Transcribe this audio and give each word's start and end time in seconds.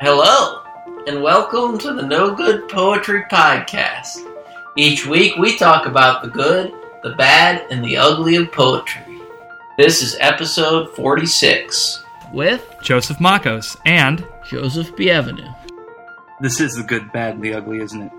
Hello, 0.00 0.62
and 1.08 1.22
welcome 1.24 1.76
to 1.78 1.92
the 1.92 2.02
No 2.02 2.32
Good 2.32 2.68
Poetry 2.68 3.24
Podcast. 3.30 4.18
Each 4.76 5.04
week 5.04 5.34
we 5.36 5.58
talk 5.58 5.86
about 5.86 6.22
the 6.22 6.28
good, 6.28 6.72
the 7.02 7.16
bad, 7.16 7.66
and 7.72 7.84
the 7.84 7.96
ugly 7.96 8.36
of 8.36 8.52
poetry. 8.52 9.20
This 9.76 10.00
is 10.00 10.16
episode 10.20 10.94
46 10.94 12.04
with 12.32 12.64
Joseph 12.80 13.18
Makos 13.18 13.76
and 13.86 14.24
Joseph 14.46 14.94
Bienvenu. 14.94 15.52
This 16.40 16.60
is 16.60 16.76
the 16.76 16.84
good, 16.84 17.10
bad, 17.10 17.34
and 17.34 17.42
the 17.42 17.54
ugly, 17.54 17.80
isn't 17.80 18.02
it? 18.02 18.12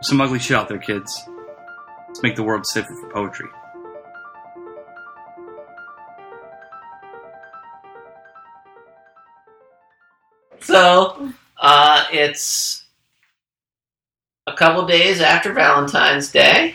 Some 0.00 0.20
ugly 0.20 0.40
shit 0.40 0.56
out 0.56 0.68
there, 0.68 0.78
kids. 0.78 1.28
Let's 2.08 2.24
make 2.24 2.34
the 2.34 2.42
world 2.42 2.66
safer 2.66 2.92
for 3.02 3.10
poetry. 3.10 3.48
So, 10.66 11.32
uh, 11.60 12.04
it's 12.10 12.84
a 14.48 14.52
couple 14.52 14.84
days 14.86 15.20
after 15.20 15.52
Valentine's 15.52 16.30
Day, 16.32 16.74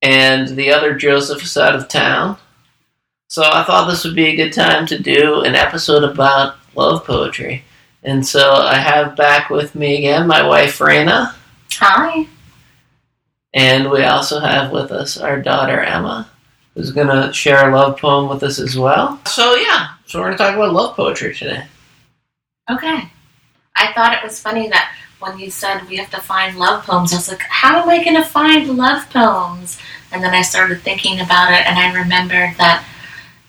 and 0.00 0.48
the 0.48 0.70
other 0.70 0.94
Joseph 0.94 1.42
is 1.42 1.56
out 1.56 1.74
of 1.74 1.88
town. 1.88 2.36
So 3.26 3.42
I 3.42 3.64
thought 3.64 3.88
this 3.90 4.04
would 4.04 4.14
be 4.14 4.26
a 4.28 4.36
good 4.36 4.52
time 4.52 4.86
to 4.86 4.98
do 4.98 5.40
an 5.40 5.56
episode 5.56 6.04
about 6.04 6.54
love 6.76 7.04
poetry. 7.04 7.64
And 8.04 8.24
so 8.26 8.52
I 8.54 8.76
have 8.76 9.16
back 9.16 9.50
with 9.50 9.74
me 9.74 9.98
again 9.98 10.26
my 10.28 10.46
wife 10.46 10.78
Raina, 10.78 11.34
Hi. 11.72 12.26
and 13.52 13.90
we 13.90 14.04
also 14.04 14.38
have 14.38 14.70
with 14.70 14.92
us 14.92 15.18
our 15.18 15.42
daughter 15.42 15.80
Emma, 15.80 16.30
who's 16.74 16.92
going 16.92 17.08
to 17.08 17.32
share 17.32 17.68
a 17.68 17.74
love 17.74 17.98
poem 17.98 18.28
with 18.28 18.44
us 18.44 18.60
as 18.60 18.78
well. 18.78 19.20
So 19.26 19.56
yeah, 19.56 19.88
so 20.06 20.20
we're 20.20 20.26
going 20.26 20.38
to 20.38 20.44
talk 20.44 20.54
about 20.54 20.72
love 20.72 20.94
poetry 20.94 21.34
today. 21.34 21.64
Okay. 22.70 23.10
I 23.76 23.92
thought 23.92 24.12
it 24.12 24.24
was 24.24 24.40
funny 24.40 24.68
that 24.68 24.94
when 25.20 25.38
you 25.38 25.50
said 25.50 25.88
we 25.88 25.96
have 25.96 26.10
to 26.10 26.20
find 26.20 26.56
love 26.56 26.84
poems, 26.84 27.12
I 27.12 27.16
was 27.16 27.28
like, 27.28 27.40
how 27.40 27.82
am 27.82 27.88
I 27.88 28.02
going 28.04 28.16
to 28.16 28.24
find 28.24 28.76
love 28.76 29.08
poems? 29.10 29.78
And 30.12 30.22
then 30.22 30.34
I 30.34 30.42
started 30.42 30.80
thinking 30.82 31.20
about 31.20 31.52
it, 31.52 31.66
and 31.66 31.78
I 31.78 31.92
remembered 31.92 32.56
that 32.56 32.84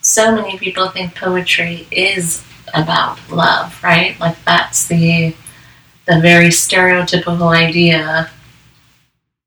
so 0.01 0.35
many 0.35 0.57
people 0.57 0.89
think 0.89 1.15
poetry 1.15 1.87
is 1.91 2.43
about 2.73 3.17
love, 3.29 3.81
right? 3.83 4.19
Like 4.19 4.43
that's 4.45 4.87
the 4.87 5.35
the 6.05 6.19
very 6.19 6.47
stereotypical 6.47 7.55
idea. 7.55 8.29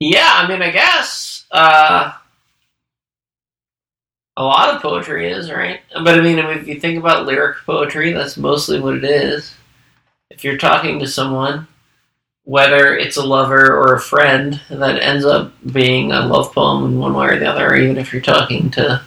Yeah, 0.00 0.30
I 0.32 0.48
mean, 0.48 0.62
I 0.62 0.70
guess 0.70 1.44
uh, 1.50 2.12
a 4.36 4.42
lot 4.42 4.74
of 4.74 4.80
poetry 4.80 5.30
is 5.30 5.50
right, 5.50 5.80
but 5.92 6.18
I 6.18 6.20
mean, 6.20 6.38
if 6.38 6.66
you 6.66 6.80
think 6.80 6.98
about 6.98 7.26
lyric 7.26 7.58
poetry, 7.66 8.12
that's 8.12 8.36
mostly 8.36 8.80
what 8.80 8.94
it 8.94 9.04
is. 9.04 9.54
If 10.32 10.44
you're 10.44 10.56
talking 10.56 10.98
to 11.00 11.06
someone, 11.06 11.68
whether 12.44 12.96
it's 12.96 13.16
a 13.16 13.24
lover 13.24 13.76
or 13.76 13.94
a 13.94 14.00
friend, 14.00 14.60
that 14.70 15.00
ends 15.00 15.24
up 15.24 15.52
being 15.72 16.10
a 16.10 16.26
love 16.26 16.52
poem 16.52 16.84
in 16.86 16.98
one 16.98 17.14
way 17.14 17.28
or 17.28 17.38
the 17.38 17.46
other. 17.46 17.68
Or 17.68 17.76
even 17.76 17.98
if 17.98 18.12
you're 18.12 18.22
talking 18.22 18.70
to 18.72 19.02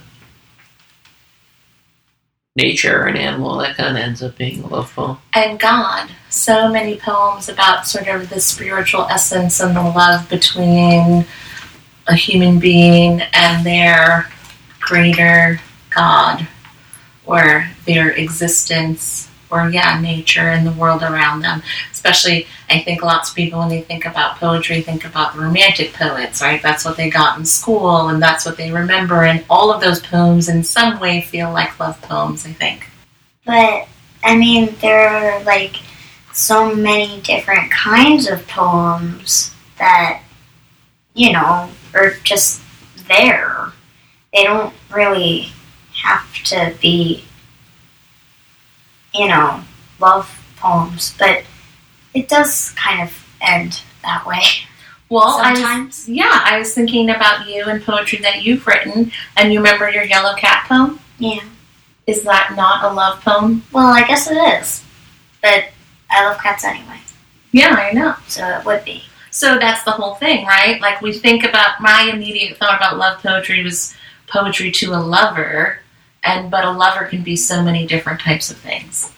nature 2.56 3.02
or 3.02 3.08
an 3.08 3.18
animal, 3.18 3.58
that 3.58 3.76
kind 3.76 3.98
of 3.98 4.04
ends 4.04 4.24
up 4.24 4.38
being 4.38 4.64
a 4.64 4.68
love 4.68 4.94
poem. 4.94 5.18
and 5.34 5.60
God. 5.60 6.10
So 6.30 6.70
many 6.70 6.98
poems 6.98 7.50
about 7.50 7.88
sort 7.88 8.08
of 8.08 8.30
the 8.30 8.40
spiritual 8.40 9.08
essence 9.10 9.60
and 9.60 9.76
the 9.76 9.82
love 9.82 10.30
between 10.30 11.26
a 12.08 12.16
human 12.16 12.60
being 12.60 13.22
and 13.34 13.66
their 13.66 14.30
greater 14.80 15.60
God 15.90 16.48
or 17.26 17.70
their 17.86 18.12
existence 18.12 19.30
or, 19.56 19.70
yeah, 19.70 20.00
nature 20.02 20.50
and 20.50 20.68
the 20.68 20.72
world 20.74 21.02
around 21.02 21.42
them. 21.42 21.64
Especially, 21.92 22.48
I 22.70 22.82
think 22.82 23.02
lots 23.02 23.30
of 23.30 23.36
people, 23.36 23.60
when 23.60 23.70
they 23.70 23.82
think 23.82 24.06
about 24.06 24.38
poetry, 24.38 24.82
think 24.82 25.06
about 25.06 25.34
the 25.34 25.42
romantic 25.42 25.94
poets, 25.94 26.42
right? 26.42 26.62
That's 26.62 26.84
what 26.84 26.98
they 26.98 27.10
got 27.10 27.40
in 27.40 27.46
school 27.46 28.10
and 28.10 28.22
that's 28.22 28.46
what 28.46 28.58
they 28.58 28.72
remember. 28.72 29.24
And 29.24 29.44
all 29.50 29.72
of 29.72 29.82
those 29.82 30.02
poems, 30.02 30.50
in 30.50 30.64
some 30.64 31.00
way, 31.00 31.22
feel 31.22 31.52
like 31.52 31.80
love 31.80 32.02
poems, 32.02 32.46
I 32.46 32.52
think. 32.52 32.88
But 33.46 33.88
I 34.24 34.36
mean, 34.36 34.76
there 34.82 35.08
are 35.08 35.44
like 35.44 35.76
so 36.34 36.76
many 36.76 37.22
different 37.22 37.72
kinds 37.72 38.28
of 38.28 38.46
poems 38.48 39.54
that 39.78 40.22
you 41.14 41.32
know 41.32 41.70
are 41.94 42.12
just 42.24 42.62
there. 43.08 43.72
They 44.34 44.44
don't 44.44 44.74
really 44.94 45.52
have 46.04 46.34
to 46.46 46.76
be, 46.82 47.24
you 49.18 49.28
know, 49.28 49.62
love 50.00 50.30
poems, 50.58 51.14
but 51.18 51.44
it 52.14 52.28
does 52.28 52.72
kind 52.72 53.02
of 53.02 53.26
end 53.42 53.82
that 54.04 54.26
way 54.26 54.42
Well, 55.10 55.38
I 55.40 55.84
was- 55.86 56.10
Yeah, 56.10 56.42
I 56.44 56.58
was 56.58 56.74
thinking 56.74 57.10
about 57.12 57.48
you 57.48 57.66
and 57.66 57.84
poetry 57.84 58.20
that 58.20 58.44
you've 58.44 58.66
written, 58.66 59.12
and 59.38 59.54
you 59.54 59.60
remember 59.60 59.88
your 59.90 60.04
Yellow 60.04 60.36
Cat 60.36 60.66
poem? 60.68 61.00
Yeah. 61.20 61.42
Is 62.08 62.24
that 62.24 62.54
not 62.56 62.84
a 62.84 62.94
love 62.94 63.22
poem? 63.22 63.64
Well, 63.72 63.86
I 63.88 64.04
guess 64.08 64.30
it 64.30 64.36
is, 64.36 64.84
but 65.44 65.66
I 66.10 66.26
love 66.26 66.40
cats 66.42 66.64
anyway, 66.64 67.00
Yeah, 67.52 67.76
I 67.76 67.92
know. 67.92 68.16
so 68.28 68.48
it 68.48 68.66
would 68.66 68.84
be. 68.84 69.04
So 69.32 69.58
that's 69.60 69.84
the 69.84 69.92
whole 69.92 70.16
thing, 70.16 70.46
right? 70.48 70.80
Like 70.82 71.02
we 71.02 71.14
think 71.14 71.44
about 71.44 71.82
my 71.82 72.10
immediate 72.14 72.58
thought 72.58 72.76
about 72.78 72.98
love 72.98 73.22
poetry 73.22 73.64
was 73.64 73.94
poetry 74.28 74.72
to 74.72 74.94
a 74.94 74.98
lover, 75.02 75.80
and 76.26 76.50
but 76.52 76.66
a 76.66 76.72
lover 76.72 77.06
can 77.06 77.24
be 77.24 77.36
so 77.36 77.64
many 77.64 77.86
different 77.86 78.20
types 78.20 78.50
of 78.50 78.58
things. 78.58 79.12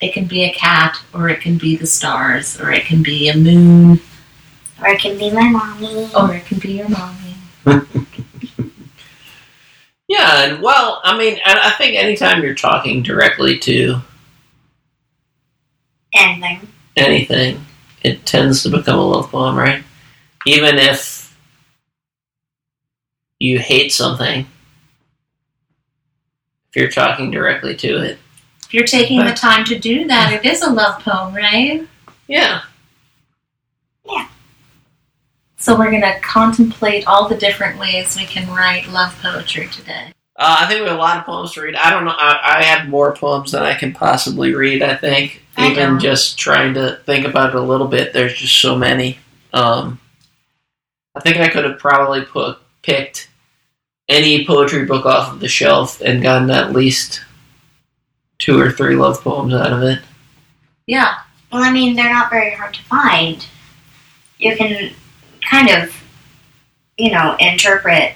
It 0.00 0.12
can 0.12 0.26
be 0.26 0.44
a 0.44 0.52
cat, 0.52 0.98
or 1.14 1.28
it 1.28 1.40
can 1.40 1.56
be 1.58 1.76
the 1.76 1.86
stars, 1.86 2.60
or 2.60 2.70
it 2.72 2.84
can 2.84 3.02
be 3.02 3.28
a 3.28 3.36
moon, 3.36 4.00
Or 4.80 4.88
it 4.88 5.00
can 5.00 5.16
be 5.18 5.30
my 5.30 5.48
mommy. 5.48 6.10
or 6.14 6.34
it 6.34 6.44
can 6.46 6.58
be 6.58 6.72
your 6.72 6.88
mommy. 6.88 7.34
Yeah, 10.06 10.44
and 10.44 10.62
well, 10.62 11.00
I 11.02 11.16
mean, 11.16 11.38
I, 11.46 11.68
I 11.68 11.70
think 11.78 11.96
anytime 11.96 12.42
you're 12.42 12.54
talking 12.54 13.02
directly 13.02 13.58
to 13.60 14.00
Anything. 16.12 16.68
anything, 16.96 17.64
it 18.02 18.24
tends 18.26 18.62
to 18.62 18.68
become 18.68 18.98
a 18.98 19.02
love 19.02 19.30
poem, 19.30 19.56
right? 19.56 19.82
Even 20.46 20.76
if 20.78 21.34
you 23.40 23.58
hate 23.58 23.92
something, 23.92 24.46
if 26.74 26.80
you're 26.80 26.90
talking 26.90 27.30
directly 27.30 27.76
to 27.76 28.02
it, 28.02 28.18
If 28.64 28.74
you're 28.74 28.84
taking 28.84 29.24
the 29.24 29.32
time 29.32 29.64
to 29.66 29.78
do 29.78 30.08
that, 30.08 30.32
it 30.32 30.44
is 30.44 30.60
a 30.62 30.70
love 30.70 31.00
poem, 31.04 31.32
right? 31.32 31.86
yeah, 32.26 32.62
Yeah. 34.04 34.26
So 35.56 35.78
we're 35.78 35.90
going 35.90 36.02
to 36.02 36.18
contemplate 36.20 37.06
all 37.06 37.28
the 37.28 37.36
different 37.36 37.78
ways 37.78 38.16
we 38.16 38.24
can 38.26 38.52
write 38.52 38.88
love 38.88 39.16
poetry 39.22 39.68
today. 39.68 40.12
uh, 40.36 40.56
I 40.60 40.66
think 40.66 40.80
we 40.80 40.88
have 40.88 40.96
a 40.96 41.00
lot 41.00 41.18
of 41.18 41.24
poems 41.24 41.52
to 41.52 41.62
read. 41.62 41.76
I 41.76 41.90
don't 41.90 42.04
know. 42.04 42.10
I, 42.10 42.56
I 42.58 42.64
have 42.64 42.88
more 42.88 43.14
poems 43.14 43.52
than 43.52 43.62
I 43.62 43.74
can 43.74 43.92
possibly 43.92 44.52
read. 44.52 44.82
I 44.82 44.96
think 44.96 45.44
I 45.56 45.70
even 45.70 46.00
just 46.00 46.36
trying 46.36 46.74
to 46.74 47.00
think 47.06 47.24
about 47.24 47.50
it 47.50 47.54
a 47.54 47.62
little 47.62 47.86
bit. 47.86 48.12
There's 48.12 48.34
just 48.34 48.60
so 48.60 48.76
many. 48.76 49.18
Um, 49.52 50.00
I 51.14 51.20
think 51.20 51.36
I 51.36 51.48
could 51.48 51.64
have 51.64 51.78
probably 51.78 52.24
put 52.24 52.58
picked 52.82 53.28
any 54.08 54.46
poetry 54.46 54.84
book 54.84 55.06
off 55.06 55.32
of 55.32 55.40
the 55.40 55.48
shelf 55.48 56.00
and 56.00 56.22
gotten 56.22 56.50
at 56.50 56.72
least 56.72 57.22
two 58.38 58.60
or 58.60 58.70
three 58.70 58.96
love 58.96 59.22
poems 59.22 59.54
out 59.54 59.72
of 59.72 59.82
it. 59.82 60.00
Yeah, 60.86 61.14
Well, 61.50 61.62
I 61.62 61.72
mean, 61.72 61.96
they're 61.96 62.12
not 62.12 62.30
very 62.30 62.50
hard 62.54 62.74
to 62.74 62.82
find. 62.82 63.46
You 64.38 64.56
can 64.56 64.92
kind 65.48 65.70
of, 65.70 66.02
you 66.98 67.10
know, 67.10 67.36
interpret 67.38 68.12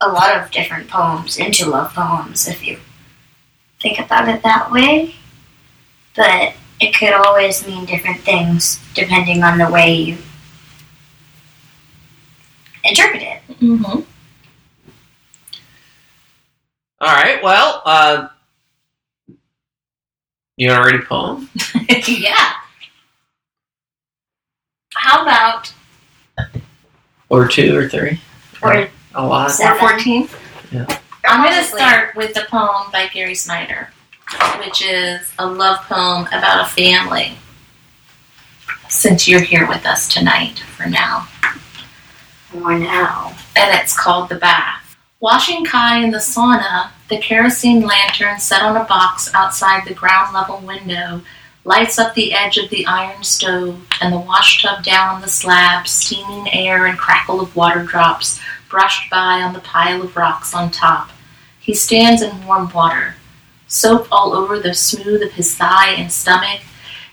a 0.00 0.08
lot 0.08 0.36
of 0.36 0.50
different 0.50 0.88
poems 0.88 1.38
into 1.38 1.70
love 1.70 1.94
poems 1.94 2.46
if 2.48 2.66
you 2.66 2.78
think 3.80 3.98
about 3.98 4.28
it 4.28 4.42
that 4.42 4.70
way. 4.70 5.14
But 6.14 6.54
it 6.80 6.94
could 6.94 7.12
always 7.12 7.66
mean 7.66 7.86
different 7.86 8.20
things 8.20 8.80
depending 8.92 9.42
on 9.42 9.56
the 9.56 9.70
way 9.70 9.94
you 9.94 10.18
interpret 12.84 13.22
it. 13.22 13.42
mm-hmm. 13.60 14.00
All 17.02 17.08
right. 17.08 17.42
Well, 17.42 17.82
uh, 17.84 18.28
you 20.56 20.68
want 20.70 20.84
to 20.84 20.92
read 20.92 21.00
a 21.02 21.04
poem? 21.04 21.48
yeah. 22.06 22.52
How 24.94 25.22
about 25.22 25.72
Or 27.28 27.48
two 27.48 27.76
or 27.76 27.88
three? 27.88 28.20
Or 28.62 28.88
A 29.16 29.26
lot. 29.26 29.50
Seven. 29.50 29.76
or 29.84 29.90
14? 29.90 30.28
Yeah. 30.70 30.98
I'm 31.24 31.42
going 31.44 31.58
to 31.58 31.68
start 31.68 32.14
with 32.14 32.36
a 32.36 32.44
poem 32.48 32.92
by 32.92 33.08
Gary 33.08 33.34
Snyder, 33.34 33.88
which 34.64 34.80
is 34.84 35.20
a 35.40 35.46
love 35.46 35.78
poem 35.86 36.26
about 36.28 36.66
a 36.66 36.68
family. 36.68 37.36
Since 38.88 39.26
you're 39.26 39.40
here 39.40 39.66
with 39.66 39.84
us 39.86 40.06
tonight, 40.08 40.60
for 40.60 40.86
now. 40.88 41.26
for 42.50 42.78
now. 42.78 43.34
And 43.56 43.80
it's 43.80 43.98
called 43.98 44.28
The 44.28 44.36
Bath. 44.36 44.81
Washing 45.22 45.64
Kai 45.64 46.02
in 46.02 46.10
the 46.10 46.18
sauna, 46.18 46.90
the 47.08 47.16
kerosene 47.16 47.86
lantern 47.86 48.40
set 48.40 48.60
on 48.60 48.76
a 48.76 48.82
box 48.82 49.32
outside 49.34 49.84
the 49.86 49.94
ground 49.94 50.34
level 50.34 50.58
window 50.58 51.22
lights 51.64 51.96
up 51.96 52.12
the 52.14 52.34
edge 52.34 52.56
of 52.56 52.68
the 52.70 52.84
iron 52.86 53.22
stove 53.22 53.86
and 54.00 54.12
the 54.12 54.18
wash 54.18 54.60
tub 54.60 54.82
down 54.82 55.14
on 55.14 55.20
the 55.20 55.28
slab, 55.28 55.86
steaming 55.86 56.52
air 56.52 56.86
and 56.86 56.98
crackle 56.98 57.40
of 57.40 57.54
water 57.54 57.84
drops 57.84 58.40
brushed 58.68 59.08
by 59.10 59.40
on 59.40 59.52
the 59.52 59.60
pile 59.60 60.02
of 60.02 60.16
rocks 60.16 60.54
on 60.54 60.72
top. 60.72 61.10
He 61.60 61.72
stands 61.72 62.20
in 62.20 62.44
warm 62.44 62.68
water, 62.72 63.14
soap 63.68 64.08
all 64.10 64.32
over 64.32 64.58
the 64.58 64.74
smooth 64.74 65.22
of 65.22 65.30
his 65.30 65.54
thigh 65.54 65.92
and 65.92 66.10
stomach. 66.10 66.62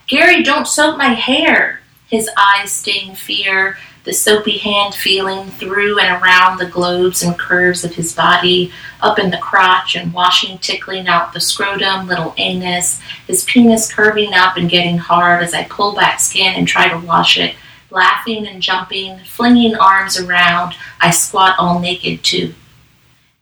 Gary, 0.08 0.42
don't 0.42 0.68
soap 0.68 0.98
my 0.98 1.14
hair! 1.14 1.82
His 2.08 2.28
eyes 2.36 2.72
sting 2.72 3.14
fear, 3.14 3.78
the 4.04 4.14
soapy 4.14 4.58
hand 4.58 4.96
feeling 4.96 5.50
through 5.52 6.00
and 6.00 6.22
around 6.22 6.58
the 6.58 6.66
globes 6.66 7.22
and 7.22 7.38
curves 7.38 7.84
of 7.84 7.94
his 7.94 8.14
body, 8.14 8.72
up 9.02 9.20
in 9.20 9.30
the 9.30 9.38
crotch 9.38 9.96
and 9.96 10.14
washing, 10.14 10.58
tickling 10.60 11.08
out 11.08 11.34
the 11.34 11.40
scrotum, 11.40 12.08
little 12.08 12.34
anus, 12.38 13.02
his 13.28 13.44
penis 13.44 13.94
curving 13.94 14.34
up 14.34 14.58
and 14.58 14.70
getting 14.70 14.98
hard 14.98 15.44
as 15.44 15.54
I 15.54 15.64
pull 15.66 15.96
back 15.96 16.20
skin 16.20 16.56
and 16.56 16.68
try 16.68 16.90
to 16.90 17.06
wash 17.06 17.38
it. 17.38 17.56
Laughing 17.92 18.48
and 18.48 18.62
jumping, 18.62 19.20
flinging 19.20 19.76
arms 19.76 20.20
around, 20.20 20.76
I 21.02 21.12
squat 21.12 21.56
all 21.58 21.80
naked 21.80 22.24
too. 22.24 22.54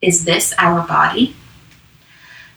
Is 0.00 0.24
this 0.24 0.54
our 0.58 0.86
body? 0.86 1.36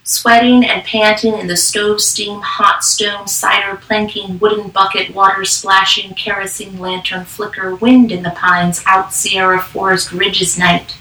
Sweating 0.04 0.64
and 0.64 0.82
panting 0.82 1.38
in 1.38 1.46
the 1.46 1.56
stove 1.56 2.00
steam, 2.00 2.40
hot 2.40 2.82
stone, 2.82 3.28
cider 3.28 3.76
planking, 3.76 4.40
wooden 4.40 4.68
bucket, 4.68 5.14
water 5.14 5.44
splashing, 5.44 6.14
kerosene 6.14 6.80
lantern 6.80 7.24
flicker, 7.24 7.76
wind 7.76 8.10
in 8.10 8.24
the 8.24 8.30
pines, 8.30 8.82
out 8.84 9.14
Sierra 9.14 9.60
Forest 9.60 10.10
ridges 10.10 10.58
night. 10.58 10.96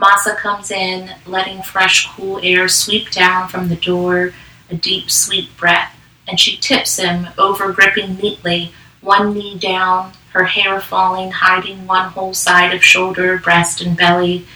Masa 0.00 0.36
comes 0.36 0.70
in, 0.70 1.10
letting 1.26 1.60
fresh, 1.60 2.08
cool 2.14 2.38
air 2.40 2.68
sweep 2.68 3.10
down 3.10 3.48
from 3.48 3.68
the 3.68 3.74
door, 3.74 4.32
a 4.70 4.76
deep, 4.76 5.10
sweet 5.10 5.56
breath, 5.56 5.92
and 6.28 6.38
she 6.38 6.56
tips 6.56 6.98
him, 6.98 7.26
over 7.36 7.72
gripping 7.72 8.16
neatly, 8.16 8.72
one 9.00 9.34
knee 9.34 9.58
down, 9.58 10.12
her 10.34 10.44
hair 10.44 10.80
falling, 10.80 11.32
hiding 11.32 11.84
one 11.84 12.10
whole 12.10 12.32
side 12.32 12.72
of 12.72 12.84
shoulder, 12.84 13.38
breast, 13.38 13.80
and 13.80 13.96
belly, 13.96 14.46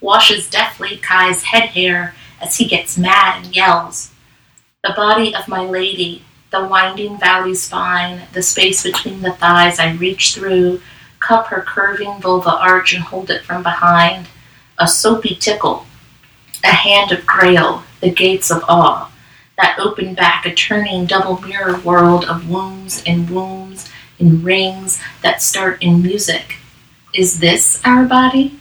washes 0.00 0.48
deftly 0.48 0.98
Kai's 0.98 1.42
head 1.42 1.70
hair 1.70 2.14
as 2.42 2.56
he 2.56 2.66
gets 2.66 2.98
mad 2.98 3.44
and 3.44 3.56
yells. 3.56 4.10
The 4.84 4.92
body 4.94 5.34
of 5.34 5.48
my 5.48 5.62
lady, 5.64 6.24
the 6.50 6.66
winding 6.66 7.18
valley 7.18 7.54
spine, 7.54 8.22
the 8.32 8.42
space 8.42 8.82
between 8.82 9.22
the 9.22 9.32
thighs 9.32 9.78
I 9.78 9.92
reach 9.92 10.34
through, 10.34 10.82
cup 11.20 11.46
her 11.46 11.62
curving 11.62 12.20
vulva 12.20 12.50
arch 12.50 12.92
and 12.92 13.02
hold 13.02 13.30
it 13.30 13.44
from 13.44 13.62
behind. 13.62 14.26
A 14.78 14.88
soapy 14.88 15.36
tickle, 15.36 15.86
a 16.64 16.72
hand 16.72 17.12
of 17.12 17.24
grail, 17.24 17.84
the 18.00 18.10
gates 18.10 18.50
of 18.50 18.64
awe, 18.68 19.10
that 19.56 19.78
open 19.78 20.14
back 20.14 20.44
a 20.44 20.52
turning 20.52 21.06
double 21.06 21.40
mirror 21.40 21.78
world 21.80 22.24
of 22.24 22.50
wombs 22.50 23.02
and 23.06 23.30
wombs 23.30 23.88
and 24.18 24.44
rings 24.44 25.00
that 25.22 25.42
start 25.42 25.82
in 25.82 26.02
music. 26.02 26.56
Is 27.14 27.40
this 27.40 27.80
our 27.84 28.04
body? 28.04 28.58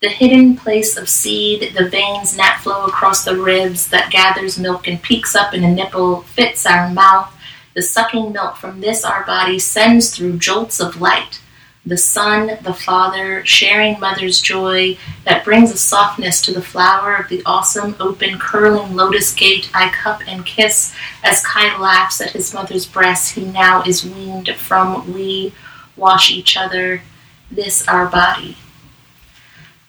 The 0.00 0.08
hidden 0.08 0.56
place 0.56 0.96
of 0.96 1.10
seed, 1.10 1.74
the 1.76 1.88
veins 1.88 2.34
gnat 2.34 2.60
flow 2.60 2.86
across 2.86 3.24
the 3.24 3.36
ribs 3.36 3.88
that 3.90 4.10
gathers 4.10 4.58
milk 4.58 4.88
and 4.88 5.02
peaks 5.02 5.34
up 5.34 5.52
in 5.52 5.62
a 5.62 5.70
nipple, 5.70 6.22
fits 6.22 6.64
our 6.64 6.90
mouth. 6.90 7.34
The 7.74 7.82
sucking 7.82 8.32
milk 8.32 8.56
from 8.56 8.80
this 8.80 9.04
our 9.04 9.24
body 9.26 9.58
sends 9.58 10.16
through 10.16 10.38
jolts 10.38 10.80
of 10.80 11.02
light. 11.02 11.42
The 11.84 11.98
Son, 11.98 12.58
the 12.62 12.74
Father, 12.74 13.44
sharing 13.44 14.00
Mother's 14.00 14.40
joy 14.40 14.96
that 15.24 15.44
brings 15.44 15.70
a 15.70 15.76
softness 15.76 16.40
to 16.42 16.52
the 16.52 16.62
flower 16.62 17.16
of 17.16 17.28
the 17.28 17.42
awesome, 17.44 17.94
open, 18.00 18.38
curling 18.38 18.96
lotus 18.96 19.34
gate 19.34 19.70
I 19.74 19.90
cup 19.90 20.22
and 20.26 20.46
kiss 20.46 20.94
as 21.22 21.44
Kai 21.44 21.78
laughs 21.78 22.20
at 22.22 22.30
his 22.30 22.54
mother's 22.54 22.86
breast 22.86 23.34
he 23.34 23.44
now 23.44 23.82
is 23.82 24.04
weaned 24.04 24.48
from. 24.56 25.12
We 25.12 25.54
wash 25.96 26.30
each 26.30 26.56
other, 26.56 27.02
this 27.50 27.86
our 27.86 28.06
body. 28.06 28.56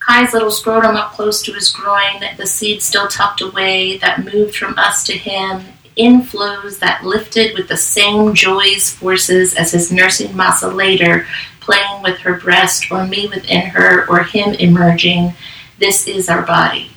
Kai's 0.02 0.34
little 0.34 0.50
scrotum 0.50 0.96
up 0.96 1.12
close 1.12 1.44
to 1.44 1.54
his 1.54 1.70
groin, 1.70 2.24
the 2.36 2.48
seed 2.48 2.82
still 2.82 3.08
tucked 3.08 3.40
away 3.40 3.98
that 3.98 4.26
moved 4.26 4.56
from 4.56 4.74
us 4.78 5.04
to 5.06 5.14
him, 5.14 5.62
inflows 5.96 6.80
that 6.80 7.06
lifted 7.06 7.56
with 7.56 7.68
the 7.68 7.78
same 7.78 8.34
joy's 8.34 8.92
forces 8.92 9.56
as 9.56 9.72
his 9.72 9.92
nursing 9.92 10.30
masa 10.30 10.74
later, 10.74 11.28
playing 11.60 12.02
with 12.02 12.18
her 12.18 12.34
breast, 12.34 12.92
or 12.92 13.06
me 13.06 13.28
within 13.28 13.62
her, 13.62 14.10
or 14.10 14.24
him 14.24 14.56
emerging. 14.56 15.36
This 15.78 16.08
is 16.08 16.30
our 16.30 16.42
body. 16.42 16.90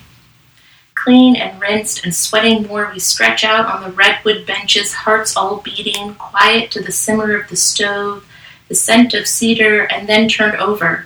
Clean 0.95 1.37
and 1.37 1.61
rinsed 1.61 2.07
and 2.07 2.15
sweating 2.15 2.67
more, 2.67 2.91
we 2.91 3.01
stretch 3.01 3.45
out 3.45 3.67
on 3.67 3.83
the 3.83 3.95
redwood 3.95 4.47
benches, 4.47 4.95
hearts 4.95 5.37
all 5.37 5.59
beating, 5.59 6.15
quiet 6.15 6.71
to 6.71 6.81
the 6.81 6.91
simmer 6.91 7.37
of 7.37 7.51
the 7.51 7.57
stove, 7.57 8.27
the 8.69 8.75
scent 8.75 9.13
of 9.13 9.27
cedar, 9.27 9.83
and 9.93 10.09
then 10.09 10.27
turned 10.27 10.57
over 10.57 11.05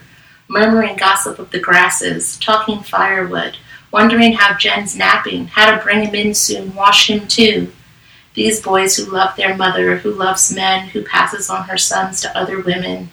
murmuring 0.49 0.97
gossip 0.97 1.39
of 1.39 1.51
the 1.51 1.61
grasses, 1.61 2.39
talking 2.39 2.81
firewood, 2.81 3.57
wondering 3.93 4.33
how 4.33 4.57
Gen's 4.57 4.97
napping, 4.97 5.47
how 5.47 5.71
to 5.71 5.83
bring 5.83 6.07
him 6.07 6.15
in 6.15 6.35
soon, 6.35 6.75
wash 6.75 7.09
him 7.09 7.29
too. 7.29 7.71
These 8.35 8.63
boys 8.63 8.97
who 8.97 9.11
love 9.11 9.37
their 9.37 9.57
mother, 9.57 9.97
who 9.97 10.13
loves 10.13 10.55
men, 10.55 10.89
who 10.89 11.05
passes 11.05 11.51
on 11.51 11.65
her 11.65 11.79
sons 11.79 12.21
to 12.21 12.39
other 12.39 12.61
women. 12.61 13.11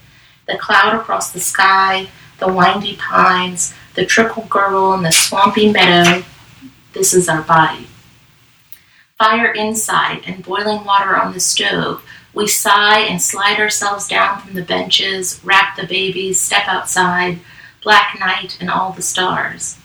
The 0.47 0.57
cloud 0.57 0.93
across 0.95 1.31
the 1.31 1.39
sky, 1.39 2.07
the 2.39 2.51
windy 2.51 2.95
pines, 2.95 3.73
the 3.95 4.05
trickle 4.05 4.45
gurgle 4.49 4.93
in 4.93 5.03
the 5.03 5.11
swampy 5.11 5.71
meadow. 5.71 6.23
This 6.93 7.13
is 7.13 7.27
our 7.27 7.41
body. 7.41 7.87
Fire 9.17 9.51
inside 9.53 10.21
and 10.27 10.43
boiling 10.43 10.83
water 10.83 11.15
on 11.15 11.33
the 11.33 11.39
stove, 11.39 12.03
we 12.35 12.47
sigh 12.47 12.99
and 12.99 13.21
slide 13.21 13.59
ourselves 13.59 14.09
down 14.09 14.41
from 14.41 14.53
the 14.53 14.61
benches, 14.61 15.39
wrap 15.43 15.77
the 15.77 15.87
babies, 15.87 16.39
step 16.39 16.67
outside, 16.67 17.39
black 17.81 18.19
night 18.19 18.57
and 18.59 18.69
all 18.69 18.91
the 18.91 19.01
stars. 19.01 19.77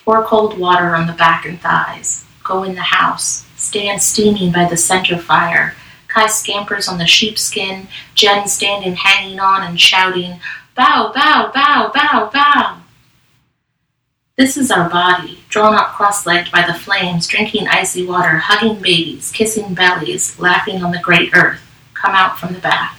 Pour 0.00 0.24
cold 0.24 0.58
water 0.58 0.96
on 0.96 1.06
the 1.06 1.12
back 1.12 1.46
and 1.46 1.60
thighs. 1.60 2.24
Go 2.42 2.64
in 2.64 2.74
the 2.74 2.82
house. 2.82 3.46
Stand 3.56 4.02
steaming 4.02 4.50
by 4.50 4.68
the 4.68 4.76
center 4.76 5.16
fire. 5.16 5.76
Kai 6.08 6.26
scampers 6.26 6.88
on 6.88 6.98
the 6.98 7.06
sheepskin, 7.06 7.86
Gen 8.16 8.48
standing 8.48 8.96
hanging 8.96 9.38
on 9.38 9.62
and 9.62 9.80
shouting, 9.80 10.40
Bow, 10.74 11.12
bow, 11.14 11.52
bow, 11.54 11.92
bow, 11.94 12.30
bow. 12.32 12.78
This 14.36 14.56
is 14.56 14.72
our 14.72 14.90
body, 14.90 15.38
drawn 15.48 15.74
up 15.74 15.92
cross 15.92 16.26
legged 16.26 16.50
by 16.50 16.66
the 16.66 16.74
flames, 16.74 17.28
drinking 17.28 17.68
icy 17.68 18.04
water, 18.04 18.38
hugging 18.38 18.82
babies, 18.82 19.30
kissing 19.30 19.72
bellies, 19.72 20.38
laughing 20.40 20.82
on 20.82 20.90
the 20.90 20.98
great 20.98 21.30
earth 21.36 21.60
come 22.02 22.14
out 22.14 22.38
from 22.38 22.52
the 22.52 22.58
bath. 22.58 22.98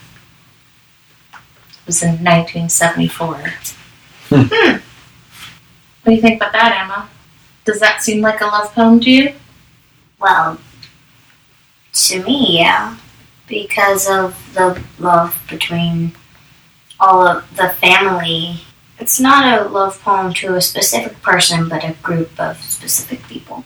It 1.34 1.86
was 1.86 2.02
in 2.02 2.24
1974. 2.24 3.36
Hmm. 4.30 4.36
hmm. 4.50 4.78
What 6.02 6.10
do 6.10 6.12
you 6.14 6.22
think 6.22 6.38
about 6.38 6.54
that, 6.54 6.82
Emma? 6.84 7.10
Does 7.66 7.80
that 7.82 8.02
seem 8.02 8.22
like 8.22 8.42
a 8.42 8.46
love 8.46 8.74
poem 8.74 9.00
to 9.02 9.12
you? 9.12 9.34
Well, 10.20 10.58
to 11.94 12.24
me, 12.24 12.58
yeah. 12.60 12.98
Because 13.48 14.10
of 14.10 14.38
the 14.54 14.82
love 15.00 15.38
between 15.50 16.14
all 17.00 17.28
of 17.28 17.56
the 17.58 17.70
family. 17.70 18.62
It's 19.00 19.20
not 19.20 19.60
a 19.60 19.68
love 19.68 20.02
poem 20.02 20.34
to 20.36 20.56
a 20.56 20.62
specific 20.62 21.22
person, 21.22 21.68
but 21.68 21.84
a 21.84 21.94
group 22.02 22.40
of 22.40 22.62
specific 22.64 23.22
people. 23.28 23.66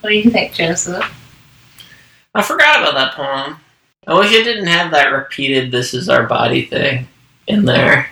What 0.00 0.10
do 0.10 0.16
you 0.16 0.30
think, 0.30 0.52
Joseph? 0.52 1.10
I 2.34 2.42
forgot 2.42 2.80
about 2.80 2.94
that 2.94 3.14
poem. 3.14 3.56
I 4.06 4.18
wish 4.18 4.32
it 4.32 4.44
didn't 4.44 4.66
have 4.66 4.90
that 4.92 5.12
repeated 5.12 5.70
"This 5.70 5.94
is 5.94 6.08
our 6.08 6.24
body" 6.26 6.66
thing 6.66 7.08
in 7.46 7.64
there. 7.64 8.08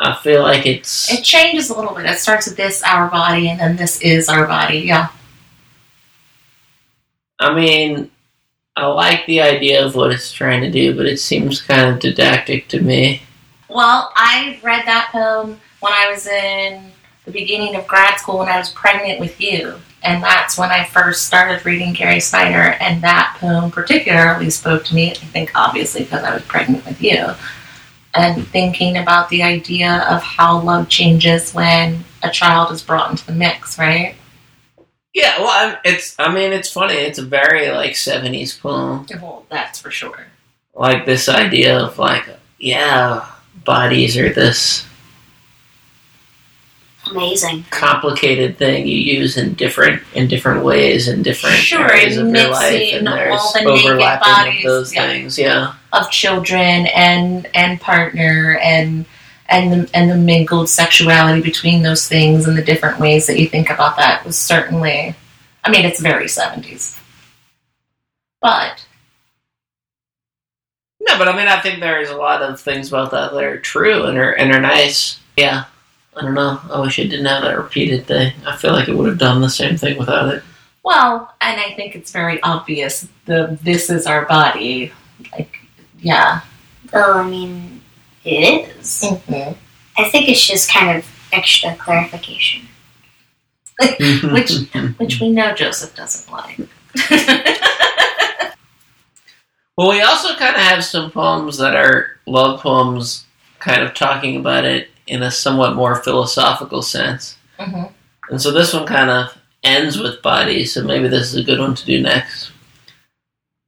I 0.00 0.14
feel 0.16 0.42
like 0.42 0.64
it's 0.64 1.12
it 1.12 1.24
changes 1.24 1.70
a 1.70 1.76
little 1.76 1.94
bit. 1.94 2.06
It 2.06 2.18
starts 2.18 2.46
with 2.46 2.56
this 2.56 2.82
our 2.82 3.08
body, 3.08 3.48
and 3.48 3.58
then 3.58 3.76
this 3.76 4.00
is 4.00 4.28
our 4.28 4.46
body. 4.46 4.80
Yeah. 4.80 5.08
I 7.40 7.54
mean, 7.54 8.10
I 8.76 8.86
like 8.86 9.26
the 9.26 9.40
idea 9.40 9.84
of 9.84 9.94
what 9.94 10.12
it's 10.12 10.32
trying 10.32 10.60
to 10.62 10.70
do, 10.70 10.96
but 10.96 11.06
it 11.06 11.18
seems 11.18 11.60
kind 11.60 11.90
of 11.90 12.00
didactic 12.00 12.68
to 12.68 12.80
me. 12.80 13.22
Well, 13.68 14.12
I 14.16 14.58
read 14.62 14.86
that 14.86 15.10
poem 15.10 15.60
when 15.80 15.92
I 15.92 16.10
was 16.10 16.26
in 16.26 16.92
the 17.24 17.30
beginning 17.30 17.76
of 17.76 17.86
grad 17.86 18.18
school 18.18 18.38
when 18.38 18.48
I 18.48 18.58
was 18.58 18.70
pregnant 18.70 19.20
with 19.20 19.40
you. 19.40 19.74
And 20.02 20.22
that's 20.22 20.56
when 20.56 20.70
I 20.70 20.84
first 20.84 21.26
started 21.26 21.64
reading 21.66 21.92
Gary 21.92 22.20
Snyder, 22.20 22.76
and 22.80 23.02
that 23.02 23.36
poem 23.40 23.70
particularly 23.70 24.48
spoke 24.50 24.84
to 24.84 24.94
me. 24.94 25.10
I 25.10 25.14
think 25.14 25.50
obviously 25.54 26.04
because 26.04 26.22
I 26.22 26.34
was 26.34 26.44
pregnant 26.44 26.84
with 26.86 27.02
you, 27.02 27.34
and 28.14 28.46
thinking 28.48 28.96
about 28.96 29.28
the 29.28 29.42
idea 29.42 30.06
of 30.08 30.22
how 30.22 30.60
love 30.60 30.88
changes 30.88 31.52
when 31.52 32.04
a 32.22 32.30
child 32.30 32.70
is 32.72 32.82
brought 32.82 33.10
into 33.10 33.26
the 33.26 33.32
mix, 33.32 33.78
right? 33.78 34.14
Yeah, 35.14 35.40
well, 35.40 35.78
it's. 35.84 36.14
I 36.18 36.32
mean, 36.32 36.52
it's 36.52 36.72
funny. 36.72 36.94
It's 36.94 37.18
a 37.18 37.24
very 37.24 37.70
like 37.70 37.92
'70s 37.92 38.60
poem. 38.60 39.06
Well, 39.20 39.46
that's 39.50 39.80
for 39.80 39.90
sure. 39.90 40.26
Like 40.74 41.06
this 41.06 41.28
idea 41.28 41.76
of 41.76 41.98
like, 41.98 42.24
yeah, 42.58 43.28
bodies 43.64 44.16
are 44.16 44.32
this 44.32 44.86
Amazing. 47.10 47.64
complicated 47.70 48.58
thing 48.58 48.86
you 48.86 48.96
use 48.96 49.36
in 49.36 49.54
different 49.54 50.02
in 50.14 50.28
different 50.28 50.64
ways 50.64 51.08
in 51.08 51.22
different 51.22 51.56
Sure, 51.56 51.90
areas 51.90 52.16
of 52.16 52.28
your 52.28 52.50
life, 52.50 52.72
mixing 52.72 52.98
and 52.98 53.08
all 53.08 53.14
there's 53.16 53.52
the 53.52 53.60
naked 53.64 53.86
overlapping 53.86 54.32
bodies, 54.32 54.64
of 54.64 54.70
those 54.70 54.94
yeah. 54.94 55.06
things. 55.06 55.38
Yeah, 55.38 55.74
of 55.92 56.10
children 56.10 56.86
and 56.94 57.48
and 57.54 57.80
partner 57.80 58.58
and 58.62 59.06
and 59.50 59.72
the, 59.72 59.90
and 59.94 60.10
the 60.10 60.16
mingled 60.16 60.68
sexuality 60.68 61.40
between 61.40 61.82
those 61.82 62.06
things 62.06 62.46
and 62.46 62.56
the 62.58 62.62
different 62.62 62.98
ways 63.00 63.26
that 63.26 63.38
you 63.38 63.48
think 63.48 63.70
about 63.70 63.96
that 63.96 64.24
was 64.24 64.38
certainly 64.38 65.14
I 65.64 65.70
mean 65.70 65.84
it's 65.84 66.00
very 66.00 66.26
70s. 66.26 66.98
But 68.40 68.84
no, 71.00 71.16
but 71.18 71.28
I 71.28 71.36
mean, 71.36 71.48
I 71.48 71.60
think 71.60 71.80
there's 71.80 72.10
a 72.10 72.16
lot 72.16 72.42
of 72.42 72.60
things 72.60 72.88
about 72.88 73.12
that 73.12 73.32
that 73.32 73.42
are 73.42 73.58
true 73.58 74.04
and 74.04 74.18
are 74.18 74.32
and 74.32 74.52
are 74.52 74.60
nice. 74.60 75.18
Yeah, 75.36 75.64
I 76.18 76.22
don't 76.22 76.34
know. 76.34 76.60
I 76.72 76.80
wish 76.80 76.98
it 76.98 77.08
didn't 77.08 77.26
have 77.26 77.42
that 77.44 77.56
repeated 77.56 78.06
thing. 78.06 78.32
I 78.46 78.56
feel 78.56 78.72
like 78.72 78.88
it 78.88 78.94
would 78.96 79.08
have 79.08 79.18
done 79.18 79.40
the 79.40 79.48
same 79.50 79.76
thing 79.76 79.98
without 79.98 80.34
it. 80.34 80.42
well, 80.82 81.32
and 81.40 81.60
I 81.60 81.74
think 81.74 81.94
it's 81.94 82.10
very 82.12 82.42
obvious 82.42 83.06
the 83.26 83.56
this 83.62 83.88
is 83.90 84.06
our 84.06 84.24
body. 84.26 84.92
Like 85.32 85.58
yeah. 86.00 86.40
Though, 86.92 87.12
I 87.14 87.28
mean, 87.28 87.80
it 88.24 88.68
is. 88.78 89.02
Mhm. 89.04 89.56
I 89.96 90.08
think 90.10 90.28
it's 90.28 90.46
just 90.46 90.70
kind 90.70 90.96
of 90.98 91.06
extra 91.32 91.74
clarification. 91.76 92.62
Which 94.32 94.52
which 94.98 95.20
we 95.20 95.30
know 95.30 95.54
Joseph 95.54 95.94
doesn't 95.94 96.32
like. 96.32 96.58
Well, 99.76 99.90
we 99.90 100.00
also 100.00 100.34
kind 100.34 100.56
of 100.56 100.60
have 100.62 100.84
some 100.84 101.12
poems 101.12 101.58
that 101.58 101.76
are 101.76 102.18
love 102.26 102.60
poems, 102.60 103.26
kind 103.60 103.80
of 103.80 103.94
talking 103.94 104.36
about 104.36 104.64
it 104.64 104.88
in 105.08 105.22
a 105.22 105.30
somewhat 105.30 105.74
more 105.74 105.96
philosophical 105.96 106.82
sense. 106.82 107.36
Mhm. 107.58 107.92
And 108.30 108.40
so 108.40 108.50
this 108.50 108.72
one 108.72 108.86
kind 108.86 109.10
of 109.10 109.36
ends 109.62 109.98
with 109.98 110.22
bodies, 110.22 110.74
so 110.74 110.82
maybe 110.82 111.08
this 111.08 111.32
is 111.32 111.36
a 111.36 111.42
good 111.42 111.58
one 111.58 111.74
to 111.74 111.84
do 111.84 112.00
next. 112.00 112.50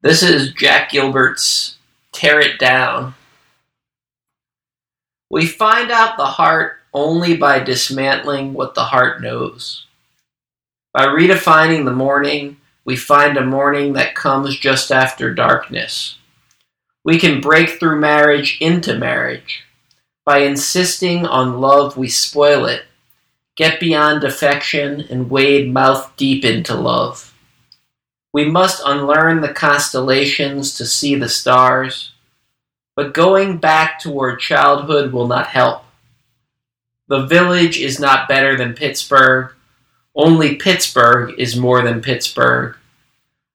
This 0.02 0.22
is 0.22 0.52
Jack 0.52 0.90
Gilbert's 0.90 1.76
Tear 2.12 2.40
It 2.40 2.58
Down. 2.58 3.14
We 5.30 5.46
find 5.46 5.90
out 5.90 6.16
the 6.16 6.26
heart 6.26 6.78
only 6.92 7.36
by 7.36 7.60
dismantling 7.60 8.52
what 8.52 8.74
the 8.74 8.84
heart 8.84 9.22
knows. 9.22 9.86
By 10.92 11.06
redefining 11.06 11.84
the 11.84 11.92
morning, 11.92 12.56
we 12.84 12.96
find 12.96 13.36
a 13.36 13.44
morning 13.44 13.92
that 13.92 14.14
comes 14.14 14.58
just 14.58 14.90
after 14.90 15.32
darkness. 15.32 16.16
We 17.04 17.18
can 17.18 17.40
break 17.40 17.78
through 17.78 18.00
marriage 18.00 18.58
into 18.60 18.98
marriage. 18.98 19.64
By 20.30 20.42
insisting 20.42 21.26
on 21.26 21.60
love, 21.60 21.96
we 21.96 22.06
spoil 22.06 22.64
it, 22.66 22.84
get 23.56 23.80
beyond 23.80 24.22
affection, 24.22 25.00
and 25.10 25.28
wade 25.28 25.74
mouth 25.74 26.12
deep 26.16 26.44
into 26.44 26.76
love. 26.76 27.34
We 28.32 28.44
must 28.44 28.80
unlearn 28.86 29.40
the 29.40 29.52
constellations 29.52 30.74
to 30.74 30.86
see 30.86 31.16
the 31.16 31.28
stars, 31.28 32.12
but 32.94 33.12
going 33.12 33.56
back 33.56 33.98
toward 33.98 34.38
childhood 34.38 35.12
will 35.12 35.26
not 35.26 35.48
help. 35.48 35.82
The 37.08 37.26
village 37.26 37.76
is 37.80 37.98
not 37.98 38.28
better 38.28 38.56
than 38.56 38.74
Pittsburgh. 38.74 39.52
Only 40.14 40.54
Pittsburgh 40.54 41.34
is 41.40 41.56
more 41.56 41.82
than 41.82 42.02
Pittsburgh. 42.02 42.76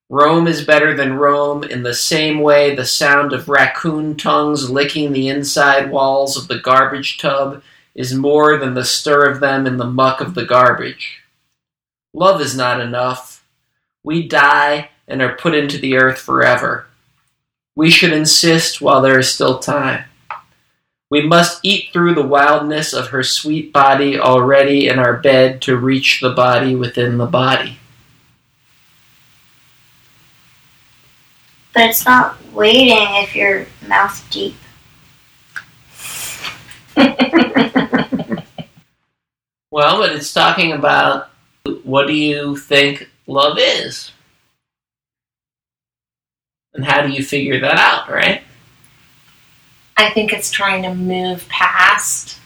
Rome 0.08 0.46
is 0.46 0.64
better 0.64 0.96
than 0.96 1.14
Rome 1.14 1.64
in 1.64 1.82
the 1.82 1.94
same 1.94 2.40
way 2.40 2.74
the 2.74 2.84
sound 2.84 3.32
of 3.32 3.48
raccoon 3.48 4.16
tongues 4.16 4.70
licking 4.70 5.12
the 5.12 5.28
inside 5.28 5.90
walls 5.90 6.36
of 6.36 6.46
the 6.46 6.60
garbage 6.60 7.18
tub 7.18 7.62
is 7.94 8.14
more 8.14 8.56
than 8.56 8.74
the 8.74 8.84
stir 8.84 9.28
of 9.28 9.40
them 9.40 9.66
in 9.66 9.78
the 9.78 9.84
muck 9.84 10.20
of 10.20 10.34
the 10.34 10.44
garbage. 10.44 11.22
Love 12.14 12.40
is 12.40 12.56
not 12.56 12.80
enough. 12.80 13.44
We 14.04 14.28
die 14.28 14.90
and 15.08 15.20
are 15.20 15.34
put 15.34 15.54
into 15.54 15.78
the 15.78 15.96
earth 15.96 16.18
forever. 16.18 16.86
We 17.74 17.90
should 17.90 18.12
insist 18.12 18.80
while 18.80 19.02
there 19.02 19.18
is 19.18 19.32
still 19.32 19.58
time. 19.58 20.04
We 21.10 21.26
must 21.26 21.60
eat 21.64 21.92
through 21.92 22.14
the 22.14 22.26
wildness 22.26 22.92
of 22.92 23.08
her 23.08 23.22
sweet 23.22 23.72
body 23.72 24.18
already 24.18 24.88
in 24.88 24.98
our 24.98 25.16
bed 25.16 25.62
to 25.62 25.76
reach 25.76 26.20
the 26.20 26.30
body 26.30 26.76
within 26.76 27.18
the 27.18 27.26
body. 27.26 27.78
But 31.76 31.90
it's 31.90 32.04
not 32.04 32.36
waiting 32.52 33.06
if 33.22 33.36
you're 33.36 33.66
mouth 33.86 34.26
deep. 34.30 34.56
Well, 39.76 39.98
but 39.98 40.12
it's 40.12 40.32
talking 40.32 40.72
about 40.72 41.28
what 41.82 42.06
do 42.06 42.14
you 42.14 42.56
think 42.56 43.10
love 43.26 43.58
is? 43.60 44.10
And 46.72 46.82
how 46.82 47.02
do 47.02 47.12
you 47.12 47.22
figure 47.22 47.60
that 47.60 47.76
out, 47.76 48.10
right? 48.10 48.42
I 49.98 50.08
think 50.12 50.32
it's 50.32 50.50
trying 50.50 50.82
to 50.84 50.94
move 50.94 51.46
past 51.50 52.38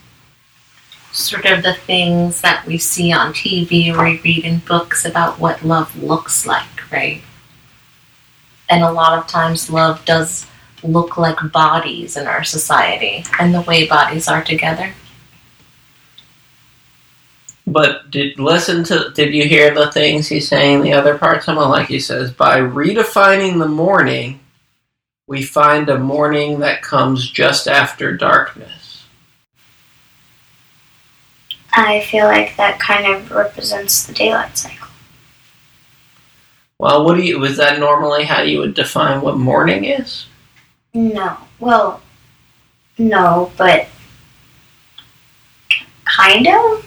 sort 1.13 1.45
of 1.45 1.63
the 1.63 1.75
things 1.75 2.41
that 2.41 2.67
we 2.67 2.79
see 2.79 3.13
on 3.13 3.33
TV 3.33 3.95
or 3.95 4.03
we 4.03 4.21
read 4.23 4.45
in 4.45 4.59
books 4.59 5.05
about 5.05 5.39
what 5.39 5.65
love 5.65 6.03
looks 6.03 6.47
like, 6.47 6.91
right? 6.91 7.23
And 8.71 8.83
a 8.83 8.93
lot 8.93 9.19
of 9.19 9.27
times 9.27 9.69
love 9.69 10.05
does 10.05 10.47
look 10.83 11.19
like 11.19 11.53
bodies 11.53 12.17
in 12.17 12.27
our 12.27 12.45
society 12.45 13.25
and 13.39 13.55
the 13.55 13.61
way 13.63 13.87
bodies 13.87 14.29
are 14.29 14.43
together. 14.43 14.95
But 17.67 18.11
did 18.11 18.39
listen 18.39 18.83
to 18.85 19.13
did 19.15 19.35
you 19.35 19.47
hear 19.47 19.73
the 19.73 19.93
things 19.93 20.27
he's 20.27 20.49
saying 20.49 20.83
the 20.83 20.93
other 20.93 21.19
parts 21.19 21.47
of 21.49 21.57
it? 21.57 21.61
Like 21.61 21.89
he 21.89 22.01
says, 22.01 22.33
by 22.33 22.59
redefining 22.59 23.59
the 23.59 23.69
morning, 23.69 24.41
we 25.27 25.43
find 25.43 25.89
a 25.89 25.99
morning 25.99 26.59
that 26.61 26.83
comes 26.83 27.31
just 27.31 27.69
after 27.69 28.17
darkness. 28.17 29.05
I 31.73 32.01
feel 32.01 32.25
like 32.25 32.57
that 32.57 32.81
kind 32.81 33.07
of 33.07 33.31
represents 33.31 34.05
the 34.05 34.13
daylight 34.13 34.59
cycle. 34.59 34.80
Well, 36.81 37.05
what 37.05 37.19
do 37.19 37.23
you 37.23 37.39
was 37.39 37.59
that 37.59 37.79
normally 37.79 38.25
how 38.25 38.41
you 38.41 38.61
would 38.61 38.73
define 38.73 39.21
what 39.21 39.37
morning 39.37 39.85
is? 39.85 40.25
No. 40.95 41.37
Well, 41.59 42.01
no, 42.97 43.53
but 43.59 43.87
kind 46.07 46.49
of. 46.49 46.87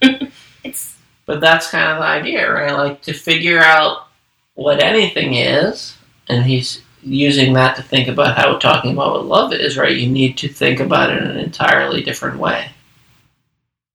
it's 0.62 0.96
But 1.26 1.40
that's 1.40 1.72
kind 1.72 1.90
of 1.90 1.98
the 1.98 2.04
idea, 2.04 2.52
right? 2.52 2.70
Like 2.72 3.02
to 3.02 3.12
figure 3.12 3.58
out 3.58 4.06
what 4.54 4.80
anything 4.80 5.34
is, 5.34 5.98
and 6.28 6.44
he's 6.44 6.80
using 7.02 7.52
that 7.54 7.74
to 7.74 7.82
think 7.82 8.06
about 8.06 8.36
how 8.38 8.56
talking 8.58 8.92
about 8.92 9.10
what 9.10 9.26
love 9.26 9.52
is, 9.52 9.76
right? 9.76 9.96
You 9.96 10.08
need 10.08 10.38
to 10.38 10.48
think 10.48 10.78
about 10.78 11.10
it 11.10 11.20
in 11.20 11.28
an 11.28 11.38
entirely 11.38 12.00
different 12.04 12.38
way. 12.38 12.70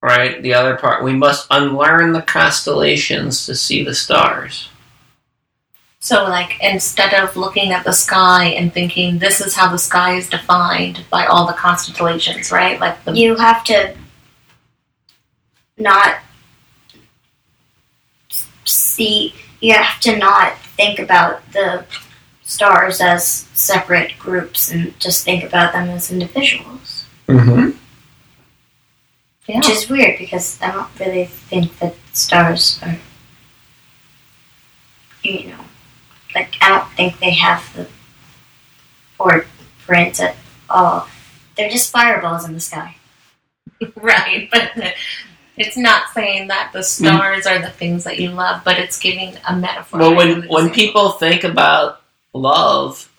Right? 0.01 0.41
The 0.41 0.55
other 0.55 0.75
part, 0.75 1.05
we 1.05 1.13
must 1.13 1.47
unlearn 1.49 2.11
the 2.11 2.21
constellations 2.21 3.45
to 3.45 3.55
see 3.55 3.81
the 3.81 3.95
stars. 3.95 4.67
So, 6.07 6.23
like, 6.23 6.55
instead 6.61 7.13
of 7.13 7.35
looking 7.35 7.73
at 7.73 7.83
the 7.83 7.91
sky 7.91 8.45
and 8.45 8.73
thinking 8.73 9.19
this 9.19 9.41
is 9.41 9.53
how 9.53 9.69
the 9.69 9.77
sky 9.77 10.15
is 10.15 10.29
defined 10.29 11.03
by 11.09 11.25
all 11.25 11.45
the 11.45 11.51
constellations, 11.51 12.49
right? 12.49 12.79
Like 12.79 13.03
the 13.03 13.11
you 13.11 13.35
have 13.35 13.61
to 13.65 13.93
not 15.77 16.19
see. 18.63 19.35
You 19.59 19.73
have 19.73 19.99
to 19.99 20.15
not 20.15 20.57
think 20.77 20.97
about 20.99 21.41
the 21.51 21.83
stars 22.41 23.01
as 23.01 23.27
separate 23.53 24.17
groups 24.17 24.71
and 24.71 24.97
just 25.01 25.25
think 25.25 25.43
about 25.43 25.73
them 25.73 25.89
as 25.89 26.09
individuals. 26.09 27.03
Mm-hmm. 27.27 27.77
yeah. 29.45 29.57
Which 29.57 29.69
is 29.69 29.89
weird 29.89 30.17
because 30.19 30.57
I 30.61 30.71
don't 30.71 30.99
really 31.01 31.25
think 31.25 31.77
that 31.79 31.95
stars 32.13 32.79
are, 32.81 32.97
you 35.21 35.49
know, 35.49 35.66
like 36.35 36.55
I 36.61 36.69
don't 36.69 36.89
think 36.91 37.19
they 37.19 37.33
have 37.33 37.75
the 37.75 37.87
footprint 39.17 40.19
at 40.19 40.35
all. 40.69 41.07
They're 41.55 41.69
just 41.69 41.91
fireballs 41.91 42.45
in 42.45 42.53
the 42.53 42.59
sky. 42.59 42.95
right, 43.95 44.49
but 44.51 44.71
the- 44.75 44.93
it's 45.57 45.75
not 45.75 46.09
saying 46.13 46.49
that 46.49 46.69
the 46.71 46.79
mm. 46.79 46.83
stars 46.83 47.47
are 47.47 47.59
the 47.59 47.71
things 47.71 48.03
that 48.03 48.19
you 48.19 48.29
love, 48.29 48.61
but 48.63 48.77
it's 48.77 48.99
giving 48.99 49.35
a 49.47 49.55
metaphor. 49.55 49.99
Well, 49.99 50.15
when 50.15 50.47
when 50.47 50.67
example. 50.67 50.69
people 50.69 51.11
think 51.11 51.43
about 51.43 52.01
love, 52.33 53.11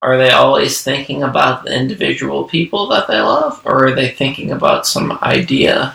are 0.00 0.16
they 0.16 0.30
always 0.30 0.82
thinking 0.82 1.22
about 1.22 1.64
the 1.64 1.76
individual 1.78 2.44
people 2.44 2.88
that 2.88 3.06
they 3.06 3.20
love, 3.20 3.60
or 3.64 3.86
are 3.86 3.94
they 3.94 4.08
thinking 4.08 4.50
about 4.50 4.86
some 4.86 5.18
idea? 5.22 5.94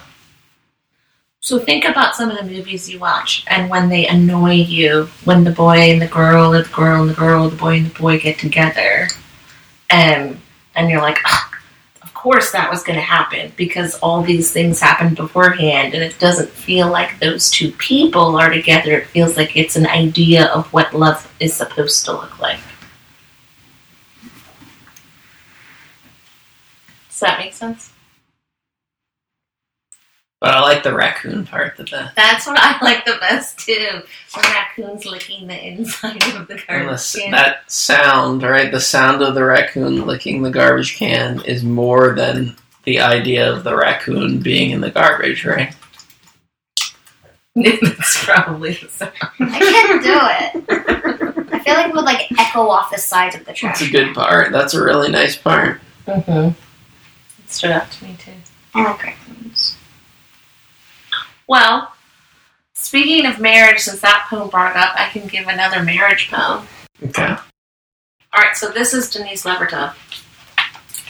So 1.47 1.57
think 1.57 1.85
about 1.85 2.13
some 2.13 2.29
of 2.29 2.35
the 2.35 2.43
movies 2.43 2.89
you 2.89 2.99
watch, 2.99 3.45
and 3.47 3.69
when 3.69 3.87
they 3.87 4.05
annoy 4.05 4.55
you, 4.55 5.05
when 5.23 5.45
the 5.45 5.51
boy 5.51 5.77
and 5.77 6.01
the 6.01 6.07
girl, 6.07 6.53
or 6.53 6.61
the 6.61 6.67
girl 6.67 7.03
and 7.03 7.09
the 7.09 7.13
girl, 7.13 7.49
the 7.49 7.55
boy 7.55 7.77
and 7.77 7.85
the 7.89 7.97
boy 7.97 8.19
get 8.19 8.37
together, 8.37 9.07
and 9.89 10.41
and 10.75 10.89
you're 10.89 10.99
like, 10.99 11.19
"Ugh, 11.23 11.55
of 12.01 12.13
course 12.13 12.51
that 12.51 12.69
was 12.69 12.83
going 12.83 12.97
to 12.97 13.01
happen 13.01 13.53
because 13.55 13.95
all 13.99 14.23
these 14.23 14.51
things 14.51 14.81
happened 14.81 15.15
beforehand 15.15 15.93
and 15.93 16.03
it 16.03 16.19
doesn't 16.19 16.49
feel 16.49 16.89
like 16.89 17.17
those 17.19 17.49
two 17.49 17.71
people 17.71 18.35
are 18.35 18.49
together. 18.49 18.97
It 18.97 19.07
feels 19.07 19.37
like 19.37 19.55
it's 19.55 19.77
an 19.77 19.87
idea 19.87 20.47
of 20.47 20.67
what 20.73 20.93
love 20.93 21.33
is 21.39 21.53
supposed 21.53 22.03
to 22.05 22.11
look 22.11 22.39
like. 22.39 22.59
Does 27.07 27.21
that 27.21 27.39
make 27.39 27.53
sense? 27.53 27.93
But 30.39 30.53
I 30.53 30.61
like 30.61 30.83
the 30.83 30.93
raccoon 30.93 31.47
part 31.47 31.77
the 31.77 31.83
best. 31.85 32.15
That's 32.15 32.45
what 32.45 32.59
I 32.59 32.79
like 32.83 33.05
the 33.05 33.17
best 33.19 33.57
too. 33.57 34.01
The 34.35 34.39
raccoon's 34.41 35.05
licking 35.05 35.47
the 35.47 35.67
inside 35.67 36.23
of 36.23 36.31
the 36.31 36.37
and 36.37 36.47
the 36.47 36.63
garbage 36.67 37.13
can. 37.13 37.31
that 37.31 37.71
sound, 37.71 38.43
right? 38.43 38.71
The 38.71 38.79
sound 38.79 39.23
of 39.23 39.33
the 39.33 39.43
raccoon 39.43 40.05
licking 40.05 40.43
the 40.43 40.51
garbage 40.51 40.95
can 40.95 41.41
is 41.45 41.63
more 41.63 42.13
than 42.13 42.55
the 42.83 42.99
idea 42.99 43.51
of 43.51 43.63
the 43.63 43.75
raccoon 43.75 44.39
being 44.39 44.69
in 44.71 44.81
the 44.81 44.91
garbage, 44.91 45.43
right? 45.43 45.75
That's 47.55 48.23
probably 48.23 48.73
the 48.73 48.89
sound. 48.89 49.13
I 49.39 49.59
can't 49.59 50.03
do 50.03 50.19
it. 50.69 51.51
I 51.51 51.59
feel 51.59 51.73
like 51.73 51.87
it 51.87 51.95
would 51.95 52.05
like 52.05 52.31
echo 52.39 52.67
off 52.67 52.91
the 52.91 52.99
sides 52.99 53.35
of 53.35 53.43
the 53.45 53.53
trash. 53.53 53.79
That's 53.79 53.89
a 53.89 53.91
good 53.91 54.13
part. 54.13 54.51
That's 54.51 54.75
a 54.75 54.83
really 54.83 55.09
nice 55.09 55.35
part. 55.35 55.81
Mm-hmm. 56.05 56.49
It 57.43 57.51
stood 57.51 57.71
out 57.71 57.89
to 57.89 58.05
me 58.05 58.15
too. 58.19 58.31
I 58.75 58.83
like 58.83 59.03
raccoons. 59.03 59.36
Well, 61.47 61.93
speaking 62.73 63.25
of 63.25 63.39
marriage, 63.39 63.79
since 63.79 64.01
that 64.01 64.27
poem 64.29 64.49
brought 64.49 64.75
up, 64.75 64.93
I 64.99 65.09
can 65.09 65.27
give 65.27 65.47
another 65.47 65.81
marriage 65.81 66.29
poem. 66.29 66.67
Okay. 67.01 67.37
All 68.33 68.43
right, 68.43 68.55
so 68.55 68.69
this 68.69 68.93
is 68.93 69.09
Denise 69.09 69.43
Levertov. 69.43 69.95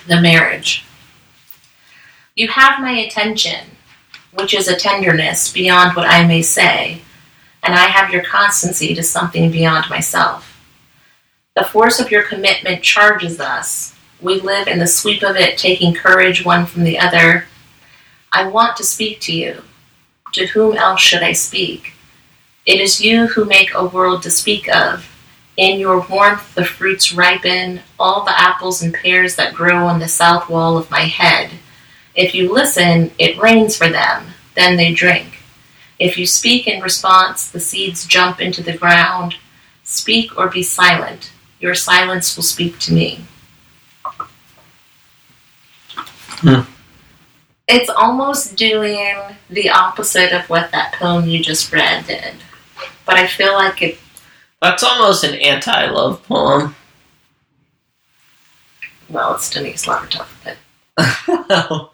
The 0.07 0.21
marriage. 0.21 0.85
You 2.35 2.49
have 2.49 2.79
my 2.79 2.91
attention, 2.91 3.65
which 4.35 4.53
is 4.53 4.67
a 4.67 4.75
tenderness 4.75 5.51
beyond 5.51 5.95
what 5.95 6.07
I 6.07 6.25
may 6.27 6.43
say, 6.43 7.01
and 7.63 7.73
I 7.73 7.87
have 7.87 8.13
your 8.13 8.23
constancy 8.23 8.93
to 8.93 9.01
something 9.01 9.51
beyond 9.51 9.89
myself. 9.89 10.61
The 11.55 11.65
force 11.65 11.99
of 11.99 12.11
your 12.11 12.21
commitment 12.21 12.83
charges 12.83 13.39
us. 13.39 13.95
We 14.21 14.39
live 14.39 14.67
in 14.67 14.77
the 14.77 14.85
sweep 14.85 15.23
of 15.23 15.35
it, 15.35 15.57
taking 15.57 15.95
courage 15.95 16.45
one 16.45 16.67
from 16.67 16.83
the 16.83 16.99
other. 16.99 17.45
I 18.31 18.47
want 18.47 18.77
to 18.77 18.83
speak 18.83 19.19
to 19.21 19.35
you. 19.35 19.63
To 20.33 20.47
whom 20.47 20.77
else 20.77 21.01
should 21.01 21.23
I 21.23 21.33
speak? 21.33 21.93
It 22.65 22.81
is 22.81 23.01
you 23.01 23.27
who 23.27 23.45
make 23.45 23.73
a 23.73 23.85
world 23.85 24.23
to 24.23 24.29
speak 24.29 24.67
of. 24.73 25.09
In 25.55 25.79
your 25.79 26.05
warmth, 26.07 26.53
the 26.53 26.65
fruits 26.65 27.13
ripen, 27.13 27.81
all 27.97 28.23
the 28.23 28.39
apples 28.39 28.81
and 28.81 28.93
pears 28.93 29.35
that 29.37 29.55
grow 29.55 29.87
on 29.87 29.99
the 29.99 30.07
south 30.07 30.49
wall 30.49 30.77
of 30.77 30.91
my 30.91 31.01
head. 31.01 31.51
If 32.13 32.35
you 32.35 32.51
listen, 32.51 33.11
it 33.17 33.39
rains 33.39 33.75
for 33.75 33.89
them, 33.89 34.27
then 34.55 34.75
they 34.75 34.93
drink. 34.93 35.39
If 35.99 36.17
you 36.17 36.27
speak 36.27 36.67
in 36.67 36.81
response, 36.81 37.49
the 37.49 37.59
seeds 37.59 38.05
jump 38.05 38.39
into 38.39 38.61
the 38.61 38.77
ground. 38.77 39.35
Speak 39.83 40.37
or 40.37 40.47
be 40.47 40.61
silent. 40.61 41.31
Your 41.59 41.73
silence 41.73 42.35
will 42.35 42.43
speak 42.43 42.77
to 42.79 42.93
me. 42.93 43.21
Hmm. 46.41 46.61
It's 47.67 47.89
almost 47.89 48.55
doing 48.55 49.15
the 49.49 49.69
opposite 49.69 50.31
of 50.31 50.49
what 50.49 50.71
that 50.71 50.93
poem 50.93 51.27
you 51.27 51.43
just 51.43 51.71
read 51.73 52.07
did. 52.07 52.35
But 53.05 53.15
I 53.17 53.27
feel 53.27 53.53
like 53.53 53.81
it 53.81 53.99
That's 54.61 54.83
almost 54.83 55.23
an 55.23 55.35
anti-love 55.35 56.23
poem. 56.23 56.75
well, 59.09 59.35
it's 59.35 59.49
Denise 59.49 59.85
Levertov, 59.85 60.27
but 60.43 60.57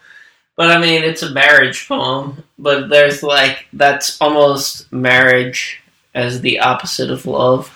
but 0.55 0.71
I 0.71 0.79
mean, 0.79 1.03
it's 1.03 1.23
a 1.23 1.31
marriage 1.31 1.87
poem. 1.87 2.43
But 2.59 2.89
there's 2.89 3.23
like 3.23 3.65
that's 3.73 4.19
almost 4.21 4.91
marriage 4.91 5.81
as 6.13 6.41
the 6.41 6.59
opposite 6.59 7.09
of 7.09 7.25
love. 7.25 7.71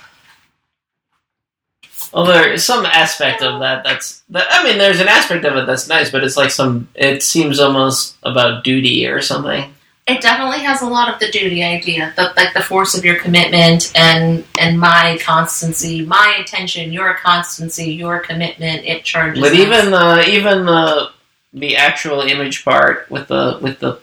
Well, 2.13 2.25
there's 2.25 2.63
some 2.63 2.85
aspect 2.85 3.41
of 3.41 3.59
that 3.59 3.83
that's 3.83 4.21
that. 4.29 4.47
I 4.49 4.63
mean, 4.63 4.77
there's 4.77 4.99
an 4.99 5.07
aspect 5.07 5.45
of 5.45 5.55
it 5.57 5.67
that's 5.67 5.87
nice, 5.87 6.09
but 6.09 6.23
it's 6.23 6.37
like 6.37 6.51
some. 6.51 6.87
It 6.95 7.21
seems 7.21 7.59
almost 7.59 8.17
about 8.23 8.63
duty 8.63 9.05
or 9.07 9.21
something. 9.21 9.73
it 10.07 10.21
definitely 10.21 10.59
has 10.59 10.81
a 10.81 10.87
lot 10.87 11.13
of 11.13 11.19
the 11.19 11.29
duty 11.29 11.63
idea, 11.63 12.13
the, 12.15 12.33
like 12.37 12.53
the 12.53 12.61
force 12.61 12.97
of 12.97 13.03
your 13.03 13.19
commitment 13.19 13.91
and 13.95 14.45
and 14.57 14.79
my 14.79 15.19
constancy, 15.21 16.05
my 16.05 16.37
attention, 16.39 16.93
your 16.93 17.13
constancy, 17.15 17.93
your 17.93 18.19
commitment. 18.19 18.85
It 18.85 19.03
charges. 19.03 19.41
But 19.41 19.51
us. 19.51 19.57
even 19.57 19.91
the 19.91 20.25
even 20.29 20.65
the 20.65 21.09
the 21.53 21.75
actual 21.75 22.21
image 22.21 22.63
part 22.63 23.09
with 23.11 23.27
the 23.27 23.59
with 23.61 23.79
the 23.79 23.99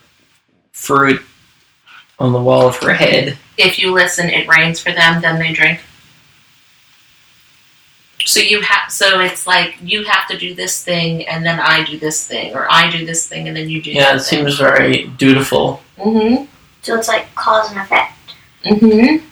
fruit 0.72 1.22
on 2.18 2.32
the 2.32 2.42
wall 2.42 2.68
of 2.68 2.76
her 2.76 2.92
head. 2.92 3.38
if 3.56 3.78
you 3.78 3.92
listen, 3.92 4.28
it 4.28 4.46
rains 4.46 4.80
for 4.80 4.92
them, 4.92 5.22
then 5.22 5.38
they 5.38 5.52
drink. 5.52 5.80
So 8.26 8.40
you 8.40 8.62
have, 8.62 8.90
so 8.90 9.20
it's 9.20 9.46
like 9.46 9.76
you 9.82 10.04
have 10.04 10.26
to 10.28 10.38
do 10.38 10.54
this 10.54 10.82
thing, 10.82 11.26
and 11.28 11.44
then 11.44 11.60
I 11.60 11.84
do 11.84 11.98
this 11.98 12.26
thing, 12.26 12.54
or 12.54 12.66
I 12.70 12.90
do 12.90 13.04
this 13.04 13.28
thing, 13.28 13.48
and 13.48 13.56
then 13.56 13.68
you 13.68 13.82
do. 13.82 13.92
Yeah, 13.92 14.16
it 14.16 14.22
thing. 14.22 14.46
seems 14.46 14.58
very 14.58 15.08
dutiful. 15.18 15.82
Mm-hmm. 15.98 16.46
So 16.82 16.96
it's 16.96 17.08
like 17.08 17.34
cause 17.34 17.70
and 17.70 17.80
effect. 17.80 18.12
Mm-hmm. 18.64 19.24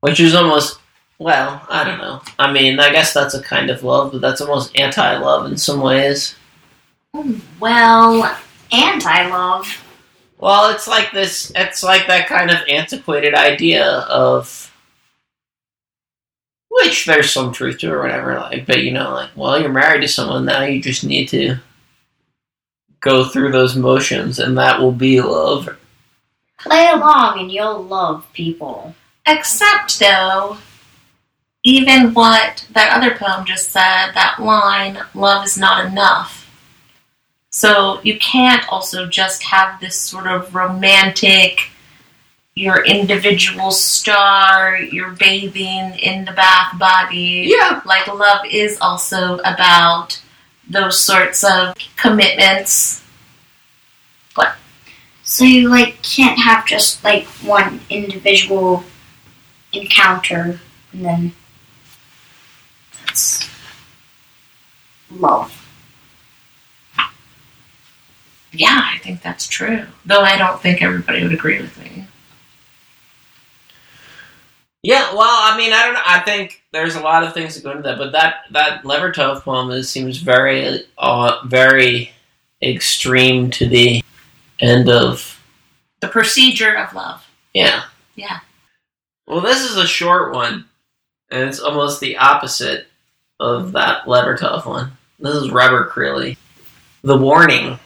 Which 0.00 0.20
is 0.20 0.34
almost 0.34 0.80
well, 1.18 1.66
I 1.70 1.84
don't 1.84 1.98
know. 1.98 2.20
I 2.38 2.52
mean, 2.52 2.78
I 2.78 2.90
guess 2.90 3.14
that's 3.14 3.34
a 3.34 3.42
kind 3.42 3.70
of 3.70 3.82
love, 3.82 4.12
but 4.12 4.20
that's 4.20 4.40
almost 4.40 4.78
anti-love 4.78 5.50
in 5.50 5.56
some 5.56 5.80
ways. 5.80 6.36
Well, 7.58 8.38
anti-love. 8.70 9.82
Well, 10.38 10.70
it's 10.70 10.86
like 10.86 11.12
this. 11.12 11.50
It's 11.56 11.82
like 11.82 12.06
that 12.08 12.28
kind 12.28 12.50
of 12.50 12.58
antiquated 12.68 13.34
idea 13.34 13.86
of 13.86 14.65
which 16.76 17.06
there's 17.06 17.32
some 17.32 17.52
truth 17.52 17.78
to 17.78 17.92
or 17.92 18.02
whatever. 18.02 18.34
Like, 18.34 18.66
but 18.66 18.82
you 18.82 18.92
know, 18.92 19.12
like, 19.12 19.30
well, 19.34 19.60
you're 19.60 19.70
married 19.70 20.02
to 20.02 20.08
someone 20.08 20.44
now. 20.44 20.62
You 20.62 20.80
just 20.80 21.04
need 21.04 21.28
to 21.28 21.56
go 23.00 23.24
through 23.24 23.52
those 23.52 23.76
motions, 23.76 24.38
and 24.38 24.58
that 24.58 24.80
will 24.80 24.92
be 24.92 25.20
love. 25.20 25.68
Play 26.58 26.88
along 26.88 27.38
and 27.38 27.52
you'll 27.52 27.82
love 27.82 28.26
people. 28.32 28.94
Except 29.26 29.98
though, 29.98 30.58
even 31.62 32.14
what 32.14 32.66
that 32.72 32.96
other 32.96 33.14
poem 33.14 33.44
just 33.44 33.70
said, 33.70 34.12
that 34.12 34.38
line, 34.40 34.98
"Love 35.14 35.44
is 35.44 35.58
not 35.58 35.86
enough." 35.86 36.42
So 37.50 38.00
you 38.02 38.18
can't 38.18 38.68
also 38.70 39.06
just 39.06 39.42
have 39.44 39.80
this 39.80 39.98
sort 39.98 40.26
of 40.26 40.54
romantic, 40.54 41.70
your 42.56 42.82
individual 42.86 43.70
star, 43.70 44.78
you're 44.78 45.10
bathing 45.10 45.92
in 45.98 46.24
the 46.24 46.32
bath 46.32 46.78
body. 46.78 47.44
Yeah, 47.54 47.82
Like 47.84 48.06
love 48.06 48.46
is 48.50 48.78
also 48.80 49.36
about 49.40 50.20
those 50.66 50.98
sorts 50.98 51.44
of 51.44 51.74
commitments. 51.96 53.04
What? 54.34 54.56
So 55.22 55.44
you 55.44 55.68
like 55.68 56.02
can't 56.02 56.38
have 56.38 56.66
just 56.66 57.04
like 57.04 57.26
one 57.44 57.80
individual 57.90 58.84
encounter 59.74 60.58
and 60.92 61.04
then 61.04 61.32
that's 63.04 63.46
love. 65.10 65.62
Yeah, 68.50 68.80
I 68.94 68.96
think 69.00 69.20
that's 69.20 69.46
true. 69.46 69.84
Though 70.06 70.22
I 70.22 70.38
don't 70.38 70.58
think 70.62 70.80
everybody 70.80 71.22
would 71.22 71.34
agree 71.34 71.60
with 71.60 71.78
me. 71.78 72.05
Yeah, 74.86 75.14
well, 75.14 75.26
I 75.28 75.56
mean, 75.56 75.72
I 75.72 75.82
don't 75.82 75.94
know. 75.94 76.02
I 76.06 76.20
think 76.20 76.62
there's 76.70 76.94
a 76.94 77.00
lot 77.00 77.24
of 77.24 77.34
things 77.34 77.56
that 77.56 77.64
go 77.64 77.72
into 77.72 77.82
that, 77.82 77.98
but 77.98 78.12
that 78.12 78.44
that 78.52 78.84
Levertov 78.84 79.42
poem 79.42 79.72
is, 79.72 79.90
seems 79.90 80.18
very, 80.18 80.84
uh, 80.96 81.40
very 81.44 82.12
extreme 82.62 83.50
to 83.50 83.68
the 83.68 84.00
end 84.60 84.88
of 84.88 85.42
The 85.98 86.06
procedure 86.06 86.76
of 86.76 86.94
love. 86.94 87.26
yeah, 87.52 87.82
Yeah. 88.14 88.38
Well, 89.26 89.40
this 89.40 89.68
is 89.68 89.76
a 89.76 89.88
short 89.88 90.32
one, 90.32 90.66
and 91.32 91.48
it's 91.48 91.58
almost 91.58 91.98
the 91.98 92.18
opposite 92.18 92.86
of 93.40 93.72
that 93.72 94.04
Levertov 94.04 94.66
one. 94.66 94.96
This 95.18 95.34
is 95.34 95.50
Robert 95.50 95.90
Creeley. 95.90 96.36
The 97.02 97.16
warning 97.16 97.80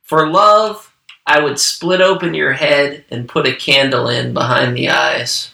for 0.00 0.28
love. 0.28 0.90
I 1.26 1.40
would 1.40 1.58
split 1.58 2.00
open 2.00 2.34
your 2.34 2.52
head 2.52 3.04
and 3.10 3.28
put 3.28 3.46
a 3.46 3.54
candle 3.54 4.08
in 4.08 4.34
behind 4.34 4.76
the 4.76 4.90
eyes. 4.90 5.52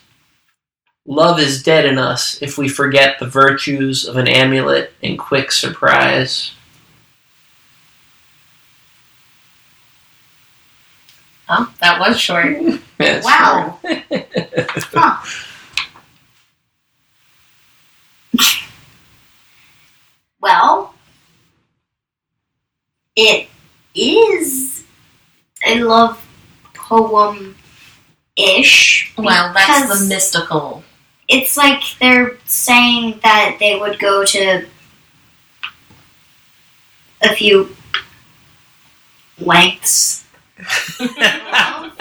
Love 1.07 1.39
is 1.41 1.63
dead 1.63 1.87
in 1.87 1.99
us 1.99 2.41
if 2.43 2.59
we 2.59 2.69
forget 2.69 3.19
the 3.19 3.27
virtues 3.27 4.07
of 4.07 4.17
an 4.17 4.29
amulet 4.29 4.93
in 5.01 5.17
quick 5.17 5.51
surprise. 5.53 6.53
Oh, 11.49 11.73
that 11.81 11.99
was 11.99 12.21
short. 12.21 12.57
That's 12.99 13.25
Wow. 13.25 13.79
Huh. 14.93 15.23
Well, 20.41 20.95
it 23.17 23.49
is 23.95 24.78
a 25.67 25.83
love 25.83 26.25
poem 26.75 27.57
ish. 28.37 29.13
Well, 29.19 29.53
that's 29.53 30.01
the 30.01 30.07
mystical. 30.07 30.83
It's 31.29 31.57
like 31.57 31.83
they're 32.01 32.39
saying 32.47 33.21
that 33.23 33.57
they 33.61 33.79
would 33.79 33.99
go 33.99 34.25
to 34.25 34.67
a 37.23 37.35
few 37.35 37.75
lengths. 39.39 40.25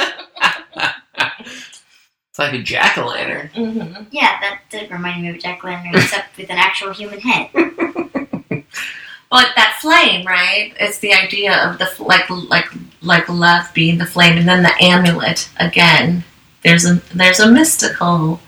It's 2.29 2.39
like 2.39 2.53
a 2.53 2.61
jack 2.61 2.99
o' 2.99 3.07
lantern. 3.07 3.47
hmm 3.55 4.03
Yeah, 4.11 4.39
that 4.41 4.61
did 4.69 4.91
remind 4.91 5.23
me 5.23 5.29
of 5.29 5.37
a 5.37 5.39
Jack 5.39 5.63
o' 5.63 5.67
Lantern, 5.67 5.95
except 5.95 6.37
with 6.37 6.51
an 6.51 6.57
actual 6.59 6.93
human 6.93 7.19
head. 7.19 7.49
But 9.29 9.49
that 9.55 9.79
flame, 9.81 10.23
right? 10.25 10.71
It's 10.79 10.99
the 10.99 11.13
idea 11.13 11.53
of 11.67 11.79
the 11.79 11.89
like 12.03 12.29
like 12.29 12.67
like 13.07 13.27
love 13.29 13.73
being 13.73 13.97
the 13.97 14.05
flame, 14.05 14.37
and 14.37 14.47
then 14.47 14.63
the 14.63 14.83
amulet 14.83 15.49
again. 15.57 16.23
There's 16.63 16.85
a 16.85 16.95
there's 17.15 17.39
a 17.39 17.49
mystical 17.51 18.39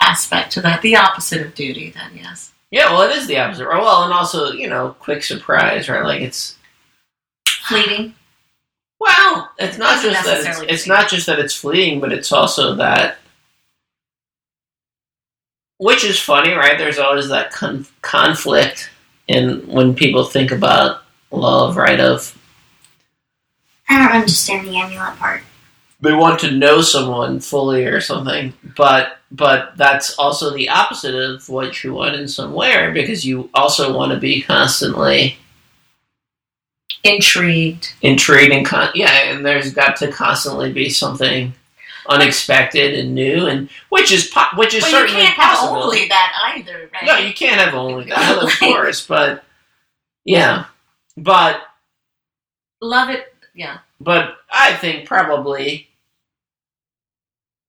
aspect 0.00 0.52
to 0.52 0.60
that. 0.62 0.82
The 0.82 0.96
opposite 0.96 1.42
of 1.46 1.54
duty, 1.54 1.90
then 1.90 2.12
yes. 2.16 2.52
Yeah, 2.70 2.90
well, 2.90 3.08
it 3.08 3.16
is 3.16 3.26
the 3.26 3.38
opposite. 3.38 3.66
Well, 3.66 4.04
and 4.04 4.12
also, 4.12 4.52
you 4.52 4.68
know, 4.68 4.94
quick 4.98 5.22
surprise, 5.22 5.88
right? 5.88 6.04
Like 6.04 6.20
it's 6.22 6.56
Fleeting. 7.46 8.14
well, 9.00 9.50
it's 9.58 9.76
not 9.78 9.96
Doesn't 10.02 10.12
just 10.12 10.26
that 10.26 10.46
it's, 10.62 10.72
it's 10.72 10.86
not 10.86 11.10
just 11.10 11.26
that 11.26 11.38
it's 11.38 11.54
fleeting, 11.54 12.00
but 12.00 12.12
it's 12.12 12.32
also 12.32 12.74
that, 12.76 13.18
which 15.78 16.04
is 16.04 16.18
funny, 16.18 16.52
right? 16.52 16.78
There's 16.78 16.98
always 16.98 17.28
that 17.28 17.52
con- 17.52 17.86
conflict 18.00 18.90
in 19.26 19.66
when 19.66 19.94
people 19.94 20.24
think 20.24 20.50
about 20.50 21.02
love, 21.30 21.76
right? 21.76 22.00
Of 22.00 22.37
I 23.88 23.98
don't 23.98 24.16
understand 24.16 24.66
the 24.66 24.76
amulet 24.76 25.16
part. 25.18 25.42
they 26.00 26.12
want 26.14 26.38
to 26.40 26.50
know 26.50 26.80
someone 26.82 27.40
fully 27.40 27.84
or 27.86 28.00
something, 28.00 28.52
but 28.76 29.18
but 29.30 29.76
that's 29.76 30.18
also 30.18 30.54
the 30.54 30.68
opposite 30.70 31.14
of 31.14 31.48
what 31.48 31.82
you 31.84 31.92
want 31.94 32.16
in 32.16 32.26
some 32.28 32.52
way, 32.54 32.74
right? 32.76 32.94
because 32.94 33.24
you 33.26 33.50
also 33.54 33.94
want 33.96 34.12
to 34.12 34.18
be 34.18 34.40
constantly 34.42 35.36
Intrigued. 37.04 37.92
intrigued 38.02 38.52
and 38.52 38.66
con- 38.66 38.90
yeah, 38.94 39.30
and 39.30 39.46
there's 39.46 39.72
got 39.72 39.96
to 39.96 40.10
constantly 40.10 40.72
be 40.72 40.88
something 40.90 41.54
unexpected 42.08 42.98
and 42.98 43.14
new, 43.14 43.46
and 43.46 43.68
which 43.88 44.10
is 44.10 44.26
po- 44.26 44.56
which 44.56 44.74
is 44.74 44.82
But 44.82 44.90
you 44.90 44.96
certainly 44.96 45.20
can't 45.22 45.34
have 45.34 45.58
possible. 45.58 45.82
only 45.84 46.08
that 46.08 46.32
either, 46.56 46.90
right? 46.92 47.04
no, 47.04 47.16
you 47.18 47.32
can't 47.32 47.60
have 47.60 47.74
only 47.74 48.08
that, 48.08 48.42
of 48.42 48.50
course, 48.60 49.06
but 49.06 49.44
yeah, 50.24 50.64
but 51.16 51.62
Love 52.80 53.10
it. 53.10 53.34
Yeah. 53.58 53.78
but 54.00 54.36
I 54.52 54.74
think 54.74 55.08
probably 55.08 55.88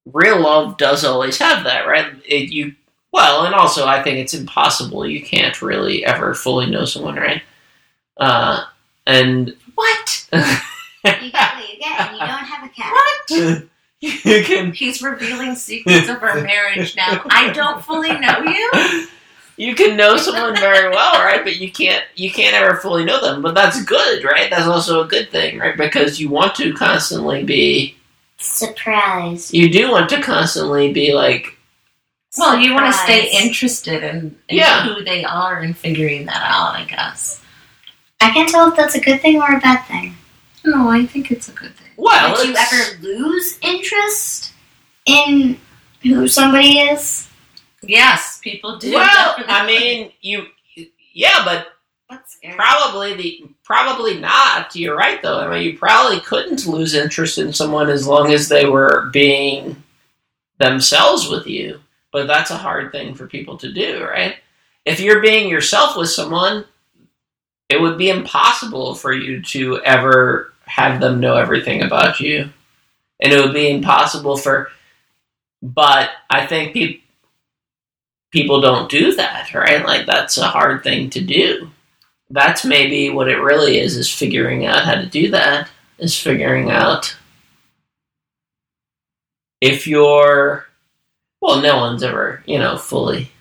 real 0.06 0.40
love 0.40 0.78
does 0.78 1.04
always 1.04 1.40
have 1.40 1.64
that, 1.64 1.88
right? 1.88 2.14
It, 2.28 2.52
you 2.52 2.76
well, 3.12 3.46
and 3.46 3.56
also 3.56 3.88
I 3.88 4.04
think 4.04 4.20
it's 4.20 4.36
impossible. 4.36 5.04
You 5.08 5.24
can't 5.24 5.60
really 5.64 6.06
ever 6.06 6.36
fully 6.36 6.68
know 6.68 6.86
someone, 6.86 7.16
right? 7.16 7.42
Uh, 8.18 8.66
and 9.08 9.56
What? 9.74 10.28
You 10.32 10.42
get 11.32 11.56
what 11.56 11.74
you 11.74 11.80
get, 11.80 12.00
and 12.02 12.14
you 12.14 12.20
don't 12.20 12.30
have 12.30 12.66
a 12.66 12.70
cat. 12.70 12.94
What? 12.94 13.64
you 14.02 14.44
can 14.44 14.74
He's 14.74 15.02
revealing 15.02 15.56
secrets 15.56 16.08
of 16.08 16.22
our 16.22 16.42
marriage 16.42 16.96
now. 16.96 17.24
I 17.32 17.52
don't 17.52 17.84
fully 17.84 18.16
know 18.20 18.44
you. 18.44 19.08
you 19.60 19.76
can 19.76 19.98
know 19.98 20.16
someone 20.16 20.56
very 20.56 20.90
well, 20.90 21.14
right? 21.24 21.44
But 21.44 21.58
you 21.58 21.70
can't 21.72 22.04
you 22.16 22.32
can't 22.32 22.56
ever 22.56 22.78
fully 22.78 23.04
know 23.04 23.20
them. 23.22 23.42
But 23.42 23.56
that's 23.56 23.84
good, 23.84 24.24
right? 24.24 24.50
That's 24.50 24.68
also 24.68 25.04
a 25.04 25.08
good 25.08 25.30
thing, 25.32 25.60
right? 25.60 25.76
Because 25.78 26.20
you 26.20 26.30
want 26.30 26.56
to 26.56 26.74
constantly 26.74 27.44
be 27.44 27.96
surprised. 28.38 29.54
you 29.54 29.70
do 29.70 29.92
want 29.92 30.10
to 30.10 30.22
constantly 30.22 30.92
be 30.94 31.14
like 31.14 31.58
Well, 32.38 32.58
you 32.58 32.74
want 32.74 32.86
to 32.86 32.94
stay 32.94 33.30
interested 33.32 34.04
in, 34.04 34.36
in 34.48 34.58
Yeah. 34.58 34.84
who 34.86 35.04
they 35.04 35.24
are 35.26 35.60
and 35.60 35.76
figuring 35.78 36.26
that 36.28 36.42
out, 36.44 36.76
I 36.76 36.86
guess. 36.86 37.42
I 38.22 38.32
can't 38.32 38.48
tell 38.50 38.70
if 38.70 38.76
that's 38.78 38.96
a 38.96 39.02
good 39.02 39.22
thing 39.22 39.42
or 39.42 39.56
a 39.56 39.60
bad 39.60 39.84
thing. 39.86 40.16
No, 40.66 40.90
I 40.90 41.06
think 41.06 41.32
it's 41.32 41.50
a 41.50 41.52
good 41.54 41.76
thing. 41.76 41.88
well, 41.98 42.32
Would 42.38 42.48
you 42.48 42.56
ever 42.56 42.98
lose 43.02 43.58
interest 43.62 44.54
in 45.06 45.58
who 46.02 46.28
somebody 46.28 46.80
is? 46.80 47.29
Yes, 47.84 48.40
people 48.40 48.78
do. 48.78 48.94
Well, 48.94 49.36
I 49.48 49.66
mean, 49.66 50.12
you 50.22 50.48
yeah, 51.14 51.44
but 51.46 51.68
probably 52.56 53.14
the 53.16 53.46
probably 53.64 54.20
not. 54.20 54.76
You're 54.76 54.96
right 54.96 55.22
though. 55.22 55.40
I 55.40 55.50
mean, 55.50 55.64
you 55.64 55.78
probably 55.78 56.20
couldn't 56.20 56.66
lose 56.68 56.94
interest 56.94 57.38
in 57.38 57.54
someone 57.54 57.90
as 57.90 58.08
long 58.08 58.32
as 58.32 58.50
they 58.50 58.66
were 58.66 59.10
being 59.14 59.82
themselves 60.58 61.30
with 61.30 61.48
you. 61.48 61.80
But 62.12 62.28
that's 62.28 62.52
a 62.52 62.58
hard 62.58 62.92
thing 62.92 63.14
for 63.14 63.28
people 63.28 63.58
to 63.60 63.72
do, 63.72 64.04
right? 64.04 64.36
If 64.86 65.00
you're 65.00 65.22
being 65.22 65.48
yourself 65.48 65.96
with 65.96 66.10
someone, 66.10 66.66
it 67.70 67.80
would 67.80 67.98
be 67.98 68.10
impossible 68.10 68.96
for 68.96 69.14
you 69.14 69.44
to 69.44 69.80
ever 69.84 70.54
have 70.66 71.00
them 71.00 71.20
know 71.20 71.36
everything 71.36 71.84
about 71.84 72.20
you. 72.20 72.50
And 73.20 73.32
it 73.32 73.40
would 73.40 73.54
be 73.54 73.70
impossible 73.70 74.38
for 74.38 74.70
but 75.62 76.10
I 76.30 76.46
think 76.46 76.74
people 76.74 77.04
people 78.32 78.62
don't 78.62 78.90
do 78.90 79.16
that, 79.16 79.54
right? 79.54 79.86
Like 79.86 80.06
that's 80.06 80.38
a 80.38 80.48
hard 80.48 80.84
thing 80.84 81.10
to 81.12 81.22
do. 81.22 81.70
That's 82.30 82.64
maybe 82.64 83.10
what 83.10 83.28
it 83.28 83.38
really 83.38 83.80
is 83.80 83.98
is 83.98 84.14
figuring 84.14 84.66
out 84.66 84.86
how 84.86 84.96
to 84.96 85.06
do 85.06 85.32
that. 85.32 85.70
Is 85.98 86.18
figuring 86.18 86.72
out 86.72 87.16
if 89.60 89.86
you're 89.86 90.66
well, 91.42 91.62
no 91.62 91.78
one's 91.78 92.04
ever, 92.04 92.44
you 92.46 92.60
know, 92.60 92.78
fully 92.78 93.32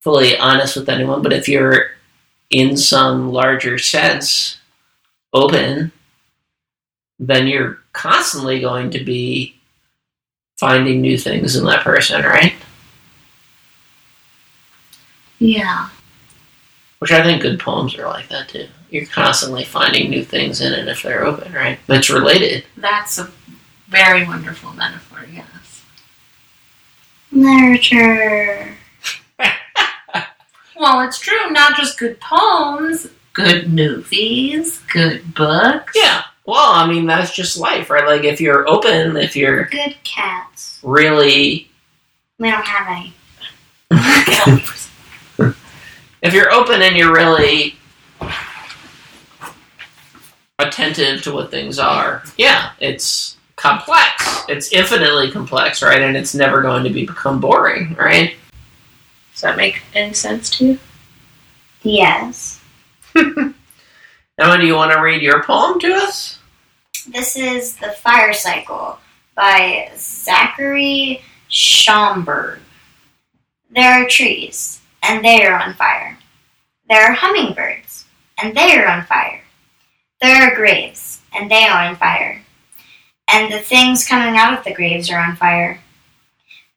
fully 0.00 0.36
honest 0.36 0.76
with 0.76 0.88
anyone, 0.88 1.22
but 1.22 1.32
if 1.32 1.48
you're 1.48 1.86
in 2.50 2.76
some 2.76 3.30
larger 3.30 3.78
sense 3.78 4.58
open, 5.32 5.92
then 7.18 7.46
you're 7.46 7.78
constantly 7.92 8.60
going 8.60 8.90
to 8.90 9.02
be 9.04 9.54
finding 10.58 11.00
new 11.00 11.16
things 11.16 11.56
in 11.56 11.64
that 11.64 11.84
person, 11.84 12.22
right? 12.24 12.52
Yeah. 15.42 15.88
Which 17.00 17.10
I 17.12 17.22
think 17.22 17.42
good 17.42 17.58
poems 17.58 17.96
are 17.98 18.06
like 18.06 18.28
that 18.28 18.48
too. 18.48 18.68
You're 18.90 19.06
constantly 19.06 19.64
finding 19.64 20.08
new 20.08 20.24
things 20.24 20.60
in 20.60 20.72
it 20.72 20.86
if 20.86 21.02
they're 21.02 21.24
open, 21.24 21.52
right? 21.52 21.78
That's 21.88 22.10
related. 22.10 22.64
That's 22.76 23.18
a 23.18 23.28
very 23.88 24.24
wonderful 24.24 24.72
metaphor, 24.74 25.26
yes. 25.32 25.82
Literature. 27.32 28.74
Well, 30.74 31.02
it's 31.06 31.18
true, 31.20 31.50
not 31.50 31.76
just 31.76 31.96
good 31.98 32.18
poems, 32.18 33.06
good 33.34 33.72
movies, 33.72 34.80
good 34.92 35.32
books. 35.32 35.92
Yeah. 35.94 36.22
Well, 36.44 36.72
I 36.72 36.88
mean, 36.88 37.06
that's 37.06 37.32
just 37.32 37.56
life, 37.56 37.88
right? 37.88 38.04
Like, 38.04 38.24
if 38.24 38.40
you're 38.40 38.68
open, 38.68 39.16
if 39.16 39.36
you're 39.36 39.66
Good 39.66 39.94
cats. 40.02 40.80
really, 40.82 41.70
We 42.38 42.50
don't 42.50 42.64
have 42.66 42.88
any. 42.88 43.12
if 46.22 46.32
you're 46.32 46.52
open 46.52 46.80
and 46.82 46.96
you're 46.96 47.12
really 47.12 47.76
attentive 50.58 51.22
to 51.22 51.32
what 51.32 51.50
things 51.50 51.78
are, 51.78 52.22
yeah, 52.38 52.72
it's 52.80 53.36
complex. 53.56 54.44
It's 54.48 54.72
infinitely 54.72 55.30
complex, 55.30 55.82
right? 55.82 56.00
And 56.00 56.16
it's 56.16 56.34
never 56.34 56.62
going 56.62 56.84
to 56.84 56.90
be 56.90 57.04
become 57.06 57.40
boring, 57.40 57.94
right? 57.94 58.34
Does 59.32 59.40
that 59.42 59.56
make 59.56 59.82
any 59.94 60.14
sense 60.14 60.50
to 60.58 60.66
you? 60.66 60.78
Yes. 61.82 62.60
Emma, 63.16 64.58
do 64.58 64.66
you 64.66 64.74
want 64.74 64.92
to 64.92 65.00
read 65.00 65.22
your 65.22 65.42
poem 65.42 65.80
to 65.80 65.92
us? 65.92 66.38
This 67.08 67.36
is 67.36 67.76
The 67.76 67.90
Fire 67.90 68.32
Cycle 68.32 68.98
by 69.34 69.90
Zachary 69.96 71.22
Schomburg. 71.50 72.60
There 73.70 74.04
are 74.04 74.08
trees, 74.08 74.81
and 75.02 75.24
they 75.24 75.44
are 75.44 75.58
on 75.58 75.74
fire. 75.74 76.18
There 76.88 77.02
are 77.02 77.12
hummingbirds, 77.12 78.06
and 78.40 78.56
they 78.56 78.76
are 78.76 78.86
on 78.86 79.04
fire. 79.04 79.42
There 80.20 80.42
are 80.42 80.54
graves, 80.54 81.20
and 81.34 81.50
they 81.50 81.64
are 81.64 81.86
on 81.86 81.96
fire. 81.96 82.42
And 83.28 83.52
the 83.52 83.58
things 83.58 84.06
coming 84.06 84.36
out 84.36 84.58
of 84.58 84.64
the 84.64 84.74
graves 84.74 85.10
are 85.10 85.20
on 85.20 85.36
fire. 85.36 85.80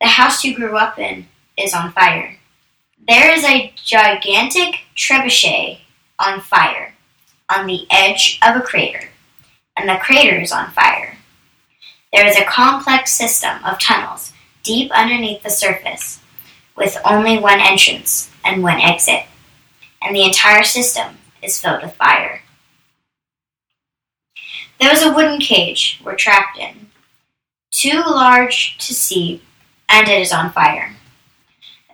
The 0.02 0.08
house 0.08 0.44
you 0.44 0.56
grew 0.56 0.78
up 0.78 1.00
in 1.00 1.28
is 1.58 1.74
on 1.74 1.92
fire. 1.92 2.38
There 3.08 3.32
is 3.32 3.44
a 3.44 3.74
gigantic 3.76 4.82
trebuchet 4.96 5.80
on 6.20 6.42
fire 6.42 6.94
on 7.50 7.68
the 7.68 7.86
edge 7.92 8.40
of 8.42 8.56
a 8.56 8.62
crater 8.62 9.10
and 9.78 9.90
the 9.90 10.00
crater 10.02 10.40
is 10.40 10.52
on 10.52 10.72
fire. 10.72 11.18
There 12.14 12.26
is 12.26 12.38
a 12.38 12.46
complex 12.46 13.12
system 13.12 13.64
of 13.64 13.80
tunnels 13.80 14.32
deep 14.64 14.92
underneath 14.92 15.44
the 15.44 15.50
surface, 15.50 16.20
with 16.76 16.98
only 17.06 17.38
one 17.38 17.60
entrance 17.60 18.30
and 18.44 18.62
one 18.64 18.80
exit, 18.80 19.24
and 20.02 20.16
the 20.16 20.26
entire 20.26 20.64
system 20.64 21.18
is 21.42 21.60
filled 21.60 21.84
with 21.84 21.96
fire. 21.96 22.42
There 24.80 24.94
is 24.94 25.04
a 25.04 25.14
wooden 25.14 25.40
cage 25.40 26.02
we're 26.04 26.16
trapped 26.16 26.58
in, 26.58 26.88
too 27.72 28.04
large 28.06 28.78
to 28.80 28.94
see, 28.94 29.42
and 29.88 30.08
it 30.08 30.22
is 30.22 30.34
on 30.34 30.52
fire. 30.52 30.96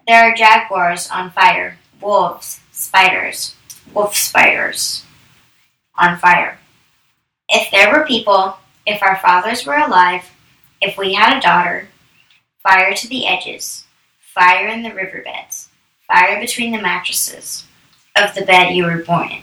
There 0.08 0.24
are 0.24 0.36
jaguars 0.36 1.10
on 1.10 1.32
fire, 1.32 1.78
wolves, 2.02 2.60
spiders, 2.72 3.56
wolf 3.94 4.16
spiders 4.16 5.06
on 5.96 6.18
fire. 6.18 6.58
If 7.48 7.70
there 7.70 7.92
were 7.92 8.06
people, 8.06 8.58
if 8.86 9.04
our 9.04 9.18
fathers 9.18 9.66
were 9.66 9.78
alive, 9.78 10.24
if 10.82 10.98
we 10.98 11.14
had 11.14 11.38
a 11.38 11.42
daughter, 11.42 11.90
fire 12.64 12.94
to 12.96 13.08
the 13.08 13.28
edges, 13.28 13.86
fire 14.34 14.68
in 14.68 14.82
the 14.82 14.94
riverbeds, 14.94 15.68
fire 16.08 16.40
between 16.40 16.72
the 16.72 16.82
mattresses 16.82 17.66
of 18.16 18.34
the 18.34 18.46
bed 18.46 18.74
you 18.74 18.86
were 18.86 19.04
born 19.04 19.30
in, 19.30 19.42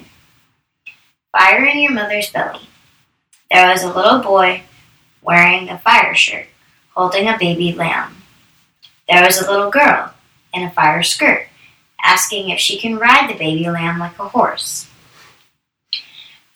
fire 1.31 1.62
in 1.66 1.79
your 1.79 1.92
mother's 1.92 2.31
belly. 2.31 2.68
There 3.51 3.70
was 3.70 3.83
a 3.83 3.92
little 3.92 4.20
boy 4.20 4.62
wearing 5.20 5.68
a 5.68 5.79
fire 5.79 6.14
shirt, 6.14 6.46
holding 6.94 7.29
a 7.29 7.37
baby 7.38 7.72
lamb. 7.72 8.22
There 9.07 9.22
was 9.22 9.38
a 9.38 9.51
little 9.51 9.70
girl 9.70 10.14
in 10.55 10.62
a 10.62 10.70
fire 10.70 11.03
skirt, 11.03 11.48
asking 12.03 12.48
if 12.48 12.59
she 12.59 12.79
can 12.79 12.96
ride 12.96 13.29
the 13.29 13.38
baby 13.38 13.68
lamb 13.68 13.98
like 13.98 14.18
a 14.18 14.29
horse. 14.29 14.88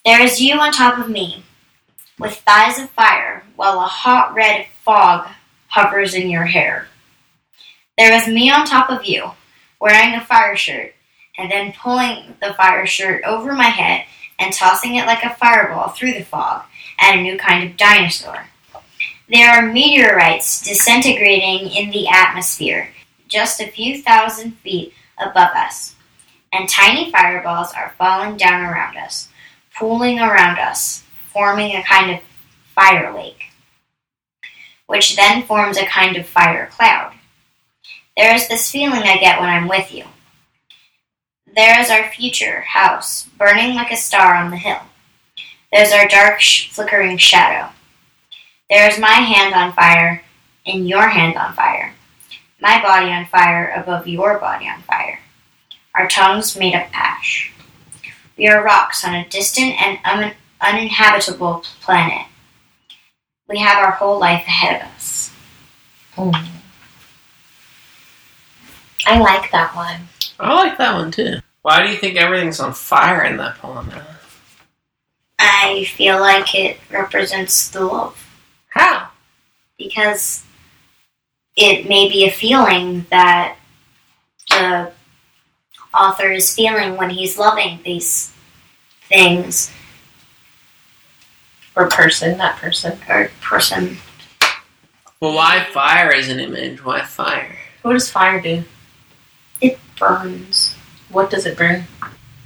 There 0.06 0.22
is 0.22 0.40
you 0.40 0.58
on 0.58 0.72
top 0.72 0.98
of 0.98 1.10
me, 1.10 1.44
with 2.18 2.36
thighs 2.36 2.78
of 2.78 2.88
fire, 2.90 3.44
while 3.56 3.78
a 3.78 3.86
hot 3.86 4.34
red 4.34 4.68
fog 4.82 5.28
hovers 5.68 6.14
in 6.14 6.30
your 6.30 6.46
hair. 6.46 6.88
There 7.98 8.14
is 8.14 8.26
me 8.26 8.50
on 8.50 8.64
top 8.64 8.88
of 8.88 9.04
you, 9.04 9.32
wearing 9.78 10.14
a 10.14 10.24
fire 10.24 10.56
shirt, 10.56 10.94
and 11.36 11.50
then 11.50 11.74
pulling 11.78 12.34
the 12.40 12.54
fire 12.54 12.86
shirt 12.86 13.22
over 13.24 13.52
my 13.52 13.64
head 13.64 14.06
and 14.38 14.52
tossing 14.52 14.96
it 14.96 15.06
like 15.06 15.22
a 15.24 15.34
fireball 15.34 15.90
through 15.90 16.14
the 16.14 16.24
fog 16.24 16.64
at 16.98 17.16
a 17.16 17.22
new 17.22 17.36
kind 17.36 17.68
of 17.68 17.76
dinosaur. 17.76 18.46
There 19.28 19.50
are 19.50 19.70
meteorites 19.70 20.62
disintegrating 20.62 21.70
in 21.70 21.90
the 21.90 22.08
atmosphere, 22.08 22.88
just 23.28 23.60
a 23.60 23.70
few 23.70 24.02
thousand 24.02 24.52
feet 24.58 24.94
above 25.18 25.54
us, 25.54 25.94
and 26.50 26.68
tiny 26.70 27.10
fireballs 27.10 27.74
are 27.74 27.94
falling 27.98 28.38
down 28.38 28.62
around 28.62 28.96
us, 28.96 29.28
pooling 29.78 30.18
around 30.18 30.58
us, 30.58 31.04
forming 31.30 31.76
a 31.76 31.82
kind 31.82 32.10
of 32.10 32.20
fire 32.74 33.14
lake, 33.14 33.50
which 34.86 35.14
then 35.14 35.42
forms 35.42 35.76
a 35.76 35.84
kind 35.84 36.16
of 36.16 36.26
fire 36.26 36.68
cloud. 36.72 37.12
There 38.16 38.34
is 38.34 38.48
this 38.48 38.70
feeling 38.70 39.02
I 39.02 39.16
get 39.18 39.40
when 39.40 39.48
I'm 39.48 39.68
with 39.68 39.92
you. 39.92 40.04
There 41.54 41.80
is 41.80 41.90
our 41.90 42.10
future 42.10 42.62
house, 42.62 43.24
burning 43.38 43.74
like 43.74 43.90
a 43.90 43.96
star 43.96 44.34
on 44.34 44.50
the 44.50 44.56
hill. 44.56 44.80
There's 45.72 45.92
our 45.92 46.06
dark, 46.08 46.40
sh- 46.40 46.70
flickering 46.70 47.16
shadow. 47.16 47.72
There 48.68 48.88
is 48.88 48.98
my 48.98 49.08
hand 49.08 49.54
on 49.54 49.72
fire 49.72 50.22
and 50.66 50.88
your 50.88 51.08
hand 51.08 51.36
on 51.36 51.54
fire. 51.54 51.94
My 52.60 52.80
body 52.82 53.10
on 53.10 53.26
fire 53.26 53.72
above 53.76 54.06
your 54.06 54.38
body 54.38 54.68
on 54.68 54.82
fire. 54.82 55.18
Our 55.94 56.08
tongues 56.08 56.56
made 56.56 56.74
of 56.74 56.82
ash. 56.92 57.52
We 58.36 58.48
are 58.48 58.64
rocks 58.64 59.04
on 59.04 59.14
a 59.14 59.28
distant 59.28 59.80
and 59.80 59.98
un- 60.04 60.34
uninhabitable 60.60 61.64
planet. 61.80 62.26
We 63.48 63.58
have 63.58 63.84
our 63.84 63.92
whole 63.92 64.18
life 64.18 64.46
ahead 64.46 64.82
of 64.82 64.88
us. 64.94 65.30
Oh. 66.16 66.32
I 69.06 69.18
like 69.18 69.50
that 69.52 69.74
one. 69.74 70.08
I 70.38 70.54
like 70.54 70.78
that 70.78 70.94
one 70.94 71.10
too. 71.10 71.36
Why 71.62 71.82
do 71.84 71.90
you 71.90 71.96
think 71.96 72.16
everything's 72.16 72.60
on 72.60 72.72
fire 72.72 73.24
in 73.24 73.36
that 73.38 73.56
poem? 73.58 73.90
I 75.38 75.84
feel 75.84 76.20
like 76.20 76.54
it 76.54 76.78
represents 76.90 77.68
the 77.68 77.84
love 77.84 78.16
How? 78.68 79.08
because 79.78 80.44
it 81.56 81.88
may 81.88 82.08
be 82.08 82.24
a 82.26 82.30
feeling 82.30 83.06
that 83.10 83.56
the 84.48 84.92
author 85.94 86.30
is 86.30 86.54
feeling 86.54 86.96
when 86.96 87.10
he's 87.10 87.38
loving 87.38 87.80
these 87.84 88.32
things 89.08 89.70
Or 91.76 91.88
person, 91.88 92.38
that 92.38 92.58
person. 92.58 92.98
or 93.08 93.30
person. 93.40 93.96
Well, 95.20 95.34
why 95.34 95.64
fire 95.72 96.12
as 96.12 96.28
an 96.28 96.40
image? 96.40 96.84
Why 96.84 97.02
fire? 97.02 97.56
What 97.82 97.92
does 97.94 98.10
fire 98.10 98.40
do? 98.40 98.64
It 99.94 99.98
burns 100.00 100.74
What 101.10 101.30
does 101.30 101.46
it 101.46 101.56
burn? 101.56 101.84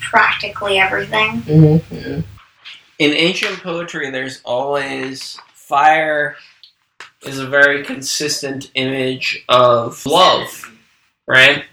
practically 0.01 0.79
everything. 0.79 1.43
Mm-hmm. 1.43 2.21
In 2.99 3.13
ancient 3.13 3.63
poetry, 3.63 4.11
there's 4.11 4.41
always 4.45 5.39
fire 5.53 6.37
is 7.25 7.39
a 7.39 7.47
very 7.47 7.85
consistent 7.85 8.71
image 8.75 9.45
of 9.49 10.05
love, 10.07 10.73
right? 11.27 11.65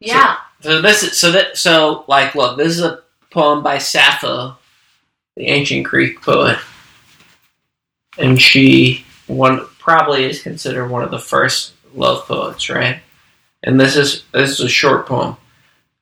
Yeah. 0.00 0.36
So 0.62 0.80
this 0.80 1.02
is 1.02 1.18
so 1.18 1.30
that 1.32 1.58
so 1.58 2.04
like 2.08 2.34
look, 2.34 2.56
this 2.56 2.68
is 2.68 2.80
a 2.80 3.00
poem 3.30 3.62
by 3.62 3.78
Sappho, 3.78 4.56
the 5.36 5.46
ancient 5.46 5.84
Greek 5.84 6.22
poet, 6.22 6.58
and 8.16 8.40
she 8.40 9.04
one 9.26 9.66
probably 9.78 10.24
is 10.24 10.42
considered 10.42 10.88
one 10.88 11.02
of 11.02 11.10
the 11.10 11.18
first 11.18 11.74
love 11.94 12.26
poets, 12.26 12.70
right? 12.70 13.00
And 13.64 13.80
this 13.80 13.96
is 13.96 14.24
this 14.32 14.50
is 14.50 14.60
a 14.60 14.68
short 14.68 15.06
poem. 15.06 15.36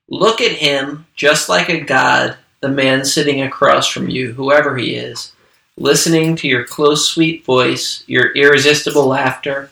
Look 0.09 0.41
at 0.41 0.53
him, 0.53 1.07
just 1.15 1.49
like 1.49 1.69
a 1.69 1.81
god, 1.81 2.37
the 2.61 2.69
man 2.69 3.05
sitting 3.05 3.41
across 3.41 3.89
from 3.89 4.11
you, 4.11 4.33
whoever 4.33 4.77
he 4.77 4.97
is, 4.97 5.33
listening 5.79 6.37
to 6.37 6.49
your 6.49 6.65
close, 6.65 7.09
sweet 7.09 7.45
voice, 7.45 8.05
your 8.07 8.33
irresistible 8.33 9.07
laughter, 9.07 9.71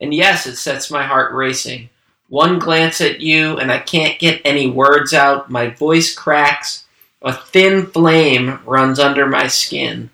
and 0.00 0.14
yes, 0.14 0.46
it 0.46 0.56
sets 0.56 0.90
my 0.90 1.02
heart 1.02 1.34
racing. 1.34 1.90
One 2.28 2.58
glance 2.58 3.00
at 3.00 3.20
you, 3.20 3.58
and 3.58 3.70
I 3.70 3.78
can't 3.78 4.18
get 4.18 4.40
any 4.44 4.70
words 4.70 5.12
out. 5.12 5.50
My 5.50 5.70
voice 5.70 6.14
cracks. 6.14 6.84
A 7.22 7.32
thin 7.32 7.86
flame 7.86 8.60
runs 8.64 8.98
under 8.98 9.26
my 9.26 9.46
skin. 9.46 10.10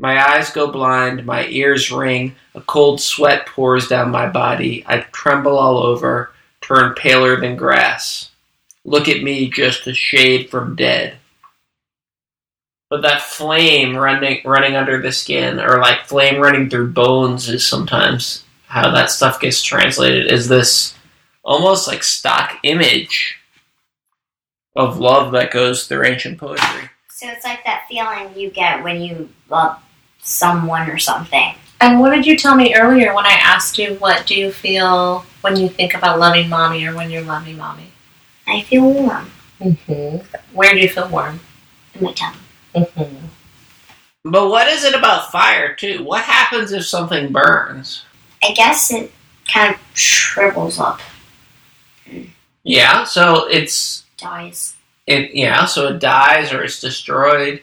My 0.00 0.34
eyes 0.34 0.50
go 0.50 0.70
blind. 0.70 1.24
My 1.24 1.46
ears 1.46 1.90
ring. 1.90 2.34
A 2.54 2.60
cold 2.60 3.00
sweat 3.00 3.46
pours 3.46 3.88
down 3.88 4.10
my 4.10 4.28
body. 4.28 4.84
I 4.86 5.00
tremble 5.00 5.56
all 5.56 5.78
over, 5.78 6.32
turn 6.60 6.94
paler 6.94 7.40
than 7.40 7.56
grass. 7.56 8.30
Look 8.84 9.08
at 9.08 9.22
me, 9.22 9.48
just 9.48 9.86
a 9.86 9.94
shade 9.94 10.50
from 10.50 10.76
dead. 10.76 11.16
But 12.90 13.02
that 13.02 13.22
flame 13.22 13.96
running 13.96 14.42
running 14.44 14.76
under 14.76 15.00
the 15.00 15.10
skin, 15.10 15.58
or 15.58 15.78
like 15.78 16.06
flame 16.06 16.40
running 16.40 16.68
through 16.68 16.92
bones, 16.92 17.48
is 17.48 17.66
sometimes 17.66 18.44
how 18.66 18.90
that 18.90 19.10
stuff 19.10 19.40
gets 19.40 19.62
translated. 19.62 20.30
Is 20.30 20.48
this 20.48 20.94
almost 21.44 21.86
like 21.86 22.02
stock 22.02 22.58
image 22.62 23.38
of 24.76 24.98
love 24.98 25.32
that 25.32 25.52
goes 25.52 25.86
through 25.86 26.04
ancient 26.04 26.38
poetry. 26.38 26.90
So 27.10 27.28
it's 27.28 27.44
like 27.44 27.64
that 27.64 27.86
feeling 27.88 28.36
you 28.36 28.50
get 28.50 28.82
when 28.82 29.00
you 29.00 29.28
love 29.48 29.78
someone 30.24 30.90
or 30.90 30.98
something. 30.98 31.54
And 31.80 32.00
what 32.00 32.10
did 32.10 32.24
you 32.26 32.36
tell 32.36 32.54
me 32.56 32.74
earlier 32.74 33.14
when 33.14 33.26
I 33.26 33.32
asked 33.32 33.78
you 33.78 33.94
what 33.96 34.26
do 34.26 34.34
you 34.34 34.50
feel 34.50 35.24
when 35.42 35.56
you 35.56 35.68
think 35.68 35.94
about 35.94 36.18
loving 36.18 36.48
mommy 36.48 36.84
or 36.86 36.94
when 36.94 37.10
you're 37.10 37.22
loving 37.22 37.56
mommy? 37.58 37.88
I 38.46 38.62
feel 38.62 38.90
warm 38.90 39.30
Mm-hmm. 39.60 40.16
Where 40.56 40.72
do 40.74 40.80
you 40.80 40.88
feel 40.88 41.08
warm? 41.08 41.40
in 41.94 42.02
my 42.04 42.12
tummy. 42.12 42.36
Mm-hmm. 42.74 43.26
But 44.24 44.48
what 44.48 44.66
is 44.68 44.82
it 44.84 44.94
about 44.94 45.30
fire 45.30 45.74
too? 45.74 46.02
What 46.02 46.24
happens 46.24 46.72
if 46.72 46.84
something 46.84 47.30
burns? 47.32 48.04
I 48.42 48.52
guess 48.52 48.90
it 48.92 49.12
kind 49.52 49.74
of 49.74 49.80
shrivels 49.96 50.78
up, 50.80 51.00
Yeah, 52.62 53.04
so 53.04 53.46
it's 53.48 54.04
dies. 54.16 54.76
it 55.06 55.34
yeah, 55.34 55.64
so 55.66 55.88
it 55.88 55.98
dies 56.00 56.52
or 56.52 56.62
it's 56.64 56.80
destroyed. 56.80 57.62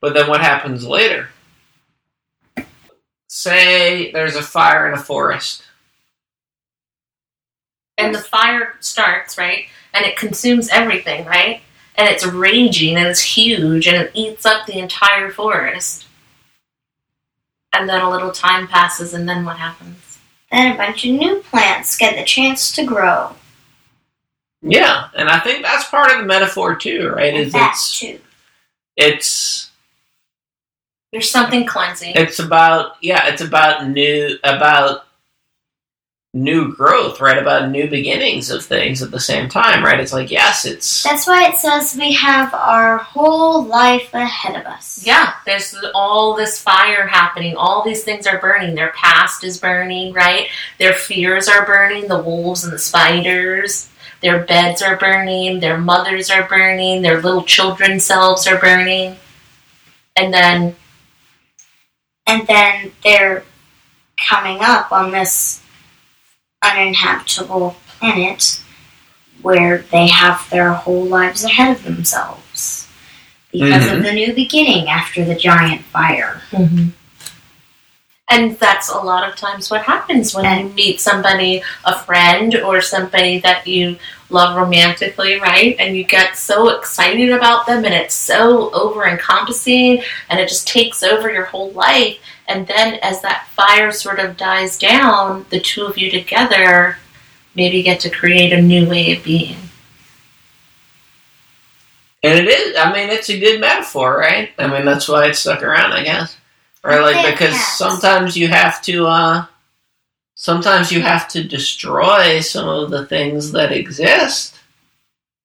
But 0.00 0.14
then 0.14 0.28
what 0.28 0.40
happens 0.40 0.86
later? 0.86 1.28
Say 3.36 4.10
there's 4.12 4.34
a 4.34 4.42
fire 4.42 4.88
in 4.88 4.94
a 4.94 5.02
forest. 5.02 5.62
And 7.98 8.14
the 8.14 8.18
fire 8.18 8.76
starts, 8.80 9.36
right? 9.36 9.66
And 9.92 10.06
it 10.06 10.16
consumes 10.16 10.70
everything, 10.70 11.26
right? 11.26 11.60
And 11.96 12.08
it's 12.08 12.24
raging 12.24 12.96
and 12.96 13.06
it's 13.06 13.20
huge 13.20 13.86
and 13.86 13.96
it 14.02 14.10
eats 14.14 14.46
up 14.46 14.64
the 14.64 14.78
entire 14.78 15.30
forest. 15.30 16.06
And 17.74 17.86
then 17.86 18.00
a 18.00 18.08
little 18.08 18.30
time 18.32 18.68
passes 18.68 19.12
and 19.12 19.28
then 19.28 19.44
what 19.44 19.58
happens? 19.58 20.18
Then 20.50 20.72
a 20.72 20.76
bunch 20.78 21.04
of 21.04 21.10
new 21.12 21.40
plants 21.40 21.94
get 21.98 22.16
the 22.16 22.24
chance 22.24 22.72
to 22.72 22.86
grow. 22.86 23.36
Yeah, 24.62 25.10
and 25.14 25.28
I 25.28 25.40
think 25.40 25.62
that's 25.62 25.90
part 25.90 26.10
of 26.10 26.16
the 26.20 26.24
metaphor 26.24 26.74
too, 26.74 27.10
right? 27.10 27.34
And 27.34 27.42
Is 27.48 27.52
that 27.52 27.72
it's 27.72 28.00
too. 28.00 28.18
it's 28.96 29.65
There's 31.12 31.30
something 31.30 31.66
cleansing. 31.66 32.12
it's 32.16 32.38
about 32.38 32.96
yeah, 33.00 33.28
it's 33.28 33.42
about 33.42 33.88
new 33.88 34.36
about 34.44 35.06
new 36.36 36.74
growth, 36.74 37.20
right? 37.20 37.38
About 37.38 37.70
new 37.70 37.88
beginnings 37.88 38.50
of 38.50 38.64
things 38.64 39.02
at 39.02 39.10
the 39.10 39.18
same 39.18 39.48
time, 39.48 39.82
right? 39.82 39.98
It's 39.98 40.12
like, 40.12 40.30
yes, 40.30 40.66
it's. 40.66 41.02
That's 41.02 41.26
why 41.26 41.48
it 41.48 41.56
says 41.56 41.96
we 41.98 42.12
have 42.12 42.52
our 42.52 42.98
whole 42.98 43.64
life 43.64 44.12
ahead 44.12 44.60
of 44.60 44.66
us. 44.66 45.04
Yeah, 45.04 45.32
there's 45.46 45.74
all 45.94 46.36
this 46.36 46.60
fire 46.60 47.06
happening. 47.06 47.56
All 47.56 47.82
these 47.82 48.04
things 48.04 48.26
are 48.26 48.38
burning. 48.38 48.74
Their 48.74 48.92
past 48.92 49.42
is 49.44 49.58
burning, 49.58 50.12
right? 50.12 50.48
Their 50.78 50.92
fears 50.92 51.48
are 51.48 51.64
burning. 51.64 52.06
The 52.06 52.22
wolves 52.22 52.64
and 52.64 52.72
the 52.72 52.78
spiders. 52.78 53.88
Their 54.20 54.44
beds 54.44 54.82
are 54.82 54.96
burning. 54.96 55.60
Their 55.60 55.78
mothers 55.78 56.30
are 56.30 56.46
burning. 56.48 57.02
Their 57.02 57.20
little 57.20 57.44
children 57.44 57.98
selves 57.98 58.46
are 58.46 58.58
burning. 58.58 59.16
And 60.16 60.32
then, 60.32 60.76
And 62.26 62.46
then 62.46 62.92
they're 63.04 63.44
coming 64.28 64.58
up 64.60 64.90
on 64.92 65.10
this 65.10 65.62
uninhabitable 66.62 67.76
planet 67.98 68.60
where 69.42 69.78
they 69.92 70.08
have 70.08 70.48
their 70.50 70.72
whole 70.72 71.04
lives 71.04 71.44
ahead 71.44 71.76
of 71.76 71.84
themselves 71.84 72.88
because 73.52 73.84
Mhm. 73.84 73.96
of 73.98 74.02
the 74.02 74.12
new 74.12 74.32
beginning 74.32 74.88
after 74.88 75.24
the 75.24 75.34
giant 75.36 75.84
fire. 75.86 76.42
and 78.28 78.58
that's 78.58 78.88
a 78.88 78.98
lot 78.98 79.28
of 79.28 79.36
times 79.36 79.70
what 79.70 79.82
happens 79.82 80.34
when 80.34 80.44
you 80.58 80.72
meet 80.74 81.00
somebody, 81.00 81.62
a 81.84 81.96
friend, 82.00 82.56
or 82.56 82.80
somebody 82.82 83.38
that 83.38 83.66
you 83.68 83.96
love 84.30 84.56
romantically, 84.56 85.40
right? 85.40 85.76
And 85.78 85.96
you 85.96 86.04
get 86.04 86.36
so 86.36 86.68
excited 86.70 87.30
about 87.30 87.66
them, 87.66 87.84
and 87.84 87.94
it's 87.94 88.14
so 88.14 88.70
over 88.72 89.06
encompassing, 89.06 90.02
and 90.28 90.40
it 90.40 90.48
just 90.48 90.66
takes 90.66 91.02
over 91.02 91.32
your 91.32 91.44
whole 91.44 91.70
life. 91.72 92.18
And 92.48 92.66
then, 92.66 92.98
as 93.02 93.22
that 93.22 93.48
fire 93.48 93.90
sort 93.92 94.18
of 94.18 94.36
dies 94.36 94.78
down, 94.78 95.46
the 95.50 95.60
two 95.60 95.86
of 95.86 95.98
you 95.98 96.10
together 96.10 96.98
maybe 97.54 97.82
get 97.82 98.00
to 98.00 98.10
create 98.10 98.52
a 98.52 98.60
new 98.60 98.88
way 98.88 99.16
of 99.16 99.24
being. 99.24 99.56
And 102.22 102.38
it 102.38 102.48
is. 102.48 102.76
I 102.76 102.92
mean, 102.92 103.10
it's 103.10 103.30
a 103.30 103.38
good 103.38 103.60
metaphor, 103.60 104.18
right? 104.18 104.50
I 104.58 104.66
mean, 104.66 104.84
that's 104.84 105.08
why 105.08 105.28
it 105.28 105.34
stuck 105.34 105.62
around, 105.62 105.92
I 105.92 106.02
guess. 106.02 106.36
Right? 106.82 107.00
Like 107.00 107.32
because 107.32 107.58
sometimes 107.76 108.36
you 108.36 108.48
have 108.48 108.80
to. 108.82 109.06
uh 109.06 109.46
Sometimes 110.36 110.92
you 110.92 111.00
have 111.00 111.28
to 111.28 111.42
destroy 111.42 112.40
some 112.40 112.68
of 112.68 112.90
the 112.90 113.06
things 113.06 113.52
that 113.52 113.72
exist 113.72 114.54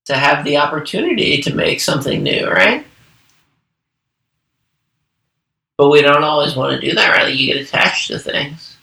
to 0.06 0.16
have 0.16 0.44
the 0.44 0.58
opportunity 0.58 1.42
to 1.42 1.56
make 1.56 1.80
something 1.80 2.22
new, 2.22 2.46
right? 2.46 2.86
But 5.78 5.90
we 5.90 6.02
don't 6.02 6.26
always 6.26 6.58
want 6.58 6.74
to 6.74 6.90
do 6.90 6.94
that, 6.94 7.10
right? 7.10 7.24
Like 7.24 7.40
you 7.40 7.54
get 7.54 7.66
attached 7.66 8.10
to 8.10 8.20
things. 8.20 8.76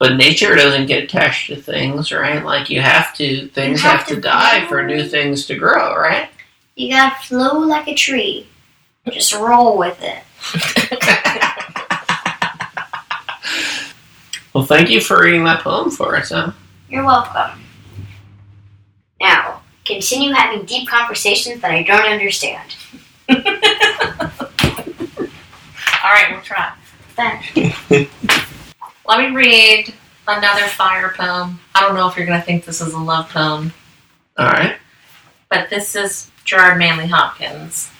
But 0.00 0.16
nature 0.16 0.56
doesn't 0.56 0.86
get 0.86 1.04
attached 1.04 1.46
to 1.46 1.56
things, 1.56 2.10
right? 2.10 2.44
Like 2.44 2.68
you 2.68 2.80
have 2.80 3.14
to, 3.14 3.46
things 3.48 3.80
have 3.82 4.00
have, 4.00 4.08
to, 4.08 4.16
to 4.16 4.20
die 4.20 4.60
grow. 4.60 4.68
for 4.68 4.82
new 4.82 5.06
things 5.06 5.46
to 5.46 5.54
grow, 5.54 5.96
right? 5.96 6.28
You 6.74 6.90
gotta 6.90 7.14
flow 7.24 7.60
like 7.60 7.86
a 7.86 7.94
tree. 7.94 8.48
Just 9.12 9.32
roll 9.32 9.78
with 9.78 10.02
it. 10.02 10.24
Well, 14.54 14.64
thank 14.64 14.88
you 14.88 15.00
for 15.00 15.20
reading 15.22 15.44
that 15.44 15.62
poem 15.62 15.90
for 15.90 16.16
us. 16.16 16.30
Huh? 16.30 16.52
You're 16.88 17.04
welcome. 17.04 17.60
Now, 19.20 19.62
continue 19.84 20.32
having 20.32 20.64
deep 20.64 20.88
conversations 20.88 21.60
that 21.60 21.70
I 21.72 21.82
don't 21.82 22.04
understand. 22.06 22.76
All 23.28 23.36
right, 26.10 26.30
we'll 26.30 26.42
try. 26.42 26.72
Then, 27.16 27.42
Let 29.06 29.18
me 29.18 29.34
read 29.36 29.92
another 30.26 30.66
fire 30.66 31.12
poem. 31.16 31.60
I 31.74 31.80
don't 31.80 31.94
know 31.94 32.08
if 32.08 32.16
you're 32.16 32.26
going 32.26 32.38
to 32.40 32.44
think 32.46 32.64
this 32.64 32.80
is 32.80 32.92
a 32.94 32.98
love 32.98 33.28
poem, 33.30 33.72
All 34.38 34.46
right. 34.46 34.76
but 35.50 35.68
this 35.68 35.94
is 35.96 36.30
Gerard 36.44 36.78
Manley 36.78 37.06
Hopkins. 37.08 37.90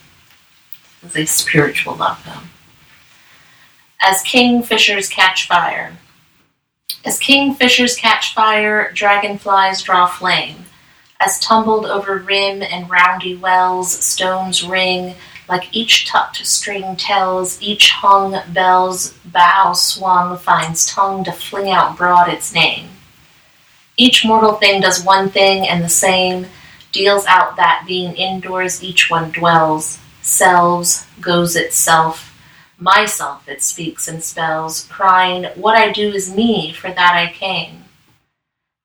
It's 1.03 1.17
a 1.17 1.27
spiritual 1.27 1.97
love 1.97 2.23
poem. 2.25 2.49
As 4.01 4.23
kingfishers 4.23 5.11
catch 5.11 5.47
fire. 5.47 5.97
As 7.05 7.21
kingfishers 7.21 7.99
catch 7.99 8.33
fire, 8.33 8.91
dragonflies 8.93 9.83
draw 9.83 10.07
flame. 10.07 10.65
As 11.21 11.39
tumbled 11.39 11.85
over 11.85 12.17
rim 12.17 12.63
and 12.63 12.89
roundy 12.89 13.37
wells, 13.37 13.93
stones 13.93 14.65
ring, 14.65 15.15
like 15.47 15.77
each 15.77 16.07
tucked 16.09 16.45
string 16.47 16.97
tells, 16.97 17.61
each 17.61 17.91
hung 17.91 18.41
bell's 18.55 19.13
bow. 19.27 19.75
Swung 19.75 20.39
finds 20.39 20.87
tongue 20.87 21.25
to 21.25 21.33
fling 21.33 21.71
out 21.71 21.99
broad 21.99 22.31
its 22.31 22.55
name. 22.55 22.89
Each 23.99 24.25
mortal 24.25 24.55
thing 24.55 24.81
does 24.81 25.05
one 25.05 25.29
thing 25.29 25.69
and 25.69 25.85
the 25.85 25.91
same, 25.91 26.47
deals 26.91 27.27
out 27.27 27.57
that 27.57 27.85
being 27.87 28.15
indoors 28.15 28.83
each 28.83 29.11
one 29.11 29.31
dwells, 29.31 29.99
selves, 30.23 31.07
goes 31.21 31.55
itself, 31.55 32.34
myself 32.79 33.49
it 33.49 33.63
speaks 33.63 34.09
and 34.09 34.23
spells, 34.23 34.87
crying, 34.91 35.45
What 35.55 35.77
I 35.77 35.93
do 35.93 36.13
is 36.13 36.35
me, 36.35 36.73
for 36.73 36.91
that 36.91 37.15
I 37.15 37.33
came. 37.33 37.85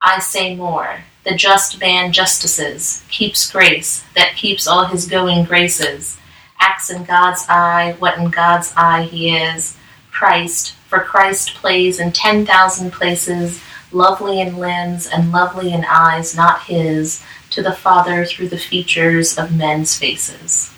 I 0.01 0.19
say 0.19 0.55
more, 0.55 0.99
the 1.25 1.35
just 1.35 1.79
man 1.79 2.11
justices, 2.11 3.03
keeps 3.09 3.51
grace, 3.51 4.03
that 4.15 4.35
keeps 4.35 4.67
all 4.67 4.85
his 4.85 5.07
going 5.07 5.43
graces, 5.43 6.17
acts 6.59 6.89
in 6.89 7.03
God's 7.03 7.45
eye 7.49 7.95
what 7.99 8.17
in 8.17 8.29
God's 8.29 8.73
eye 8.77 9.03
he 9.03 9.35
is, 9.35 9.77
Christ, 10.11 10.73
for 10.87 10.99
Christ 10.99 11.53
plays 11.55 11.99
in 11.99 12.11
ten 12.11 12.45
thousand 12.45 12.91
places, 12.91 13.61
lovely 13.91 14.39
in 14.39 14.57
limbs 14.57 15.07
and 15.07 15.31
lovely 15.31 15.73
in 15.73 15.85
eyes 15.85 16.35
not 16.35 16.63
his, 16.63 17.23
to 17.51 17.61
the 17.63 17.73
Father 17.73 18.25
through 18.25 18.49
the 18.49 18.57
features 18.57 19.37
of 19.37 19.55
men's 19.55 19.97
faces. 19.97 20.73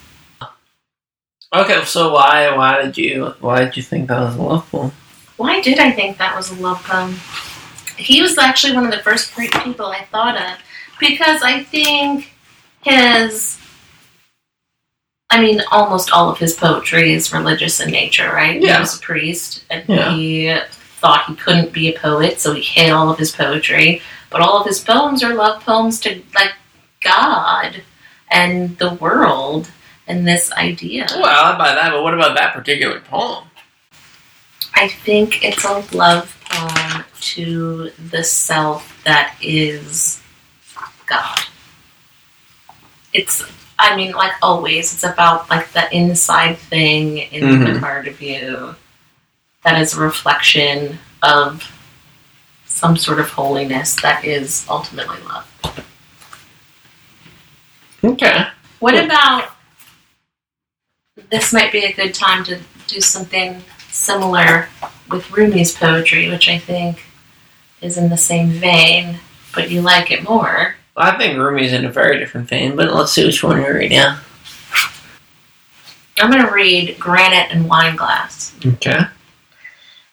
Okay. 1.53 1.83
So 1.85 2.13
why 2.13 2.55
why 2.55 2.81
did 2.81 2.97
you 2.97 3.33
why 3.39 3.65
did 3.65 3.77
you 3.77 3.83
think 3.83 4.07
that 4.07 4.19
was 4.21 4.35
a 4.35 4.41
love 4.41 4.69
poem? 4.71 4.91
Why 5.37 5.61
did 5.61 5.79
I 5.79 5.91
think 5.91 6.17
that 6.17 6.35
was 6.35 6.51
a 6.51 6.55
love 6.55 6.81
poem? 6.83 7.15
He 7.97 8.21
was 8.21 8.37
actually 8.37 8.73
one 8.73 8.85
of 8.85 8.91
the 8.91 8.99
first 9.03 9.33
great 9.35 9.51
people 9.63 9.87
I 9.87 10.05
thought 10.05 10.39
of 10.39 10.57
because 10.99 11.41
I 11.43 11.63
think 11.63 12.31
his, 12.81 13.59
I 15.29 15.41
mean, 15.41 15.61
almost 15.71 16.11
all 16.11 16.29
of 16.29 16.37
his 16.39 16.53
poetry 16.55 17.13
is 17.13 17.33
religious 17.33 17.79
in 17.79 17.91
nature, 17.91 18.31
right? 18.33 18.61
Yeah. 18.61 18.75
He 18.75 18.79
was 18.81 18.97
a 18.97 19.01
priest 19.01 19.65
and 19.69 19.83
Yeah. 19.87 20.11
he 20.13 20.57
thought 20.99 21.25
he 21.27 21.35
couldn't 21.35 21.73
be 21.73 21.93
a 21.93 21.99
poet, 21.99 22.39
so 22.39 22.53
he 22.53 22.61
hid 22.61 22.91
all 22.91 23.09
of 23.09 23.17
his 23.19 23.31
poetry. 23.31 24.01
But 24.29 24.41
all 24.41 24.59
of 24.61 24.67
his 24.67 24.79
poems 24.79 25.23
are 25.23 25.33
love 25.33 25.63
poems 25.63 25.99
to 26.01 26.21
like 26.33 26.53
God 27.01 27.81
and 28.29 28.77
the 28.77 28.93
world 28.95 29.69
and 30.11 30.27
this 30.27 30.51
idea. 30.51 31.07
Well, 31.15 31.23
I 31.53 31.57
buy 31.57 31.73
that. 31.73 31.91
But 31.91 32.03
what 32.03 32.13
about 32.13 32.35
that 32.37 32.53
particular 32.53 32.99
poem? 32.99 33.45
I 34.75 34.89
think 34.89 35.43
it's 35.43 35.63
a 35.63 35.83
love 35.95 36.37
poem 36.49 37.03
to 37.21 37.91
the 38.09 38.23
self 38.23 39.01
that 39.05 39.35
is 39.41 40.21
God. 41.05 41.39
It's, 43.13 43.43
I 43.79 43.95
mean, 43.95 44.11
like 44.11 44.33
always, 44.41 44.93
it's 44.93 45.03
about 45.03 45.49
like 45.49 45.71
the 45.71 45.93
inside 45.95 46.57
thing 46.57 47.17
in 47.19 47.59
the 47.63 47.65
Mhm. 47.71 47.79
part 47.79 48.07
of 48.07 48.21
you 48.21 48.75
that 49.63 49.79
is 49.81 49.93
a 49.95 49.99
reflection 49.99 50.99
of 51.21 51.63
some 52.65 52.97
sort 52.97 53.19
of 53.19 53.29
holiness 53.29 53.95
that 54.01 54.25
is 54.25 54.65
ultimately 54.69 55.17
love. 55.23 55.45
Okay. 58.03 58.47
What 58.79 58.95
Cool. 58.95 59.05
about 59.05 59.51
this? 61.31 61.51
Might 61.53 61.71
be 61.71 61.85
a 61.85 61.93
good 61.93 62.13
time 62.13 62.43
to 62.45 62.59
do 62.87 63.01
something 63.01 63.63
similar 63.89 64.67
with 65.09 65.31
Rumi's 65.31 65.73
poetry, 65.73 66.29
which 66.29 66.47
I 66.47 66.57
think 66.57 67.03
is 67.81 67.97
in 67.97 68.09
the 68.09 68.17
same 68.17 68.49
vein, 68.49 69.19
but 69.53 69.71
you 69.71 69.81
like 69.81 70.11
it 70.11 70.27
more. 70.27 70.75
I 70.95 71.17
think 71.17 71.37
Rumi's 71.37 71.73
in 71.73 71.85
a 71.85 71.91
very 71.91 72.19
different 72.19 72.47
vein, 72.47 72.75
but 72.75 72.93
let's 72.93 73.11
see 73.11 73.25
which 73.25 73.43
one 73.43 73.61
you 73.61 73.73
read 73.73 73.91
now. 73.91 74.19
I'm 76.19 76.29
going 76.29 76.45
to 76.45 76.51
read 76.51 76.99
Granite 76.99 77.51
and 77.51 77.67
Wine 77.67 77.95
Glass. 77.95 78.53
Okay. 78.63 78.99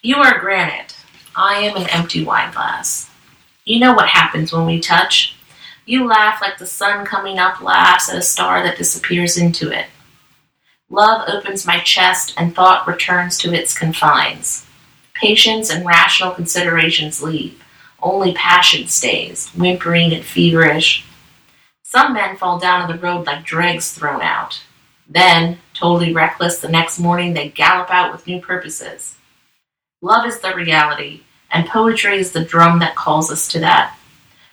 You 0.00 0.16
are 0.16 0.38
granite. 0.38 0.96
I 1.34 1.56
am 1.56 1.76
an 1.76 1.88
empty 1.90 2.24
wine 2.24 2.52
glass. 2.52 3.10
You 3.64 3.80
know 3.80 3.92
what 3.92 4.08
happens 4.08 4.52
when 4.52 4.64
we 4.64 4.80
touch. 4.80 5.36
You 5.86 6.06
laugh 6.06 6.40
like 6.40 6.58
the 6.58 6.66
sun 6.66 7.04
coming 7.04 7.38
up 7.38 7.60
laughs 7.60 8.08
at 8.08 8.16
a 8.16 8.22
star 8.22 8.62
that 8.62 8.78
disappears 8.78 9.36
into 9.36 9.70
it. 9.70 9.86
Love 10.90 11.28
opens 11.28 11.66
my 11.66 11.78
chest 11.80 12.32
and 12.36 12.54
thought 12.54 12.86
returns 12.86 13.36
to 13.38 13.52
its 13.52 13.76
confines. 13.76 14.66
Patience 15.14 15.70
and 15.70 15.84
rational 15.84 16.32
considerations 16.32 17.22
leave. 17.22 17.62
Only 18.00 18.32
passion 18.32 18.86
stays, 18.88 19.48
whimpering 19.50 20.12
and 20.12 20.24
feverish. 20.24 21.04
Some 21.82 22.14
men 22.14 22.36
fall 22.36 22.58
down 22.58 22.82
on 22.82 22.88
the 22.88 23.02
road 23.02 23.26
like 23.26 23.44
dregs 23.44 23.92
thrown 23.92 24.22
out. 24.22 24.62
Then, 25.08 25.58
totally 25.74 26.12
reckless, 26.12 26.58
the 26.58 26.68
next 26.68 26.98
morning 26.98 27.32
they 27.34 27.48
gallop 27.48 27.90
out 27.90 28.12
with 28.12 28.26
new 28.26 28.40
purposes. 28.40 29.16
Love 30.00 30.26
is 30.26 30.40
the 30.40 30.54
reality. 30.54 31.22
and 31.50 31.66
poetry 31.66 32.18
is 32.18 32.32
the 32.32 32.44
drum 32.44 32.78
that 32.78 32.94
calls 32.94 33.30
us 33.30 33.48
to 33.48 33.58
that. 33.58 33.96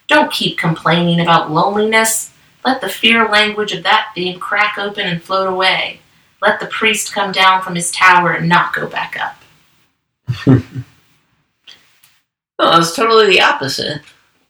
Don't 0.08 0.32
keep 0.32 0.58
complaining 0.58 1.20
about 1.20 1.52
loneliness. 1.52 2.32
Let 2.64 2.80
the 2.82 2.90
fear 2.90 3.28
language 3.28 3.74
of 3.74 3.84
that 3.84 4.12
theme 4.16 4.40
crack 4.40 4.78
open 4.78 5.06
and 5.06 5.22
float 5.22 5.48
away. 5.48 6.00
Let 6.42 6.60
the 6.60 6.68
priest 6.68 7.14
come 7.14 7.32
down 7.32 7.62
from 7.62 7.76
his 7.76 7.92
tower 7.92 8.34
and 8.34 8.48
not 8.50 8.74
go 8.74 8.88
back 8.88 9.18
up. 9.20 10.56
No, 12.58 12.78
it's 12.78 12.96
totally 12.96 13.28
the 13.28 13.42
opposite. 13.42 14.02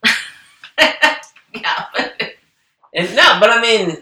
yeah, 0.79 1.85
And 2.93 3.15
no, 3.15 3.37
but 3.39 3.49
I 3.49 3.61
mean, 3.61 3.97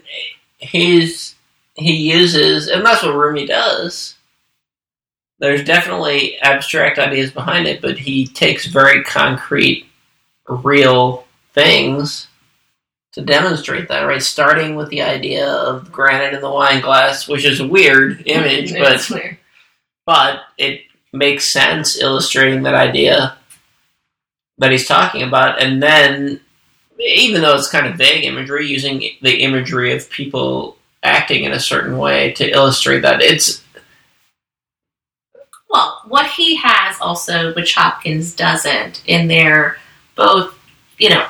he's 0.58 1.36
he 1.76 2.12
uses, 2.12 2.68
and 2.68 2.86
that's 2.86 3.02
what 3.02 3.16
Rumi 3.16 3.48
does. 3.48 4.16
There's 5.40 5.64
definitely 5.64 6.38
abstract 6.42 7.00
ideas 7.00 7.32
behind 7.32 7.66
it, 7.68 7.82
but 7.82 7.98
he 7.98 8.28
takes 8.28 8.68
very 8.68 9.04
concrete, 9.04 9.88
real 10.48 11.26
things 11.54 12.28
to 13.14 13.22
demonstrate 13.22 13.88
that. 13.88 14.04
Right, 14.04 14.22
starting 14.22 14.76
with 14.76 14.90
the 14.90 15.02
idea 15.02 15.48
of 15.48 15.92
granite 15.92 16.34
in 16.34 16.42
the 16.42 16.52
wine 16.52 16.82
glass, 16.82 17.28
which 17.28 17.46
is 17.46 17.60
a 17.60 17.68
weird 17.68 18.24
image, 18.26 18.74
but 18.78 19.10
weird. 19.10 19.38
but 20.06 20.42
it 20.58 20.82
makes 21.14 21.46
sense 21.46 22.00
illustrating 22.02 22.64
that 22.64 22.74
idea 22.74 23.38
that 24.58 24.72
he's 24.72 24.88
talking 24.88 25.22
about 25.22 25.62
and 25.62 25.82
then 25.82 26.40
even 27.00 27.42
though 27.42 27.56
it's 27.56 27.70
kind 27.70 27.86
of 27.86 27.96
vague 27.96 28.24
imagery 28.24 28.68
using 28.68 29.00
the 29.22 29.42
imagery 29.44 29.94
of 29.94 30.10
people 30.10 30.78
acting 31.04 31.44
in 31.44 31.52
a 31.52 31.60
certain 31.60 31.98
way 31.98 32.32
to 32.32 32.50
illustrate 32.50 33.02
that 33.02 33.22
it's 33.22 33.64
Well, 35.70 36.02
what 36.08 36.30
he 36.30 36.56
has 36.56 37.00
also, 37.02 37.54
which 37.56 37.74
Hopkins 37.76 38.36
doesn't, 38.36 39.02
in 39.08 39.28
there, 39.28 39.78
both, 40.16 40.56
you 41.00 41.10
know, 41.10 41.26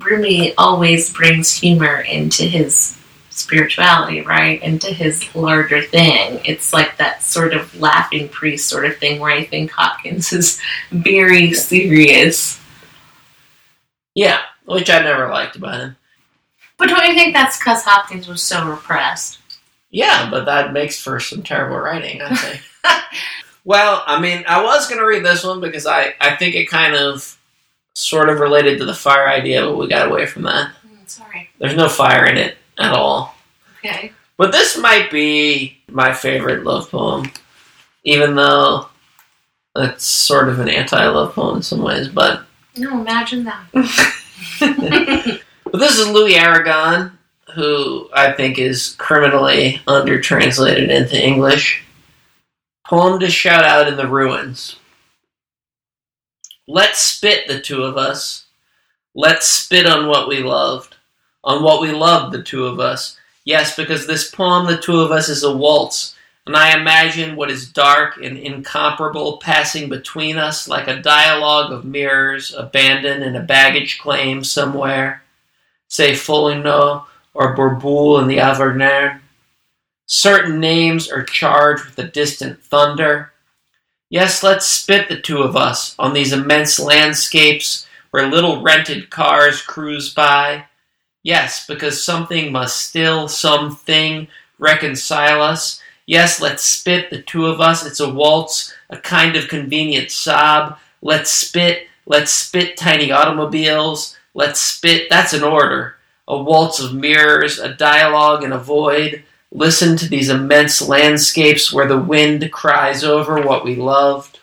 Rumi 0.00 0.54
always 0.56 1.12
brings 1.12 1.52
humor 1.54 2.00
into 2.00 2.44
his 2.44 2.96
spirituality, 3.30 4.20
right? 4.22 4.62
Into 4.62 4.88
his 4.88 5.34
larger 5.34 5.82
thing. 5.82 6.40
It's 6.44 6.72
like 6.72 6.96
that 6.98 7.22
sort 7.22 7.52
of 7.54 7.78
laughing 7.80 8.28
priest 8.28 8.68
sort 8.68 8.84
of 8.86 8.96
thing 8.98 9.20
where 9.20 9.32
I 9.32 9.44
think 9.44 9.70
Hopkins 9.70 10.32
is 10.32 10.60
very 10.90 11.52
serious. 11.52 12.58
yeah 14.14 14.40
which 14.66 14.88
i 14.90 15.00
never 15.00 15.28
liked 15.28 15.56
about 15.56 15.80
him 15.80 15.96
But 16.78 16.88
don't 16.90 17.04
you 17.06 17.14
think 17.14 17.34
that's 17.34 17.58
because 17.58 17.82
Hopkins 17.84 18.28
was 18.28 18.42
so 18.42 18.68
repressed? 18.68 19.38
yeah 19.90 20.28
but 20.30 20.44
that 20.44 20.72
makes 20.72 21.00
for 21.00 21.18
some 21.18 21.42
terrible 21.42 21.76
writing 21.78 22.20
i 22.22 22.34
think 22.36 22.62
well 23.64 24.02
i 24.06 24.20
mean 24.20 24.44
i 24.46 24.62
was 24.62 24.86
going 24.88 25.00
to 25.00 25.06
read 25.06 25.24
this 25.24 25.42
one 25.44 25.60
because 25.60 25.86
i 25.86 26.14
i 26.20 26.36
think 26.36 26.54
it 26.54 26.66
kind 26.68 26.94
of 26.94 27.36
sort 27.94 28.28
of 28.28 28.40
related 28.40 28.78
to 28.78 28.84
the 28.84 28.94
fire 28.94 29.28
idea 29.28 29.62
but 29.64 29.76
we 29.76 29.88
got 29.88 30.08
away 30.10 30.26
from 30.26 30.42
that 30.42 30.72
Mm, 30.86 31.08
sorry. 31.08 31.50
there's 31.58 31.76
no 31.76 31.88
fire 31.88 32.24
in 32.26 32.36
it 32.36 32.56
at 32.78 32.92
all 32.92 33.34
Okay. 33.84 34.12
But 34.36 34.52
this 34.52 34.76
might 34.78 35.10
be 35.10 35.78
my 35.90 36.12
favorite 36.14 36.64
love 36.64 36.90
poem, 36.90 37.30
even 38.04 38.34
though 38.34 38.88
it's 39.76 40.04
sort 40.04 40.48
of 40.48 40.60
an 40.60 40.68
anti-love 40.68 41.34
poem 41.34 41.56
in 41.56 41.62
some 41.62 41.82
ways. 41.82 42.08
But 42.08 42.44
No, 42.76 43.00
imagine 43.00 43.44
that. 43.44 43.64
but 45.64 45.78
this 45.78 45.98
is 45.98 46.08
Louis 46.08 46.36
Aragon, 46.36 47.18
who 47.54 48.08
I 48.14 48.32
think 48.32 48.58
is 48.58 48.94
criminally 48.98 49.80
under-translated 49.86 50.90
into 50.90 51.22
English. 51.22 51.82
Poem 52.86 53.20
to 53.20 53.30
shout 53.30 53.64
out 53.64 53.88
in 53.88 53.96
the 53.96 54.08
ruins. 54.08 54.76
Let's 56.72 57.00
spit 57.00 57.48
the 57.48 57.60
two 57.60 57.82
of 57.82 57.96
us. 57.96 58.46
Let's 59.12 59.48
spit 59.48 59.86
on 59.86 60.06
what 60.06 60.28
we 60.28 60.38
loved, 60.38 60.94
on 61.42 61.64
what 61.64 61.82
we 61.82 61.90
loved, 61.90 62.32
the 62.32 62.44
two 62.44 62.64
of 62.64 62.78
us. 62.78 63.18
Yes, 63.44 63.74
because 63.74 64.06
this 64.06 64.30
poem, 64.30 64.68
The 64.68 64.76
Two 64.76 65.00
of 65.00 65.10
Us, 65.10 65.28
is 65.28 65.42
a 65.42 65.52
waltz, 65.52 66.14
and 66.46 66.56
I 66.56 66.78
imagine 66.78 67.34
what 67.34 67.50
is 67.50 67.68
dark 67.68 68.18
and 68.18 68.38
incomparable 68.38 69.38
passing 69.38 69.88
between 69.88 70.38
us 70.38 70.68
like 70.68 70.86
a 70.86 71.02
dialogue 71.02 71.72
of 71.72 71.84
mirrors 71.84 72.54
abandoned 72.54 73.24
in 73.24 73.34
a 73.34 73.42
baggage 73.42 73.98
claim 73.98 74.44
somewhere, 74.44 75.24
say 75.88 76.14
Foligno 76.14 77.04
or 77.34 77.56
Bourboule 77.56 78.22
in 78.22 78.28
the 78.28 78.40
Auvergne. 78.40 79.18
Certain 80.06 80.60
names 80.60 81.10
are 81.10 81.24
charged 81.24 81.84
with 81.84 81.98
a 81.98 82.08
distant 82.08 82.62
thunder. 82.62 83.29
Yes, 84.10 84.42
let's 84.42 84.66
spit 84.66 85.08
the 85.08 85.20
two 85.20 85.40
of 85.42 85.56
us 85.56 85.94
on 85.96 86.12
these 86.12 86.32
immense 86.32 86.80
landscapes 86.80 87.86
where 88.10 88.26
little 88.26 88.60
rented 88.60 89.08
cars 89.08 89.62
cruise 89.62 90.12
by. 90.12 90.64
Yes, 91.22 91.64
because 91.64 92.02
something 92.02 92.50
must 92.50 92.88
still, 92.88 93.28
something 93.28 94.26
reconcile 94.58 95.40
us. 95.40 95.80
Yes, 96.06 96.40
let's 96.40 96.64
spit, 96.64 97.10
the 97.10 97.22
two 97.22 97.46
of 97.46 97.60
us. 97.60 97.86
It's 97.86 98.00
a 98.00 98.12
waltz, 98.12 98.74
a 98.90 98.96
kind 98.96 99.36
of 99.36 99.46
convenient 99.46 100.10
sob. 100.10 100.76
Let's 101.02 101.30
spit, 101.30 101.86
let's 102.04 102.32
spit 102.32 102.76
tiny 102.76 103.12
automobiles. 103.12 104.16
Let's 104.34 104.60
spit, 104.60 105.08
that's 105.08 105.34
an 105.34 105.44
order. 105.44 105.94
A 106.26 106.36
waltz 106.36 106.80
of 106.80 106.94
mirrors, 106.94 107.60
a 107.60 107.74
dialogue 107.74 108.42
and 108.42 108.52
a 108.52 108.58
void. 108.58 109.22
Listen 109.52 109.96
to 109.96 110.08
these 110.08 110.28
immense 110.28 110.80
landscapes 110.80 111.72
where 111.72 111.88
the 111.88 111.98
wind 111.98 112.50
cries 112.52 113.02
over 113.02 113.40
what 113.40 113.64
we 113.64 113.74
loved. 113.74 114.38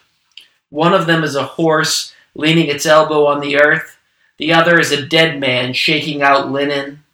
One 0.70 0.92
of 0.92 1.06
them 1.06 1.24
is 1.24 1.34
a 1.34 1.44
horse 1.44 2.12
leaning 2.34 2.68
its 2.68 2.84
elbow 2.84 3.24
on 3.26 3.40
the 3.40 3.56
earth. 3.56 3.96
The 4.36 4.52
other 4.52 4.78
is 4.78 4.92
a 4.92 5.06
dead 5.06 5.40
man 5.40 5.72
shaking 5.72 6.22
out 6.22 6.50
linen. 6.50 7.04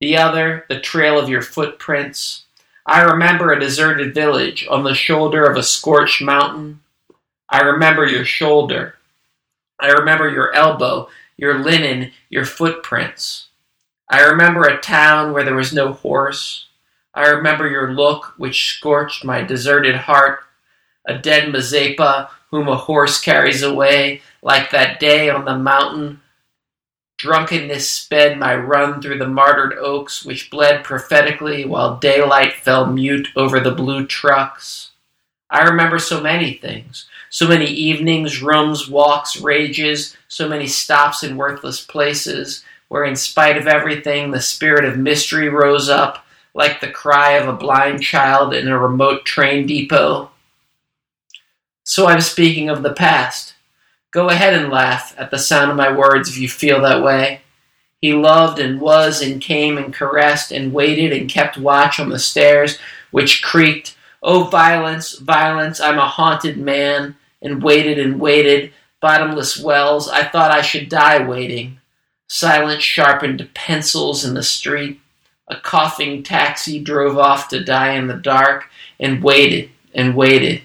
The 0.00 0.16
other, 0.16 0.64
the 0.68 0.80
trail 0.80 1.18
of 1.18 1.28
your 1.28 1.42
footprints. 1.42 2.44
I 2.86 3.02
remember 3.02 3.52
a 3.52 3.60
deserted 3.60 4.14
village 4.14 4.66
on 4.70 4.84
the 4.84 4.94
shoulder 4.94 5.44
of 5.44 5.56
a 5.56 5.62
scorched 5.62 6.22
mountain. 6.22 6.80
I 7.48 7.60
remember 7.62 8.06
your 8.06 8.24
shoulder. 8.24 8.94
I 9.78 9.88
remember 9.88 10.30
your 10.30 10.54
elbow, 10.54 11.08
your 11.36 11.58
linen, 11.58 12.12
your 12.30 12.44
footprints. 12.44 13.48
I 14.08 14.22
remember 14.22 14.62
a 14.62 14.80
town 14.80 15.32
where 15.32 15.44
there 15.44 15.54
was 15.54 15.72
no 15.72 15.92
horse. 15.92 16.66
I 17.14 17.28
remember 17.28 17.68
your 17.68 17.92
look, 17.92 18.34
which 18.36 18.76
scorched 18.76 19.24
my 19.24 19.42
deserted 19.42 19.96
heart. 19.96 20.40
A 21.06 21.18
dead 21.18 21.52
Mazeppa 21.52 22.28
whom 22.50 22.68
a 22.68 22.76
horse 22.76 23.20
carries 23.20 23.62
away, 23.62 24.22
like 24.42 24.70
that 24.70 25.00
day 25.00 25.30
on 25.30 25.44
the 25.44 25.56
mountain 25.56 26.20
Drunkenness 27.20 27.90
sped 27.90 28.38
my 28.38 28.56
run 28.56 29.02
through 29.02 29.18
the 29.18 29.28
martyred 29.28 29.74
oaks, 29.74 30.24
which 30.24 30.48
bled 30.48 30.84
prophetically 30.84 31.66
while 31.66 31.98
daylight 31.98 32.54
fell 32.54 32.86
mute 32.86 33.28
over 33.36 33.60
the 33.60 33.72
blue 33.72 34.06
trucks. 34.06 34.92
I 35.50 35.64
remember 35.64 35.98
so 35.98 36.22
many 36.22 36.54
things. 36.54 37.04
So 37.28 37.46
many 37.46 37.66
evenings, 37.66 38.40
rooms, 38.40 38.88
walks, 38.88 39.38
rages, 39.38 40.16
so 40.28 40.48
many 40.48 40.66
stops 40.66 41.22
in 41.22 41.36
worthless 41.36 41.84
places, 41.84 42.64
where 42.88 43.04
in 43.04 43.16
spite 43.16 43.58
of 43.58 43.66
everything, 43.66 44.30
the 44.30 44.40
spirit 44.40 44.86
of 44.86 44.96
mystery 44.96 45.50
rose 45.50 45.90
up, 45.90 46.24
like 46.54 46.80
the 46.80 46.90
cry 46.90 47.32
of 47.32 47.48
a 47.48 47.56
blind 47.56 48.02
child 48.02 48.54
in 48.54 48.68
a 48.68 48.78
remote 48.78 49.24
train 49.24 49.66
depot. 49.66 50.30
So 51.84 52.06
I'm 52.06 52.20
speaking 52.20 52.68
of 52.68 52.82
the 52.82 52.92
past. 52.92 53.54
Go 54.12 54.28
ahead 54.28 54.54
and 54.54 54.70
laugh 54.70 55.14
at 55.16 55.30
the 55.30 55.38
sound 55.38 55.70
of 55.70 55.76
my 55.76 55.92
words 55.92 56.28
if 56.28 56.38
you 56.38 56.48
feel 56.48 56.80
that 56.82 57.02
way. 57.02 57.42
He 58.00 58.14
loved 58.14 58.58
and 58.58 58.80
was 58.80 59.22
and 59.22 59.40
came 59.40 59.76
and 59.76 59.92
caressed 59.92 60.52
and 60.52 60.72
waited 60.72 61.12
and 61.12 61.28
kept 61.28 61.58
watch 61.58 62.00
on 62.00 62.08
the 62.08 62.18
stairs 62.18 62.78
which 63.10 63.42
creaked. 63.42 63.96
Oh, 64.22 64.44
violence, 64.44 65.18
violence, 65.18 65.80
I'm 65.80 65.98
a 65.98 66.06
haunted 66.06 66.58
man, 66.58 67.16
and 67.40 67.62
waited 67.62 67.98
and 67.98 68.20
waited. 68.20 68.72
Bottomless 69.00 69.58
wells, 69.58 70.08
I 70.08 70.24
thought 70.24 70.50
I 70.50 70.60
should 70.60 70.88
die 70.88 71.26
waiting. 71.26 71.80
Silence 72.28 72.82
sharpened 72.82 73.48
pencils 73.54 74.24
in 74.24 74.34
the 74.34 74.42
street. 74.42 75.00
A 75.50 75.56
coughing 75.56 76.22
taxi 76.22 76.78
drove 76.78 77.18
off 77.18 77.48
to 77.48 77.64
die 77.64 77.94
in 77.94 78.06
the 78.06 78.14
dark, 78.14 78.70
and 79.00 79.22
waited 79.22 79.70
and 79.92 80.14
waited. 80.14 80.62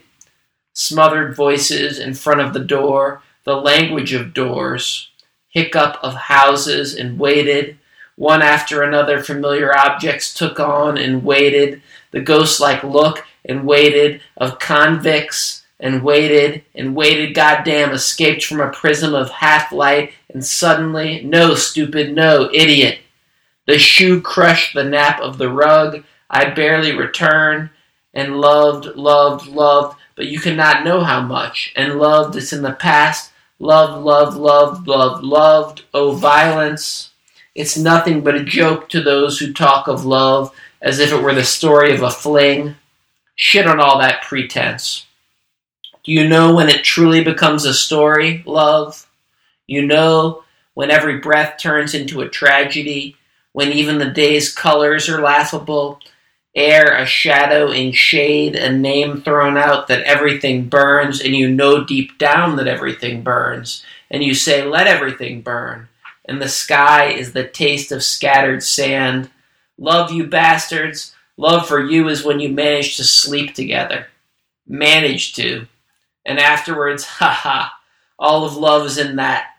Smothered 0.73 1.35
voices 1.35 1.97
in 1.97 2.13
front 2.13 2.41
of 2.41 2.53
the 2.53 2.63
door, 2.63 3.23
the 3.45 3.55
language 3.55 4.13
of 4.13 4.33
doors, 4.33 5.09
hiccup 5.49 5.97
of 6.03 6.13
houses, 6.13 6.95
and 6.95 7.17
waited. 7.17 7.79
One 8.15 8.43
after 8.43 8.83
another, 8.83 9.23
familiar 9.23 9.75
objects 9.75 10.33
took 10.33 10.59
on 10.59 10.99
and 10.99 11.23
waited. 11.25 11.81
The 12.11 12.21
ghost 12.21 12.59
like 12.59 12.83
look 12.83 13.25
and 13.43 13.65
waited 13.65 14.21
of 14.37 14.59
convicts 14.59 15.63
and 15.79 16.03
waited 16.03 16.63
and 16.75 16.95
waited. 16.95 17.33
Goddamn, 17.33 17.91
escaped 17.91 18.45
from 18.45 18.61
a 18.61 18.71
prism 18.71 19.15
of 19.15 19.31
half 19.31 19.71
light, 19.71 20.13
and 20.31 20.45
suddenly, 20.45 21.23
no, 21.23 21.55
stupid, 21.55 22.13
no, 22.13 22.49
idiot. 22.53 22.99
The 23.67 23.79
shoe 23.79 24.21
crushed 24.21 24.73
the 24.73 24.83
nap 24.83 25.19
of 25.19 25.37
the 25.37 25.49
rug. 25.49 26.03
I 26.29 26.49
barely 26.49 26.91
returned 26.91 27.69
and 28.13 28.39
loved, 28.39 28.95
loved, 28.95 29.47
loved 29.47 29.97
but 30.15 30.27
you 30.27 30.39
cannot 30.39 30.83
know 30.83 31.03
how 31.03 31.21
much. 31.21 31.73
And 31.75 31.99
love 31.99 32.33
that's 32.33 32.53
in 32.53 32.61
the 32.61 32.71
past, 32.71 33.31
love, 33.59 34.03
love, 34.03 34.35
love, 34.35 34.87
love, 34.87 35.23
loved. 35.23 35.83
Oh, 35.93 36.11
violence. 36.11 37.11
It's 37.53 37.77
nothing 37.77 38.21
but 38.21 38.35
a 38.35 38.43
joke 38.43 38.89
to 38.89 39.01
those 39.01 39.39
who 39.39 39.53
talk 39.53 39.87
of 39.87 40.05
love 40.05 40.53
as 40.81 40.99
if 40.99 41.11
it 41.11 41.21
were 41.21 41.33
the 41.33 41.43
story 41.43 41.93
of 41.93 42.01
a 42.01 42.09
fling. 42.09 42.75
Shit 43.35 43.67
on 43.67 43.79
all 43.79 43.99
that 43.99 44.23
pretense. 44.23 45.05
Do 46.03 46.11
you 46.11 46.27
know 46.27 46.53
when 46.53 46.69
it 46.69 46.83
truly 46.83 47.23
becomes 47.23 47.65
a 47.65 47.73
story, 47.73 48.43
love? 48.45 49.09
You 49.67 49.85
know 49.85 50.43
when 50.73 50.91
every 50.91 51.17
breath 51.17 51.57
turns 51.57 51.93
into 51.93 52.21
a 52.21 52.29
tragedy, 52.29 53.17
when 53.55 53.71
even 53.71 53.99
the 53.99 54.09
day's 54.09 54.53
colors 54.53 55.07
are 55.07 55.21
laughable, 55.21 56.01
air 56.57 56.93
a 56.93 57.05
shadow 57.05 57.71
in 57.71 57.93
shade, 57.93 58.53
a 58.53 58.69
name 58.69 59.21
thrown 59.21 59.55
out 59.55 59.87
that 59.87 60.03
everything 60.03 60.67
burns, 60.67 61.21
and 61.21 61.33
you 61.33 61.47
know 61.47 61.81
deep 61.81 62.17
down 62.17 62.57
that 62.57 62.67
everything 62.67 63.23
burns, 63.23 63.81
and 64.11 64.21
you 64.21 64.33
say, 64.33 64.65
Let 64.65 64.87
everything 64.87 65.39
burn. 65.39 65.87
And 66.25 66.41
the 66.41 66.49
sky 66.49 67.05
is 67.05 67.31
the 67.31 67.47
taste 67.47 67.93
of 67.93 68.03
scattered 68.03 68.61
sand. 68.61 69.29
Love 69.77 70.11
you 70.11 70.27
bastards. 70.27 71.15
Love 71.37 71.65
for 71.65 71.79
you 71.79 72.09
is 72.09 72.25
when 72.25 72.41
you 72.41 72.49
manage 72.49 72.97
to 72.97 73.05
sleep 73.05 73.55
together. 73.55 74.07
Manage 74.67 75.33
to. 75.35 75.65
And 76.25 76.39
afterwards, 76.39 77.05
ha 77.19 77.29
ha, 77.31 77.79
all 78.19 78.43
of 78.43 78.57
love 78.57 78.85
is 78.85 78.97
in 78.97 79.15
that. 79.15 79.54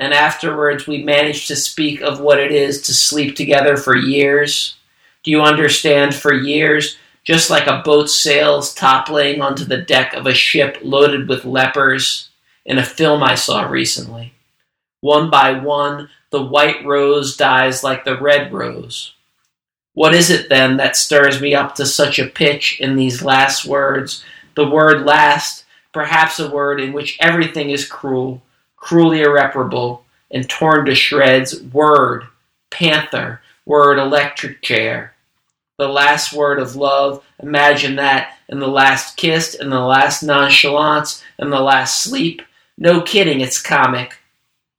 And 0.00 0.14
afterwards, 0.14 0.86
we 0.86 1.04
manage 1.04 1.46
to 1.48 1.56
speak 1.56 2.00
of 2.00 2.20
what 2.20 2.40
it 2.40 2.50
is 2.50 2.80
to 2.82 2.94
sleep 2.94 3.36
together 3.36 3.76
for 3.76 3.94
years. 3.94 4.76
Do 5.22 5.30
you 5.30 5.42
understand? 5.42 6.14
For 6.14 6.32
years, 6.32 6.96
just 7.22 7.50
like 7.50 7.66
a 7.66 7.82
boat 7.84 8.08
sails 8.08 8.72
toppling 8.74 9.42
onto 9.42 9.64
the 9.64 9.82
deck 9.82 10.14
of 10.14 10.26
a 10.26 10.32
ship 10.32 10.78
loaded 10.82 11.28
with 11.28 11.44
lepers 11.44 12.30
in 12.64 12.78
a 12.78 12.84
film 12.84 13.22
I 13.22 13.34
saw 13.34 13.64
recently. 13.64 14.32
One 15.02 15.28
by 15.28 15.52
one, 15.52 16.08
the 16.30 16.42
white 16.42 16.82
rose 16.84 17.36
dies 17.36 17.84
like 17.84 18.04
the 18.04 18.18
red 18.18 18.52
rose. 18.54 19.12
What 19.92 20.14
is 20.14 20.30
it 20.30 20.48
then 20.48 20.78
that 20.78 20.96
stirs 20.96 21.42
me 21.42 21.54
up 21.54 21.74
to 21.74 21.84
such 21.84 22.18
a 22.18 22.26
pitch 22.26 22.80
in 22.80 22.96
these 22.96 23.22
last 23.22 23.66
words? 23.66 24.24
The 24.54 24.68
word 24.68 25.04
last, 25.04 25.64
perhaps 25.92 26.38
a 26.38 26.50
word 26.50 26.80
in 26.80 26.94
which 26.94 27.18
everything 27.20 27.68
is 27.68 27.86
cruel, 27.86 28.42
cruelly 28.80 29.20
irreparable, 29.20 30.04
and 30.32 30.48
torn 30.48 30.86
to 30.86 30.94
shreds. 30.96 31.62
Word, 31.62 32.24
panther, 32.70 33.40
word, 33.64 33.98
electric 33.98 34.62
chair. 34.62 35.14
The 35.78 35.88
last 35.88 36.32
word 36.32 36.58
of 36.58 36.76
love, 36.76 37.24
imagine 37.42 37.96
that, 37.96 38.36
and 38.48 38.60
the 38.60 38.66
last 38.66 39.16
kiss, 39.16 39.54
and 39.54 39.70
the 39.70 39.80
last 39.80 40.22
nonchalance, 40.22 41.22
and 41.38 41.52
the 41.52 41.60
last 41.60 42.02
sleep. 42.02 42.42
No 42.76 43.00
kidding, 43.00 43.40
it's 43.40 43.62
comic. 43.62 44.18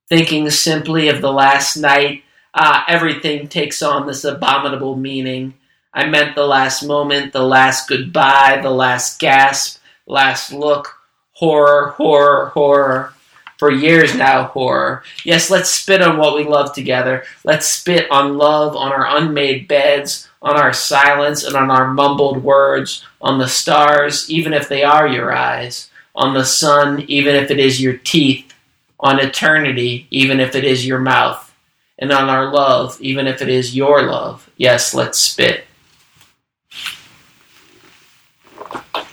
Thinking 0.10 0.50
simply 0.50 1.08
of 1.08 1.22
the 1.22 1.32
last 1.32 1.78
night, 1.78 2.24
ah, 2.54 2.84
everything 2.88 3.48
takes 3.48 3.82
on 3.82 4.06
this 4.06 4.24
abominable 4.26 4.96
meaning. 4.98 5.54
I 5.94 6.06
meant 6.06 6.36
the 6.36 6.46
last 6.46 6.84
moment, 6.84 7.34
the 7.34 7.44
last 7.44 7.88
goodbye, 7.88 8.60
the 8.62 8.72
last 8.72 9.20
gasp, 9.20 9.80
last 10.06 10.52
look. 10.52 10.98
Horror, 11.34 11.92
horror, 11.98 12.48
horror. 12.48 13.14
For 13.62 13.70
years 13.70 14.16
now, 14.16 14.46
horror. 14.46 15.04
Yes, 15.24 15.52
let's 15.52 15.70
spit 15.70 16.02
on 16.02 16.18
what 16.18 16.36
we 16.36 16.46
love 16.46 16.74
together. 16.74 17.26
Let's 17.44 17.68
spit 17.68 18.10
on 18.10 18.40
love, 18.40 18.76
on 18.76 18.92
our 18.92 19.06
unmade 19.18 19.68
beds, 19.68 20.28
on 20.42 20.58
our 20.58 20.74
silence, 20.74 21.44
and 21.44 21.56
on 21.56 21.70
our 21.70 21.94
mumbled 21.94 22.44
words, 22.44 23.06
on 23.22 23.38
the 23.38 23.48
stars, 23.48 24.28
even 24.32 24.52
if 24.52 24.68
they 24.68 24.82
are 24.82 25.08
your 25.08 25.32
eyes, 25.32 25.92
on 26.16 26.34
the 26.34 26.44
sun, 26.44 27.06
even 27.08 27.36
if 27.36 27.52
it 27.52 27.60
is 27.60 27.80
your 27.80 27.98
teeth, 27.98 28.52
on 29.00 29.20
eternity, 29.20 30.08
even 30.10 30.40
if 30.40 30.56
it 30.56 30.64
is 30.64 30.88
your 30.88 30.98
mouth, 30.98 31.54
and 32.00 32.12
on 32.12 32.30
our 32.30 32.52
love, 32.52 33.00
even 33.00 33.28
if 33.28 33.44
it 33.44 33.50
is 33.50 33.76
your 33.76 34.02
love. 34.02 34.50
Yes, 34.58 34.96
let's 34.96 35.20
spit. 35.20 35.66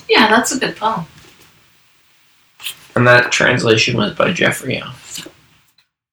Yeah, 0.09 0.31
that's 0.31 0.53
a 0.53 0.59
good 0.59 0.75
poem. 0.75 1.05
And 2.99 3.07
that 3.07 3.31
translation 3.31 3.97
was 3.97 4.13
by 4.15 4.33
Jeffrey 4.33 4.79
Young. 4.79 4.93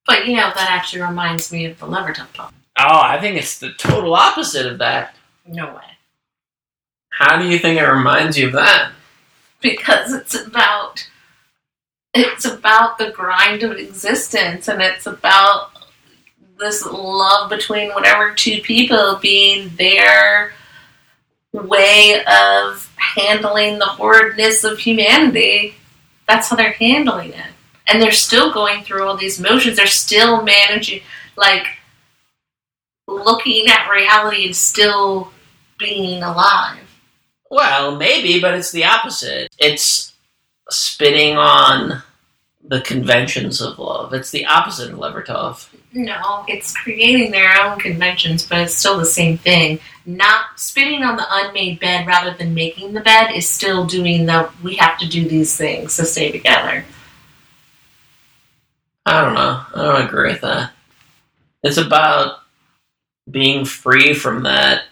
But 0.05 0.27
you 0.27 0.35
know, 0.35 0.51
that 0.53 0.69
actually 0.69 1.01
reminds 1.01 1.51
me 1.51 1.65
of 1.65 1.79
the 1.79 1.87
Levertov 1.87 2.31
poem. 2.31 2.53
Oh, 2.77 3.01
I 3.01 3.19
think 3.19 3.37
it's 3.37 3.57
the 3.57 3.73
total 3.73 4.13
opposite 4.13 4.67
of 4.67 4.77
that. 4.77 5.15
No 5.47 5.65
way. 5.65 5.81
How 7.09 7.41
do 7.41 7.47
you 7.47 7.57
think 7.57 7.79
it 7.79 7.87
reminds 7.87 8.37
you 8.37 8.47
of 8.47 8.53
that? 8.53 8.91
Because 9.61 10.13
it's 10.13 10.35
about 10.35 11.09
it's 12.13 12.45
about 12.45 12.99
the 12.99 13.09
grind 13.09 13.63
of 13.63 13.71
existence 13.71 14.67
and 14.67 14.79
it's 14.79 15.07
about 15.07 15.71
this 16.59 16.85
love 16.85 17.49
between 17.49 17.89
whatever 17.93 18.31
two 18.31 18.61
people 18.61 19.17
being 19.23 19.69
their 19.77 20.53
way 21.51 22.23
of 22.27 22.93
handling 22.97 23.79
the 23.79 23.85
horridness 23.85 24.63
of 24.63 24.77
humanity. 24.77 25.73
That's 26.27 26.49
how 26.49 26.55
they're 26.55 26.71
handling 26.71 27.33
it. 27.33 27.45
And 27.87 28.01
they're 28.01 28.11
still 28.11 28.51
going 28.51 28.83
through 28.83 29.03
all 29.03 29.15
these 29.15 29.39
motions. 29.39 29.77
They're 29.77 29.87
still 29.87 30.41
managing, 30.43 31.01
like, 31.35 31.67
looking 33.07 33.67
at 33.67 33.89
reality 33.89 34.45
and 34.45 34.55
still 34.55 35.31
being 35.77 36.23
alive. 36.23 36.79
Well, 37.51 37.95
maybe, 37.95 38.39
but 38.39 38.55
it's 38.55 38.71
the 38.71 38.85
opposite. 38.85 39.53
It's 39.59 40.13
spitting 40.69 41.37
on 41.37 42.01
the 42.67 42.81
conventions 42.81 43.61
of 43.61 43.77
love. 43.77 44.13
It's 44.13 44.31
the 44.31 44.47
opposite 44.47 44.91
of 44.91 44.97
Levertov. 44.97 45.67
No, 45.97 46.43
it's 46.49 46.75
creating 46.75 47.31
their 47.31 47.57
own 47.57 47.79
conventions, 47.79 48.45
but 48.45 48.59
it's 48.59 48.75
still 48.75 48.97
the 48.97 49.05
same 49.05 49.37
thing. 49.37 49.79
Not 50.05 50.59
spinning 50.59 51.03
on 51.03 51.15
the 51.15 51.25
unmade 51.29 51.79
bed 51.79 52.05
rather 52.05 52.33
than 52.33 52.53
making 52.53 52.91
the 52.91 52.99
bed 52.99 53.31
is 53.31 53.47
still 53.47 53.85
doing 53.85 54.25
the 54.25 54.49
we 54.61 54.75
have 54.75 54.99
to 54.99 55.07
do 55.07 55.25
these 55.25 55.55
things 55.55 55.95
to 55.95 56.05
stay 56.05 56.33
together. 56.33 56.83
I 59.05 59.21
don't 59.21 59.35
know. 59.35 59.61
I 59.73 59.83
don't 59.83 60.05
agree 60.05 60.33
with 60.33 60.41
that. 60.41 60.71
It's 61.63 61.77
about 61.77 62.39
being 63.31 63.63
free 63.63 64.13
from 64.13 64.43
that. 64.43 64.83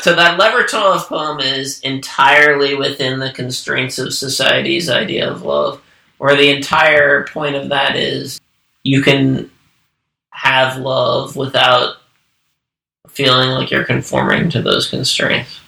So 0.00 0.14
that 0.14 0.40
Levertov 0.40 1.08
poem 1.08 1.40
is 1.40 1.80
entirely 1.80 2.74
within 2.74 3.18
the 3.18 3.32
constraints 3.32 3.98
of 3.98 4.14
society's 4.14 4.88
idea 4.88 5.30
of 5.30 5.42
love, 5.42 5.82
where 6.16 6.34
the 6.34 6.48
entire 6.48 7.26
point 7.26 7.54
of 7.54 7.68
that 7.68 7.96
is 7.96 8.40
you 8.84 9.02
can 9.02 9.50
have 10.30 10.76
love 10.76 11.36
without 11.36 11.96
feeling 13.08 13.48
like 13.50 13.70
you're 13.70 13.84
conforming 13.84 14.50
to 14.50 14.62
those 14.62 14.88
constraints. 14.88 15.60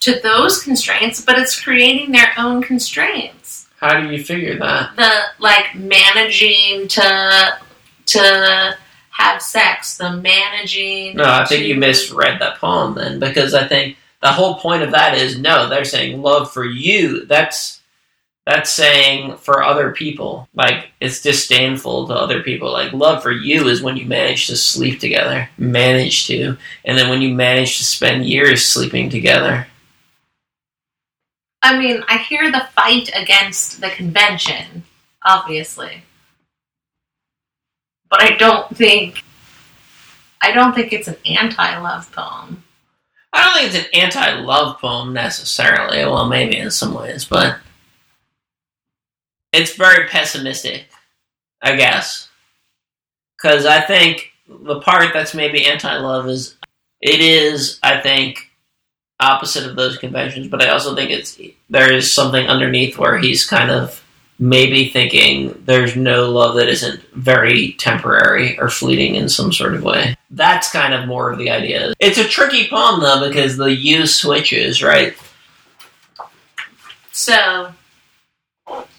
To 0.00 0.18
those 0.22 0.62
constraints, 0.62 1.22
but 1.22 1.38
it's 1.38 1.58
creating 1.58 2.12
their 2.12 2.32
own 2.36 2.62
constraints. 2.62 3.68
How 3.78 4.00
do 4.00 4.10
you 4.10 4.22
figure 4.22 4.58
that? 4.58 4.96
The 4.96 5.10
like 5.38 5.74
managing 5.74 6.88
to 6.88 7.58
to 8.06 8.76
have 9.10 9.40
sex, 9.40 9.96
the 9.96 10.12
managing. 10.16 11.16
No, 11.16 11.24
I 11.24 11.44
think 11.46 11.62
to- 11.62 11.68
you 11.68 11.76
misread 11.76 12.40
that 12.40 12.58
poem 12.58 12.94
then, 12.94 13.18
because 13.18 13.54
I 13.54 13.66
think 13.66 13.96
the 14.20 14.32
whole 14.32 14.56
point 14.56 14.82
of 14.82 14.90
that 14.90 15.16
is 15.16 15.38
no, 15.38 15.68
they're 15.68 15.84
saying 15.84 16.20
love 16.20 16.52
for 16.52 16.64
you. 16.64 17.24
That's 17.26 17.80
that's 18.46 18.70
saying 18.70 19.36
for 19.36 19.62
other 19.62 19.92
people. 19.92 20.48
Like 20.54 20.90
it's 21.00 21.22
disdainful 21.22 22.08
to 22.08 22.14
other 22.14 22.42
people. 22.42 22.70
Like 22.72 22.92
love 22.92 23.22
for 23.22 23.32
you 23.32 23.68
is 23.68 23.82
when 23.82 23.96
you 23.96 24.06
manage 24.06 24.46
to 24.48 24.56
sleep 24.56 25.00
together, 25.00 25.48
manage 25.56 26.26
to, 26.26 26.56
and 26.84 26.98
then 26.98 27.08
when 27.08 27.22
you 27.22 27.34
manage 27.34 27.78
to 27.78 27.84
spend 27.84 28.26
years 28.26 28.64
sleeping 28.64 29.08
together. 29.08 29.66
I 31.62 31.78
mean, 31.78 32.04
I 32.08 32.18
hear 32.18 32.52
the 32.52 32.68
fight 32.74 33.10
against 33.14 33.80
the 33.80 33.88
convention, 33.88 34.84
obviously. 35.24 36.02
But 38.10 38.22
I 38.22 38.36
don't 38.36 38.76
think 38.76 39.24
I 40.42 40.52
don't 40.52 40.74
think 40.74 40.92
it's 40.92 41.08
an 41.08 41.16
anti-love 41.24 42.12
poem. 42.12 42.62
I 43.32 43.42
don't 43.42 43.54
think 43.54 43.74
it's 43.74 43.88
an 43.88 44.00
anti-love 44.02 44.78
poem 44.78 45.14
necessarily. 45.14 46.04
Well, 46.04 46.28
maybe 46.28 46.58
in 46.58 46.70
some 46.70 46.92
ways, 46.92 47.24
but 47.24 47.58
it's 49.54 49.76
very 49.76 50.08
pessimistic, 50.08 50.86
I 51.62 51.76
guess. 51.76 52.28
Because 53.36 53.66
I 53.66 53.80
think 53.80 54.30
the 54.48 54.80
part 54.80 55.12
that's 55.12 55.34
maybe 55.34 55.66
anti-love 55.66 56.28
is 56.28 56.56
it 57.00 57.20
is, 57.20 57.78
I 57.82 58.00
think, 58.00 58.50
opposite 59.20 59.66
of 59.66 59.76
those 59.76 59.98
conventions. 59.98 60.48
But 60.48 60.62
I 60.62 60.70
also 60.70 60.94
think 60.94 61.10
it's 61.10 61.38
there 61.70 61.92
is 61.92 62.12
something 62.12 62.46
underneath 62.46 62.98
where 62.98 63.18
he's 63.18 63.46
kind 63.46 63.70
of 63.70 64.02
maybe 64.38 64.88
thinking 64.88 65.62
there's 65.64 65.94
no 65.94 66.30
love 66.30 66.56
that 66.56 66.68
isn't 66.68 67.00
very 67.12 67.72
temporary 67.74 68.58
or 68.58 68.68
fleeting 68.68 69.14
in 69.14 69.28
some 69.28 69.52
sort 69.52 69.74
of 69.74 69.82
way. 69.82 70.16
That's 70.30 70.70
kind 70.72 70.92
of 70.92 71.06
more 71.06 71.30
of 71.30 71.38
the 71.38 71.50
idea. 71.50 71.94
It's 72.00 72.18
a 72.18 72.28
tricky 72.28 72.68
poem 72.68 73.00
though 73.00 73.28
because 73.28 73.56
the 73.56 73.70
use 73.70 74.14
switches, 74.14 74.82
right? 74.82 75.14
So, 77.12 77.72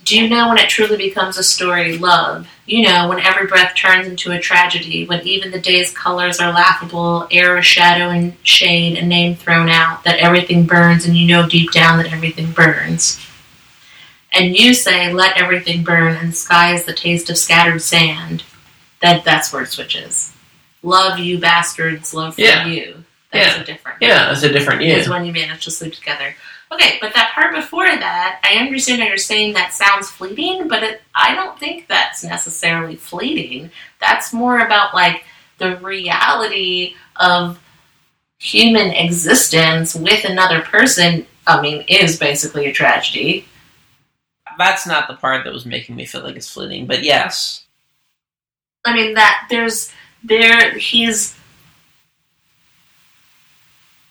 do 0.06 0.18
you 0.20 0.30
know 0.30 0.48
when 0.50 0.58
it 0.60 0.70
truly 0.70 0.98
becomes 0.98 1.38
a 1.38 1.44
story? 1.44 1.98
Love. 1.98 2.48
You 2.68 2.84
know, 2.84 3.10
when 3.10 3.20
every 3.20 3.48
breath 3.48 3.76
turns 3.76 4.08
into 4.08 4.32
a 4.32 4.40
tragedy, 4.40 5.06
when 5.06 5.26
even 5.28 5.52
the 5.52 5.60
day's 5.60 5.92
colors 5.92 6.40
are 6.40 6.54
laughable, 6.54 7.28
air 7.32 7.58
a 7.58 7.62
shadow 7.64 8.10
and 8.10 8.36
shade, 8.44 8.98
a 8.98 9.06
name 9.06 9.36
thrown 9.36 9.68
out, 9.68 10.04
that 10.04 10.20
everything 10.20 10.66
burns, 10.66 11.06
and 11.06 11.16
you 11.18 11.28
know 11.28 11.48
deep 11.50 11.72
down 11.72 11.98
that 11.98 12.14
everything 12.14 12.52
burns. 12.52 13.20
And 14.32 14.56
you 14.56 14.74
say, 14.74 15.12
let 15.12 15.38
everything 15.38 15.84
burn, 15.84 16.16
and 16.18 16.30
the 16.32 16.36
sky 16.36 16.74
is 16.76 16.86
the 16.86 16.94
taste 16.94 17.30
of 17.30 17.38
scattered 17.38 17.82
sand. 17.82 18.44
That 19.02 19.24
that's 19.26 19.52
where 19.52 19.64
it 19.64 19.70
switches. 19.70 20.34
Love 20.84 21.18
you 21.20 21.40
bastards, 21.40 22.14
love 22.14 22.36
for 22.36 22.42
Yeah. 22.42 22.66
you. 22.68 23.04
That's 23.32 23.56
Yeah. 23.56 23.62
a 23.62 23.66
different 23.66 23.98
Yeah, 24.02 24.32
it's 24.32 24.44
a 24.44 24.52
different 24.52 24.82
you. 24.84 24.94
is 24.94 25.10
when 25.10 25.26
you 25.26 25.34
manage 25.34 25.64
to 25.66 25.72
sleep 25.72 25.94
together. 25.96 26.36
Okay, 26.76 26.98
but 27.00 27.14
that 27.14 27.32
part 27.34 27.56
before 27.56 27.86
that, 27.86 28.40
I 28.44 28.58
understand 28.58 29.02
how 29.02 29.08
you're 29.08 29.18
saying 29.18 29.54
that 29.54 29.74
sounds 29.74 30.10
fleeting, 30.10 30.68
but 30.68 30.84
it, 30.84 31.02
I 31.14 31.34
don't 31.34 31.58
think 31.58 31.88
that's 31.88 32.24
necessarily 32.24 32.98
fleeting. 32.98 33.72
That's 34.02 34.34
more 34.34 34.60
about 34.60 34.94
like 34.94 35.24
the 35.58 35.78
reality 35.78 36.96
of 37.16 37.60
human 38.40 38.92
existence 38.92 39.96
with 39.96 40.26
another 40.26 40.62
person. 40.62 41.26
I 41.48 41.62
mean, 41.62 41.86
is 41.88 42.20
basically 42.20 42.66
a 42.66 42.74
tragedy. 42.74 43.46
That's 44.58 44.86
not 44.86 45.08
the 45.08 45.16
part 45.16 45.46
that 45.46 45.54
was 45.54 45.66
making 45.66 45.96
me 45.96 46.06
feel 46.06 46.24
like 46.24 46.36
it's 46.36 46.52
fleeting, 46.52 46.88
but 46.88 47.04
yes. 47.04 47.66
I 48.86 48.94
mean 48.94 49.14
that 49.14 49.48
there's 49.50 49.92
there 50.24 50.78
he's 50.78 51.38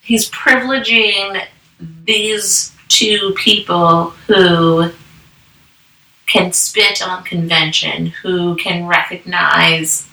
he's 0.01 0.31
privileging 0.31 1.47
these 1.79 2.75
two 2.89 3.35
people 3.37 4.11
who 4.27 4.91
can 6.27 6.53
spit 6.53 7.07
on 7.07 7.25
convention, 7.25 8.07
who 8.07 8.57
can 8.57 8.87
recognize 8.87 10.09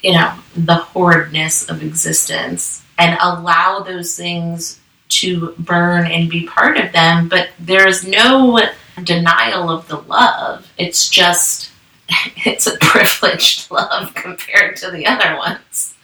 you 0.00 0.12
know 0.12 0.32
the 0.56 0.76
horridness 0.76 1.68
of 1.68 1.82
existence 1.82 2.84
and 2.98 3.18
allow 3.20 3.80
those 3.80 4.16
things 4.16 4.78
to 5.08 5.54
burn 5.58 6.06
and 6.06 6.28
be 6.28 6.46
part 6.46 6.76
of 6.76 6.92
them. 6.92 7.28
But 7.28 7.50
there's 7.58 8.06
no 8.06 8.60
denial 9.02 9.70
of 9.70 9.88
the 9.88 9.98
love. 10.02 10.70
It's 10.78 11.08
just 11.08 11.70
it's 12.44 12.66
a 12.66 12.76
privileged 12.80 13.70
love 13.70 14.14
compared 14.14 14.76
to 14.78 14.90
the 14.90 15.06
other 15.06 15.36
ones 15.36 15.94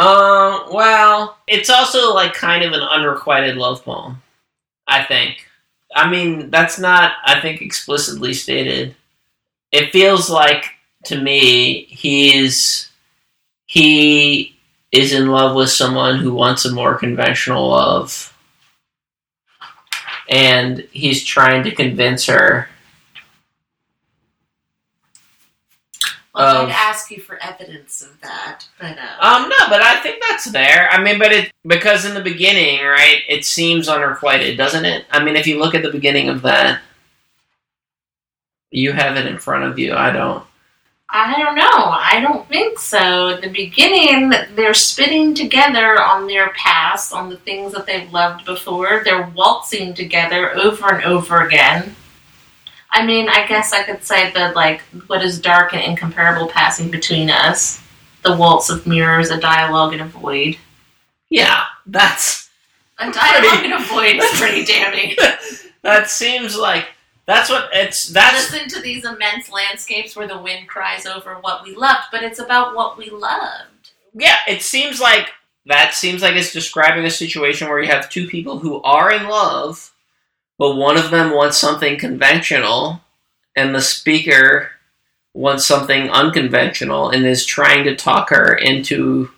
Um, 0.00 0.72
well, 0.72 1.36
it's 1.46 1.68
also 1.68 2.14
like 2.14 2.32
kind 2.32 2.64
of 2.64 2.72
an 2.72 2.80
unrequited 2.80 3.56
love 3.56 3.84
poem, 3.84 4.22
I 4.86 5.04
think. 5.04 5.46
I 5.94 6.10
mean, 6.10 6.48
that's 6.48 6.78
not, 6.78 7.12
I 7.22 7.38
think, 7.42 7.60
explicitly 7.60 8.32
stated. 8.32 8.96
It 9.72 9.92
feels 9.92 10.30
like, 10.30 10.64
to 11.04 11.20
me, 11.20 11.84
he's, 11.90 12.88
he 13.66 14.56
is 14.90 15.12
in 15.12 15.28
love 15.28 15.54
with 15.54 15.68
someone 15.68 16.16
who 16.16 16.32
wants 16.32 16.64
a 16.64 16.72
more 16.72 16.94
conventional 16.94 17.68
love. 17.68 18.34
And 20.30 20.78
he's 20.92 21.22
trying 21.24 21.64
to 21.64 21.74
convince 21.74 22.24
her 22.24 22.70
well, 26.34 26.66
i'd 26.66 26.70
ask 26.70 27.10
you 27.10 27.20
for 27.20 27.38
evidence 27.42 28.02
of 28.02 28.20
that 28.20 28.64
but 28.78 28.96
uh, 28.98 29.24
Um, 29.24 29.48
no, 29.48 29.56
but 29.68 29.82
I 29.82 29.96
think 30.00 30.22
that's 30.28 30.50
there. 30.50 30.88
I 30.90 31.02
mean, 31.02 31.18
but 31.18 31.32
it 31.32 31.52
because 31.66 32.04
in 32.04 32.14
the 32.14 32.22
beginning, 32.22 32.82
right? 32.84 33.20
It 33.28 33.44
seems 33.44 33.88
unrequited, 33.88 34.56
doesn't 34.56 34.84
it? 34.84 35.04
I 35.10 35.22
mean, 35.22 35.36
if 35.36 35.46
you 35.46 35.58
look 35.58 35.74
at 35.74 35.82
the 35.82 35.90
beginning 35.90 36.28
of 36.28 36.42
that, 36.42 36.80
you 38.70 38.92
have 38.92 39.16
it 39.16 39.26
in 39.26 39.38
front 39.38 39.64
of 39.64 39.78
you. 39.78 39.94
I 39.94 40.10
don't. 40.12 40.44
I 41.12 41.42
don't 41.42 41.56
know. 41.56 41.64
I 41.66 42.20
don't 42.20 42.48
think 42.48 42.78
so. 42.78 43.30
At 43.30 43.40
the 43.42 43.48
beginning, 43.48 44.30
they're 44.54 44.74
spitting 44.74 45.34
together 45.34 46.00
on 46.00 46.28
their 46.28 46.50
past, 46.50 47.12
on 47.12 47.28
the 47.28 47.36
things 47.38 47.72
that 47.72 47.84
they've 47.84 48.10
loved 48.12 48.44
before. 48.44 49.02
They're 49.04 49.28
waltzing 49.34 49.92
together 49.94 50.54
over 50.56 50.94
and 50.94 51.04
over 51.04 51.40
again. 51.44 51.96
I 52.92 53.06
mean, 53.06 53.28
I 53.28 53.46
guess 53.46 53.72
I 53.72 53.84
could 53.84 54.02
say 54.02 54.30
that, 54.32 54.56
like, 54.56 54.80
what 55.06 55.22
is 55.22 55.40
dark 55.40 55.72
and 55.74 55.82
incomparable 55.82 56.48
passing 56.48 56.90
between 56.90 57.30
us? 57.30 57.80
The 58.22 58.36
waltz 58.36 58.68
of 58.68 58.86
mirrors, 58.86 59.30
a 59.30 59.40
dialogue 59.40 59.94
in 59.94 60.00
a 60.00 60.06
void. 60.06 60.56
Yeah, 61.30 61.64
that's 61.86 62.50
A 62.98 63.10
dialogue 63.10 63.64
in 63.64 63.72
a 63.72 63.80
void 63.84 64.16
is 64.16 64.38
pretty 64.38 64.64
damning. 64.64 65.16
that 65.82 66.10
seems 66.10 66.56
like 66.56 66.86
that's 67.26 67.48
what 67.48 67.70
it's. 67.72 68.08
That's 68.08 68.52
Listen 68.52 68.68
to 68.68 68.82
these 68.82 69.04
immense 69.04 69.50
landscapes 69.50 70.16
where 70.16 70.26
the 70.26 70.38
wind 70.38 70.68
cries 70.68 71.06
over 71.06 71.36
what 71.36 71.64
we 71.64 71.74
loved, 71.76 72.08
but 72.10 72.24
it's 72.24 72.40
about 72.40 72.74
what 72.74 72.98
we 72.98 73.08
loved. 73.08 73.92
yeah. 74.12 74.38
It 74.48 74.62
seems 74.62 75.00
like 75.00 75.30
that 75.66 75.94
seems 75.94 76.22
like 76.22 76.34
it's 76.34 76.52
describing 76.52 77.04
a 77.04 77.10
situation 77.10 77.68
where 77.68 77.80
you 77.80 77.88
have 77.88 78.10
two 78.10 78.26
people 78.26 78.58
who 78.58 78.82
are 78.82 79.12
in 79.12 79.28
love, 79.28 79.92
but 80.60 80.76
one 80.76 80.98
of 80.98 81.10
them 81.10 81.34
wants 81.34 81.56
something 81.56 81.98
conventional, 81.98 83.00
and 83.56 83.74
the 83.74 83.80
speaker 83.80 84.72
wants 85.32 85.66
something 85.66 86.10
unconventional 86.10 87.08
and 87.08 87.24
is 87.24 87.46
trying 87.46 87.82
to 87.84 87.96
talk 87.96 88.28
her 88.28 88.52
into 88.52 89.30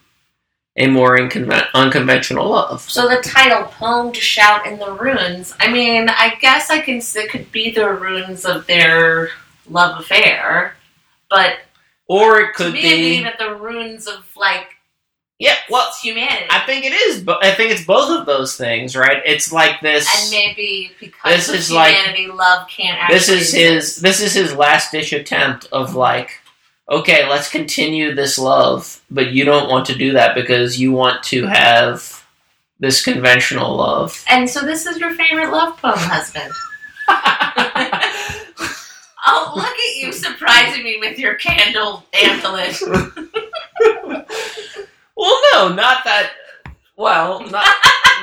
a 0.77 0.89
more 0.89 1.17
inconven- 1.17 1.69
unconventional 1.75 2.49
love. 2.49 2.81
So 2.91 3.07
the 3.07 3.23
title, 3.23 3.67
"Poem 3.67 4.11
to 4.11 4.21
Shout 4.21 4.67
in 4.67 4.81
the 4.81 4.91
Ruins." 4.91 5.55
I 5.61 5.69
mean, 5.69 6.09
I 6.09 6.35
guess 6.41 6.71
I 6.71 6.81
can. 6.81 6.97
It 6.97 7.31
could 7.31 7.53
be 7.53 7.71
the 7.71 7.89
ruins 7.89 8.45
of 8.45 8.67
their 8.67 9.31
love 9.71 10.01
affair, 10.01 10.75
but 11.31 11.61
Or 12.09 12.41
it 12.41 12.55
could 12.55 12.73
me, 12.73 12.83
be, 12.83 12.99
mean 12.99 13.27
at 13.27 13.39
the 13.39 13.55
ruins 13.55 14.09
of 14.09 14.25
like 14.35 14.75
yeah. 15.43 15.57
Well, 15.71 15.87
it's 15.89 16.01
humanity, 16.01 16.47
I 16.51 16.61
think 16.61 16.85
it 16.85 16.93
is. 16.93 17.23
But 17.23 17.45
I 17.45 17.53
think 17.55 17.73
it's 17.73 17.85
both 17.85 18.11
of 18.19 18.27
those 18.27 18.57
things, 18.57 18.95
right? 18.97 19.21
It's 19.25 19.53
like 19.53 19.81
this. 19.81 20.07
and 20.23 20.31
maybe 20.31 20.93
because 21.01 21.35
This 21.37 21.49
of 21.49 21.55
is 21.57 21.71
like- 21.73 21.95
humanity, 21.95 22.27
love 22.29 22.69
can't. 22.69 22.99
Actually 22.99 23.15
this 23.19 23.29
is 23.29 23.53
his 23.53 23.97
this 23.97 24.21
is 24.21 24.33
his 24.35 24.55
last 24.55 24.93
ditch 24.93 25.13
attempt 25.13 25.67
of 25.73 25.95
like 25.95 26.31
okay 26.91 27.29
let's 27.29 27.49
continue 27.49 28.13
this 28.15 28.37
love 28.39 29.01
but 29.11 29.31
you 29.31 29.45
don't 29.45 29.71
want 29.71 29.87
to 29.87 29.95
do 29.95 30.13
that 30.13 30.35
because 30.35 30.81
you 30.81 30.91
want 30.93 31.23
to 31.23 31.47
have 31.47 32.25
this 32.81 33.03
conventional 33.03 33.77
love 33.77 34.25
And 34.29 34.51
so, 34.51 34.61
this 34.61 34.85
is 34.87 34.99
your 34.99 35.15
favorite 35.15 35.51
love 35.53 35.77
poem, 35.81 35.95
husband. 35.99 36.53
Oh, 39.25 39.53
look 39.55 39.65
at 39.65 39.97
you 39.99 40.13
surprising 40.13 40.83
me 40.83 40.97
with 40.99 41.17
your 41.17 41.35
candle 41.37 42.05
amplet. 42.13 42.75
well 45.17 45.41
no 45.53 45.75
not 45.75 46.05
that 46.05 46.33
well 46.97 47.41
not 47.41 47.67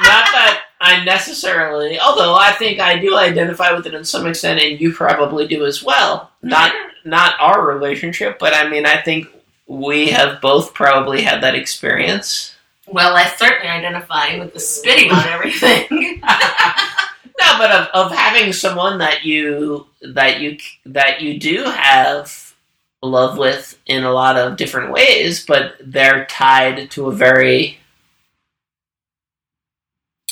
not 0.01 0.25
that 0.31 0.63
i 0.81 1.03
necessarily 1.03 1.99
although 1.99 2.35
i 2.35 2.51
think 2.53 2.79
i 2.79 2.97
do 2.97 3.17
identify 3.17 3.71
with 3.71 3.85
it 3.85 3.93
in 3.93 4.03
some 4.03 4.27
extent 4.27 4.59
and 4.59 4.79
you 4.79 4.93
probably 4.93 5.47
do 5.47 5.65
as 5.65 5.83
well. 5.83 6.31
Not 6.41 6.73
not 7.05 7.35
our 7.39 7.65
relationship 7.65 8.39
but 8.39 8.53
i 8.53 8.69
mean 8.69 8.85
i 8.85 9.01
think 9.01 9.27
we 9.67 10.09
have 10.09 10.41
both 10.41 10.73
probably 10.73 11.21
had 11.21 11.43
that 11.43 11.53
experience. 11.53 12.55
Well, 12.87 13.15
I 13.15 13.27
certainly 13.27 13.67
identify 13.67 14.39
with 14.39 14.51
the 14.51 14.59
spitting 14.59 15.11
on 15.11 15.27
everything. 15.27 16.23
No, 17.41 17.57
but 17.57 17.71
of, 17.71 17.87
of 17.93 18.11
having 18.11 18.51
someone 18.51 18.97
that 18.97 19.23
you 19.23 19.87
that 20.01 20.41
you 20.41 20.57
that 20.85 21.21
you 21.21 21.39
do 21.39 21.63
have 21.63 22.48
love 23.01 23.37
with 23.37 23.79
in 23.85 24.03
a 24.03 24.11
lot 24.11 24.37
of 24.37 24.57
different 24.57 24.91
ways, 24.91 25.45
but 25.45 25.75
they're 25.81 26.25
tied 26.25 26.91
to 26.91 27.07
a 27.07 27.15
very 27.15 27.79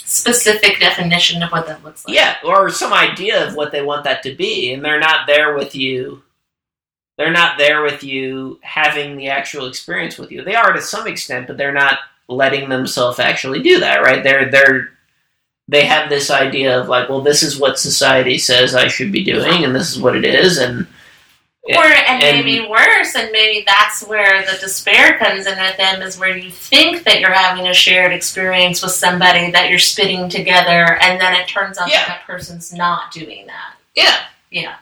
Specific 0.10 0.80
definition 0.80 1.44
of 1.44 1.52
what 1.52 1.68
that 1.68 1.84
looks 1.84 2.08
like. 2.08 2.16
yeah, 2.16 2.38
or 2.46 2.70
some 2.70 2.94
idea 2.94 3.46
of 3.46 3.56
what 3.56 3.74
they 3.74 3.82
want 3.82 4.06
that 4.06 4.24
to 4.24 4.34
be, 4.34 4.72
and 4.72 4.84
they're 4.84 5.02
not 5.02 5.28
there 5.28 5.54
with 5.54 5.76
you. 5.76 6.24
They're 7.18 7.30
not 7.30 7.58
there 7.58 7.82
with 7.82 8.04
you 8.04 8.58
having 8.64 9.18
the 9.18 9.28
actual 9.28 9.68
experience 9.68 10.18
with 10.18 10.32
you. 10.32 10.46
They 10.46 10.56
are 10.56 10.72
to 10.72 10.82
some 10.82 11.08
extent, 11.08 11.48
but 11.48 11.58
they're 11.58 11.74
not 11.74 12.00
letting 12.30 12.70
themselves 12.70 13.20
actually 13.20 13.62
do 13.62 13.82
that, 13.82 14.02
right? 14.02 14.24
They're 14.24 14.50
they're 14.50 14.92
they 15.68 15.86
have 15.86 16.08
this 16.10 16.32
idea 16.32 16.80
of 16.80 16.88
like, 16.88 17.10
well, 17.10 17.22
this 17.22 17.44
is 17.44 17.60
what 17.60 17.78
society 17.78 18.38
says 18.38 18.76
I 18.76 18.88
should 18.88 19.12
be 19.12 19.26
doing, 19.26 19.66
and 19.66 19.76
this 19.76 19.92
is 19.92 20.00
what 20.00 20.16
it 20.16 20.24
is, 20.24 20.58
and 20.58 20.88
Or 21.76 21.84
and, 21.84 22.24
And- 22.24 22.46
maybe 22.46 22.68
worse, 22.68 23.16
and 23.16 23.30
maybe 23.32 23.64
that's 23.68 24.04
where 24.06 24.46
the 24.46 24.58
despair 24.60 25.18
comes 25.20 25.46
in 25.46 25.58
with 25.58 25.76
them 25.78 26.02
is 26.02 26.18
where 26.18 26.38
you 26.38 26.50
think 26.52 27.04
that 27.04 27.20
you're 27.20 27.32
having 27.34 27.68
a 27.68 27.74
shared 27.74 28.14
experience 28.14 28.82
with 28.82 28.94
somebody 28.94 29.52
that 29.52 29.70
you're 29.70 29.80
spitting 29.80 30.30
together, 30.30 30.98
and 31.02 31.20
then 31.20 31.34
it 31.34 31.48
turns 31.48 31.78
out 31.78 31.90
Yeah. 31.90 32.00
that 32.00 32.08
that 32.08 32.26
person's 32.28 32.72
not 32.74 33.12
doing 33.12 33.48
that. 33.48 33.74
yeah, 33.96 34.18
Yeah. 34.50 34.76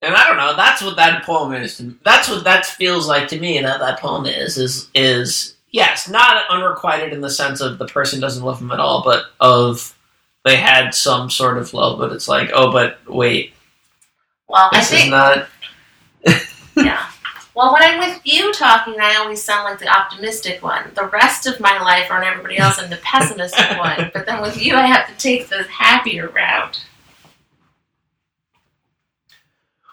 And 0.00 0.14
I 0.14 0.28
don't 0.28 0.36
know. 0.36 0.54
That's 0.56 0.80
what 0.80 0.94
that 0.96 1.24
poem 1.24 1.52
is. 1.54 1.76
To, 1.78 1.92
that's 2.04 2.28
what 2.28 2.44
that 2.44 2.64
feels 2.64 3.08
like 3.08 3.26
to 3.28 3.38
me. 3.40 3.60
That 3.60 3.80
that 3.80 3.98
poem 3.98 4.26
is 4.26 4.56
is 4.56 4.88
is 4.94 5.54
yes, 5.72 6.08
not 6.08 6.44
unrequited 6.48 7.12
in 7.12 7.20
the 7.20 7.28
sense 7.30 7.60
of 7.60 7.78
the 7.78 7.86
person 7.86 8.20
doesn't 8.20 8.44
love 8.44 8.60
him 8.60 8.70
at 8.70 8.78
all, 8.78 9.02
but 9.04 9.24
of 9.40 9.94
they 10.44 10.54
had 10.56 10.94
some 10.94 11.28
sort 11.30 11.58
of 11.58 11.74
love, 11.74 11.98
but 11.98 12.12
it's 12.12 12.28
like, 12.28 12.50
oh, 12.54 12.70
but 12.70 12.98
wait, 13.08 13.54
Well, 14.46 14.70
I 14.72 14.78
this 14.78 14.92
is 14.92 14.98
think 15.00 15.10
not. 15.10 15.48
Yeah. 16.76 17.10
Well, 17.54 17.72
when 17.72 17.82
I'm 17.82 17.98
with 17.98 18.20
you 18.24 18.52
talking, 18.52 18.94
I 19.00 19.16
always 19.16 19.42
sound 19.42 19.64
like 19.64 19.80
the 19.80 19.88
optimistic 19.88 20.62
one. 20.62 20.92
The 20.94 21.06
rest 21.06 21.46
of 21.46 21.58
my 21.58 21.80
life, 21.82 22.08
or 22.08 22.22
everybody 22.22 22.56
else, 22.58 22.78
I'm 22.78 22.88
the 22.88 22.98
pessimistic 22.98 23.76
one. 23.78 24.10
But 24.14 24.26
then 24.26 24.40
with 24.40 24.62
you, 24.62 24.76
I 24.76 24.86
have 24.86 25.08
to 25.08 25.14
take 25.16 25.48
the 25.48 25.64
happier 25.64 26.28
route. 26.28 26.84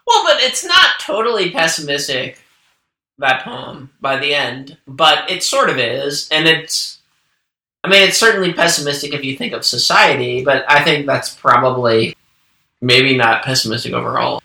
Well, 0.05 0.23
but 0.25 0.41
it's 0.41 0.63
not 0.63 0.99
totally 0.99 1.49
pessimistic, 1.49 2.39
that 3.17 3.43
poem, 3.43 3.89
by 3.99 4.17
the 4.17 4.35
end, 4.35 4.77
but 4.87 5.31
it 5.31 5.41
sort 5.41 5.69
of 5.69 5.79
is, 5.79 6.29
and 6.29 6.47
it's. 6.47 6.99
I 7.83 7.87
mean, 7.87 8.07
it's 8.07 8.19
certainly 8.19 8.53
pessimistic 8.53 9.13
if 9.13 9.23
you 9.23 9.37
think 9.37 9.53
of 9.53 9.65
society, 9.65 10.43
but 10.43 10.65
I 10.67 10.83
think 10.83 11.05
that's 11.05 11.33
probably 11.33 12.15
maybe 12.81 13.15
not 13.15 13.43
pessimistic 13.43 13.93
overall. 13.93 14.41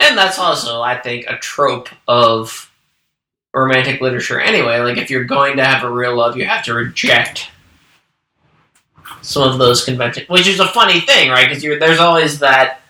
And 0.00 0.16
that's 0.16 0.38
also, 0.38 0.82
I 0.82 0.98
think, 0.98 1.26
a 1.26 1.38
trope 1.38 1.88
of 2.06 2.70
romantic 3.54 4.00
literature 4.00 4.40
anyway. 4.40 4.78
Like, 4.80 4.98
if 4.98 5.10
you're 5.10 5.24
going 5.24 5.56
to 5.56 5.64
have 5.64 5.84
a 5.84 5.90
real 5.90 6.16
love, 6.16 6.36
you 6.36 6.44
have 6.44 6.64
to 6.64 6.74
reject 6.74 7.50
some 9.22 9.50
of 9.50 9.58
those 9.58 9.84
conventions, 9.84 10.28
which 10.28 10.46
is 10.46 10.60
a 10.60 10.68
funny 10.68 11.00
thing, 11.00 11.30
right? 11.30 11.48
Because 11.48 11.62
there's 11.62 11.98
always 11.98 12.38
that 12.40 12.80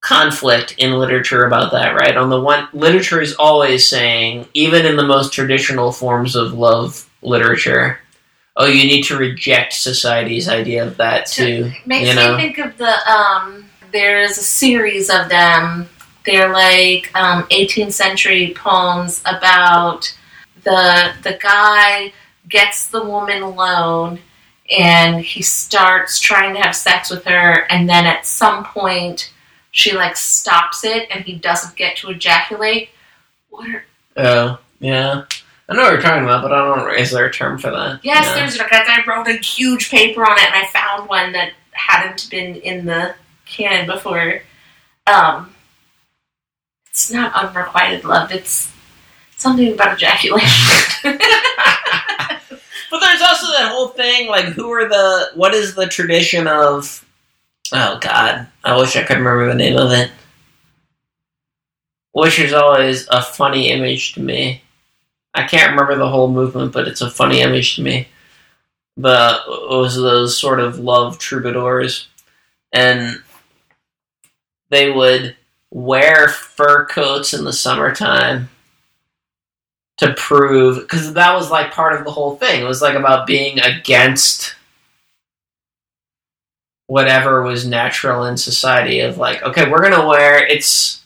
conflict 0.00 0.74
in 0.78 0.92
literature 0.98 1.44
about 1.44 1.72
that, 1.72 1.94
right? 1.94 2.16
On 2.16 2.28
the 2.28 2.40
one, 2.40 2.68
literature 2.72 3.20
is 3.20 3.34
always 3.34 3.88
saying, 3.88 4.46
even 4.52 4.84
in 4.84 4.96
the 4.96 5.06
most 5.06 5.32
traditional 5.32 5.92
forms 5.92 6.34
of 6.34 6.52
love 6.52 7.08
literature, 7.22 8.00
oh, 8.56 8.66
you 8.66 8.84
need 8.84 9.02
to 9.04 9.16
reject 9.16 9.72
society's 9.72 10.48
idea 10.48 10.86
of 10.86 10.96
that 10.96 11.26
too. 11.26 11.72
Makes 11.86 12.08
you 12.08 12.14
know? 12.14 12.36
me 12.36 12.42
think 12.42 12.58
of 12.58 12.76
the 12.76 13.10
um. 13.10 13.61
There's 13.92 14.38
a 14.38 14.42
series 14.42 15.10
of 15.10 15.28
them. 15.28 15.88
They're 16.24 16.52
like 16.52 17.10
um, 17.14 17.44
18th 17.44 17.92
century 17.92 18.54
poems 18.56 19.20
about 19.26 20.16
the 20.64 21.12
the 21.22 21.38
guy 21.42 22.12
gets 22.48 22.86
the 22.88 23.02
woman 23.04 23.42
alone 23.42 24.20
and 24.76 25.20
he 25.20 25.42
starts 25.42 26.20
trying 26.20 26.54
to 26.54 26.60
have 26.60 26.76
sex 26.76 27.10
with 27.10 27.24
her 27.24 27.66
and 27.70 27.88
then 27.88 28.06
at 28.06 28.24
some 28.26 28.64
point 28.64 29.32
she 29.72 29.92
like 29.92 30.16
stops 30.16 30.84
it 30.84 31.08
and 31.10 31.24
he 31.24 31.34
doesn't 31.34 31.74
get 31.76 31.96
to 31.96 32.10
ejaculate. 32.10 32.90
What 33.50 33.68
are, 33.68 33.84
Oh, 34.16 34.58
yeah. 34.78 35.24
I 35.68 35.74
know 35.74 35.82
what 35.82 35.92
you're 35.92 36.02
talking 36.02 36.24
about, 36.24 36.42
but 36.42 36.52
I 36.52 36.58
don't 36.58 36.78
know. 36.86 36.92
Is 36.92 37.10
there 37.10 37.24
a 37.26 37.32
term 37.32 37.58
for 37.58 37.70
that? 37.70 38.00
yes, 38.04 38.24
Yeah. 38.26 38.34
there's 38.34 38.58
like 38.58 38.72
I 38.72 39.02
wrote 39.06 39.26
a 39.28 39.38
huge 39.38 39.90
paper 39.90 40.22
on 40.24 40.38
it 40.38 40.44
and 40.44 40.54
I 40.54 40.66
found 40.68 41.08
one 41.08 41.32
that 41.32 41.52
hadn't 41.72 42.28
been 42.30 42.56
in 42.56 42.84
the 42.86 43.14
canon 43.46 43.86
before. 43.86 44.42
Um, 45.06 45.54
it's 46.90 47.10
not 47.10 47.34
unrequited 47.34 48.04
love. 48.04 48.30
It's 48.32 48.72
something 49.36 49.72
about 49.72 49.96
ejaculation. 49.96 51.18
But 52.92 53.00
there's 53.00 53.22
also 53.22 53.46
that 53.52 53.72
whole 53.72 53.88
thing, 53.88 54.28
like, 54.28 54.44
who 54.44 54.70
are 54.70 54.86
the, 54.86 55.30
what 55.34 55.54
is 55.54 55.74
the 55.74 55.86
tradition 55.86 56.46
of, 56.46 57.02
oh 57.72 57.98
god, 58.02 58.48
I 58.62 58.76
wish 58.76 58.94
I 58.96 59.02
could 59.02 59.16
remember 59.16 59.48
the 59.48 59.54
name 59.54 59.78
of 59.78 59.92
it. 59.92 60.10
Which 62.12 62.38
is 62.38 62.52
always 62.52 63.08
a 63.08 63.22
funny 63.22 63.70
image 63.70 64.12
to 64.12 64.20
me. 64.20 64.60
I 65.32 65.44
can't 65.44 65.70
remember 65.70 65.96
the 65.96 66.10
whole 66.10 66.30
movement, 66.30 66.74
but 66.74 66.86
it's 66.86 67.00
a 67.00 67.10
funny 67.10 67.40
image 67.40 67.76
to 67.76 67.82
me. 67.82 68.08
The, 68.98 69.40
it 69.46 69.74
was 69.74 69.96
those 69.96 70.36
sort 70.36 70.60
of 70.60 70.78
love 70.78 71.16
troubadours, 71.16 72.08
and 72.74 73.22
they 74.72 74.90
would 74.90 75.36
wear 75.70 76.28
fur 76.28 76.86
coats 76.86 77.34
in 77.34 77.44
the 77.44 77.52
summertime 77.52 78.48
to 79.98 80.14
prove 80.14 80.80
because 80.80 81.12
that 81.12 81.34
was 81.34 81.50
like 81.50 81.70
part 81.70 81.94
of 81.94 82.04
the 82.04 82.10
whole 82.10 82.36
thing. 82.36 82.62
It 82.62 82.66
was 82.66 82.80
like 82.80 82.96
about 82.96 83.26
being 83.26 83.60
against 83.60 84.54
whatever 86.86 87.42
was 87.42 87.66
natural 87.66 88.24
in 88.24 88.38
society. 88.38 89.00
Of 89.00 89.18
like, 89.18 89.42
okay, 89.42 89.70
we're 89.70 89.82
gonna 89.82 90.08
wear 90.08 90.44
it's 90.46 91.02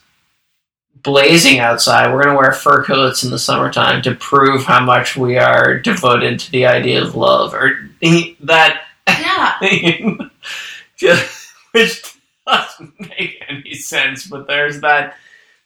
blazing 1.03 1.59
outside. 1.59 2.13
We're 2.13 2.23
gonna 2.23 2.39
wear 2.39 2.53
fur 2.53 2.85
coats 2.85 3.25
in 3.25 3.31
the 3.33 3.39
summertime 3.39 4.01
to 4.03 4.15
prove 4.15 4.63
how 4.63 4.85
much 4.85 5.17
we 5.17 5.39
are 5.39 5.77
devoted 5.81 6.39
to 6.39 6.51
the 6.53 6.67
idea 6.67 7.03
of 7.03 7.17
love, 7.17 7.53
or 7.53 7.91
that 8.41 8.83
yeah. 9.09 9.59
just 10.97 11.53
which 11.73 12.16
doesn't 12.47 13.01
make 13.19 13.43
any 13.49 13.75
sense. 13.75 14.27
But 14.27 14.47
there's 14.47 14.81
that. 14.81 15.17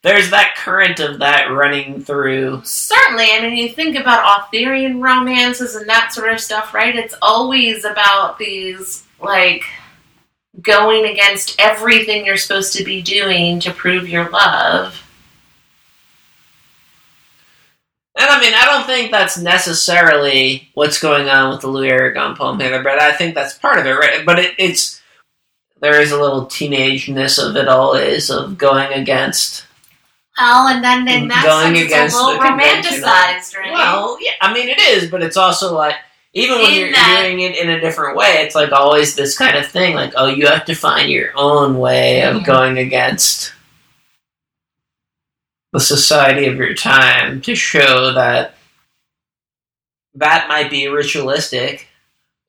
There's 0.03 0.31
that 0.31 0.55
current 0.57 0.99
of 0.99 1.18
that 1.18 1.51
running 1.51 2.03
through 2.03 2.62
Certainly, 2.64 3.26
I 3.33 3.43
mean, 3.43 3.55
you 3.55 3.68
think 3.68 3.99
about 3.99 4.24
Arthurian 4.24 5.03
romances 5.03 5.74
and 5.74 5.87
that 5.91 6.14
sort 6.14 6.33
of 6.33 6.41
stuff, 6.41 6.72
right? 6.72 6.97
It's 6.97 7.14
always 7.20 7.85
about 7.85 8.39
these, 8.39 9.05
like, 9.20 9.62
going 10.62 11.05
against 11.05 11.61
everything 11.61 12.24
you're 12.24 12.39
supposed 12.39 12.74
to 12.76 12.85
be 12.85 13.03
doing 13.03 13.61
to 13.61 13.72
prove 13.72 14.09
your 14.09 14.31
love. 14.31 15.03
And 18.18 18.28
I 18.28 18.41
mean, 18.41 18.53
I 18.55 18.66
don't 18.66 18.87
think 18.87 19.11
that's 19.11 19.39
necessarily 19.39 20.68
what's 20.74 20.99
going 20.99 21.28
on 21.28 21.51
with 21.51 21.61
the 21.61 21.68
Louis 21.68 21.91
Aragon 21.91 22.37
poem 22.37 22.59
here, 22.59 22.83
but 22.83 23.01
I 23.01 23.12
think 23.12 23.35
that's 23.35 23.57
part 23.57 23.78
of 23.78 23.87
it, 23.87 23.93
right? 23.93 24.26
But 24.26 24.39
it, 24.39 24.55
it's 24.59 24.99
there 25.81 26.01
is 26.01 26.12
a 26.12 26.20
little 26.20 26.47
teenageness 26.47 27.39
of 27.45 27.57
it 27.57 27.68
all 27.68 27.95
is 27.95 28.31
of 28.31 28.59
going 28.59 28.93
against. 28.93 29.66
Oh, 30.39 30.68
and 30.72 30.83
then 30.83 31.07
in 31.09 31.28
that 31.28 31.43
Going 31.45 31.74
sense, 31.74 31.87
against 31.87 32.14
it's 32.14 32.22
a 32.22 32.26
little 32.26 32.41
romanticized, 32.41 33.57
right? 33.59 33.72
Well, 33.72 34.16
yeah, 34.20 34.33
I 34.41 34.53
mean 34.55 34.68
it 34.68 34.78
is, 34.78 35.11
but 35.11 35.22
it's 35.22 35.37
also 35.37 35.74
like 35.74 35.97
even 36.33 36.59
when 36.59 36.70
In 36.72 36.78
you're 36.81 36.93
that- 36.93 37.22
doing 37.22 37.41
it 37.41 37.57
in 37.57 37.68
a 37.70 37.81
different 37.81 38.16
way, 38.16 38.43
it's 38.45 38.55
like 38.55 38.72
always 38.72 39.14
this 39.16 39.37
kind 39.37 39.57
of 39.57 39.66
thing, 39.66 39.95
like 39.95 40.12
oh, 40.16 40.26
you 40.28 40.47
have 40.47 40.64
to 40.66 40.74
find 40.74 41.11
your 41.11 41.31
own 41.37 41.78
way 41.78 42.22
of 42.22 42.37
Mhm. 42.39 42.45
going 42.47 42.78
against 42.78 43.53
the 45.72 45.81
society 45.81 46.47
of 46.47 46.57
your 46.57 46.74
time 46.74 47.41
to 47.43 47.55
show 47.55 48.12
that 48.14 48.55
that 50.14 50.49
might 50.49 50.70
be 50.70 50.89
ritualistic 50.89 51.87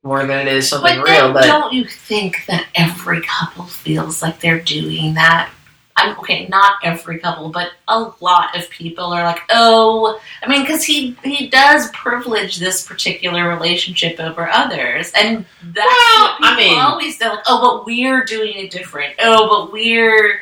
more 0.04 0.26
than 0.26 0.48
it 0.48 0.54
is 0.54 0.70
something 0.70 0.98
but 1.00 1.08
real. 1.08 1.34
But 1.34 1.44
don't 1.44 1.74
you 1.74 1.86
think 1.86 2.46
that 2.48 2.68
every 2.76 3.22
couple 3.22 3.66
feels 3.66 4.22
like 4.22 4.40
they're 4.40 4.60
doing 4.62 5.14
that? 5.16 5.52
I'm 5.98 6.18
okay, 6.20 6.48
not 6.48 6.76
every 6.84 7.20
couple, 7.20 7.50
but 7.50 7.72
a 7.90 8.12
lot 8.22 8.58
of 8.58 8.68
people 8.70 9.06
are 9.06 9.24
like, 9.24 9.42
oh, 9.52 10.20
I 10.42 10.48
mean, 10.48 10.62
because 10.62 10.84
he 10.84 11.12
he 11.24 11.48
does 11.50 11.92
privilege 11.92 12.58
this 12.58 12.88
particular 12.88 13.48
relationship 13.50 14.20
over 14.20 14.50
others, 14.50 15.12
and 15.14 15.46
that's 15.62 15.86
Well, 15.86 16.24
what 16.24 16.38
people 16.38 16.54
I 16.54 16.56
mean- 16.56 16.80
always 16.80 17.18
say, 17.18 17.28
like, 17.30 17.44
oh, 17.46 17.62
but 17.78 17.86
we're 17.86 18.24
doing 18.24 18.54
it 18.56 18.72
different. 18.72 19.16
Oh, 19.20 19.48
but 19.66 19.74
we're 19.74 20.40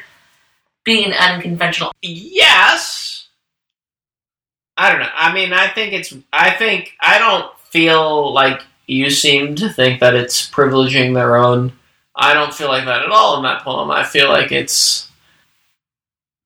being 0.86 1.12
unconventional. 1.14 1.92
yes, 2.02 3.28
I 4.78 4.92
don't 4.92 5.02
know. 5.02 5.10
I 5.14 5.34
mean, 5.34 5.52
I 5.52 5.68
think 5.68 5.94
it's. 5.94 6.14
I 6.32 6.52
think 6.52 6.94
I 7.02 7.18
don't 7.18 7.52
feel 7.72 8.32
like 8.34 8.62
you 8.90 9.10
seem 9.10 9.56
to 9.56 9.70
think 9.70 10.00
that 10.00 10.16
it's 10.16 10.50
privileging 10.50 11.14
their 11.14 11.38
own. 11.38 11.74
I 12.16 12.34
don't 12.34 12.54
feel 12.54 12.68
like 12.68 12.86
that 12.86 13.04
at 13.04 13.12
all 13.12 13.38
in 13.38 13.44
that 13.44 13.64
poem. 13.64 13.92
I 13.92 14.04
feel 14.04 14.30
like 14.30 14.52
it's. 14.52 15.08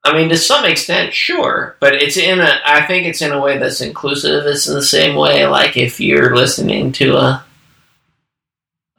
I 0.06 0.14
mean, 0.14 0.28
to 0.30 0.38
some 0.38 0.66
extent, 0.66 1.14
sure, 1.14 1.78
but 1.80 1.94
it's 1.94 2.18
in 2.18 2.40
a. 2.40 2.60
I 2.66 2.86
think 2.86 3.08
it's 3.08 3.22
in 3.22 3.32
a 3.32 3.42
way 3.42 3.58
that's 3.58 3.82
inclusive. 3.82 4.46
It's 4.46 4.68
in 4.68 4.74
the 4.74 4.84
same 4.84 5.16
way, 5.16 5.48
like 5.48 5.78
if 5.78 6.00
you're 6.00 6.36
listening 6.36 6.92
to 6.94 7.16
a 7.16 7.46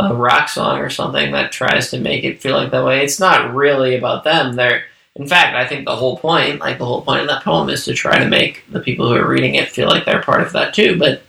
a 0.01 0.15
rock 0.15 0.49
song 0.49 0.81
or 0.81 0.91
something 0.91 1.33
that 1.33 1.53
tries 1.53 1.91
to 1.91 2.01
make 2.01 2.25
it 2.25 2.41
feel 2.41 2.57
like 2.57 2.71
that 2.71 2.85
way. 2.85 3.05
It's 3.05 3.21
not 3.21 3.55
really 3.55 3.97
about 3.97 4.25
them. 4.25 4.55
They're, 4.55 4.85
in 5.15 5.27
fact, 5.27 5.55
I 5.55 5.67
think 5.67 5.85
the 5.85 5.97
whole 5.97 6.17
point, 6.17 6.61
like 6.61 6.79
the 6.79 6.85
whole 6.85 7.03
point 7.03 7.21
of 7.21 7.29
that 7.29 7.45
poem, 7.45 7.69
is 7.69 7.85
to 7.85 7.95
try 7.95 8.19
to 8.19 8.29
make 8.29 8.65
the 8.71 8.81
people 8.81 9.09
who 9.09 9.15
are 9.15 9.29
reading 9.29 9.55
it 9.55 9.69
feel 9.69 9.89
like 9.89 10.05
they're 10.05 10.23
part 10.23 10.43
of 10.43 10.53
that 10.53 10.75
too. 10.75 10.99
But, 10.99 11.23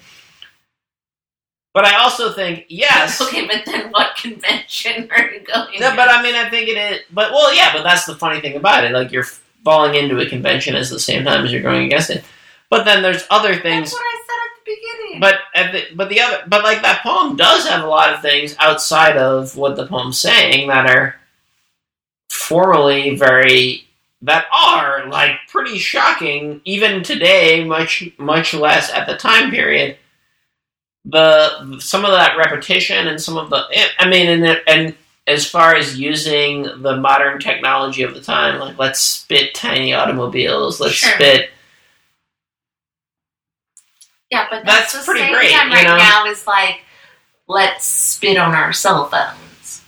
but 1.75 1.83
I 1.83 1.97
also 1.97 2.31
think 2.31 2.67
yes. 2.69 3.21
Okay, 3.25 3.45
but 3.45 3.63
then 3.65 3.91
what 3.91 4.15
convention 4.15 5.11
are 5.11 5.29
you 5.29 5.41
going? 5.41 5.77
No, 5.81 5.89
with? 5.89 5.97
but 5.97 6.09
I 6.09 6.23
mean, 6.23 6.33
I 6.33 6.49
think 6.49 6.69
it 6.69 6.77
is. 6.77 7.01
But 7.11 7.33
well, 7.33 7.53
yeah, 7.53 7.73
but 7.73 7.83
that's 7.83 8.05
the 8.05 8.15
funny 8.15 8.39
thing 8.39 8.55
about 8.55 8.85
it. 8.85 8.93
Like 8.93 9.11
you're 9.11 9.25
falling 9.65 9.95
into 9.95 10.17
a 10.19 10.25
convention 10.25 10.73
at 10.75 10.87
the 10.87 10.99
same 10.99 11.25
time 11.25 11.43
as 11.43 11.51
you're 11.51 11.61
going 11.61 11.85
against 11.85 12.11
it. 12.11 12.23
But 12.69 12.85
then 12.85 13.03
there's 13.03 13.25
other 13.29 13.59
things. 13.59 13.91
That's 13.91 13.93
what 13.93 14.01
I 14.01 14.23
said 14.25 14.35
at 14.45 14.65
the 14.65 14.71
beginning. 14.71 15.19
But 15.19 15.35
at 15.53 15.71
the, 15.73 15.95
but 15.95 16.09
the 16.09 16.21
other 16.21 16.43
but 16.47 16.63
like 16.63 16.81
that 16.81 17.03
poem 17.03 17.35
does 17.35 17.67
have 17.67 17.83
a 17.83 17.87
lot 17.87 18.13
of 18.13 18.21
things 18.21 18.55
outside 18.59 19.17
of 19.17 19.57
what 19.57 19.75
the 19.75 19.85
poem's 19.85 20.17
saying 20.17 20.69
that 20.69 20.89
are 20.89 21.17
formally 22.29 23.17
very 23.17 23.85
that 24.21 24.45
are 24.53 25.07
like 25.09 25.39
pretty 25.49 25.77
shocking 25.77 26.61
even 26.63 27.03
today, 27.03 27.65
much 27.65 28.09
much 28.17 28.53
less 28.53 28.89
at 28.93 29.07
the 29.07 29.17
time 29.17 29.51
period. 29.51 29.97
The 31.07 31.79
some 31.79 32.03
of 32.05 32.11
that 32.11 32.35
repetition 32.37 33.07
and 33.07 33.21
some 33.21 33.37
of 33.37 33.49
the 33.49 33.63
I 33.99 34.07
mean 34.09 34.27
and 34.43 34.61
and 34.67 34.95
as 35.27 35.45
far 35.47 35.75
as 35.75 35.99
using 35.99 36.63
the 36.81 36.97
modern 36.97 37.39
technology 37.39 38.03
of 38.03 38.13
the 38.13 38.21
time, 38.21 38.59
like 38.59 38.77
let's 38.77 38.99
spit 38.99 39.53
tiny 39.53 39.93
automobiles, 39.93 40.79
let's 40.79 40.93
Sure. 40.95 41.11
spit 41.13 41.49
Yeah, 44.31 44.47
but 44.49 44.65
That's 44.65 44.93
that's, 44.93 45.05
the 45.05 45.11
pretty 45.11 45.31
great, 45.31 45.51
time 45.51 45.69
you 45.69 45.75
right 45.75 45.83
know? 45.85 45.97
now 45.97 46.25
is 46.25 46.45
like, 46.47 46.81
let's 47.47 47.85
spit 47.85 48.37
on 48.37 48.53
our 48.55 48.73
cell 48.73 49.07
phones. 49.07 49.83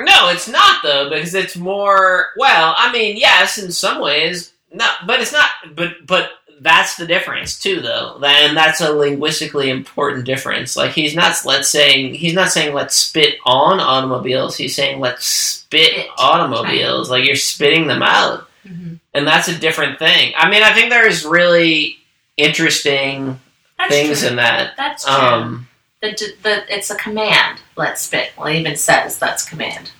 No, 0.00 0.30
it's 0.30 0.48
not 0.48 0.82
though, 0.82 1.08
because 1.10 1.34
it's 1.34 1.56
more. 1.56 2.30
Well, 2.36 2.74
I 2.76 2.90
mean, 2.92 3.16
yes, 3.16 3.58
in 3.58 3.70
some 3.70 4.00
ways, 4.00 4.52
no, 4.72 4.88
but 5.06 5.20
it's 5.20 5.32
not. 5.32 5.50
But 5.76 6.06
but 6.06 6.30
that's 6.60 6.96
the 6.96 7.06
difference 7.06 7.58
too, 7.58 7.80
though, 7.80 8.18
and 8.24 8.56
that's 8.56 8.80
a 8.80 8.92
linguistically 8.92 9.70
important 9.70 10.24
difference. 10.24 10.76
Like 10.76 10.92
he's 10.92 11.14
not 11.14 11.36
let's 11.44 11.68
saying 11.68 12.14
he's 12.14 12.34
not 12.34 12.50
saying 12.50 12.74
let's 12.74 12.94
spit 12.96 13.36
on 13.44 13.80
automobiles. 13.80 14.56
He's 14.56 14.74
saying 14.74 15.00
let's 15.00 15.26
spit 15.26 15.92
Spit. 15.92 16.06
automobiles. 16.18 17.10
Like 17.10 17.24
you're 17.26 17.36
spitting 17.36 17.86
them 17.86 18.02
out, 18.02 18.48
Mm-hmm. 18.66 18.94
and 19.12 19.26
that's 19.26 19.48
a 19.48 19.58
different 19.58 19.98
thing. 19.98 20.32
I 20.36 20.48
mean, 20.48 20.62
I 20.62 20.72
think 20.72 20.88
there's 20.88 21.24
really 21.26 21.98
interesting 22.38 23.38
That's 23.78 23.90
things 23.90 24.20
true. 24.20 24.28
in 24.30 24.36
that. 24.36 24.74
That's 24.76 25.04
true. 25.04 25.14
Um, 25.14 25.68
the, 26.00 26.10
the 26.42 26.74
it's 26.74 26.90
a 26.90 26.94
command. 26.96 27.60
Let's 27.76 28.02
spit. 28.02 28.30
Well, 28.38 28.46
it 28.46 28.56
even 28.56 28.76
says 28.76 29.18
that's 29.18 29.48
command. 29.48 29.90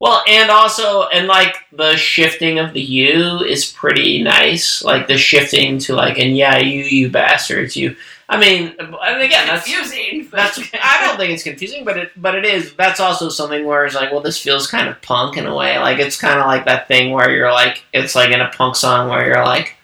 Well, 0.00 0.22
and 0.28 0.48
also, 0.48 1.08
and 1.08 1.26
like 1.26 1.56
the 1.72 1.96
shifting 1.96 2.60
of 2.60 2.72
the 2.72 2.80
you 2.80 3.40
is 3.40 3.66
pretty 3.66 4.22
nice. 4.22 4.82
Like 4.84 5.08
the 5.08 5.18
shifting 5.18 5.78
to 5.80 5.94
like, 5.94 6.18
and 6.18 6.36
yeah, 6.36 6.58
you, 6.58 6.84
you 6.84 7.10
bastards, 7.10 7.76
you. 7.76 7.96
I 8.28 8.38
mean, 8.38 8.76
and 8.78 9.22
again, 9.22 9.48
that's 9.48 9.64
confusing. 9.64 10.28
that's. 10.30 10.58
I 10.74 11.04
don't 11.04 11.16
think 11.16 11.32
it's 11.32 11.42
confusing, 11.42 11.84
but 11.84 11.96
it, 11.96 12.12
but 12.16 12.36
it 12.36 12.44
is. 12.44 12.74
That's 12.74 13.00
also 13.00 13.28
something 13.28 13.64
where 13.64 13.86
it's 13.86 13.96
like, 13.96 14.12
well, 14.12 14.20
this 14.20 14.40
feels 14.40 14.68
kind 14.68 14.88
of 14.88 15.02
punk 15.02 15.36
in 15.36 15.46
a 15.46 15.54
way. 15.54 15.78
Like 15.78 15.98
it's 15.98 16.20
kind 16.20 16.38
of 16.38 16.46
like 16.46 16.66
that 16.66 16.86
thing 16.86 17.10
where 17.10 17.30
you're 17.34 17.50
like, 17.50 17.82
it's 17.92 18.14
like 18.14 18.30
in 18.30 18.40
a 18.40 18.50
punk 18.50 18.76
song 18.76 19.08
where 19.08 19.26
you're 19.26 19.44
like, 19.44 19.76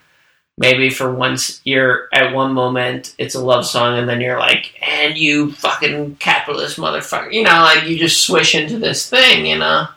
maybe 0.58 0.90
for 0.90 1.12
once 1.12 1.60
you're 1.64 2.08
at 2.12 2.32
one 2.32 2.52
moment 2.52 3.16
it's 3.18 3.34
a 3.34 3.42
love 3.42 3.66
song, 3.66 3.98
and 3.98 4.08
then 4.08 4.20
you're 4.20 4.38
like, 4.38 4.78
and 4.80 5.16
you 5.16 5.50
fucking 5.52 6.16
capitalist 6.16 6.76
motherfucker, 6.76 7.32
you 7.32 7.42
know, 7.42 7.62
like 7.62 7.88
you 7.88 7.98
just 7.98 8.22
swish 8.22 8.54
into 8.54 8.78
this 8.78 9.10
thing, 9.10 9.46
you 9.46 9.58
know. 9.58 9.88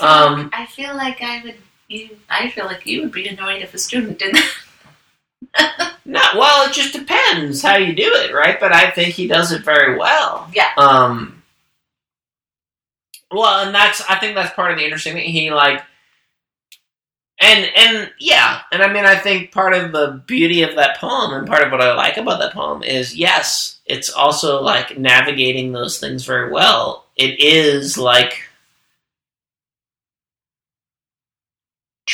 Um, 0.00 0.50
I 0.52 0.66
feel 0.66 0.94
like 0.94 1.22
I 1.22 1.42
would. 1.42 1.56
You, 1.88 2.16
I 2.28 2.50
feel 2.50 2.66
like 2.66 2.84
you 2.84 3.02
would 3.02 3.12
be 3.12 3.28
annoyed 3.28 3.62
if 3.62 3.72
a 3.72 3.78
student 3.78 4.18
did 4.18 4.34
that. 4.34 5.86
No, 6.06 6.20
well, 6.36 6.68
it 6.68 6.72
just 6.72 6.92
depends 6.92 7.62
how 7.62 7.76
you 7.76 7.92
do 7.92 8.04
it, 8.04 8.32
right? 8.32 8.60
But 8.60 8.72
I 8.72 8.90
think 8.90 9.14
he 9.14 9.26
does 9.26 9.50
it 9.50 9.64
very 9.64 9.98
well. 9.98 10.48
Yeah. 10.54 10.70
Um. 10.76 11.42
Well, 13.32 13.66
and 13.66 13.74
that's 13.74 14.00
I 14.08 14.16
think 14.18 14.36
that's 14.36 14.54
part 14.54 14.70
of 14.70 14.78
the 14.78 14.84
interesting 14.84 15.14
thing. 15.14 15.28
He 15.28 15.50
like, 15.50 15.82
and 17.40 17.68
and 17.76 18.12
yeah, 18.20 18.60
and 18.70 18.82
I 18.82 18.92
mean 18.92 19.04
I 19.04 19.16
think 19.16 19.50
part 19.50 19.74
of 19.74 19.90
the 19.90 20.22
beauty 20.26 20.62
of 20.62 20.76
that 20.76 20.98
poem 20.98 21.32
and 21.34 21.46
part 21.46 21.64
of 21.64 21.72
what 21.72 21.82
I 21.82 21.92
like 21.94 22.16
about 22.16 22.38
that 22.38 22.54
poem 22.54 22.84
is 22.84 23.16
yes, 23.16 23.78
it's 23.84 24.10
also 24.10 24.62
like 24.62 24.96
navigating 24.96 25.72
those 25.72 25.98
things 25.98 26.24
very 26.24 26.52
well. 26.52 27.06
It 27.16 27.40
is 27.40 27.98
like 27.98 28.48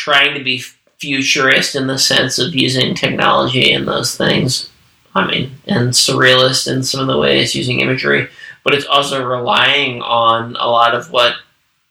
trying 0.03 0.35
to 0.35 0.43
be 0.43 0.59
futurist 0.99 1.77
in 1.77 1.87
the 1.87 1.97
sense 1.97 2.37
of 2.41 2.57
using 2.57 2.93
technology 2.93 3.73
and 3.73 3.87
those 3.87 4.17
things. 4.17 4.69
I 5.15 5.25
mean, 5.25 5.53
and 5.65 5.91
surrealist 5.91 6.67
in 6.67 6.83
some 6.83 7.01
of 7.01 7.07
the 7.07 7.19
ways 7.19 7.55
using 7.55 7.79
imagery, 7.79 8.29
but 8.65 8.75
it's 8.75 8.87
also 8.87 9.25
relying 9.25 10.03
on 10.03 10.57
a 10.57 10.67
lot 10.67 10.97
of 10.97 11.13
what 11.13 11.37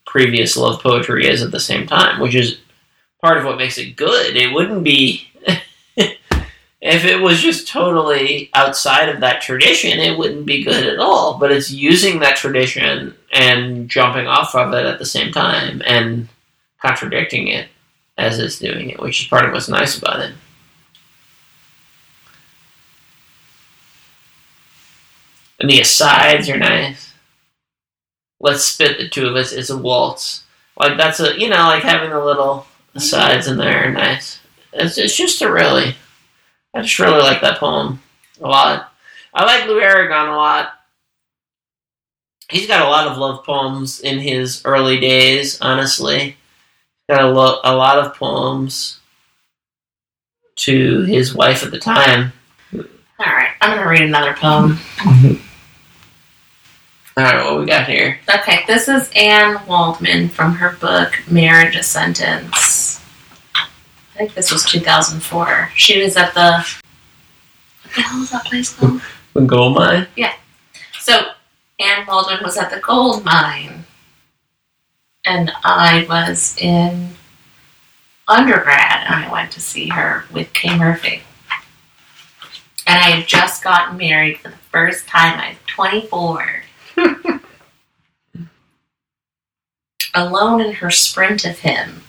previous 0.06 0.58
love 0.58 0.82
poetry 0.82 1.26
is 1.26 1.42
at 1.42 1.52
the 1.52 1.60
same 1.62 1.88
time, 1.88 2.20
which 2.20 2.36
is 2.36 2.60
part 3.22 3.38
of 3.38 3.46
what 3.46 3.58
makes 3.58 3.78
it 3.78 3.96
good. 3.96 4.36
It 4.36 4.54
wouldn't 4.54 4.84
be 4.84 5.30
if 5.96 7.06
it 7.06 7.22
was 7.22 7.40
just 7.40 7.66
totally 7.66 8.50
outside 8.54 9.08
of 9.08 9.22
that 9.22 9.42
tradition, 9.42 10.00
it 10.00 10.18
wouldn't 10.18 10.46
be 10.46 10.66
good 10.66 10.86
at 10.86 11.00
all. 11.00 11.38
But 11.38 11.54
it's 11.54 11.72
using 11.72 12.20
that 12.20 12.36
tradition 12.36 13.16
and 13.32 13.88
jumping 13.88 14.28
off 14.28 14.54
of 14.54 14.74
it 14.74 14.86
at 14.86 15.00
the 15.00 15.06
same 15.06 15.32
time 15.32 15.82
and 15.86 16.28
contradicting 16.82 17.48
it 17.48 17.70
as 18.22 18.40
it's 18.40 18.60
doing 18.60 18.90
it, 18.90 19.00
which 19.00 19.22
is 19.22 19.28
part 19.28 19.46
of 19.46 19.52
what's 19.52 19.68
nice 19.68 19.98
about 19.98 20.20
it. 20.20 20.34
And 25.60 25.70
the 25.70 25.80
asides 25.80 26.50
are 26.50 26.58
nice. 26.58 27.14
Let's 28.40 28.64
spit 28.64 28.98
the 28.98 29.10
two 29.10 29.28
of 29.28 29.36
us. 29.36 29.52
It's 29.52 29.70
a 29.70 29.78
waltz. 29.78 30.44
Like 30.78 30.98
that's 30.98 31.20
a 31.20 31.38
you 31.40 31.50
know 31.50 31.68
like 31.68 31.84
having 31.84 32.10
the 32.10 32.24
little 32.24 32.66
asides 32.96 33.48
in 33.48 33.58
there 33.58 33.86
are 33.86 33.92
nice. 33.92 34.40
It's 34.74 34.98
it's 34.98 35.16
just 35.16 35.42
a 35.42 35.52
really. 35.52 35.96
I 36.74 36.82
just 36.82 36.98
really 37.00 37.20
like 37.20 37.42
that 37.42 37.60
poem 37.60 38.02
a 38.40 38.48
lot. 38.48 38.92
I 39.34 39.46
like 39.46 39.68
Lou 39.68 39.80
Aragon 39.80 40.30
a 40.30 40.36
lot. 40.36 40.74
He's 42.50 42.68
got 42.68 42.86
a 42.86 42.90
lot 42.90 43.08
of 43.08 43.18
love 43.18 43.46
poems 43.46 44.00
in 44.00 44.20
his 44.20 44.62
early 44.66 45.00
days. 45.00 45.60
Honestly, 45.62 46.38
got 47.12 47.24
a, 47.24 47.30
lo- 47.30 47.60
a 47.64 47.76
lot 47.76 48.00
of 48.00 48.16
poems 48.16 49.00
to 50.56 51.02
his 51.04 51.34
wife 51.36 51.64
at 51.64 51.72
the 51.72 51.80
time. 51.80 52.32
All 52.74 52.80
right, 53.20 53.50
I'm 53.60 53.76
gonna 53.76 53.88
read 53.90 54.02
another 54.02 54.34
poem. 54.34 54.78
All 57.18 57.24
right, 57.24 57.44
what 57.44 57.60
we 57.60 57.66
got 57.66 57.88
here? 57.88 58.20
Okay, 58.34 58.64
this 58.68 58.88
is 58.88 59.12
Anne 59.16 59.66
Waldman 59.68 60.30
from 60.30 60.56
her 60.56 60.78
book 60.80 61.20
Marriage 61.30 61.76
a 61.76 61.84
Sentence. 61.84 63.02
I 63.54 63.68
think 64.16 64.34
this 64.34 64.52
was 64.52 64.64
2004. 64.66 65.72
She 65.76 66.02
was 66.02 66.16
at 66.16 66.34
the. 66.34 66.66
What 67.84 67.96
the 67.96 68.02
hell 68.02 68.24
is 68.24 68.32
that 68.32 68.46
place 68.46 68.74
called? 68.74 69.02
The 69.34 69.42
gold 69.42 69.76
mine. 69.76 70.08
Yeah. 70.18 70.34
So, 71.00 71.32
Anne 71.80 72.06
Waldman 72.06 72.40
was 72.44 72.58
at 72.58 72.70
the 72.70 72.82
gold 72.82 73.24
mine, 73.24 73.86
and 75.26 75.52
I 75.64 76.06
was 76.10 76.58
in 76.58 77.10
undergrad, 78.28 79.06
and 79.06 79.26
I 79.26 79.32
went 79.32 79.52
to 79.52 79.62
see 79.62 79.90
her 79.90 80.26
with 80.32 80.54
Kay 80.54 80.78
Murphy. 80.78 81.22
And 82.88 82.98
I 82.98 83.12
had 83.12 83.28
just 83.28 83.64
gotten 83.64 83.98
married 83.98 84.40
for 84.40 84.50
the 84.50 84.58
first 84.58 85.08
time. 85.08 85.40
I 85.40 85.50
was 85.50 85.58
24. 85.68 86.64
Alone 90.14 90.62
in 90.62 90.74
her 90.74 90.90
sprint 90.90 91.46
of 91.46 91.60
him. 91.60 92.04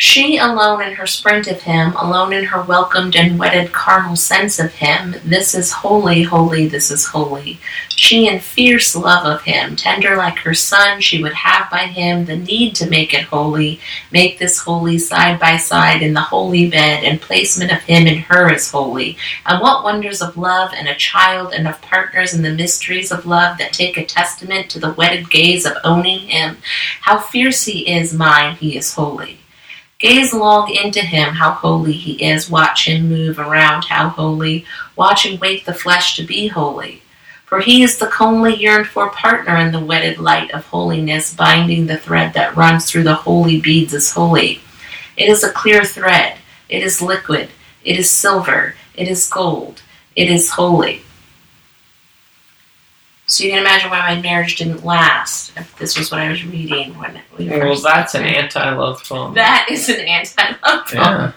She 0.00 0.38
alone 0.38 0.80
in 0.80 0.94
her 0.94 1.08
sprint 1.08 1.48
of 1.48 1.62
him, 1.62 1.92
alone 1.96 2.32
in 2.32 2.44
her 2.44 2.62
welcomed 2.62 3.16
and 3.16 3.36
wedded 3.36 3.72
carnal 3.72 4.14
sense 4.14 4.60
of 4.60 4.74
him, 4.74 5.16
this 5.24 5.56
is 5.56 5.72
holy, 5.72 6.22
holy, 6.22 6.68
this 6.68 6.92
is 6.92 7.04
holy. 7.04 7.58
She 7.88 8.28
in 8.28 8.38
fierce 8.38 8.94
love 8.94 9.26
of 9.26 9.42
him, 9.42 9.74
tender 9.74 10.14
like 10.14 10.38
her 10.38 10.54
son, 10.54 11.00
she 11.00 11.20
would 11.20 11.32
have 11.32 11.68
by 11.68 11.86
him 11.86 12.26
the 12.26 12.36
need 12.36 12.76
to 12.76 12.88
make 12.88 13.12
it 13.12 13.24
holy, 13.24 13.80
make 14.12 14.38
this 14.38 14.60
holy 14.60 14.98
side 14.98 15.40
by 15.40 15.56
side 15.56 16.00
in 16.00 16.14
the 16.14 16.20
holy 16.20 16.70
bed, 16.70 17.02
and 17.02 17.20
placement 17.20 17.72
of 17.72 17.82
him 17.82 18.06
in 18.06 18.18
her 18.18 18.54
is 18.54 18.70
holy. 18.70 19.16
And 19.46 19.60
what 19.60 19.82
wonders 19.82 20.22
of 20.22 20.36
love 20.36 20.70
and 20.76 20.86
a 20.86 20.94
child 20.94 21.52
and 21.52 21.66
of 21.66 21.82
partners 21.82 22.34
in 22.34 22.42
the 22.42 22.54
mysteries 22.54 23.10
of 23.10 23.26
love 23.26 23.58
that 23.58 23.72
take 23.72 23.96
a 23.96 24.04
testament 24.04 24.70
to 24.70 24.78
the 24.78 24.92
wedded 24.92 25.28
gaze 25.28 25.66
of 25.66 25.72
owning 25.82 26.20
him. 26.20 26.58
How 27.00 27.18
fierce 27.18 27.64
he 27.64 27.92
is 27.92 28.14
mine, 28.14 28.54
he 28.54 28.76
is 28.76 28.94
holy. 28.94 29.40
Gaze 29.98 30.32
long 30.32 30.72
into 30.72 31.00
him, 31.00 31.34
how 31.34 31.50
holy 31.50 31.92
he 31.92 32.24
is. 32.24 32.48
Watch 32.48 32.86
him 32.86 33.08
move 33.08 33.40
around, 33.40 33.86
how 33.86 34.10
holy. 34.10 34.64
Watch 34.94 35.26
and 35.26 35.40
wake 35.40 35.64
the 35.64 35.74
flesh 35.74 36.14
to 36.14 36.22
be 36.22 36.46
holy. 36.46 37.02
For 37.46 37.58
he 37.58 37.82
is 37.82 37.98
the 37.98 38.06
comely 38.06 38.54
yearned 38.54 38.86
for 38.86 39.10
partner 39.10 39.56
in 39.56 39.72
the 39.72 39.84
wedded 39.84 40.20
light 40.20 40.52
of 40.52 40.64
holiness, 40.66 41.34
binding 41.34 41.86
the 41.86 41.96
thread 41.96 42.32
that 42.34 42.56
runs 42.56 42.88
through 42.88 43.02
the 43.02 43.14
holy 43.14 43.60
beads 43.60 43.92
is 43.92 44.12
holy. 44.12 44.60
It 45.16 45.28
is 45.28 45.42
a 45.42 45.50
clear 45.50 45.84
thread. 45.84 46.38
It 46.68 46.84
is 46.84 47.02
liquid. 47.02 47.48
It 47.84 47.98
is 47.98 48.08
silver. 48.08 48.76
It 48.94 49.08
is 49.08 49.28
gold. 49.28 49.82
It 50.14 50.30
is 50.30 50.50
holy. 50.50 51.02
So 53.30 53.44
you 53.44 53.50
can 53.50 53.58
imagine 53.60 53.90
why 53.90 54.14
my 54.14 54.20
marriage 54.22 54.56
didn't 54.56 54.84
last 54.86 55.52
if 55.56 55.76
this 55.78 55.98
was 55.98 56.10
what 56.10 56.20
I 56.20 56.30
was 56.30 56.42
reading 56.44 56.96
when 56.98 57.20
we 57.36 57.48
were. 57.50 57.58
Well, 57.66 57.80
that's 57.80 58.14
an 58.14 58.24
anti-love 58.24 59.04
poem. 59.04 59.34
that 59.34 59.68
is 59.70 59.88
an 59.90 60.00
anti-love 60.00 60.86
poem. 60.86 60.94
yeah. 60.94 61.32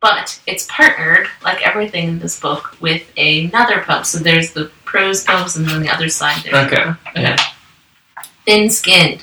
But 0.00 0.40
it's 0.48 0.66
partnered, 0.68 1.28
like 1.44 1.64
everything 1.64 2.08
in 2.08 2.18
this 2.18 2.40
book, 2.40 2.76
with 2.80 3.04
another 3.16 3.82
poem. 3.82 4.02
So 4.02 4.18
there's 4.18 4.52
the 4.52 4.64
prose 4.84 5.22
poems, 5.24 5.56
and 5.56 5.68
then 5.68 5.82
the 5.82 5.90
other 5.90 6.08
side 6.08 6.42
there's 6.42 6.72
Okay. 6.72 6.90
Yeah. 7.14 7.36
thin 8.44 8.68
skinned. 8.68 9.22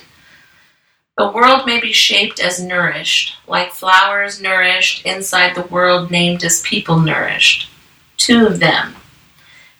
The 1.18 1.30
world 1.30 1.66
may 1.66 1.80
be 1.80 1.92
shaped 1.92 2.40
as 2.40 2.62
nourished, 2.62 3.36
like 3.46 3.72
flowers 3.72 4.40
nourished 4.40 5.04
inside 5.04 5.54
the 5.54 5.66
world 5.66 6.10
named 6.10 6.42
as 6.44 6.62
people 6.62 6.98
nourished. 6.98 7.69
Two 8.20 8.46
of 8.46 8.60
them. 8.60 8.96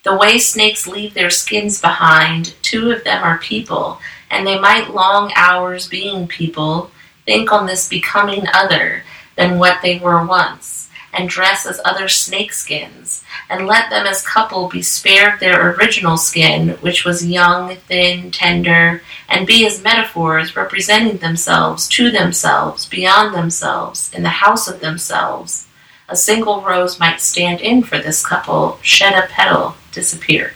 The 0.03 0.17
way 0.17 0.39
snakes 0.39 0.87
leave 0.87 1.13
their 1.13 1.29
skins 1.29 1.79
behind, 1.79 2.55
two 2.63 2.91
of 2.91 3.05
them 3.05 3.23
are 3.23 3.37
people, 3.37 4.01
and 4.31 4.47
they 4.47 4.59
might 4.59 4.95
long 4.95 5.31
hours 5.37 5.87
being 5.87 6.27
people, 6.27 6.91
think 7.27 7.53
on 7.53 7.67
this 7.67 7.87
becoming 7.87 8.47
other 8.55 9.05
than 9.37 9.59
what 9.59 9.83
they 9.83 9.99
were 9.99 10.25
once, 10.25 10.89
and 11.13 11.29
dress 11.29 11.67
as 11.67 11.83
other 11.85 12.09
snake 12.09 12.55
skins, 12.55 13.23
and 13.51 13.67
let 13.67 13.91
them 13.91 14.07
as 14.07 14.27
couple 14.27 14.71
be 14.71 14.81
spared 14.81 15.39
their 15.39 15.73
original 15.73 16.17
skin, 16.17 16.71
which 16.81 17.05
was 17.05 17.27
young, 17.27 17.77
thin, 17.77 18.31
tender, 18.31 19.03
and 19.29 19.47
be 19.47 19.67
as 19.67 19.83
metaphors 19.83 20.57
representing 20.57 21.19
themselves 21.19 21.87
to 21.89 22.11
themselves, 22.11 22.87
beyond 22.87 23.35
themselves, 23.35 24.11
in 24.15 24.23
the 24.23 24.31
house 24.31 24.67
of 24.67 24.81
themselves. 24.81 25.67
A 26.11 26.17
single 26.17 26.61
rose 26.63 26.99
might 26.99 27.21
stand 27.21 27.61
in 27.61 27.85
for 27.85 27.97
this 27.97 28.27
couple, 28.27 28.81
shed 28.83 29.15
a 29.15 29.29
petal, 29.29 29.77
disappear. 29.93 30.55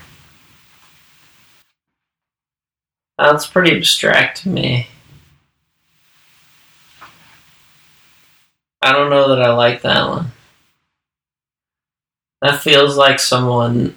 That's 3.16 3.46
pretty 3.46 3.76
abstract 3.76 4.42
to 4.42 4.48
me. 4.48 4.88
I 8.82 8.90
don't 8.90 9.10
know 9.10 9.28
that 9.28 9.42
I 9.42 9.52
like 9.54 9.82
that 9.82 10.08
one. 10.08 10.32
That 12.42 12.60
feels 12.60 12.96
like 12.96 13.20
someone 13.20 13.94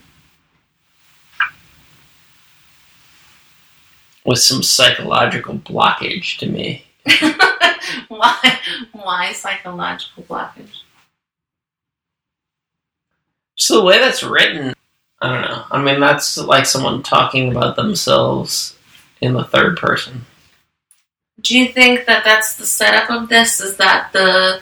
with 4.24 4.38
some 4.38 4.62
psychological 4.62 5.56
blockage 5.56 6.38
to 6.38 6.46
me. 6.46 6.86
why? 8.10 8.60
Why 8.92 9.34
psychological 9.34 10.22
blockage? 10.22 10.84
Just 13.58 13.70
the 13.70 13.84
way 13.84 14.00
that's 14.00 14.24
written, 14.24 14.74
I 15.22 15.34
don't 15.34 15.42
know. 15.42 15.64
I 15.72 15.82
mean, 15.82 16.00
that's 16.00 16.38
like 16.38 16.66
someone 16.66 17.02
talking 17.04 17.52
about 17.52 17.76
themselves 17.76 18.78
in 19.20 19.34
the 19.34 19.44
third 19.44 19.78
person. 19.78 20.26
Do 21.42 21.58
you 21.58 21.68
think 21.68 22.06
that 22.06 22.24
that's 22.24 22.56
the 22.56 22.66
setup 22.66 23.10
of 23.10 23.30
this? 23.30 23.60
Is 23.60 23.78
that 23.78 24.12
the 24.14 24.62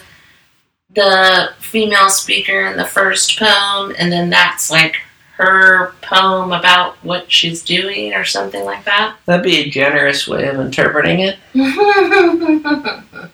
the 0.93 1.49
female 1.59 2.09
speaker 2.09 2.65
in 2.67 2.77
the 2.77 2.85
first 2.85 3.37
poem, 3.37 3.93
and 3.97 4.11
then 4.11 4.29
that's 4.29 4.71
like 4.71 4.95
her 5.37 5.93
poem 6.01 6.53
about 6.53 6.95
what 7.03 7.29
she's 7.29 7.61
doing, 7.61 8.13
or 8.13 8.23
something 8.23 8.63
like 8.63 8.85
that? 8.85 9.17
That'd 9.25 9.43
be 9.43 9.57
a 9.57 9.69
generous 9.69 10.25
way 10.25 10.47
of 10.47 10.59
interpreting 10.59 11.19
it. 11.19 11.37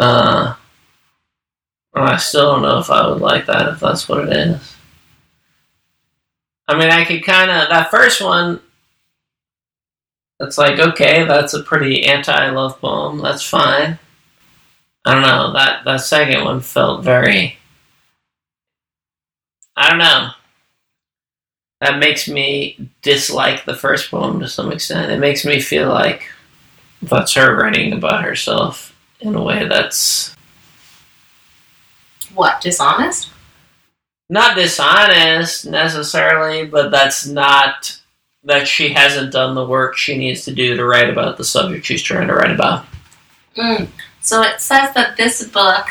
Uh, 0.00 0.54
I 1.94 2.16
still 2.16 2.52
don't 2.52 2.62
know 2.62 2.78
if 2.78 2.90
I 2.90 3.06
would 3.08 3.20
like 3.20 3.46
that 3.46 3.68
if 3.68 3.80
that's 3.80 4.08
what 4.08 4.28
it 4.28 4.36
is. 4.36 4.76
I 6.68 6.78
mean, 6.78 6.90
I 6.90 7.04
could 7.04 7.24
kind 7.24 7.50
of 7.50 7.68
that 7.68 7.90
first 7.90 8.22
one. 8.22 8.60
It's 10.38 10.56
like 10.56 10.78
okay, 10.78 11.24
that's 11.24 11.52
a 11.52 11.62
pretty 11.62 12.04
anti-love 12.06 12.80
poem. 12.80 13.18
That's 13.18 13.42
fine. 13.42 13.98
I 15.04 15.14
don't 15.14 15.22
know 15.22 15.52
that 15.52 15.84
that 15.84 16.00
second 16.00 16.44
one 16.44 16.60
felt 16.60 17.04
very. 17.04 17.58
I 19.76 19.90
don't 19.90 19.98
know. 19.98 20.30
That 21.80 21.98
makes 21.98 22.28
me 22.28 22.90
dislike 23.00 23.64
the 23.64 23.74
first 23.74 24.10
poem 24.10 24.40
to 24.40 24.48
some 24.48 24.70
extent. 24.70 25.10
It 25.10 25.18
makes 25.18 25.44
me 25.44 25.60
feel 25.60 25.88
like 25.88 26.30
that's 27.02 27.34
her 27.34 27.56
writing 27.56 27.94
about 27.94 28.22
herself 28.22 28.94
in 29.20 29.34
a 29.34 29.42
way 29.42 29.66
that's 29.66 30.36
what 32.34 32.60
dishonest? 32.60 33.30
not 34.30 34.54
dishonest 34.56 35.66
necessarily, 35.66 36.64
but 36.64 36.90
that's 36.90 37.26
not 37.26 38.00
that 38.44 38.66
she 38.66 38.90
hasn't 38.90 39.32
done 39.32 39.54
the 39.54 39.66
work 39.66 39.96
she 39.96 40.16
needs 40.16 40.44
to 40.44 40.54
do 40.54 40.76
to 40.76 40.84
write 40.84 41.10
about 41.10 41.36
the 41.36 41.44
subject 41.44 41.84
she's 41.84 42.00
trying 42.00 42.28
to 42.28 42.34
write 42.34 42.52
about. 42.52 42.86
Mm. 43.56 43.88
So 44.22 44.40
it 44.42 44.60
says 44.60 44.94
that 44.94 45.16
this 45.16 45.46
book 45.48 45.86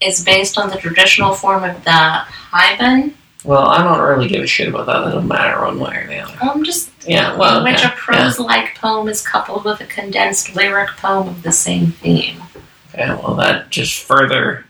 is 0.00 0.22
based 0.22 0.58
on 0.58 0.68
the 0.68 0.76
traditional 0.76 1.34
form 1.34 1.64
of 1.64 1.82
the 1.84 1.90
haibun. 1.90 3.14
Well, 3.44 3.66
I 3.66 3.82
don't 3.82 4.06
really 4.06 4.28
give 4.28 4.44
a 4.44 4.46
shit 4.46 4.68
about 4.68 4.84
that. 4.86 5.00
That 5.00 5.12
doesn't 5.12 5.26
matter 5.26 5.58
one 5.64 5.80
way 5.80 5.96
or 5.96 6.06
the 6.06 6.18
other. 6.18 6.36
I'm 6.42 6.62
just 6.62 6.90
Yeah, 7.06 7.34
well, 7.36 7.58
in 7.58 7.64
which 7.64 7.80
yeah, 7.80 7.94
a 7.94 7.96
prose-like 7.96 8.74
poem 8.74 9.08
is 9.08 9.26
coupled 9.26 9.64
with 9.64 9.80
a 9.80 9.86
condensed 9.86 10.54
lyric 10.54 10.90
poem 10.98 11.28
of 11.28 11.42
the 11.42 11.52
same 11.52 11.92
theme. 11.92 12.42
yeah, 12.94 13.14
well, 13.14 13.34
that 13.36 13.70
just 13.70 14.02
further 14.02 14.66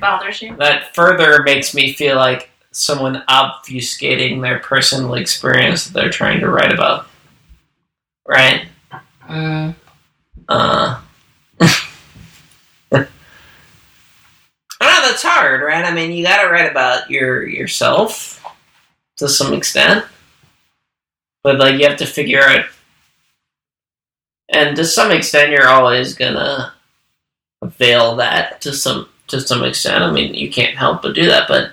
Bothers 0.00 0.42
you? 0.42 0.56
that 0.56 0.94
further 0.94 1.42
makes 1.42 1.74
me 1.74 1.92
feel 1.92 2.16
like 2.16 2.50
someone 2.70 3.22
obfuscating 3.28 4.40
their 4.40 4.58
personal 4.58 5.14
experience 5.14 5.84
that 5.84 5.92
they're 5.92 6.10
trying 6.10 6.40
to 6.40 6.48
write 6.48 6.72
about. 6.72 7.06
Right? 8.26 8.66
Mm. 9.28 9.74
Uh, 10.48 11.00
I 11.60 13.06
don't 14.80 15.02
know. 15.02 15.08
That's 15.08 15.22
hard, 15.22 15.62
right? 15.62 15.84
I 15.84 15.92
mean, 15.94 16.12
you 16.12 16.24
got 16.24 16.42
to 16.42 16.50
write 16.50 16.70
about 16.70 17.10
your 17.10 17.46
yourself 17.46 18.44
to 19.18 19.28
some 19.28 19.52
extent, 19.54 20.04
but 21.42 21.58
like 21.58 21.78
you 21.78 21.86
have 21.86 21.98
to 21.98 22.06
figure 22.06 22.42
out, 22.42 22.64
and 24.48 24.74
to 24.76 24.84
some 24.84 25.10
extent, 25.10 25.52
you're 25.52 25.68
always 25.68 26.14
gonna 26.14 26.72
veil 27.62 28.16
that 28.16 28.60
to 28.62 28.72
some 28.72 29.08
to 29.32 29.40
some 29.40 29.64
extent. 29.64 30.04
I 30.04 30.12
mean, 30.12 30.34
you 30.34 30.50
can't 30.50 30.76
help 30.76 31.02
but 31.02 31.14
do 31.14 31.26
that, 31.26 31.48
but 31.48 31.72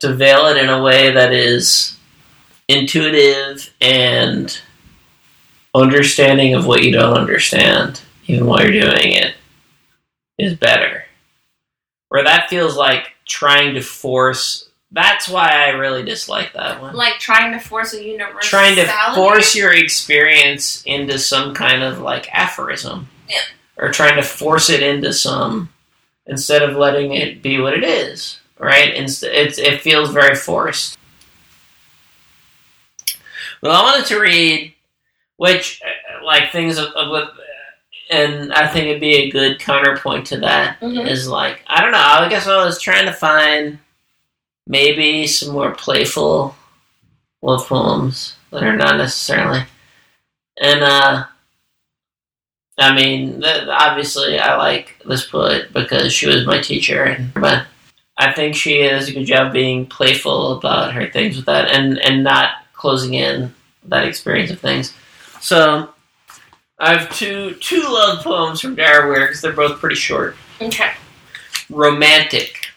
to 0.00 0.14
veil 0.14 0.46
it 0.46 0.56
in 0.56 0.68
a 0.68 0.82
way 0.82 1.12
that 1.12 1.32
is 1.32 1.96
intuitive 2.68 3.72
and 3.80 4.60
understanding 5.74 6.54
of 6.54 6.66
what 6.66 6.82
you 6.82 6.92
don't 6.92 7.16
understand, 7.16 8.00
even 8.26 8.46
while 8.46 8.62
you're 8.62 8.80
doing 8.80 9.12
it, 9.12 9.34
is 10.38 10.54
better. 10.54 11.04
Where 12.10 12.24
that 12.24 12.48
feels 12.48 12.76
like 12.76 13.12
trying 13.26 13.74
to 13.74 13.80
force. 13.80 14.68
That's 14.92 15.28
why 15.28 15.48
I 15.48 15.70
really 15.70 16.04
dislike 16.04 16.52
that 16.52 16.80
one. 16.80 16.94
Like 16.94 17.14
trying 17.14 17.52
to 17.52 17.58
force 17.58 17.94
a 17.94 18.04
universal. 18.04 18.48
Trying 18.48 18.76
to 18.76 18.86
force 19.14 19.56
your 19.56 19.72
experience 19.72 20.82
into 20.84 21.18
some 21.18 21.54
kind 21.54 21.82
of 21.82 21.98
like 21.98 22.32
aphorism. 22.32 23.08
Yeah. 23.28 23.40
Or 23.76 23.90
trying 23.90 24.16
to 24.16 24.22
force 24.22 24.70
it 24.70 24.82
into 24.82 25.12
some 25.12 25.70
instead 26.26 26.62
of 26.62 26.76
letting 26.76 27.12
it 27.14 27.42
be 27.42 27.60
what 27.60 27.74
it 27.74 27.84
is. 27.84 28.40
Right? 28.58 28.90
It's, 28.94 29.22
it 29.58 29.80
feels 29.80 30.10
very 30.10 30.34
forced. 30.36 30.96
Well, 33.62 33.72
I 33.74 33.82
wanted 33.82 34.06
to 34.06 34.20
read 34.20 34.74
which 35.36 35.80
uh, 35.84 36.24
like 36.24 36.52
things 36.52 36.78
of, 36.78 36.86
of 36.92 37.30
and 38.10 38.52
I 38.52 38.68
think 38.68 38.86
it'd 38.86 39.00
be 39.00 39.14
a 39.16 39.30
good 39.30 39.58
counterpoint 39.58 40.26
to 40.28 40.38
that 40.40 40.76
is 40.82 41.26
Mhm. 41.26 41.30
like 41.30 41.62
I 41.66 41.80
don't 41.80 41.92
know. 41.92 41.98
I 41.98 42.28
guess 42.28 42.46
I 42.46 42.64
was 42.64 42.80
trying 42.80 43.06
to 43.06 43.12
find 43.12 43.78
maybe 44.66 45.26
some 45.26 45.52
more 45.52 45.72
playful 45.74 46.54
love 47.42 47.66
poems 47.66 48.36
that 48.50 48.62
are 48.62 48.76
not 48.76 48.96
necessarily, 48.96 49.64
and 50.60 50.82
uh, 50.82 51.24
I 52.78 52.94
mean, 52.94 53.40
th- 53.40 53.68
obviously, 53.68 54.38
I 54.38 54.56
like 54.56 55.00
this 55.06 55.26
poet 55.26 55.72
because 55.72 56.12
she 56.12 56.26
was 56.26 56.46
my 56.46 56.60
teacher, 56.60 57.04
and 57.04 57.32
but 57.34 57.66
I 58.18 58.32
think 58.32 58.54
she 58.54 58.82
does 58.82 59.08
a 59.08 59.12
good 59.12 59.26
job 59.26 59.52
being 59.52 59.86
playful 59.86 60.58
about 60.58 60.92
her 60.92 61.08
things 61.10 61.36
with 61.36 61.46
that, 61.46 61.70
and 61.70 61.98
and 61.98 62.24
not 62.24 62.50
closing 62.72 63.14
in 63.14 63.54
that 63.84 64.06
experience 64.06 64.50
of 64.50 64.60
things. 64.60 64.92
So 65.40 65.90
I 66.78 66.96
have 66.96 67.14
two 67.14 67.54
two 67.54 67.82
love 67.82 68.24
poems 68.24 68.60
from 68.60 68.74
Dara 68.74 69.08
Wier 69.08 69.26
because 69.26 69.40
they're 69.40 69.52
both 69.52 69.78
pretty 69.78 69.96
short. 69.96 70.36
Okay. 70.60 70.92
Romantic. 71.70 72.68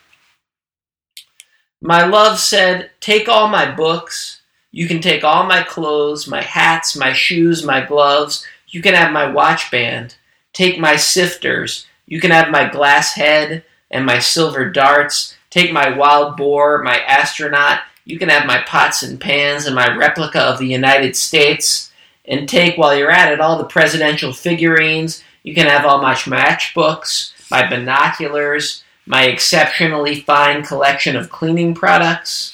My 1.81 2.05
love 2.05 2.39
said, 2.39 2.91
Take 2.99 3.29
all 3.29 3.47
my 3.47 3.69
books. 3.69 4.41
You 4.71 4.87
can 4.87 5.01
take 5.01 5.23
all 5.23 5.45
my 5.45 5.63
clothes, 5.63 6.27
my 6.27 6.41
hats, 6.41 6.95
my 6.95 7.13
shoes, 7.13 7.63
my 7.63 7.85
gloves. 7.85 8.45
You 8.67 8.81
can 8.81 8.93
have 8.93 9.11
my 9.11 9.29
watch 9.29 9.71
band. 9.71 10.15
Take 10.53 10.79
my 10.79 10.95
sifters. 10.95 11.85
You 12.05 12.19
can 12.19 12.31
have 12.31 12.49
my 12.49 12.69
glass 12.69 13.13
head 13.13 13.63
and 13.89 14.05
my 14.05 14.19
silver 14.19 14.69
darts. 14.69 15.35
Take 15.49 15.71
my 15.71 15.95
wild 15.95 16.35
boar, 16.35 16.83
my 16.83 16.99
astronaut. 16.99 17.81
You 18.05 18.19
can 18.19 18.29
have 18.29 18.45
my 18.45 18.61
pots 18.61 19.03
and 19.03 19.19
pans 19.19 19.65
and 19.65 19.75
my 19.75 19.95
replica 19.95 20.41
of 20.41 20.59
the 20.59 20.67
United 20.67 21.15
States. 21.15 21.91
And 22.25 22.47
take, 22.47 22.77
while 22.77 22.95
you're 22.95 23.11
at 23.11 23.31
it, 23.31 23.39
all 23.39 23.57
the 23.57 23.65
presidential 23.65 24.33
figurines. 24.33 25.23
You 25.43 25.55
can 25.55 25.67
have 25.67 25.85
all 25.85 26.01
my 26.01 26.13
matchbooks, 26.13 27.31
my 27.49 27.69
binoculars, 27.69 28.83
my 29.05 29.23
exceptionally 29.23 30.19
fine 30.19 30.63
collection 30.63 31.15
of 31.15 31.29
cleaning 31.29 31.73
products, 31.73 32.53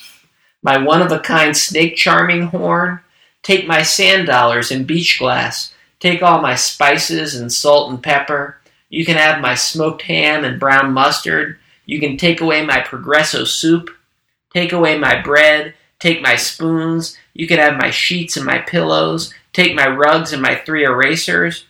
my 0.62 0.78
one 0.78 1.02
of 1.02 1.12
a 1.12 1.20
kind 1.20 1.58
snake 1.58 1.96
charming 1.96 2.44
horn. 2.44 3.00
Take 3.42 3.68
my 3.68 3.82
sand 3.82 4.28
dollars 4.28 4.72
and 4.72 4.86
beach 4.86 5.18
glass. 5.18 5.73
Take 6.04 6.22
all 6.22 6.42
my 6.42 6.56
spices 6.56 7.36
and 7.36 7.50
salt 7.50 7.90
and 7.90 8.04
pepper. 8.04 8.58
You 8.90 9.06
can 9.06 9.16
have 9.16 9.40
my 9.40 9.56
smoked 9.56 10.02
ham 10.02 10.44
and 10.44 10.60
brown 10.60 10.92
mustard. 10.92 11.58
You 11.86 12.02
can 12.02 12.18
take 12.18 12.42
away 12.42 12.66
my 12.66 12.82
progresso 12.82 13.46
soup. 13.46 13.90
Take 14.54 14.74
away 14.74 14.98
my 14.98 15.22
bread. 15.22 15.76
Take 16.00 16.22
my 16.22 16.36
spoons. 16.36 17.18
You 17.34 17.48
can 17.48 17.58
have 17.58 17.78
my 17.78 17.90
sheets 17.90 18.36
and 18.36 18.46
my 18.46 18.58
pillows. 18.58 19.34
Take 19.54 19.76
my 19.76 19.88
rugs 19.88 20.34
and 20.34 20.42
my 20.42 20.56
three 20.56 20.84
erasers. 20.84 21.64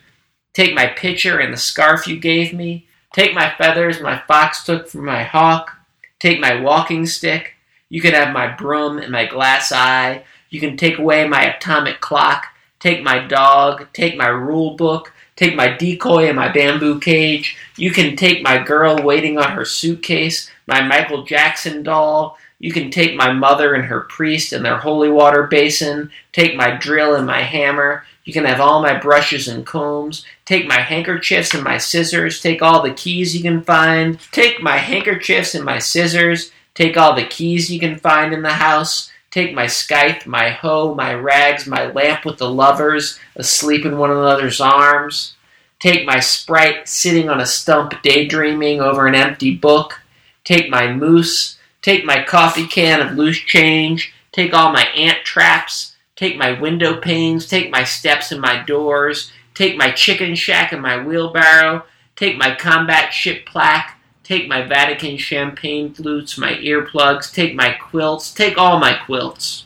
Take 0.56 0.74
my 0.74 0.88
pitcher 0.88 1.38
and 1.38 1.54
the 1.54 1.58
scarf 1.58 2.08
you 2.08 2.20
gave 2.20 2.54
me. 2.54 2.88
Take 3.14 3.36
my 3.36 3.54
feathers 3.56 4.02
my 4.02 4.18
fox 4.28 4.64
took 4.64 4.88
from 4.88 5.06
my 5.06 5.22
hawk. 5.22 5.78
Take 6.18 6.40
my 6.40 6.60
walking 6.60 7.06
stick. 7.06 7.54
You 7.88 8.02
can 8.02 8.16
have 8.16 8.34
my 8.34 8.48
broom 8.48 8.98
and 8.98 9.12
my 9.12 9.28
glass 9.28 9.72
eye. 9.72 10.24
You 10.50 10.60
can 10.60 10.76
take 10.76 10.98
away 10.98 11.28
my 11.28 11.44
atomic 11.44 12.02
clock. 12.02 12.48
Take 12.84 13.02
my 13.02 13.20
dog. 13.20 13.88
Take 13.94 14.18
my 14.18 14.28
rule 14.28 14.76
book. 14.76 15.14
Take 15.38 15.56
my 15.56 15.70
decoy 15.70 16.28
and 16.28 16.36
my 16.36 16.50
bamboo 16.50 17.00
cage. 17.00 17.56
You 17.78 17.92
can 17.92 18.18
take 18.18 18.44
my 18.44 18.62
girl 18.62 18.98
waiting 19.02 19.38
on 19.38 19.52
her 19.52 19.64
suitcase. 19.64 20.52
My 20.68 20.82
Michael 20.82 21.24
Jackson 21.24 21.84
doll. 21.84 22.38
You 22.60 22.74
can 22.74 22.92
take 22.92 23.16
my 23.16 23.32
mother 23.32 23.74
and 23.74 23.86
her 23.86 24.02
priest 24.02 24.52
and 24.52 24.66
their 24.66 24.76
holy 24.76 25.10
water 25.10 25.44
basin. 25.44 26.12
Take 26.34 26.58
my 26.58 26.72
drill 26.76 27.16
and 27.16 27.26
my 27.26 27.40
hammer. 27.44 28.04
You 28.26 28.34
can 28.34 28.44
have 28.44 28.60
all 28.60 28.82
my 28.82 29.00
brushes 29.00 29.48
and 29.48 29.66
combs. 29.66 30.26
Take 30.44 30.68
my 30.68 30.82
handkerchiefs 30.82 31.54
and 31.54 31.64
my 31.64 31.78
scissors. 31.78 32.42
Take 32.42 32.62
all 32.62 32.82
the 32.82 32.94
keys 32.94 33.34
you 33.34 33.42
can 33.42 33.64
find. 33.64 34.20
Take 34.34 34.62
my 34.62 34.76
handkerchiefs 34.76 35.56
and 35.56 35.64
my 35.64 35.80
scissors. 35.80 36.52
Take 36.74 36.98
all 36.98 37.16
the 37.16 37.24
keys 37.24 37.72
you 37.72 37.80
can 37.80 37.98
find 37.98 38.34
in 38.34 38.42
the 38.42 38.54
house. 38.56 39.10
Take 39.34 39.56
my 39.56 39.66
scythe, 39.66 40.28
my 40.28 40.52
hoe, 40.52 40.94
my 40.94 41.12
rags, 41.12 41.66
my 41.66 41.88
lamp 41.88 42.24
with 42.24 42.38
the 42.38 42.48
lovers 42.48 43.20
asleep 43.36 43.84
in 43.84 43.98
one 43.98 44.12
another's 44.12 44.62
arms. 44.62 45.34
Take 45.80 46.06
my 46.06 46.20
sprite 46.20 46.88
sitting 46.88 47.30
on 47.30 47.42
a 47.42 47.48
stump 47.48 48.00
daydreaming 48.04 48.80
over 48.80 49.08
an 49.08 49.16
empty 49.16 49.56
book. 49.56 50.02
Take 50.44 50.70
my 50.70 50.94
moose. 50.94 51.58
Take 51.82 52.06
my 52.06 52.22
coffee 52.22 52.68
can 52.68 53.02
of 53.02 53.18
loose 53.18 53.40
change. 53.40 54.14
Take 54.32 54.54
all 54.54 54.72
my 54.72 54.84
ant 54.96 55.26
traps. 55.26 55.96
Take 56.16 56.38
my 56.38 56.52
window 56.52 57.02
panes. 57.02 57.48
Take 57.48 57.72
my 57.72 57.84
steps 57.84 58.32
and 58.32 58.40
my 58.40 58.62
doors. 58.62 59.32
Take 59.56 59.76
my 59.76 59.90
chicken 59.90 60.36
shack 60.36 60.72
and 60.72 60.82
my 60.84 61.04
wheelbarrow. 61.04 61.86
Take 62.16 62.38
my 62.38 62.54
combat 62.54 63.12
ship 63.12 63.48
plaque. 63.48 64.00
Take 64.24 64.48
my 64.48 64.62
Vatican 64.62 65.18
champagne 65.18 65.94
flutes, 65.94 66.38
my 66.38 66.54
earplugs. 66.54 67.34
Take 67.34 67.56
my 67.56 67.72
quilts. 67.74 68.34
Take 68.34 68.58
all 68.58 68.80
my 68.80 68.94
quilts. 68.94 69.66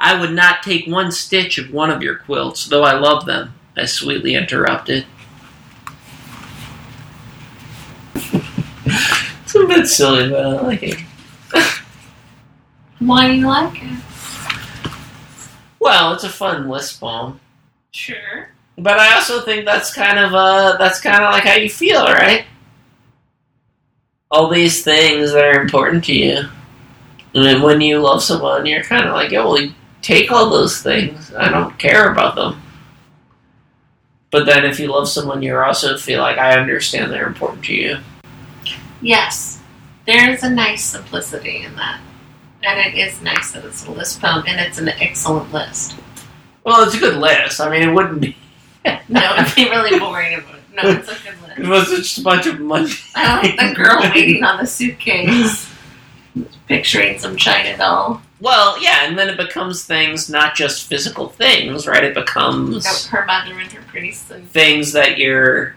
I 0.00 0.18
would 0.18 0.32
not 0.32 0.62
take 0.62 0.86
one 0.86 1.12
stitch 1.12 1.58
of 1.58 1.70
one 1.70 1.90
of 1.90 2.02
your 2.02 2.16
quilts, 2.16 2.66
though 2.66 2.84
I 2.84 2.94
love 2.94 3.26
them, 3.26 3.52
I 3.76 3.84
sweetly 3.84 4.34
interrupted. 4.34 5.04
it's 8.14 9.54
a 9.54 9.66
bit 9.66 9.86
silly, 9.86 10.30
but 10.30 10.46
I 10.46 10.60
like 10.62 10.82
it. 10.82 11.00
Why 13.00 13.28
do 13.28 13.34
you 13.34 13.46
like 13.46 13.82
it? 13.82 13.98
Well, 15.78 16.14
it's 16.14 16.24
a 16.24 16.30
fun 16.30 16.68
list 16.68 16.98
poem. 17.00 17.38
Sure. 17.90 18.48
But 18.78 18.98
I 18.98 19.14
also 19.14 19.42
think 19.42 19.66
that's 19.66 19.92
kind 19.92 20.18
of 20.18 20.32
uh 20.32 20.76
that's 20.78 21.00
kind 21.00 21.22
of 21.22 21.32
like 21.32 21.44
how 21.44 21.54
you 21.54 21.68
feel, 21.68 22.04
right? 22.04 22.46
All 24.30 24.48
these 24.48 24.84
things 24.84 25.32
that 25.32 25.44
are 25.44 25.60
important 25.60 26.04
to 26.04 26.14
you. 26.14 26.36
And 27.34 27.44
then 27.44 27.62
when 27.62 27.80
you 27.80 27.98
love 28.00 28.22
someone, 28.22 28.66
you're 28.66 28.82
kind 28.82 29.06
of 29.06 29.14
like, 29.14 29.30
yeah, 29.30 29.44
well, 29.44 29.60
you 29.60 29.72
take 30.02 30.30
all 30.30 30.50
those 30.50 30.82
things. 30.82 31.32
I 31.34 31.48
don't 31.48 31.78
care 31.78 32.12
about 32.12 32.34
them. 32.34 32.60
But 34.30 34.46
then 34.46 34.64
if 34.64 34.78
you 34.78 34.88
love 34.88 35.08
someone, 35.08 35.42
you 35.42 35.56
also 35.56 35.96
feel 35.96 36.20
like 36.20 36.38
I 36.38 36.58
understand 36.58 37.10
they're 37.10 37.26
important 37.26 37.64
to 37.64 37.74
you. 37.74 37.98
Yes. 39.00 39.60
There's 40.06 40.42
a 40.42 40.50
nice 40.50 40.84
simplicity 40.84 41.64
in 41.64 41.74
that. 41.76 42.00
And 42.62 42.78
it 42.78 42.98
is 42.98 43.20
nice 43.22 43.52
that 43.52 43.64
it's 43.64 43.86
a 43.86 43.90
list 43.90 44.20
poem, 44.20 44.44
and 44.46 44.60
it's 44.60 44.78
an 44.78 44.88
excellent 44.88 45.52
list. 45.52 45.96
Well, 46.64 46.84
it's 46.86 46.94
a 46.94 47.00
good 47.00 47.16
list. 47.16 47.60
I 47.60 47.70
mean, 47.70 47.88
it 47.88 47.92
wouldn't 47.92 48.20
be. 48.20 48.36
No, 49.08 49.34
it'd 49.38 49.54
be 49.56 49.68
really 49.68 49.98
boring. 49.98 50.32
If 50.32 50.48
it, 50.54 50.59
no, 50.82 50.90
it's 50.90 51.08
a 51.08 51.14
good 51.14 51.64
It 51.64 51.68
was 51.68 51.88
just 51.88 52.18
a 52.18 52.22
bunch 52.22 52.46
of 52.46 52.60
money. 52.60 52.90
I 53.14 53.40
like 53.42 53.56
the 53.56 53.74
girl 53.82 54.00
waiting 54.14 54.42
on 54.44 54.58
the 54.58 54.66
suitcase, 54.66 55.68
picturing 56.68 57.18
some 57.18 57.36
China 57.36 57.76
doll. 57.76 58.22
Well, 58.40 58.80
yeah, 58.82 59.04
and 59.06 59.18
then 59.18 59.28
it 59.28 59.36
becomes 59.36 59.84
things, 59.84 60.30
not 60.30 60.54
just 60.54 60.86
physical 60.86 61.28
things, 61.28 61.86
right? 61.86 62.02
It 62.04 62.14
becomes 62.14 63.06
Her 63.06 63.26
mother 63.26 63.58
and 63.58 63.70
her 63.72 63.82
priest 63.88 64.30
and 64.30 64.48
things 64.50 64.92
that 64.92 65.18
you're 65.18 65.74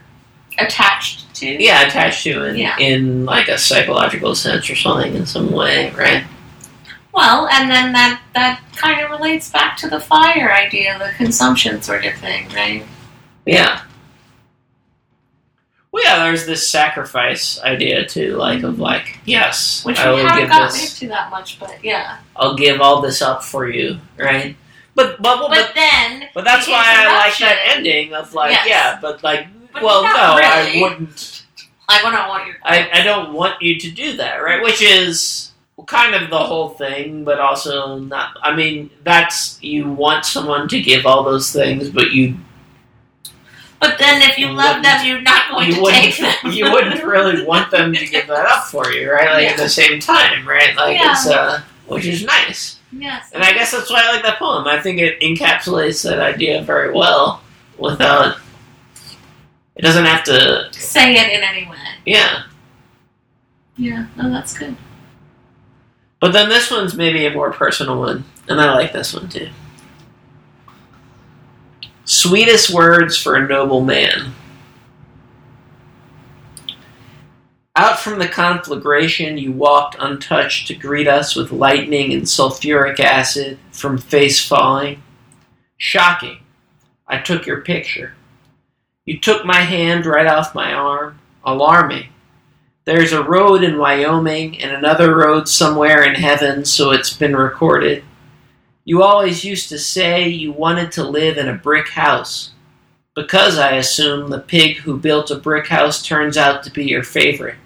attached 0.56 1.34
to. 1.34 1.46
yeah 1.62 1.82
attached 1.84 2.22
to 2.22 2.44
in, 2.44 2.56
Yeah. 2.56 2.76
in 2.78 3.24
like 3.24 3.48
a 3.48 3.58
psychological 3.58 4.36
sense 4.36 4.70
or 4.70 4.76
something 4.76 5.12
in 5.16 5.26
some 5.26 5.50
way 5.50 5.90
right 5.98 6.22
Well, 7.12 7.48
and 7.48 7.68
then 7.68 7.92
that 7.92 8.20
that 8.34 8.60
kind 8.76 9.00
of 9.00 9.10
relates 9.10 9.50
back 9.50 9.76
to 9.78 9.88
the 9.88 9.98
fire 9.98 10.52
idea, 10.52 10.96
the 10.96 11.10
consumption 11.16 11.82
sort 11.82 12.04
of 12.04 12.14
thing, 12.14 12.48
right? 12.50 12.84
yeah 13.46 13.80
well 15.94 16.02
yeah 16.02 16.24
there's 16.24 16.44
this 16.44 16.68
sacrifice 16.68 17.62
idea 17.62 18.04
too 18.04 18.36
like 18.36 18.62
of 18.64 18.74
mm-hmm. 18.74 18.82
like 18.82 19.18
yes 19.24 19.84
Which 19.84 19.98
i 19.98 20.10
we 20.10 20.16
will 20.22 20.28
haven't 20.28 20.42
give 20.44 20.48
gotten 20.50 20.66
this 20.76 21.00
into 21.00 21.14
that 21.14 21.30
much, 21.30 21.60
but 21.60 21.82
yeah. 21.84 22.18
i'll 22.34 22.56
give 22.56 22.80
all 22.80 23.00
this 23.00 23.22
up 23.22 23.44
for 23.44 23.68
you 23.70 23.98
right 24.18 24.56
but 24.96 25.22
but 25.22 25.38
but, 25.38 25.50
But 25.50 25.72
then, 25.74 26.28
but 26.34 26.44
that's 26.44 26.66
the 26.66 26.72
why 26.72 26.84
i 26.84 27.04
like 27.06 27.38
that 27.38 27.58
interruption- 27.58 27.76
ending 27.78 28.12
of 28.14 28.34
like 28.34 28.50
Yes. 28.50 28.66
yeah 28.68 28.98
but 29.00 29.22
like 29.22 29.46
But 29.72 29.82
well 29.84 30.02
not 30.02 30.36
no 30.36 30.42
really. 30.42 30.78
i 30.78 30.82
wouldn't 30.82 31.40
I 31.86 32.02
want 32.02 32.16
to 32.16 32.28
want 32.28 32.46
your. 32.46 32.56
I, 32.62 32.88
I 33.00 33.02
don't 33.02 33.34
want 33.34 33.60
you 33.60 33.78
to 33.78 33.90
do 33.90 34.16
that, 34.16 34.36
right? 34.38 34.62
Which 34.62 34.80
is 34.80 35.52
kind 35.86 36.14
of 36.14 36.30
the 36.30 36.38
whole 36.38 36.70
thing, 36.70 37.24
but 37.24 37.38
also 37.40 37.98
not. 37.98 38.38
I 38.42 38.56
mean, 38.56 38.88
that's 39.02 39.62
you 39.62 39.90
want 39.90 40.24
someone 40.24 40.66
to 40.68 40.80
give 40.80 41.04
all 41.04 41.24
those 41.24 41.52
things, 41.52 41.90
but 41.90 42.12
you 42.12 42.36
But 43.84 43.98
then, 43.98 44.22
if 44.22 44.38
you 44.38 44.46
You 44.48 44.52
love 44.54 44.82
them, 44.82 45.06
you're 45.06 45.20
not 45.20 45.50
going 45.50 45.68
you 45.68 45.74
to 45.84 45.90
take 45.90 46.16
them. 46.16 46.34
you 46.52 46.70
wouldn't 46.72 47.02
really 47.14 47.44
want 47.44 47.70
them 47.70 47.92
to 47.92 48.06
give 48.06 48.26
that 48.28 48.46
up 48.46 48.64
for 48.64 48.90
you, 48.92 49.10
right? 49.12 49.30
Like 49.34 49.48
at 49.52 49.56
the 49.58 49.68
same 49.68 50.00
time, 50.00 50.46
right? 50.48 50.74
Like 50.76 50.98
Yeah. 50.98 51.12
it's 51.12 51.26
uh, 51.26 51.60
which 51.86 52.06
is 52.06 52.24
nice, 52.24 52.78
Yes. 52.92 53.30
and 53.34 53.42
I 53.44 53.52
guess 53.52 53.72
that's 53.72 53.90
why 53.90 54.02
I 54.04 54.12
like 54.12 54.22
that 54.22 54.38
poem. 54.38 54.66
I 54.66 54.80
think 54.80 54.98
it 55.00 55.20
encapsulates 55.20 56.02
that 56.04 56.18
idea 56.18 56.62
very 56.62 56.92
well 56.92 57.42
without. 57.78 58.38
It 59.76 59.82
doesn't 59.82 60.06
have 60.06 60.24
to. 60.24 60.68
say 60.72 61.14
it 61.14 61.32
in 61.36 61.42
any 61.42 61.68
way. 61.68 61.76
Yeah. 62.06 62.44
Yeah. 63.76 64.06
No, 64.16 64.30
that's 64.30 64.56
good. 64.56 64.76
But 66.20 66.32
then 66.32 66.48
this 66.48 66.70
one's 66.70 66.94
maybe 66.94 67.26
a 67.26 67.30
more 67.32 67.52
personal 67.52 67.98
one, 67.98 68.24
and 68.48 68.58
I 68.60 68.72
like 68.74 68.92
this 68.94 69.12
one 69.12 69.28
too. 69.28 69.50
Sweetest 72.04 72.70
words 72.70 73.16
for 73.16 73.34
a 73.34 73.46
noble 73.46 73.80
man. 73.80 74.34
Out 77.76 77.98
from 77.98 78.18
the 78.18 78.28
conflagration, 78.28 79.38
you 79.38 79.52
walked 79.52 79.96
untouched 79.98 80.68
to 80.68 80.74
greet 80.74 81.08
us 81.08 81.34
with 81.34 81.50
lightning 81.50 82.12
and 82.12 82.22
sulfuric 82.22 83.00
acid 83.00 83.58
from 83.72 83.98
face 83.98 84.46
falling. 84.46 85.02
Shocking. 85.76 86.38
I 87.08 87.18
took 87.18 87.46
your 87.46 87.62
picture. 87.62 88.14
You 89.06 89.18
took 89.18 89.44
my 89.44 89.62
hand 89.62 90.06
right 90.06 90.26
off 90.26 90.54
my 90.54 90.72
arm. 90.72 91.18
Alarming. 91.44 92.08
There's 92.84 93.12
a 93.12 93.24
road 93.24 93.64
in 93.64 93.78
Wyoming 93.78 94.60
and 94.60 94.70
another 94.70 95.16
road 95.16 95.48
somewhere 95.48 96.02
in 96.02 96.14
heaven, 96.14 96.66
so 96.66 96.90
it's 96.90 97.14
been 97.14 97.34
recorded. 97.34 98.04
You 98.84 99.02
always 99.02 99.44
used 99.44 99.68
to 99.70 99.78
say 99.78 100.28
you 100.28 100.52
wanted 100.52 100.92
to 100.92 101.08
live 101.08 101.38
in 101.38 101.48
a 101.48 101.54
brick 101.54 101.88
house. 101.88 102.52
Because 103.14 103.58
I 103.58 103.72
assume 103.72 104.28
the 104.28 104.40
pig 104.40 104.78
who 104.78 104.98
built 104.98 105.30
a 105.30 105.36
brick 105.36 105.68
house 105.68 106.02
turns 106.02 106.36
out 106.36 106.64
to 106.64 106.70
be 106.70 106.84
your 106.84 107.04
favorite. 107.04 107.56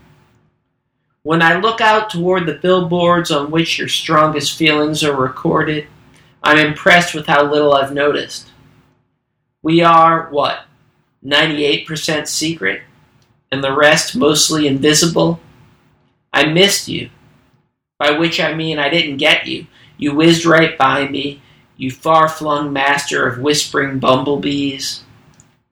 When 1.23 1.43
I 1.43 1.59
look 1.59 1.81
out 1.81 2.11
toward 2.11 2.47
the 2.47 2.55
billboards 2.55 3.31
on 3.31 3.51
which 3.51 3.79
your 3.79 3.89
strongest 3.89 4.57
feelings 4.57 5.03
are 5.03 5.17
recorded, 5.17 5.87
I'm 6.43 6.59
impressed 6.59 7.15
with 7.15 7.27
how 7.27 7.51
little 7.51 7.73
I've 7.73 7.93
noticed. 7.93 8.49
We 9.63 9.83
are, 9.83 10.29
what, 10.31 10.65
98% 11.25 12.29
secret? 12.29 12.83
and 13.51 13.63
the 13.63 13.75
rest 13.75 14.17
mostly 14.17 14.67
invisible. 14.67 15.41
I 16.33 16.47
missed 16.47 16.89
you, 16.89 17.11
by 17.99 18.13
which 18.13 18.41
I 18.41 18.55
mean 18.55 18.79
I 18.79 18.89
didn't 18.89 19.17
get 19.17 19.47
you. 19.47 19.67
You 19.99 20.15
whizzed 20.15 20.47
right 20.47 20.79
by 20.79 21.09
me, 21.09 21.43
you 21.77 21.91
far 21.91 22.29
flung 22.29 22.73
master 22.73 23.27
of 23.27 23.41
whispering 23.41 23.99
bumblebees. 23.99 25.05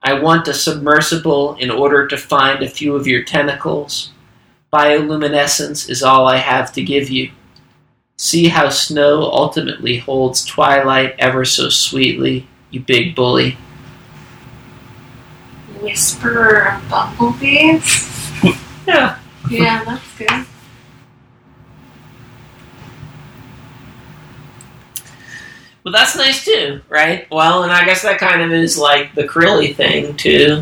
I 0.03 0.19
want 0.19 0.47
a 0.47 0.53
submersible 0.53 1.55
in 1.55 1.71
order 1.71 2.07
to 2.07 2.17
find 2.17 2.61
a 2.61 2.69
few 2.69 2.95
of 2.95 3.07
your 3.07 3.23
tentacles. 3.23 4.11
Bioluminescence 4.71 5.89
is 5.89 6.03
all 6.03 6.27
I 6.27 6.37
have 6.37 6.71
to 6.73 6.83
give 6.83 7.09
you. 7.09 7.31
See 8.17 8.49
how 8.49 8.69
snow 8.69 9.23
ultimately 9.23 9.97
holds 9.97 10.45
twilight 10.45 11.15
ever 11.19 11.45
so 11.45 11.69
sweetly, 11.69 12.47
you 12.69 12.81
big 12.81 13.15
bully. 13.15 13.57
Whisperer 15.81 16.73
of 16.73 16.89
bumblebees. 16.89 18.13
Yeah. 18.85 19.19
Yeah, 19.49 19.81
that's 19.85 20.17
good. 20.17 20.45
But 25.87 25.93
that's 25.93 26.17
nice 26.17 26.43
too, 26.43 26.81
right? 26.89 27.31
Well, 27.31 27.63
and 27.63 27.71
I 27.71 27.85
guess 27.85 28.01
that 28.01 28.19
kind 28.19 28.41
of 28.41 28.51
is 28.51 28.77
like 28.77 29.15
the 29.15 29.23
Creeley 29.23 29.73
thing 29.73 30.17
too. 30.17 30.61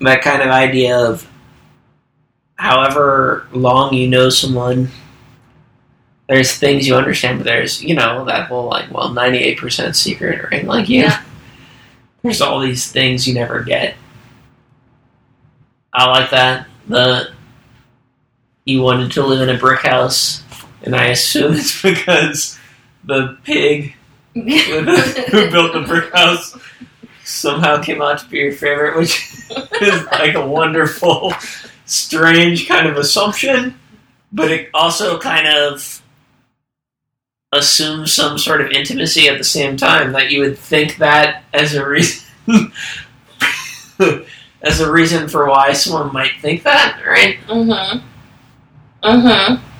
That 0.00 0.20
kind 0.22 0.42
of 0.42 0.48
idea 0.48 0.98
of 0.98 1.30
however 2.56 3.46
long 3.52 3.94
you 3.94 4.08
know 4.08 4.30
someone, 4.30 4.88
there's 6.28 6.56
things 6.56 6.88
you 6.88 6.96
understand, 6.96 7.38
but 7.38 7.44
there's, 7.44 7.80
you 7.80 7.94
know, 7.94 8.24
that 8.24 8.48
whole 8.48 8.68
like, 8.68 8.90
well, 8.92 9.10
98% 9.10 9.94
secret, 9.94 10.50
right? 10.50 10.64
Like, 10.64 10.88
yeah, 10.88 11.02
Yeah. 11.02 11.22
there's 12.22 12.40
all 12.40 12.58
these 12.58 12.90
things 12.90 13.28
you 13.28 13.34
never 13.34 13.62
get. 13.62 13.94
I 15.92 16.06
like 16.10 16.30
that. 16.30 16.66
The 16.88 17.30
you 18.64 18.82
wanted 18.82 19.12
to 19.12 19.24
live 19.24 19.40
in 19.48 19.54
a 19.54 19.58
brick 19.58 19.82
house, 19.82 20.42
and 20.84 20.94
I 20.94 21.06
assume 21.06 21.54
it's 21.54 21.82
because 21.82 22.58
the 23.02 23.36
pig 23.42 23.94
who 24.34 24.42
built 25.50 25.72
the 25.72 25.84
brick 25.86 26.12
house 26.14 26.56
somehow 27.24 27.82
came 27.82 28.02
out 28.02 28.18
to 28.18 28.28
be 28.28 28.38
your 28.38 28.52
favorite, 28.52 28.96
which 28.96 29.32
is 29.80 30.04
like 30.06 30.34
a 30.34 30.46
wonderful, 30.46 31.32
strange 31.86 32.68
kind 32.68 32.86
of 32.86 32.96
assumption, 32.96 33.78
but 34.32 34.50
it 34.50 34.70
also 34.74 35.18
kind 35.18 35.46
of 35.46 36.02
assumes 37.52 38.12
some 38.12 38.36
sort 38.36 38.60
of 38.60 38.70
intimacy 38.72 39.28
at 39.28 39.38
the 39.38 39.44
same 39.44 39.76
time 39.76 40.12
that 40.12 40.30
you 40.30 40.40
would 40.40 40.58
think 40.58 40.96
that 40.96 41.44
as 41.52 41.74
a 41.74 41.86
reason 41.86 42.72
as 44.62 44.80
a 44.80 44.90
reason 44.90 45.28
for 45.28 45.48
why 45.48 45.72
someone 45.72 46.12
might 46.12 46.32
think 46.40 46.64
that, 46.64 47.00
right? 47.06 47.38
Mm-hmm. 47.46 47.98
Mm-hmm. 49.04 49.73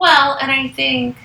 Well, 0.00 0.38
and 0.40 0.50
I 0.50 0.68
think 0.68 1.16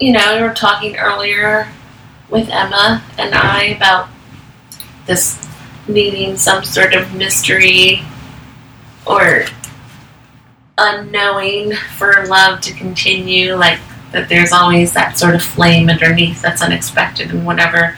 you 0.00 0.12
know, 0.12 0.36
we 0.36 0.42
were 0.42 0.54
talking 0.54 0.96
earlier 0.96 1.68
with 2.30 2.48
Emma 2.48 3.04
and 3.18 3.34
I 3.34 3.64
about 3.76 4.08
this 5.06 5.46
needing 5.86 6.36
some 6.38 6.64
sort 6.64 6.94
of 6.94 7.14
mystery 7.14 8.02
or 9.06 9.44
unknowing 10.78 11.74
for 11.98 12.24
love 12.26 12.62
to 12.62 12.72
continue, 12.72 13.54
like 13.54 13.78
that 14.12 14.28
there's 14.28 14.52
always 14.52 14.94
that 14.94 15.18
sort 15.18 15.34
of 15.34 15.42
flame 15.42 15.90
underneath 15.90 16.40
that's 16.40 16.62
unexpected 16.62 17.30
and 17.30 17.44
whatever. 17.44 17.96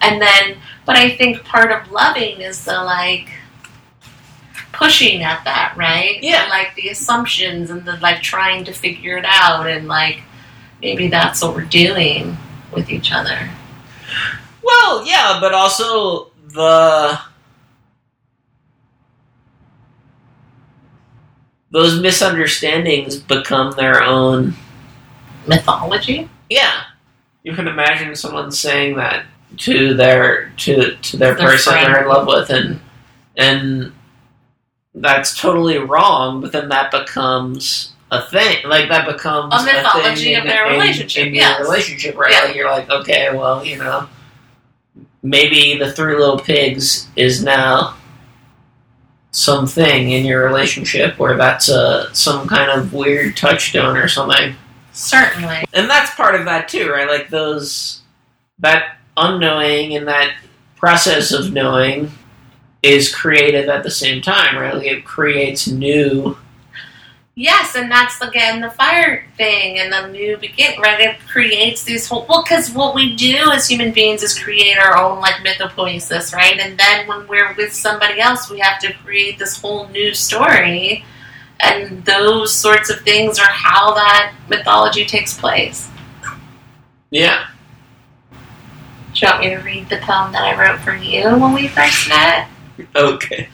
And 0.00 0.20
then, 0.20 0.56
but 0.84 0.96
I 0.96 1.16
think 1.16 1.44
part 1.44 1.70
of 1.70 1.90
loving 1.92 2.40
is 2.40 2.64
the 2.64 2.82
like 2.82 3.28
pushing 4.76 5.22
at 5.22 5.44
that, 5.44 5.74
right? 5.76 6.22
Yeah. 6.22 6.42
And, 6.42 6.50
like 6.50 6.74
the 6.74 6.88
assumptions 6.88 7.70
and 7.70 7.84
the 7.84 7.96
like 7.98 8.22
trying 8.22 8.64
to 8.64 8.72
figure 8.72 9.16
it 9.16 9.24
out 9.26 9.66
and 9.66 9.88
like 9.88 10.22
maybe 10.80 11.08
that's 11.08 11.42
what 11.42 11.54
we're 11.54 11.64
doing 11.64 12.36
with 12.72 12.90
each 12.90 13.12
other. 13.12 13.50
Well, 14.62 15.06
yeah, 15.06 15.38
but 15.40 15.54
also 15.54 16.30
the 16.48 17.18
those 21.70 22.00
misunderstandings 22.00 23.16
become 23.16 23.72
their 23.72 24.02
own 24.02 24.54
Mythology? 25.46 26.28
Yeah, 26.50 26.82
you 27.42 27.54
can 27.54 27.68
imagine 27.68 28.14
someone 28.16 28.50
saying 28.50 28.96
that 28.96 29.26
to 29.58 29.94
their 29.94 30.50
to 30.56 30.96
to 30.96 31.16
their, 31.16 31.34
Their 31.34 31.46
person 31.50 31.72
friend. 31.72 31.86
they're 31.94 32.02
in 32.02 32.08
love 32.08 32.26
with, 32.26 32.50
and 32.50 32.80
and 33.36 33.92
that's 34.96 35.38
totally 35.40 35.78
wrong. 35.78 36.40
But 36.40 36.52
then 36.52 36.68
that 36.70 36.90
becomes 36.90 37.92
a 38.10 38.22
thing. 38.22 38.56
Like 38.66 38.88
that 38.88 39.06
becomes 39.06 39.52
A 39.54 39.64
mythology 39.64 40.24
thing 40.24 40.36
of 40.36 40.42
in- 40.44 40.48
their 40.48 40.66
in- 40.66 40.72
relationship, 40.80 41.26
In 41.28 41.34
yes. 41.34 41.58
your 41.58 41.68
relationship, 41.68 42.16
right? 42.16 42.32
Yeah. 42.32 42.40
Like 42.44 42.54
you're 42.56 42.70
like, 42.70 42.88
okay, 42.90 43.28
well, 43.36 43.64
you 43.64 43.76
know, 43.78 44.08
maybe 45.22 45.76
the 45.78 45.92
three 45.92 46.16
little 46.16 46.38
pigs 46.38 47.08
is 47.16 47.42
now 47.44 47.96
something 49.32 50.10
in 50.10 50.24
your 50.24 50.44
relationship 50.44 51.18
where 51.18 51.36
that's 51.36 51.68
a 51.68 52.08
some 52.14 52.48
kind 52.48 52.70
of 52.70 52.92
weird 52.94 53.36
touchstone 53.36 53.96
or 53.96 54.08
something 54.08 54.54
Certainly. 54.92 55.64
and 55.74 55.90
that's 55.90 56.14
part 56.14 56.34
of 56.36 56.46
that 56.46 56.68
too, 56.68 56.88
right? 56.90 57.06
Like 57.06 57.28
those 57.28 58.00
that 58.60 58.96
unknowing 59.18 59.94
and 59.94 60.08
that 60.08 60.32
process 60.76 61.32
of 61.32 61.52
knowing 61.52 62.10
is 62.86 63.14
creative 63.14 63.68
at 63.68 63.82
the 63.82 63.90
same 63.90 64.22
time, 64.22 64.56
right? 64.56 64.74
Like 64.74 64.86
it 64.86 65.04
creates 65.04 65.66
new. 65.66 66.36
Yes, 67.34 67.74
and 67.76 67.90
that's 67.90 68.18
again 68.22 68.62
the 68.62 68.70
fire 68.70 69.26
thing 69.36 69.78
and 69.78 69.92
the 69.92 70.06
new 70.06 70.38
begin. 70.38 70.80
Right, 70.80 71.00
it 71.00 71.20
creates 71.26 71.84
these 71.84 72.08
whole. 72.08 72.24
Well, 72.26 72.42
because 72.42 72.70
what 72.70 72.94
we 72.94 73.14
do 73.14 73.50
as 73.52 73.68
human 73.68 73.92
beings 73.92 74.22
is 74.22 74.38
create 74.38 74.78
our 74.78 74.96
own 74.96 75.20
like 75.20 75.34
mythopoiesis, 75.44 76.32
right? 76.34 76.58
And 76.58 76.78
then 76.78 77.06
when 77.06 77.26
we're 77.28 77.52
with 77.54 77.74
somebody 77.74 78.20
else, 78.20 78.50
we 78.50 78.58
have 78.60 78.78
to 78.80 78.94
create 79.04 79.38
this 79.38 79.60
whole 79.60 79.86
new 79.88 80.14
story, 80.14 81.04
and 81.60 82.02
those 82.06 82.54
sorts 82.54 82.88
of 82.88 83.00
things 83.00 83.38
are 83.38 83.50
how 83.50 83.92
that 83.92 84.34
mythology 84.48 85.04
takes 85.04 85.36
place. 85.38 85.90
Yeah. 87.10 87.48
Do 89.12 89.26
you 89.26 89.32
want 89.32 89.40
me 89.40 89.50
to 89.50 89.56
read 89.58 89.88
the 89.88 89.98
poem 89.98 90.32
that 90.32 90.42
I 90.42 90.58
wrote 90.58 90.80
for 90.80 90.94
you 90.94 91.22
when 91.38 91.52
we 91.52 91.68
first 91.68 92.08
met? 92.08 92.48
Okay. 92.96 93.48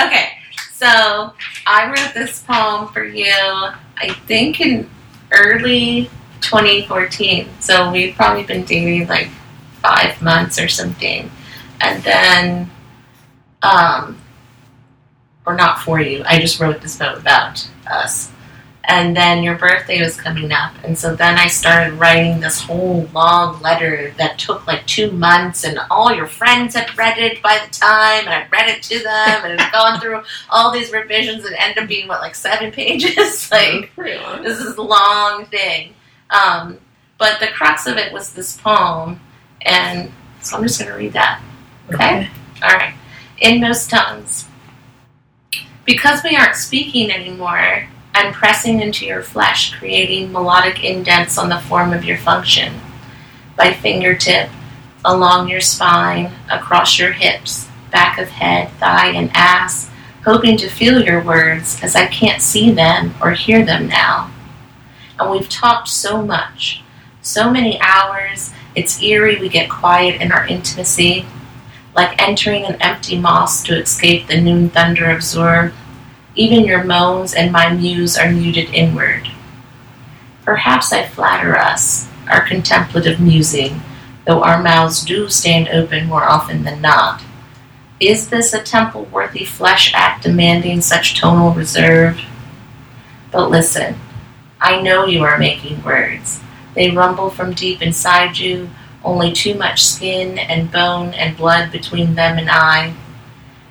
Okay, 0.00 0.30
so 0.72 1.32
I 1.66 1.86
wrote 1.86 2.14
this 2.14 2.42
poem 2.42 2.88
for 2.88 3.04
you, 3.04 3.32
I 3.32 4.12
think 4.26 4.60
in 4.60 4.90
early 5.30 6.10
2014. 6.40 7.48
So 7.60 7.92
we'd 7.92 8.16
probably 8.16 8.42
been 8.42 8.64
dating 8.64 9.06
like 9.06 9.28
five 9.80 10.20
months 10.20 10.58
or 10.58 10.66
something. 10.68 11.30
And 11.80 12.02
then, 12.02 12.70
um, 13.62 14.20
or 15.46 15.54
not 15.54 15.80
for 15.80 16.00
you, 16.00 16.24
I 16.26 16.40
just 16.40 16.58
wrote 16.58 16.80
this 16.80 16.96
poem 16.96 17.18
about 17.18 17.68
us. 17.86 18.32
And 18.86 19.16
then 19.16 19.42
your 19.42 19.56
birthday 19.56 20.02
was 20.02 20.20
coming 20.20 20.52
up. 20.52 20.74
And 20.84 20.98
so 20.98 21.16
then 21.16 21.38
I 21.38 21.46
started 21.46 21.94
writing 21.94 22.40
this 22.40 22.60
whole 22.60 23.08
long 23.14 23.60
letter 23.62 24.12
that 24.18 24.38
took 24.38 24.66
like 24.66 24.86
two 24.86 25.10
months, 25.10 25.64
and 25.64 25.78
all 25.90 26.14
your 26.14 26.26
friends 26.26 26.74
had 26.74 26.96
read 26.96 27.16
it 27.16 27.42
by 27.42 27.58
the 27.64 27.74
time, 27.74 28.26
and 28.26 28.34
I 28.34 28.46
read 28.52 28.68
it 28.68 28.82
to 28.84 28.98
them, 28.98 29.44
and 29.44 29.72
gone 29.72 30.00
through 30.00 30.22
all 30.50 30.70
these 30.70 30.92
revisions, 30.92 31.46
and 31.46 31.54
ended 31.56 31.82
up 31.82 31.88
being, 31.88 32.08
what, 32.08 32.20
like 32.20 32.34
seven 32.34 32.70
pages? 32.72 33.50
like, 33.50 33.90
this 33.96 34.60
is 34.60 34.76
a 34.76 34.82
long 34.82 35.46
thing. 35.46 35.94
Um, 36.30 36.78
but 37.18 37.40
the 37.40 37.48
crux 37.48 37.86
of 37.86 37.96
it 37.96 38.12
was 38.12 38.32
this 38.32 38.56
poem, 38.56 39.20
and 39.62 40.10
so 40.42 40.58
I'm 40.58 40.62
just 40.62 40.78
going 40.78 40.90
to 40.90 40.98
read 40.98 41.14
that. 41.14 41.42
Okay? 41.92 42.28
All 42.62 42.70
right. 42.70 42.94
In 43.40 43.60
most 43.60 43.88
tongues. 43.88 44.46
Because 45.84 46.22
we 46.22 46.36
aren't 46.36 46.56
speaking 46.56 47.10
anymore, 47.10 47.88
I'm 48.14 48.32
pressing 48.32 48.80
into 48.80 49.04
your 49.04 49.22
flesh, 49.22 49.74
creating 49.74 50.30
melodic 50.30 50.84
indents 50.84 51.36
on 51.36 51.48
the 51.48 51.58
form 51.58 51.92
of 51.92 52.04
your 52.04 52.16
function. 52.18 52.80
By 53.56 53.72
fingertip, 53.72 54.50
along 55.04 55.48
your 55.48 55.60
spine, 55.60 56.32
across 56.50 56.98
your 56.98 57.12
hips, 57.12 57.68
back 57.90 58.18
of 58.18 58.28
head, 58.28 58.70
thigh, 58.78 59.08
and 59.08 59.30
ass, 59.34 59.90
hoping 60.24 60.56
to 60.58 60.68
feel 60.68 61.02
your 61.02 61.22
words 61.22 61.82
as 61.82 61.96
I 61.96 62.06
can't 62.06 62.40
see 62.40 62.70
them 62.70 63.14
or 63.20 63.32
hear 63.32 63.64
them 63.64 63.88
now. 63.88 64.30
And 65.18 65.30
we've 65.30 65.48
talked 65.48 65.88
so 65.88 66.22
much, 66.22 66.82
so 67.20 67.50
many 67.50 67.80
hours, 67.80 68.52
it's 68.74 69.02
eerie 69.02 69.40
we 69.40 69.48
get 69.48 69.68
quiet 69.68 70.20
in 70.20 70.32
our 70.32 70.46
intimacy, 70.46 71.26
like 71.94 72.20
entering 72.20 72.64
an 72.64 72.80
empty 72.80 73.18
mosque 73.18 73.66
to 73.66 73.80
escape 73.80 74.26
the 74.26 74.40
noon 74.40 74.70
thunder 74.70 75.10
of 75.10 75.22
Zur. 75.22 75.72
Even 76.36 76.64
your 76.64 76.82
moans 76.82 77.32
and 77.32 77.52
my 77.52 77.72
muse 77.72 78.18
are 78.18 78.30
muted 78.30 78.70
inward. 78.74 79.28
Perhaps 80.44 80.92
I 80.92 81.06
flatter 81.06 81.56
us, 81.56 82.08
our 82.28 82.46
contemplative 82.46 83.20
musing, 83.20 83.80
though 84.26 84.42
our 84.42 84.62
mouths 84.62 85.04
do 85.04 85.28
stand 85.28 85.68
open 85.68 86.06
more 86.06 86.24
often 86.24 86.64
than 86.64 86.80
not. 86.80 87.22
Is 88.00 88.28
this 88.28 88.52
a 88.52 88.62
temple 88.62 89.04
worthy 89.06 89.44
flesh 89.44 89.92
act 89.94 90.24
demanding 90.24 90.80
such 90.80 91.18
tonal 91.18 91.52
reserve? 91.52 92.20
But 93.30 93.50
listen, 93.50 93.94
I 94.60 94.80
know 94.80 95.06
you 95.06 95.22
are 95.22 95.38
making 95.38 95.84
words. 95.84 96.40
They 96.74 96.90
rumble 96.90 97.30
from 97.30 97.52
deep 97.52 97.80
inside 97.80 98.38
you, 98.38 98.70
only 99.04 99.32
too 99.32 99.54
much 99.54 99.84
skin 99.84 100.38
and 100.38 100.72
bone 100.72 101.14
and 101.14 101.36
blood 101.36 101.70
between 101.70 102.14
them 102.14 102.38
and 102.38 102.50
I. 102.50 102.94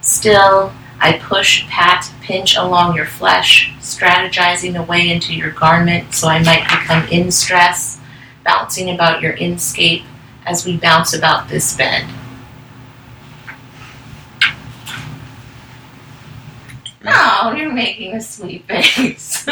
Still, 0.02 0.72
I 1.04 1.20
push, 1.20 1.68
pat, 1.68 2.10
pinch 2.22 2.56
along 2.56 2.96
your 2.96 3.06
flesh, 3.06 3.74
strategizing 3.80 4.80
a 4.80 4.84
way 4.84 5.12
into 5.12 5.34
your 5.34 5.52
garment 5.52 6.14
so 6.16 6.30
I 6.30 6.42
might 6.42 6.64
become 6.64 7.06
instress, 7.10 8.00
bouncing 8.46 8.90
about 8.90 9.22
your 9.22 9.34
inscape 9.34 10.06
as 10.46 10.66
we 10.66 10.78
bounce 10.78 11.14
about 11.14 11.50
this 11.50 11.76
bed. 11.76 12.08
Oh, 17.06 17.54
you're 17.54 17.74
making 17.74 18.14
a 18.14 18.22
sweet 18.22 18.66
face. 18.66 19.46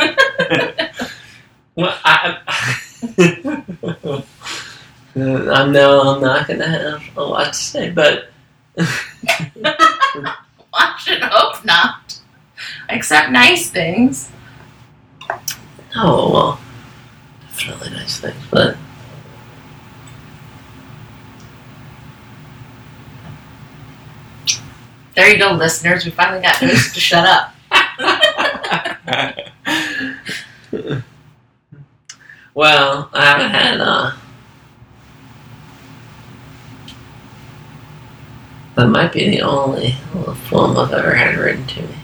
Well, 1.76 1.98
I, 2.06 2.38
I 3.18 4.24
know 5.16 6.02
I'm 6.02 6.22
not 6.22 6.48
gonna 6.48 6.68
have 6.68 7.04
a 7.18 7.24
lot 7.24 7.48
to 7.48 7.54
say, 7.54 7.90
but 7.90 8.30
I 10.74 10.98
should 11.00 11.22
hope 11.22 11.64
not. 11.66 12.20
Except 12.90 13.32
nice 13.32 13.70
things. 13.70 14.32
oh 15.96 16.32
well, 16.32 16.60
definitely 17.50 17.92
nice 17.92 18.20
things. 18.20 18.36
But 18.50 18.78
There 25.14 25.30
you 25.30 25.38
go, 25.38 25.52
listeners. 25.52 26.06
We 26.06 26.12
finally 26.12 26.42
got 26.42 26.62
Moose 26.62 26.94
to 26.94 27.00
shut 27.00 27.26
up. 27.26 27.54
well, 32.54 33.10
I 33.14 33.26
haven't 33.26 33.52
had 33.52 33.82
uh, 33.82 34.12
that 38.82 38.88
might 38.88 39.14
be 39.14 39.30
the 39.30 39.42
only 39.42 39.94
poem 40.50 40.76
I've 40.76 40.92
ever 40.92 41.14
had 41.14 41.38
written 41.38 41.68
to 41.68 41.82
me. 41.84 41.96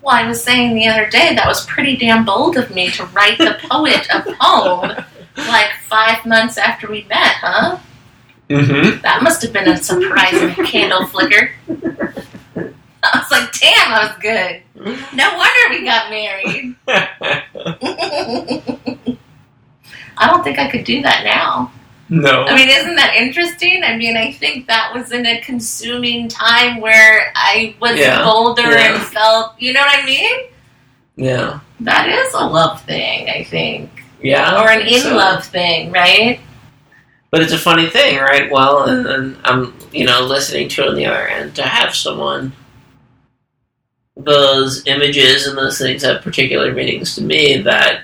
Well, 0.00 0.14
I 0.14 0.26
was 0.26 0.42
saying 0.42 0.74
the 0.74 0.88
other 0.88 1.10
day 1.10 1.34
that 1.34 1.46
was 1.46 1.66
pretty 1.66 1.94
damn 1.94 2.24
bold 2.24 2.56
of 2.56 2.74
me 2.74 2.90
to 2.92 3.04
write 3.06 3.36
the 3.36 3.58
poet 3.68 4.06
a 4.10 4.22
poem 4.40 5.04
like 5.36 5.72
five 5.82 6.24
months 6.24 6.56
after 6.56 6.88
we 6.90 7.02
met, 7.02 7.34
huh? 7.34 7.78
Mm-hmm. 8.48 9.02
That 9.02 9.22
must 9.22 9.42
have 9.42 9.52
been 9.52 9.68
a 9.68 9.76
surprising 9.76 10.54
candle 10.64 11.06
flicker. 11.06 11.50
I 11.68 13.18
was 13.18 13.30
like, 13.30 13.52
damn, 13.52 13.90
that 13.90 14.08
was 14.08 14.16
good. 14.22 14.62
No 15.14 15.36
wonder 15.36 15.68
we 15.68 15.84
got 15.84 16.08
married. 16.08 16.76
I 20.16 20.26
don't 20.30 20.42
think 20.42 20.58
I 20.58 20.70
could 20.70 20.84
do 20.84 21.02
that 21.02 21.24
now. 21.24 21.70
No. 22.08 22.44
I 22.44 22.54
mean, 22.54 22.68
isn't 22.68 22.96
that 22.96 23.14
interesting? 23.16 23.82
I 23.84 23.96
mean, 23.96 24.16
I 24.16 24.32
think 24.32 24.66
that 24.68 24.92
was 24.94 25.12
in 25.12 25.26
a 25.26 25.40
consuming 25.40 26.28
time 26.28 26.80
where 26.80 27.32
I 27.34 27.74
was 27.80 27.98
Yeah. 27.98 28.22
bolder 28.24 28.62
Yeah. 28.62 28.94
and 28.94 29.02
felt, 29.04 29.54
you 29.60 29.72
know 29.72 29.80
what 29.80 30.02
I 30.02 30.04
mean? 30.06 30.36
yeah. 31.16 31.60
That 31.80 32.08
is 32.08 32.32
a 32.34 32.46
love 32.46 32.80
thing, 32.82 33.28
I 33.28 33.44
think. 33.44 33.90
Yeah. 34.22 34.62
Or 34.62 34.70
an 34.70 34.80
in 34.86 35.00
so. 35.00 35.14
love 35.14 35.44
thing, 35.44 35.90
right? 35.92 36.40
But 37.30 37.42
it's 37.42 37.52
a 37.52 37.58
funny 37.58 37.88
thing, 37.88 38.18
right? 38.18 38.50
Well, 38.50 38.84
and, 38.84 39.06
and 39.06 39.36
I'm, 39.44 39.74
you 39.92 40.06
know, 40.06 40.20
listening 40.22 40.68
to 40.70 40.82
it 40.84 40.88
on 40.88 40.94
the 40.94 41.04
other 41.06 41.26
end 41.28 41.54
to 41.56 41.62
have 41.64 41.94
someone, 41.94 42.52
those 44.16 44.86
images 44.86 45.46
and 45.46 45.58
those 45.58 45.78
things 45.78 46.02
have 46.02 46.22
particular 46.22 46.72
meanings 46.72 47.14
to 47.16 47.22
me 47.22 47.58
that, 47.62 48.02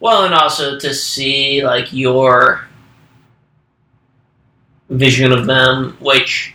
well, 0.00 0.24
and 0.24 0.34
also 0.34 0.78
to 0.80 0.92
see, 0.94 1.64
like, 1.64 1.92
your 1.92 2.66
vision 4.92 5.32
of 5.32 5.46
them, 5.46 5.96
which 6.00 6.54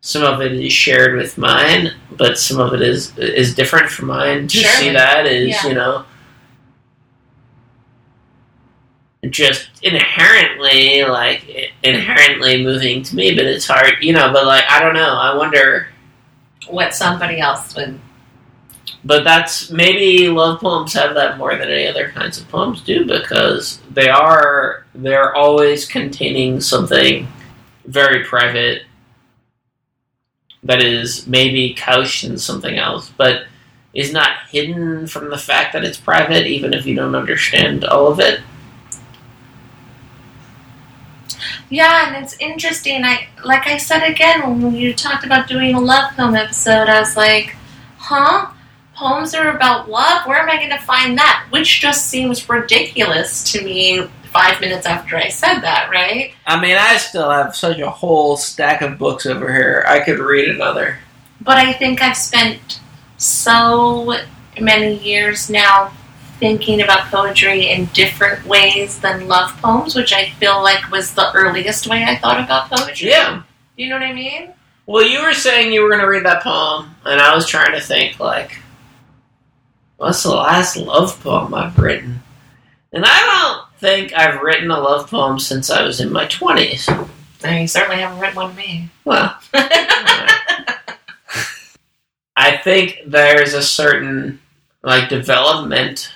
some 0.00 0.22
of 0.22 0.40
it 0.40 0.52
is 0.52 0.72
shared 0.72 1.16
with 1.16 1.38
mine, 1.38 1.92
but 2.12 2.38
some 2.38 2.60
of 2.60 2.72
it 2.74 2.82
is 2.82 3.16
is 3.18 3.54
different 3.54 3.88
from 3.90 4.06
mine. 4.08 4.46
To 4.48 4.58
Surely. 4.58 4.76
see 4.76 4.90
that 4.92 5.26
is, 5.26 5.48
Yeah. 5.48 5.68
you 5.68 5.74
know, 5.74 6.04
just 9.30 9.68
inherently 9.82 11.04
like 11.04 11.72
inherently 11.82 12.62
moving 12.62 13.02
to 13.02 13.16
me 13.16 13.34
but 13.34 13.44
it's 13.44 13.66
hard 13.66 13.94
you 14.00 14.12
know 14.12 14.32
but 14.32 14.46
like 14.46 14.62
i 14.70 14.80
don't 14.80 14.94
know 14.94 15.14
i 15.18 15.36
wonder 15.36 15.88
What 16.68 16.94
somebody 16.94 17.40
else 17.40 17.74
would. 17.74 17.98
but 19.04 19.24
that's 19.24 19.70
maybe 19.70 20.28
love 20.28 20.60
poems 20.60 20.92
have 20.94 21.14
that 21.14 21.36
more 21.36 21.56
than 21.56 21.68
any 21.68 21.88
other 21.88 22.10
kinds 22.12 22.40
of 22.40 22.48
poems 22.48 22.80
do 22.82 23.04
because 23.06 23.80
they 23.90 24.08
are 24.08 24.86
they're 24.94 25.34
always 25.34 25.84
containing 25.84 26.60
something 26.60 27.26
very 27.88 28.24
private 28.24 28.82
that 30.62 30.82
is 30.82 31.26
maybe 31.26 31.74
couched 31.74 32.24
in 32.24 32.38
something 32.38 32.76
else 32.76 33.10
but 33.16 33.46
is 33.94 34.12
not 34.12 34.38
hidden 34.50 35.06
from 35.06 35.30
the 35.30 35.38
fact 35.38 35.72
that 35.72 35.84
it's 35.84 35.98
private 35.98 36.46
even 36.46 36.74
if 36.74 36.84
you 36.84 36.94
don't 36.94 37.14
understand 37.14 37.84
all 37.84 38.06
of 38.06 38.20
it 38.20 38.40
Yeah, 41.70 42.08
and 42.08 42.24
it's 42.24 42.36
interesting. 42.38 43.04
I 43.04 43.28
like 43.44 43.66
I 43.66 43.76
said 43.76 44.02
again 44.02 44.62
when 44.62 44.74
you 44.74 44.94
talked 44.94 45.24
about 45.24 45.48
doing 45.48 45.74
a 45.74 45.80
love 45.80 46.14
poem 46.14 46.34
episode, 46.34 46.88
I 46.88 47.00
was 47.00 47.16
like, 47.16 47.56
huh? 47.98 48.50
Poems 48.94 49.34
are 49.34 49.54
about 49.54 49.88
love? 49.88 50.26
Where 50.26 50.40
am 50.40 50.48
I 50.48 50.56
going 50.56 50.70
to 50.70 50.84
find 50.84 51.16
that? 51.18 51.46
Which 51.50 51.80
just 51.80 52.08
seems 52.08 52.48
ridiculous 52.48 53.44
to 53.52 53.62
me 53.62 54.08
five 54.28 54.60
minutes 54.60 54.86
after 54.86 55.16
I 55.16 55.28
said 55.28 55.60
that, 55.60 55.90
right? 55.90 56.32
I 56.46 56.60
mean, 56.60 56.76
I 56.76 56.96
still 56.96 57.30
have 57.30 57.54
such 57.56 57.78
a 57.78 57.90
whole 57.90 58.36
stack 58.36 58.82
of 58.82 58.98
books 58.98 59.26
over 59.26 59.52
here. 59.52 59.84
I 59.86 60.00
could 60.00 60.18
read 60.18 60.48
another. 60.48 60.98
But 61.40 61.58
I 61.58 61.72
think 61.72 62.02
I've 62.02 62.16
spent 62.16 62.80
so 63.16 64.14
many 64.60 64.98
years 64.98 65.50
now 65.50 65.92
thinking 66.38 66.82
about 66.82 67.10
poetry 67.10 67.70
in 67.70 67.86
different 67.86 68.46
ways 68.46 69.00
than 69.00 69.28
love 69.28 69.50
poems, 69.60 69.94
which 69.94 70.12
I 70.12 70.30
feel 70.30 70.62
like 70.62 70.90
was 70.90 71.14
the 71.14 71.32
earliest 71.32 71.88
way 71.88 72.04
I 72.04 72.16
thought 72.16 72.42
about 72.42 72.70
poetry. 72.70 73.10
Yeah. 73.10 73.42
You 73.76 73.88
know 73.88 73.96
what 73.96 74.04
I 74.04 74.12
mean? 74.12 74.52
Well, 74.86 75.06
you 75.06 75.22
were 75.22 75.34
saying 75.34 75.72
you 75.72 75.82
were 75.82 75.88
going 75.88 76.00
to 76.00 76.06
read 76.06 76.24
that 76.24 76.42
poem, 76.42 76.94
and 77.04 77.20
I 77.20 77.34
was 77.34 77.46
trying 77.46 77.72
to 77.72 77.80
think, 77.80 78.18
like, 78.18 78.58
what's 79.96 80.22
the 80.22 80.30
last 80.30 80.76
love 80.76 81.20
poem 81.22 81.52
I've 81.52 81.78
written? 81.78 82.22
And 82.92 83.04
I 83.06 83.18
don't 83.18 83.67
think 83.78 84.12
I've 84.14 84.42
written 84.42 84.70
a 84.70 84.80
love 84.80 85.10
poem 85.10 85.38
since 85.38 85.70
I 85.70 85.82
was 85.82 86.00
in 86.00 86.12
my 86.12 86.26
20s. 86.26 87.08
No, 87.44 87.50
you 87.50 87.68
certainly 87.68 88.00
haven't 88.00 88.18
written 88.20 88.36
one 88.36 88.50
to 88.50 88.56
me. 88.56 88.90
Well, 89.04 89.38
I 92.36 92.56
think 92.62 93.00
there's 93.06 93.54
a 93.54 93.62
certain, 93.62 94.40
like, 94.82 95.08
development 95.08 96.12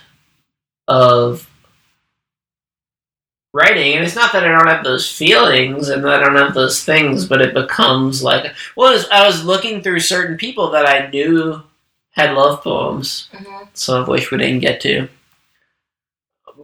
of 0.89 1.49
writing 3.55 3.95
and 3.95 4.05
it's 4.05 4.17
not 4.17 4.33
that 4.33 4.45
i 4.45 4.49
don't 4.49 4.67
have 4.67 4.83
those 4.83 5.11
feelings 5.11 5.91
and 5.91 6.03
that 6.03 6.15
i 6.15 6.25
don't 6.25 6.37
have 6.37 6.55
those 6.55 6.83
things 6.85 7.27
but 7.27 7.43
it 7.43 7.53
becomes 7.53 8.23
like 8.23 8.55
well 8.77 8.93
as 8.93 9.07
i 9.11 9.27
was 9.27 9.45
looking 9.45 9.83
through 9.83 10.01
certain 10.01 10.39
people 10.39 10.71
that 10.71 10.87
i 10.87 11.07
knew 11.09 11.63
had 12.13 12.35
love 12.35 12.63
poems 12.63 13.29
hmm 13.33 13.63
some 13.75 14.03
of 14.03 14.09
which 14.09 14.31
we 14.31 14.37
didn't 14.39 14.61
get 14.61 14.81
to 14.81 15.09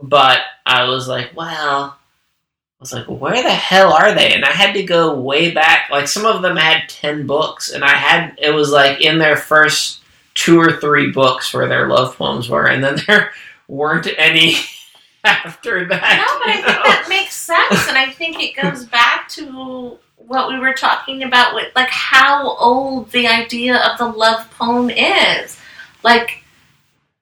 but 0.03 0.41
i 0.69 0.83
was 0.87 1.07
like 1.07 1.35
well 1.35 1.97
i 1.97 2.79
was 2.79 2.93
like 2.93 3.05
where 3.07 3.41
the 3.43 3.49
hell 3.49 3.91
are 3.93 4.13
they 4.13 4.33
and 4.33 4.45
i 4.45 4.51
had 4.51 4.73
to 4.73 4.83
go 4.83 5.19
way 5.19 5.51
back 5.51 5.89
like 5.89 6.07
some 6.07 6.25
of 6.25 6.41
them 6.41 6.55
had 6.55 6.87
10 6.89 7.25
books 7.27 7.69
and 7.71 7.83
i 7.83 7.89
had 7.95 8.35
it 8.37 8.51
was 8.51 8.71
like 8.71 9.01
in 9.01 9.17
their 9.17 9.35
first 9.35 10.01
two 10.35 10.59
or 10.59 10.73
three 10.79 11.11
books 11.11 11.53
where 11.53 11.67
their 11.67 11.87
love 11.87 12.15
poems 12.17 12.47
were 12.49 12.67
and 12.67 12.83
then 12.83 12.97
there 13.07 13.31
weren't 13.67 14.07
any 14.17 14.55
after 15.23 15.85
that 15.87 16.17
No, 16.17 16.39
but 16.39 16.49
I 16.49 16.57
you 16.57 16.63
think 16.63 16.77
know? 16.77 16.83
that 16.83 17.05
makes 17.09 17.35
sense, 17.35 17.87
and 17.89 17.97
I 17.97 18.09
think 18.11 18.41
it 18.41 18.55
goes 18.55 18.85
back 18.99 19.27
to 19.29 19.97
what 20.15 20.47
we 20.47 20.57
were 20.59 20.73
talking 20.73 21.23
about 21.23 21.53
with 21.55 21.67
like 21.75 21.89
how 21.89 22.55
old 22.55 23.11
the 23.11 23.27
idea 23.27 23.75
of 23.77 23.97
the 23.97 24.05
love 24.07 24.49
poem 24.51 24.89
is. 24.89 25.57
Like, 26.03 26.43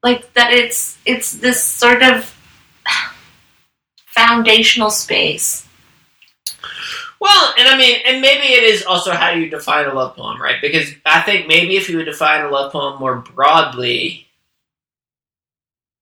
like 0.03 0.31
that 0.33 0.53
it's 0.53 0.99
it's 1.05 1.31
this 1.33 1.63
sort 1.63 2.03
of 2.03 2.36
foundational 4.17 4.89
space. 4.89 5.67
Well, 7.19 7.53
and 7.57 7.67
I 7.67 7.77
mean, 7.77 7.99
and 8.05 8.21
maybe 8.21 8.45
it 8.53 8.63
is 8.63 8.83
also 8.83 9.11
how 9.11 9.31
you 9.31 9.49
define 9.49 9.85
a 9.87 9.93
love 9.93 10.15
poem, 10.15 10.41
right? 10.41 10.61
Because 10.61 10.89
I 11.05 11.21
think 11.21 11.47
maybe 11.47 11.75
if 11.77 11.89
you 11.89 11.97
would 11.97 12.05
define 12.05 12.43
a 12.45 12.49
love 12.49 12.71
poem 12.71 12.99
more 12.99 13.15
broadly, 13.15 14.27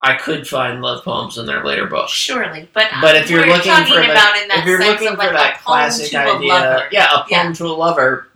I 0.02 0.16
could 0.18 0.48
find 0.48 0.82
love 0.82 1.04
poems 1.04 1.38
in 1.38 1.46
their 1.46 1.64
later 1.64 1.88
books. 1.88 2.12
Surely, 2.12 2.68
but 2.74 2.88
But 3.02 3.16
if 3.16 3.30
you're 3.30 3.48
looking 3.48 3.74
for 3.86 3.96
the, 3.96 4.12
about 4.12 4.38
in 4.38 4.48
that 4.50 4.60
if 4.60 4.66
you're 4.66 4.82
sense 4.82 5.02
looking 5.02 5.16
for 5.16 5.24
like 5.24 5.32
that 5.34 5.58
a 5.60 5.64
classic 5.64 6.12
to 6.12 6.18
a 6.18 6.36
idea, 6.36 6.88
yeah, 6.92 7.12
a 7.14 7.18
poem 7.20 7.28
Yeah. 7.30 7.52
to 7.54 7.66
a 7.66 7.74
lover, 7.74 8.28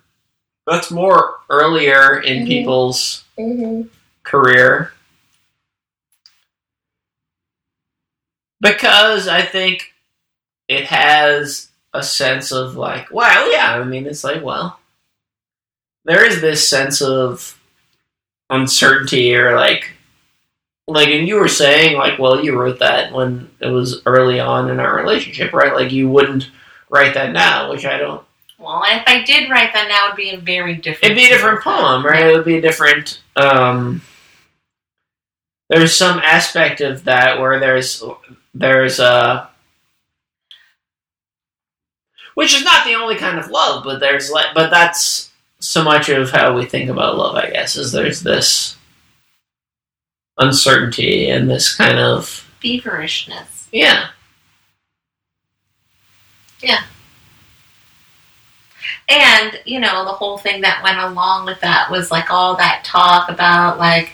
that's 0.65 0.89
more 0.89 1.39
earlier 1.49 2.19
in 2.21 2.43
Mhm. 2.43 2.47
people's 2.47 3.23
Mm-hmm. 3.37 3.87
career. 4.23 4.93
Because 8.61 9.27
I 9.27 9.41
think 9.41 9.93
it 10.67 10.85
has 10.85 11.69
a 11.93 12.03
sense 12.03 12.51
of 12.51 12.75
like, 12.75 13.11
well, 13.11 13.51
yeah. 13.51 13.79
I 13.79 13.83
mean, 13.83 14.05
it's 14.05 14.23
like, 14.23 14.43
well, 14.43 14.79
there 16.05 16.25
is 16.25 16.41
this 16.41 16.67
sense 16.67 17.01
of 17.01 17.59
uncertainty 18.49 19.35
or 19.35 19.55
like, 19.55 19.91
like, 20.87 21.09
and 21.09 21.27
you 21.27 21.35
were 21.35 21.47
saying 21.47 21.97
like, 21.97 22.17
well, 22.17 22.43
you 22.43 22.57
wrote 22.59 22.79
that 22.79 23.13
when 23.13 23.49
it 23.59 23.67
was 23.67 24.01
early 24.05 24.39
on 24.39 24.69
in 24.69 24.79
our 24.79 24.95
relationship, 24.95 25.53
right? 25.53 25.73
Like, 25.73 25.91
you 25.91 26.09
wouldn't 26.09 26.49
write 26.89 27.13
that 27.13 27.31
now, 27.31 27.69
which 27.69 27.85
I 27.85 27.97
don't. 27.97 28.25
Well, 28.57 28.83
if 28.87 29.03
I 29.07 29.23
did 29.23 29.49
write 29.49 29.71
that 29.73 29.87
now, 29.87 30.07
it'd 30.07 30.17
be 30.17 30.31
a 30.31 30.37
very 30.37 30.75
different. 30.75 31.11
It'd 31.11 31.17
be 31.17 31.27
a 31.27 31.29
different 31.29 31.61
poem, 31.61 32.05
right? 32.05 32.25
It 32.25 32.35
would 32.35 32.45
be 32.45 32.57
a 32.57 32.61
different. 32.61 33.21
um 33.35 34.01
There's 35.69 35.95
some 35.95 36.19
aspect 36.19 36.81
of 36.81 37.05
that 37.05 37.39
where 37.39 37.59
there's 37.59 38.03
there's 38.59 38.99
uh 38.99 39.47
which 42.35 42.53
is 42.53 42.63
not 42.63 42.85
the 42.85 42.93
only 42.93 43.15
kind 43.15 43.37
of 43.37 43.49
love, 43.49 43.83
but 43.83 43.99
there's 43.99 44.31
like, 44.31 44.53
but 44.53 44.69
that's 44.69 45.29
so 45.59 45.83
much 45.83 46.07
of 46.07 46.31
how 46.31 46.55
we 46.55 46.65
think 46.65 46.89
about 46.89 47.17
love, 47.17 47.35
I 47.35 47.49
guess, 47.49 47.75
is 47.75 47.91
there's 47.91 48.21
this 48.21 48.77
uncertainty 50.37 51.29
and 51.29 51.49
this 51.49 51.75
kind 51.75 51.99
of 51.99 52.27
feverishness. 52.61 53.67
yeah, 53.73 54.09
Yeah. 56.61 56.83
And, 59.09 59.59
you 59.65 59.79
know, 59.79 60.05
the 60.05 60.11
whole 60.11 60.37
thing 60.37 60.61
that 60.61 60.83
went 60.83 60.99
along 60.99 61.45
with 61.45 61.59
that 61.61 61.89
was 61.91 62.09
like 62.11 62.31
all 62.31 62.55
that 62.55 62.83
talk 62.85 63.29
about 63.29 63.79
like 63.79 64.11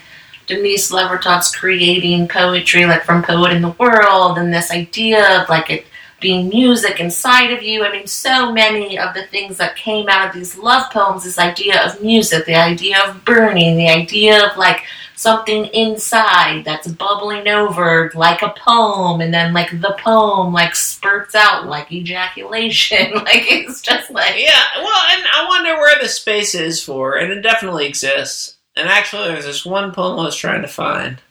Denise 0.47 0.91
Levertov's 0.91 1.55
creating 1.55 2.27
poetry 2.27 2.85
like 2.85 3.03
from 3.03 3.23
Poet 3.23 3.51
in 3.51 3.61
the 3.61 3.71
World 3.71 4.37
and 4.37 4.53
this 4.53 4.71
idea 4.71 5.41
of 5.41 5.49
like 5.49 5.69
it 5.69 5.85
being 6.19 6.49
music 6.49 6.99
inside 6.99 7.51
of 7.51 7.61
you. 7.61 7.83
I 7.83 7.91
mean, 7.91 8.07
so 8.07 8.51
many 8.51 8.97
of 8.97 9.13
the 9.13 9.27
things 9.27 9.57
that 9.57 9.75
came 9.75 10.07
out 10.07 10.27
of 10.27 10.33
these 10.33 10.57
love 10.57 10.91
poems, 10.91 11.23
this 11.23 11.37
idea 11.37 11.85
of 11.85 12.01
music, 12.01 12.45
the 12.45 12.55
idea 12.55 12.97
of 13.05 13.23
burning, 13.25 13.77
the 13.77 13.89
idea 13.89 14.49
of 14.49 14.57
like 14.57 14.85
something 15.15 15.65
inside 15.67 16.65
that's 16.65 16.87
bubbling 16.87 17.47
over 17.47 18.11
like 18.15 18.41
a 18.41 18.53
poem 18.57 19.21
and 19.21 19.33
then 19.33 19.53
like 19.53 19.69
the 19.79 19.95
poem 19.99 20.51
like 20.51 20.75
spurts 20.75 21.35
out 21.35 21.67
like 21.67 21.89
ejaculation 21.91 23.13
like 23.13 23.45
it's 23.49 23.81
just 23.81 24.11
like 24.11 24.35
yeah. 24.37 24.63
Well, 24.77 25.05
and 25.13 25.25
I 25.25 25.45
wonder 25.47 25.73
where 25.75 26.01
the 26.01 26.09
space 26.09 26.55
is 26.55 26.83
for, 26.83 27.17
and 27.17 27.31
it 27.31 27.41
definitely 27.41 27.85
exists. 27.85 28.54
And 28.75 28.89
actually, 28.89 29.29
there's 29.29 29.45
this 29.45 29.65
one 29.65 29.93
poem 29.93 30.19
I 30.19 30.23
was 30.23 30.35
trying 30.35 30.61
to 30.61 30.67
find. 30.67 31.21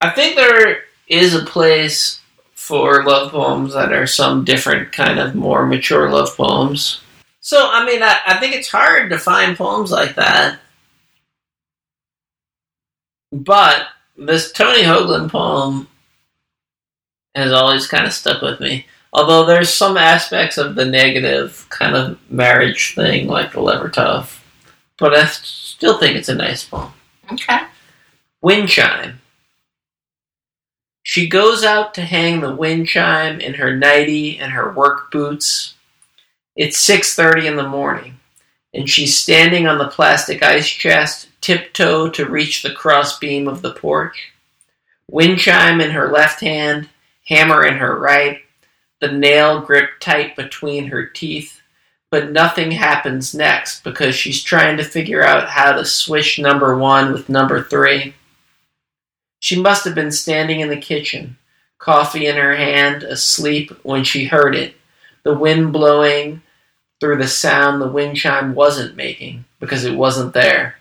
I 0.00 0.10
think 0.10 0.36
there 0.36 0.84
is 1.08 1.34
a 1.34 1.44
place 1.44 2.20
for 2.54 3.04
love 3.04 3.32
poems 3.32 3.74
that 3.74 3.92
are 3.92 4.06
some 4.06 4.44
different 4.44 4.92
kind 4.92 5.18
of 5.18 5.34
more 5.34 5.66
mature 5.66 6.10
love 6.10 6.36
poems. 6.36 7.00
So, 7.40 7.68
I 7.70 7.86
mean, 7.86 8.02
I, 8.02 8.18
I 8.26 8.38
think 8.38 8.54
it's 8.54 8.68
hard 8.68 9.10
to 9.10 9.18
find 9.18 9.56
poems 9.56 9.90
like 9.90 10.14
that. 10.16 10.58
But 13.32 13.86
this 14.16 14.52
Tony 14.52 14.82
Hoagland 14.82 15.30
poem 15.30 15.88
has 17.34 17.52
always 17.52 17.86
kind 17.86 18.06
of 18.06 18.12
stuck 18.12 18.42
with 18.42 18.60
me. 18.60 18.86
Although 19.12 19.46
there's 19.46 19.72
some 19.72 19.96
aspects 19.96 20.58
of 20.58 20.74
the 20.74 20.84
negative 20.84 21.66
kind 21.70 21.96
of 21.96 22.18
marriage 22.30 22.94
thing, 22.94 23.26
like 23.26 23.52
the 23.52 23.60
Levertov. 23.60 24.39
But 25.00 25.14
I 25.14 25.24
still 25.24 25.98
think 25.98 26.16
it's 26.16 26.28
a 26.28 26.34
nice 26.34 26.62
poem. 26.62 26.92
okay 27.32 27.62
Wind 28.42 28.68
chime. 28.68 29.20
She 31.02 31.28
goes 31.28 31.64
out 31.64 31.94
to 31.94 32.02
hang 32.02 32.40
the 32.40 32.54
wind 32.54 32.86
chime 32.86 33.40
in 33.40 33.54
her 33.54 33.76
nightie 33.76 34.38
and 34.38 34.52
her 34.52 34.72
work 34.72 35.10
boots. 35.10 35.74
It's 36.54 36.78
6:30 36.78 37.46
in 37.46 37.56
the 37.56 37.66
morning, 37.66 38.20
and 38.72 38.88
she's 38.88 39.18
standing 39.18 39.66
on 39.66 39.78
the 39.78 39.88
plastic 39.88 40.42
ice 40.42 40.68
chest, 40.68 41.28
tiptoe 41.40 42.10
to 42.10 42.28
reach 42.28 42.62
the 42.62 42.72
crossbeam 42.72 43.48
of 43.48 43.62
the 43.62 43.72
porch. 43.72 44.32
Wind 45.08 45.38
chime 45.38 45.80
in 45.80 45.90
her 45.90 46.12
left 46.12 46.40
hand, 46.40 46.88
hammer 47.26 47.64
in 47.64 47.78
her 47.78 47.98
right, 47.98 48.42
the 49.00 49.10
nail 49.10 49.60
gripped 49.60 50.02
tight 50.02 50.36
between 50.36 50.86
her 50.88 51.06
teeth. 51.06 51.59
But 52.10 52.32
nothing 52.32 52.72
happens 52.72 53.34
next 53.34 53.84
because 53.84 54.14
she's 54.14 54.42
trying 54.42 54.76
to 54.78 54.84
figure 54.84 55.22
out 55.22 55.48
how 55.48 55.72
to 55.72 55.84
swish 55.84 56.38
number 56.38 56.76
one 56.76 57.12
with 57.12 57.28
number 57.28 57.62
three. 57.62 58.14
She 59.38 59.60
must 59.60 59.84
have 59.84 59.94
been 59.94 60.10
standing 60.10 60.60
in 60.60 60.68
the 60.68 60.76
kitchen, 60.76 61.38
coffee 61.78 62.26
in 62.26 62.36
her 62.36 62.56
hand, 62.56 63.04
asleep 63.04 63.70
when 63.82 64.04
she 64.04 64.24
heard 64.24 64.54
it, 64.54 64.74
the 65.22 65.34
wind 65.34 65.72
blowing 65.72 66.42
through 67.00 67.16
the 67.16 67.28
sound 67.28 67.80
the 67.80 67.88
wind 67.88 68.16
chime 68.16 68.54
wasn't 68.54 68.96
making 68.96 69.44
because 69.58 69.84
it 69.84 69.94
wasn't 69.94 70.34
there. 70.34 70.76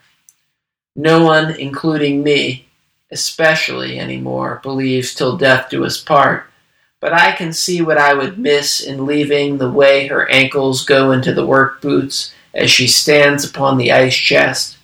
No 0.95 1.23
one, 1.23 1.51
including 1.51 2.23
me, 2.23 2.67
especially 3.11 3.97
anymore, 3.97 4.59
believes 4.61 5.13
till 5.13 5.37
death 5.37 5.69
do 5.69 5.85
us 5.85 6.01
part. 6.01 6.48
But 7.01 7.13
I 7.13 7.31
can 7.31 7.53
see 7.53 7.81
what 7.81 7.97
I 7.97 8.13
would 8.13 8.37
miss 8.37 8.81
in 8.81 9.05
leaving 9.05 9.57
the 9.57 9.71
way 9.71 10.07
her 10.07 10.29
ankles 10.29 10.83
go 10.83 11.11
into 11.11 11.33
the 11.33 11.45
work 11.45 11.81
boots 11.81 12.33
as 12.53 12.69
she 12.69 12.87
stands 12.87 13.45
upon 13.45 13.77
the 13.77 13.91
ice 13.91 14.15
chest, 14.15 14.77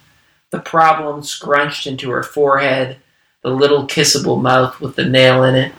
the 0.52 0.60
problem 0.60 1.24
scrunched 1.24 1.88
into 1.88 2.10
her 2.12 2.24
forehead, 2.24 2.98
the 3.42 3.50
little 3.50 3.86
kissable 3.88 4.42
mouth 4.42 4.80
with 4.80 4.96
the 4.96 5.06
nail 5.06 5.44
in 5.44 5.56
it. 5.56 5.74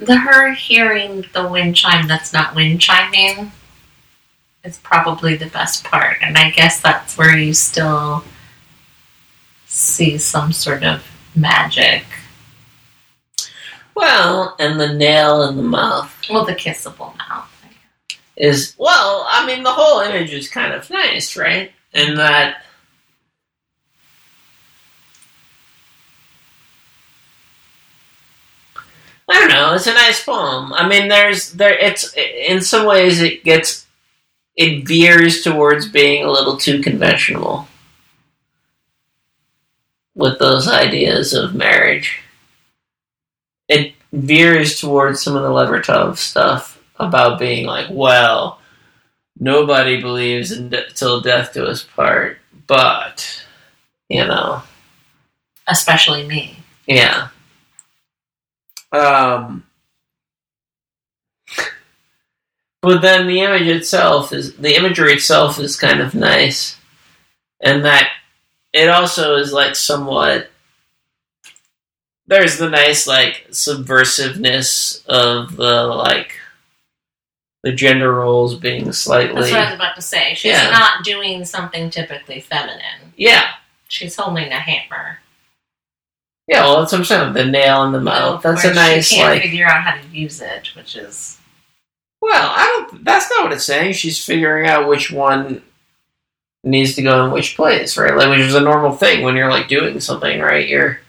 the 0.00 0.16
her 0.16 0.52
hearing 0.54 1.26
the 1.34 1.46
wind 1.46 1.76
chime 1.76 2.08
that's 2.08 2.32
not 2.32 2.54
wind 2.54 2.80
chiming 2.80 3.52
is 4.64 4.78
probably 4.78 5.36
the 5.36 5.46
best 5.46 5.84
part 5.84 6.16
and 6.22 6.38
i 6.38 6.50
guess 6.50 6.80
that's 6.80 7.18
where 7.18 7.36
you 7.36 7.52
still 7.52 8.24
see 9.66 10.16
some 10.16 10.52
sort 10.52 10.82
of 10.82 11.06
magic 11.34 12.04
Well, 14.00 14.56
and 14.58 14.80
the 14.80 14.94
nail 14.94 15.42
in 15.42 15.56
the 15.58 15.62
mouth 15.62 16.16
well 16.30 16.46
the 16.46 16.54
kissable 16.54 17.14
mouth 17.18 17.50
is 18.34 18.74
well, 18.78 19.26
I 19.28 19.46
mean 19.46 19.62
the 19.62 19.72
whole 19.72 20.00
image 20.00 20.32
is 20.32 20.48
kind 20.48 20.72
of 20.72 20.88
nice, 20.88 21.36
right? 21.36 21.70
And 21.92 22.16
that 22.16 22.62
I 29.28 29.38
don't 29.38 29.50
know, 29.50 29.74
it's 29.74 29.86
a 29.86 29.92
nice 29.92 30.24
poem. 30.24 30.72
I 30.72 30.88
mean 30.88 31.08
there's 31.08 31.52
there 31.52 31.76
it's 31.76 32.14
in 32.16 32.62
some 32.62 32.86
ways 32.86 33.20
it 33.20 33.44
gets 33.44 33.86
it 34.56 34.86
veers 34.88 35.42
towards 35.42 35.86
being 35.88 36.24
a 36.24 36.30
little 36.30 36.56
too 36.56 36.80
conventional 36.80 37.68
with 40.14 40.38
those 40.38 40.66
ideas 40.66 41.34
of 41.34 41.54
marriage. 41.54 42.22
It 43.70 43.94
veers 44.12 44.80
towards 44.80 45.22
some 45.22 45.36
of 45.36 45.42
the 45.42 45.48
Levertov 45.48 46.18
stuff 46.18 46.82
about 46.98 47.38
being 47.38 47.66
like, 47.66 47.86
well, 47.90 48.60
nobody 49.38 50.00
believes 50.00 50.52
in 50.52 50.70
de- 50.70 50.90
till 50.90 51.22
death 51.22 51.54
do 51.54 51.64
us 51.66 51.84
part, 51.84 52.38
but 52.66 53.44
you 54.08 54.26
know, 54.26 54.62
especially 55.68 56.26
me 56.26 56.56
yeah. 56.90 57.28
Um, 58.92 59.64
but 62.82 63.00
then 63.00 63.28
the 63.28 63.40
image 63.40 63.68
itself 63.68 64.32
is 64.32 64.56
the 64.56 64.76
imagery 64.76 65.12
itself 65.12 65.60
is 65.60 65.76
kind 65.76 66.00
of 66.00 66.14
nice, 66.14 66.76
and 67.60 67.84
that 67.84 68.08
it 68.72 68.88
also 68.88 69.36
is 69.36 69.52
like 69.52 69.76
somewhat. 69.76 70.49
There's 72.30 72.56
the 72.56 72.70
nice 72.70 73.06
like 73.06 73.48
subversiveness 73.50 75.04
of 75.06 75.56
the 75.56 75.82
like 75.84 76.32
the 77.62 77.72
gender 77.72 78.14
roles 78.14 78.54
being 78.54 78.90
slightly 78.92 79.34
that's 79.34 79.50
what 79.50 79.60
i 79.60 79.64
was 79.66 79.74
about 79.74 79.94
to 79.96 80.00
say 80.00 80.32
she's 80.32 80.52
Yeah. 80.52 80.70
not 80.70 81.04
doing 81.04 81.44
something 81.44 81.90
typically 81.90 82.40
feminine 82.40 83.12
yeah 83.18 83.50
she's 83.88 84.16
holding 84.16 84.50
a 84.50 84.58
hammer 84.58 85.18
yeah 86.48 86.62
well 86.62 86.78
that's 86.80 86.92
what 86.92 87.00
I'm 87.00 87.04
saying 87.04 87.32
the 87.34 87.44
nail 87.44 87.82
in 87.84 87.92
the 87.92 88.00
mouth 88.00 88.36
Of 88.36 88.42
that's 88.54 88.64
a 88.64 88.72
nice 88.72 89.08
she 89.08 89.16
can't 89.16 89.34
like 89.34 89.42
figure 89.42 89.66
out 89.66 89.82
how 89.82 89.94
to 90.00 90.06
use 90.08 90.40
it 90.40 90.68
which 90.74 90.96
is 90.96 91.36
Well, 92.22 92.32
I 92.54 92.86
don't. 92.90 93.04
That's 93.04 93.28
not 93.30 93.44
what 93.44 93.52
it's 93.52 93.64
saying. 93.64 93.92
She's 93.94 94.22
figuring 94.24 94.66
out 94.66 94.88
which 94.88 95.10
one 95.10 95.62
needs 96.64 96.94
to 96.96 97.02
go 97.02 97.24
in 97.24 97.32
which 97.32 97.56
place, 97.56 97.96
right? 97.96 98.14
Like, 98.14 98.28
which 98.30 98.40
is 98.46 98.54
a 98.54 98.60
normal 98.60 98.92
thing 98.92 99.22
when 99.22 99.36
you're 99.36 99.50
like 99.50 99.68
doing 99.68 99.98
something, 100.00 100.38
right? 100.40 100.68
You're 100.68 101.00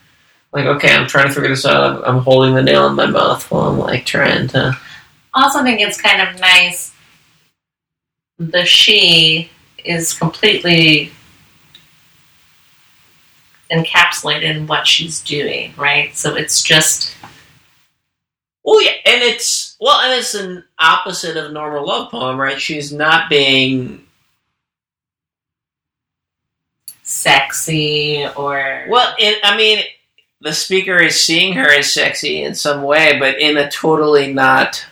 like, 0.54 0.66
okay, 0.66 0.94
I'm 0.94 1.08
trying 1.08 1.28
to 1.28 1.34
figure 1.34 1.50
this 1.50 1.66
out. 1.66 2.04
I'm, 2.06 2.18
I'm 2.18 2.24
holding 2.24 2.56
the 2.56 2.64
nail 2.64 2.88
in 2.88 2.96
my 2.96 3.06
mouth 3.06 3.50
while 3.52 3.70
I'm 3.70 3.78
like 3.80 4.06
trying 4.06 4.48
to. 4.50 4.78
also 5.34 5.64
think 5.64 5.80
it's 5.82 6.02
kind 6.02 6.22
of 6.28 6.40
nice 6.40 6.94
the 8.40 8.66
she 8.66 9.50
is 9.86 10.14
completely 10.14 11.12
encapsulated 13.72 14.44
in 14.44 14.68
what 14.68 14.86
she's 14.88 15.22
doing 15.22 15.74
right 15.78 16.16
so 16.16 16.36
it's 16.36 16.64
just 16.64 17.16
Well, 18.64 18.82
yeah, 18.84 18.92
and 19.06 19.22
it's 19.24 19.78
Well, 19.80 20.00
and 20.02 20.20
it's 20.20 20.34
an 20.36 20.64
opposite 20.80 21.38
of 21.38 21.52
normal 21.54 21.86
love 21.88 22.12
poem, 22.12 22.40
right? 22.40 22.60
She's 22.60 22.92
not 22.92 23.30
being 23.30 24.06
Sexy 27.04 28.26
or 28.36 28.86
well. 28.90 29.14
It, 29.20 29.40
I 29.44 29.58
mean, 29.58 29.84
the 30.42 30.54
speaker 30.54 30.98
is 30.98 31.22
seeing 31.22 31.54
her 31.54 31.70
as 31.72 31.94
sexy 31.94 32.44
in 32.44 32.56
some 32.56 32.84
way, 32.84 33.18
but 33.20 33.40
in 33.40 33.58
a 33.58 33.70
totally 33.70 34.34
not. 34.34 34.86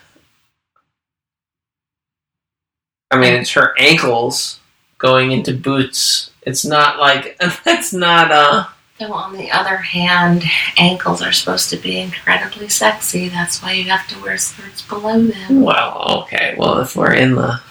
I 3.11 3.17
mean, 3.17 3.33
it's 3.33 3.53
her 3.53 3.73
ankles 3.79 4.59
going 4.99 5.31
into 5.31 5.53
boots. 5.53 6.29
It's 6.43 6.63
not 6.63 6.99
like 6.99 7.37
that's 7.65 7.93
not 7.93 8.31
uh 8.31 8.65
Though 8.99 9.13
on 9.13 9.37
the 9.37 9.49
other 9.49 9.77
hand, 9.77 10.43
ankles 10.75 11.21
are 11.21 11.31
supposed 11.31 11.69
to 11.69 11.77
be 11.77 11.97
incredibly 11.99 12.67
sexy. 12.67 13.29
That's 13.29 13.63
why 13.63 13.71
you 13.71 13.85
have 13.85 14.05
to 14.09 14.21
wear 14.21 14.37
skirts 14.37 14.81
below 14.81 15.21
them. 15.23 15.61
Well, 15.61 16.23
okay. 16.23 16.55
Well, 16.57 16.79
if 16.81 16.97
we're 16.97 17.13
in 17.13 17.35
the, 17.35 17.61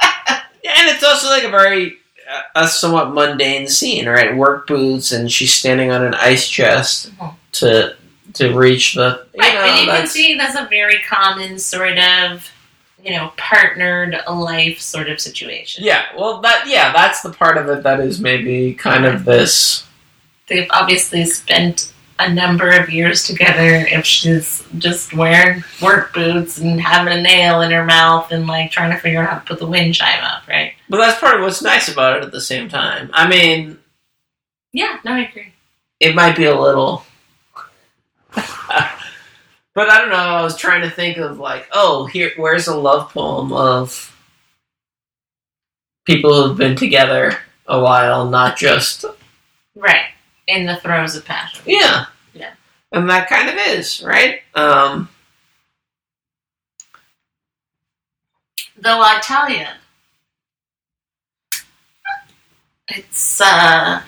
and 0.00 0.44
it's 0.62 1.02
also 1.02 1.30
like 1.30 1.42
a 1.42 1.50
very 1.50 1.98
a 2.54 2.68
somewhat 2.68 3.12
mundane 3.12 3.68
scene, 3.68 4.08
right? 4.08 4.36
Work 4.36 4.66
boots, 4.66 5.12
and 5.12 5.30
she's 5.30 5.52
standing 5.52 5.90
on 5.90 6.04
an 6.04 6.14
ice 6.14 6.48
chest 6.48 7.10
to 7.52 7.96
to 8.34 8.56
reach 8.56 8.94
the. 8.94 9.26
You 9.34 9.40
Right, 9.40 9.54
know, 9.54 9.60
and 9.60 9.80
you 9.80 9.86
can 9.86 10.06
see 10.06 10.34
that's 10.36 10.56
a 10.58 10.66
very 10.68 10.98
common 11.08 11.58
sort 11.58 11.98
of, 11.98 12.50
you 13.02 13.12
know, 13.12 13.32
partnered 13.36 14.16
life 14.28 14.80
sort 14.80 15.08
of 15.08 15.20
situation. 15.20 15.84
Yeah, 15.84 16.04
well, 16.16 16.40
that 16.40 16.66
yeah, 16.66 16.92
that's 16.92 17.22
the 17.22 17.30
part 17.30 17.56
of 17.56 17.68
it 17.68 17.82
that 17.82 18.00
is 18.00 18.20
maybe 18.20 18.74
kind 18.74 19.04
of 19.04 19.24
this. 19.24 19.86
They've 20.46 20.68
obviously 20.70 21.24
spent 21.24 21.92
a 22.20 22.32
number 22.32 22.70
of 22.70 22.88
years 22.90 23.24
together 23.24 23.86
if 23.90 24.04
she's 24.06 24.62
just 24.78 25.12
wearing 25.14 25.64
work 25.82 26.14
boots 26.14 26.58
and 26.58 26.80
having 26.80 27.12
a 27.12 27.20
nail 27.20 27.60
in 27.62 27.70
her 27.72 27.84
mouth 27.84 28.30
and 28.30 28.46
like 28.46 28.70
trying 28.70 28.92
to 28.92 28.98
figure 28.98 29.20
out 29.22 29.28
how 29.30 29.38
to 29.38 29.44
put 29.44 29.58
the 29.58 29.66
wind 29.66 29.94
chime 29.94 30.22
up, 30.22 30.46
right? 30.46 30.74
But 30.88 30.98
that's 30.98 31.18
part 31.18 31.36
of 31.36 31.42
what's 31.42 31.62
nice 31.62 31.88
about 31.88 32.18
it. 32.18 32.24
At 32.24 32.30
the 32.32 32.40
same 32.40 32.68
time, 32.68 33.10
I 33.12 33.26
mean, 33.28 33.78
Yeah, 34.72 34.98
no, 35.04 35.12
I 35.12 35.20
agree. 35.28 35.52
it 36.00 36.14
might 36.14 36.36
be 36.36 36.44
a 36.44 36.58
little. 36.58 37.04
but 38.36 39.88
I 39.90 39.98
don't 39.98 40.10
know. 40.10 40.14
I 40.16 40.42
was 40.42 40.56
trying 40.56 40.82
to 40.82 40.90
think 40.90 41.16
of 41.18 41.38
like, 41.38 41.68
oh, 41.72 42.06
here, 42.06 42.30
where's 42.36 42.68
a 42.68 42.76
love 42.76 43.12
poem 43.12 43.52
of 43.52 44.14
people 46.04 46.46
who've 46.48 46.56
been 46.58 46.76
together 46.76 47.38
a 47.66 47.80
while, 47.80 48.28
not 48.28 48.56
just 48.56 49.04
Right. 49.74 50.04
In 50.46 50.66
the 50.66 50.76
throes 50.76 51.16
of 51.16 51.24
passion. 51.24 51.62
yeah, 51.66 52.06
Yeah. 52.34 52.52
and 52.92 53.08
that 53.08 53.28
kind 53.28 53.48
of 53.48 53.56
is 53.68 54.02
right. 54.02 54.40
Um, 54.54 55.08
Though 58.76 59.00
I 59.00 59.20
tell 59.22 59.48
you, 59.48 59.64
it's 62.88 63.40
uh, 63.40 64.02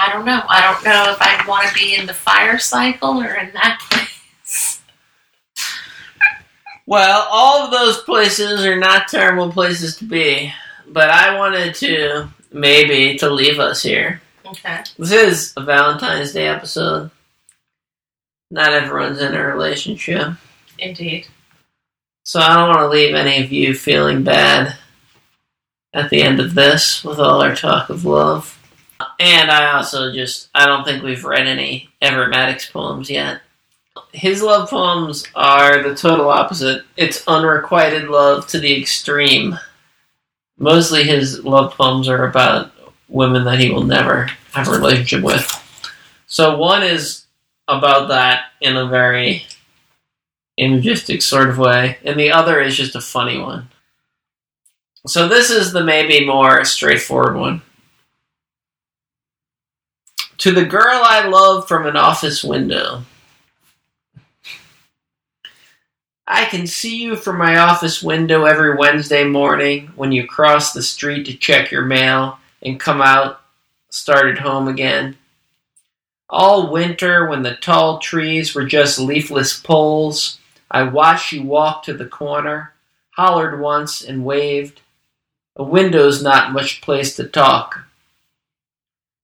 I 0.00 0.12
don't 0.12 0.24
know. 0.24 0.42
I 0.48 0.60
don't 0.62 0.84
know 0.84 1.12
if 1.12 1.18
I'd 1.20 1.46
want 1.46 1.68
to 1.68 1.74
be 1.74 1.94
in 1.94 2.06
the 2.06 2.14
fire 2.14 2.58
cycle 2.58 3.20
or 3.22 3.34
in 3.34 3.52
that 3.52 3.80
place. 3.90 4.80
well, 6.86 7.26
all 7.30 7.64
of 7.64 7.70
those 7.70 8.02
places 8.02 8.64
are 8.64 8.78
not 8.78 9.08
terrible 9.08 9.52
places 9.52 9.96
to 9.98 10.04
be, 10.04 10.52
but 10.88 11.10
I 11.10 11.36
wanted 11.38 11.74
to 11.76 12.28
maybe 12.52 13.18
to 13.18 13.30
leave 13.30 13.58
us 13.58 13.82
here. 13.82 14.20
Okay. 14.46 14.82
This 14.98 15.12
is 15.12 15.52
a 15.56 15.62
Valentine's 15.62 16.32
Day 16.32 16.48
episode. 16.48 17.10
Not 18.50 18.72
everyone's 18.72 19.20
in 19.20 19.34
a 19.34 19.46
relationship. 19.46 20.32
Indeed. 20.78 21.26
So 22.24 22.40
I 22.40 22.56
don't 22.56 22.68
want 22.68 22.80
to 22.80 22.88
leave 22.88 23.14
any 23.14 23.42
of 23.42 23.52
you 23.52 23.74
feeling 23.74 24.22
bad 24.22 24.76
at 25.92 26.10
the 26.10 26.22
end 26.22 26.40
of 26.40 26.54
this 26.54 27.04
with 27.04 27.18
all 27.18 27.42
our 27.42 27.56
talk 27.56 27.90
of 27.90 28.04
love. 28.04 28.54
And 29.20 29.50
I 29.50 29.72
also 29.72 30.12
just, 30.12 30.48
I 30.54 30.66
don't 30.66 30.84
think 30.84 31.02
we've 31.02 31.24
read 31.24 31.46
any 31.46 31.90
Everett 32.00 32.30
Maddox 32.30 32.70
poems 32.70 33.10
yet. 33.10 33.42
His 34.12 34.42
love 34.42 34.70
poems 34.70 35.24
are 35.34 35.82
the 35.82 35.94
total 35.94 36.28
opposite. 36.30 36.84
It's 36.96 37.26
unrequited 37.26 38.08
love 38.08 38.46
to 38.48 38.60
the 38.60 38.80
extreme. 38.80 39.58
Mostly 40.58 41.04
his 41.04 41.44
love 41.44 41.74
poems 41.74 42.08
are 42.08 42.28
about 42.28 42.72
women 43.08 43.44
that 43.44 43.60
he 43.60 43.70
will 43.70 43.84
never 43.84 44.30
have 44.52 44.68
a 44.68 44.72
relationship 44.72 45.22
with. 45.22 45.46
So 46.26 46.58
one 46.58 46.82
is 46.82 47.24
about 47.68 48.08
that 48.08 48.46
in 48.60 48.76
a 48.76 48.88
very 48.88 49.46
imagistic 50.58 51.22
sort 51.22 51.48
of 51.48 51.58
way, 51.58 51.98
and 52.04 52.18
the 52.18 52.32
other 52.32 52.60
is 52.60 52.76
just 52.76 52.96
a 52.96 53.00
funny 53.00 53.38
one. 53.38 53.68
So 55.06 55.28
this 55.28 55.50
is 55.50 55.72
the 55.72 55.84
maybe 55.84 56.26
more 56.26 56.64
straightforward 56.64 57.36
one. 57.36 57.62
To 60.38 60.52
the 60.52 60.64
girl 60.64 61.00
I 61.02 61.26
love 61.26 61.66
from 61.66 61.86
an 61.86 61.96
office 61.96 62.44
window. 62.44 63.04
I 66.30 66.44
can 66.44 66.66
see 66.66 67.02
you 67.02 67.16
from 67.16 67.38
my 67.38 67.56
office 67.56 68.02
window 68.02 68.44
every 68.44 68.76
Wednesday 68.76 69.24
morning 69.24 69.90
when 69.96 70.12
you 70.12 70.26
cross 70.26 70.74
the 70.74 70.82
street 70.82 71.24
to 71.24 71.34
check 71.34 71.70
your 71.70 71.86
mail 71.86 72.38
and 72.62 72.78
come 72.78 73.00
out, 73.00 73.40
started 73.88 74.36
home 74.36 74.68
again. 74.68 75.16
All 76.28 76.70
winter, 76.70 77.26
when 77.26 77.42
the 77.42 77.54
tall 77.54 77.98
trees 77.98 78.54
were 78.54 78.66
just 78.66 78.98
leafless 78.98 79.58
poles, 79.58 80.38
I 80.70 80.82
watched 80.82 81.32
you 81.32 81.44
walk 81.44 81.84
to 81.84 81.94
the 81.94 82.04
corner, 82.04 82.74
hollered 83.12 83.58
once, 83.58 84.04
and 84.04 84.22
waved. 84.22 84.82
A 85.56 85.64
window's 85.64 86.22
not 86.22 86.52
much 86.52 86.82
place 86.82 87.16
to 87.16 87.24
talk. 87.24 87.86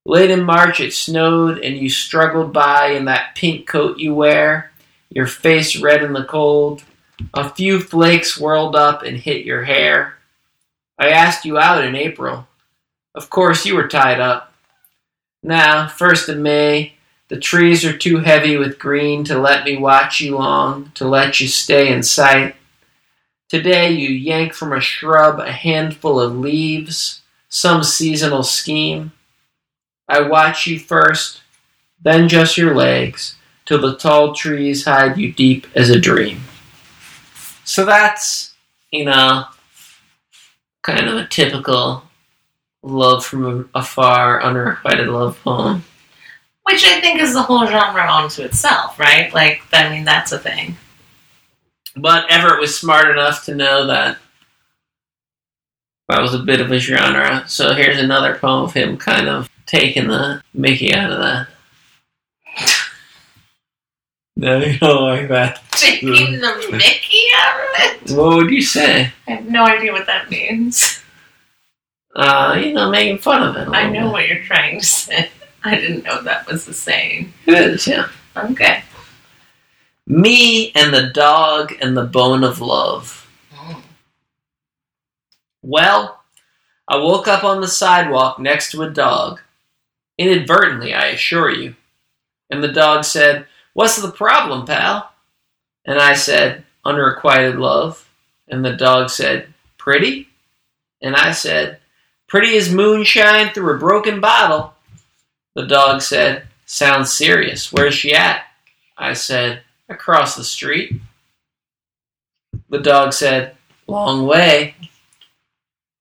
Late 0.06 0.31
in 0.31 0.43
March 0.43 0.81
it 0.81 0.94
snowed, 0.94 1.59
and 1.59 1.76
you 1.76 1.90
struggled 1.90 2.55
by 2.55 2.93
in 2.93 3.05
that 3.05 3.35
pink 3.35 3.66
coat 3.66 3.98
you 3.98 4.14
wear, 4.14 4.72
your 5.10 5.26
face 5.26 5.78
red 5.78 6.02
in 6.02 6.14
the 6.14 6.24
cold. 6.24 6.82
A 7.32 7.48
few 7.48 7.80
flakes 7.80 8.38
whirled 8.38 8.76
up 8.76 9.02
and 9.02 9.16
hit 9.16 9.46
your 9.46 9.64
hair. 9.64 10.18
I 10.98 11.09
asked 11.09 11.44
you 11.44 11.59
out 11.59 11.84
in 11.84 11.96
April. 11.96 12.46
Of 13.14 13.30
course, 13.30 13.64
you 13.64 13.74
were 13.74 13.88
tied 13.88 14.20
up. 14.20 14.52
Now, 15.42 15.88
first 15.88 16.28
of 16.28 16.38
May, 16.38 16.94
the 17.28 17.38
trees 17.38 17.84
are 17.84 17.96
too 17.96 18.18
heavy 18.18 18.56
with 18.56 18.78
green 18.78 19.24
to 19.24 19.38
let 19.38 19.64
me 19.64 19.76
watch 19.76 20.20
you 20.20 20.36
long, 20.36 20.92
to 20.94 21.09
let 21.09 21.40
you 21.40 21.48
stay 21.48 21.92
in 21.92 22.02
sight. 22.02 22.56
Today 23.48 23.90
you 23.90 24.09
yank 24.09 24.52
from 24.52 24.72
a 24.72 24.80
shrub 24.80 25.38
a 25.38 25.52
handful 25.52 26.20
of 26.20 26.36
leaves, 26.36 27.22
some 27.48 27.82
seasonal 27.82 28.42
scheme. 28.42 29.12
I 30.09 30.20
watch 30.20 30.66
you 30.66 30.78
first, 30.78 31.42
then 32.02 32.28
just 32.28 32.59
your 32.59 32.74
legs, 32.74 33.36
till 33.64 33.80
the 33.80 33.96
tall 33.96 34.34
trees 34.34 34.84
hide 34.84 35.16
you 35.18 35.32
deep 35.32 35.66
as 35.74 35.88
a 35.88 36.01
dream. 36.01 36.40
So 37.65 37.85
that's, 37.85 38.55
you 38.91 39.05
know, 39.05 39.45
kind 40.82 41.09
of 41.09 41.16
a 41.16 41.27
typical 41.27 42.05
love 42.82 43.24
from 43.24 43.69
afar, 43.74 44.43
unrequited 44.43 45.09
love 45.09 45.41
poem. 45.43 45.85
Which 46.65 46.85
I 46.86 47.01
think 47.01 47.20
is 47.20 47.32
the 47.35 47.43
whole 47.43 47.66
genre 47.66 48.03
onto 48.03 48.43
itself, 48.43 48.99
right? 48.99 49.32
Like, 49.35 49.62
I 49.73 49.91
mean, 49.91 50.05
that's 50.05 50.32
a 50.32 50.39
thing. 50.39 50.77
But 51.97 52.31
Everett 52.31 52.61
was 52.61 52.78
smart 52.78 53.11
enough 53.11 53.45
to 53.45 53.55
know 53.55 53.86
that 53.86 54.19
that 56.09 56.20
was 56.20 56.35
a 56.35 56.39
bit 56.39 56.61
of 56.61 56.70
a 56.70 56.78
genre. 56.78 57.45
So 57.47 57.74
here's 57.74 57.99
another 57.99 58.36
poem 58.36 58.65
of 58.65 58.74
him 58.74 58.97
kind 58.97 59.28
of 59.28 59.49
taking 59.66 60.09
the 60.09 60.43
Mickey 60.53 60.95
out 60.95 61.11
of 61.11 61.19
that. 61.19 61.49
No, 64.36 64.59
you 64.59 64.78
don't 64.78 65.02
like 65.02 65.28
that. 65.28 65.62
Taking 65.73 66.40
the 66.40 66.69
Mickey 66.70 67.24
out 67.36 67.61
of 67.61 68.11
it? 68.11 68.16
What 68.16 68.36
would 68.36 68.51
you 68.51 68.62
say? 68.62 69.12
I 69.28 69.31
have 69.31 69.47
no 69.47 69.65
idea 69.65 69.93
what 69.93 70.06
that 70.06 70.31
means. 70.31 71.02
Uh, 72.16 72.61
you 72.62 72.73
know, 72.73 72.90
making 72.90 73.19
fun 73.19 73.43
of 73.43 73.56
it. 73.56 73.69
I 73.74 73.89
know 73.90 74.05
bit. 74.05 74.12
what 74.12 74.28
you're 74.28 74.43
trying 74.43 74.81
to 74.81 74.86
say. 74.86 75.31
I 75.65 75.77
didn't 75.77 76.05
know 76.05 76.23
that 76.23 76.47
was 76.47 76.66
the 76.66 76.74
saying. 76.74 77.32
It 77.47 77.55
is, 77.55 77.86
yeah. 77.86 78.09
Okay. 78.36 78.85
Me 80.06 80.70
and 80.73 80.93
the 80.93 81.11
dog 81.11 81.73
and 81.81 81.97
the 81.97 82.05
bone 82.05 82.44
of 82.44 82.61
love. 82.61 83.20
Well, 85.62 86.23
I 86.86 86.98
woke 86.98 87.27
up 87.27 87.43
on 87.43 87.62
the 87.62 87.69
sidewalk 87.69 88.39
next 88.39 88.70
to 88.73 88.82
a 88.82 88.90
dog. 88.90 89.40
Inadvertently, 90.19 90.93
I 90.93 91.06
assure 91.06 91.51
you. 91.51 91.74
And 92.51 92.62
the 92.62 92.69
dog 92.69 93.05
said, 93.05 93.47
What's 93.74 94.01
the 94.01 94.10
problem, 94.10 94.66
pal? 94.66 95.12
And 95.84 95.98
I 95.98 96.14
said, 96.14 96.64
Unrequited 96.84 97.56
love. 97.56 98.09
And 98.48 98.64
the 98.64 98.76
dog 98.76 99.10
said, 99.10 99.52
Pretty? 99.78 100.28
And 101.02 101.14
I 101.16 101.32
said, 101.32 101.78
Pretty 102.28 102.56
as 102.56 102.72
moonshine 102.72 103.52
through 103.52 103.74
a 103.74 103.78
broken 103.78 104.20
bottle. 104.20 104.74
The 105.55 105.66
dog 105.66 106.02
said, 106.02 106.46
Sounds 106.66 107.12
serious. 107.12 107.72
Where's 107.72 107.94
she 107.94 108.14
at? 108.14 108.44
I 108.96 109.12
said, 109.14 109.62
Across 109.88 110.36
the 110.36 110.44
street. 110.44 111.01
The 112.70 112.78
dog 112.80 113.12
said, 113.12 113.56
Long 113.88 114.26
way. 114.26 114.76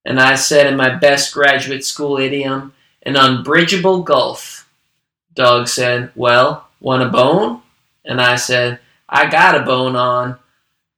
And 0.05 0.19
I 0.19 0.35
said 0.35 0.67
in 0.67 0.75
my 0.75 0.93
best 0.95 1.33
graduate 1.33 1.83
school 1.83 2.17
idiom, 2.17 2.73
An 3.01 3.15
unbridgeable 3.15 4.03
gulf. 4.03 4.69
Dog 5.33 5.67
said, 5.67 6.11
Well, 6.15 6.67
want 6.79 7.01
a 7.01 7.09
bone? 7.09 7.62
And 8.05 8.21
I 8.21 8.35
said, 8.35 8.79
I 9.07 9.29
got 9.29 9.55
a 9.55 9.65
bone 9.65 9.95
on. 9.95 10.37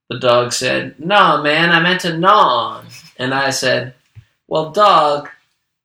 The 0.10 0.20
dog 0.20 0.54
said, 0.54 1.00
No, 1.00 1.42
man, 1.42 1.72
I 1.72 1.80
meant 1.82 2.02
to 2.02 2.18
gnaw 2.18 2.78
on. 2.78 2.86
And 3.18 3.34
I 3.34 3.50
said, 3.50 3.94
Well, 4.48 4.72
dog, 4.72 5.30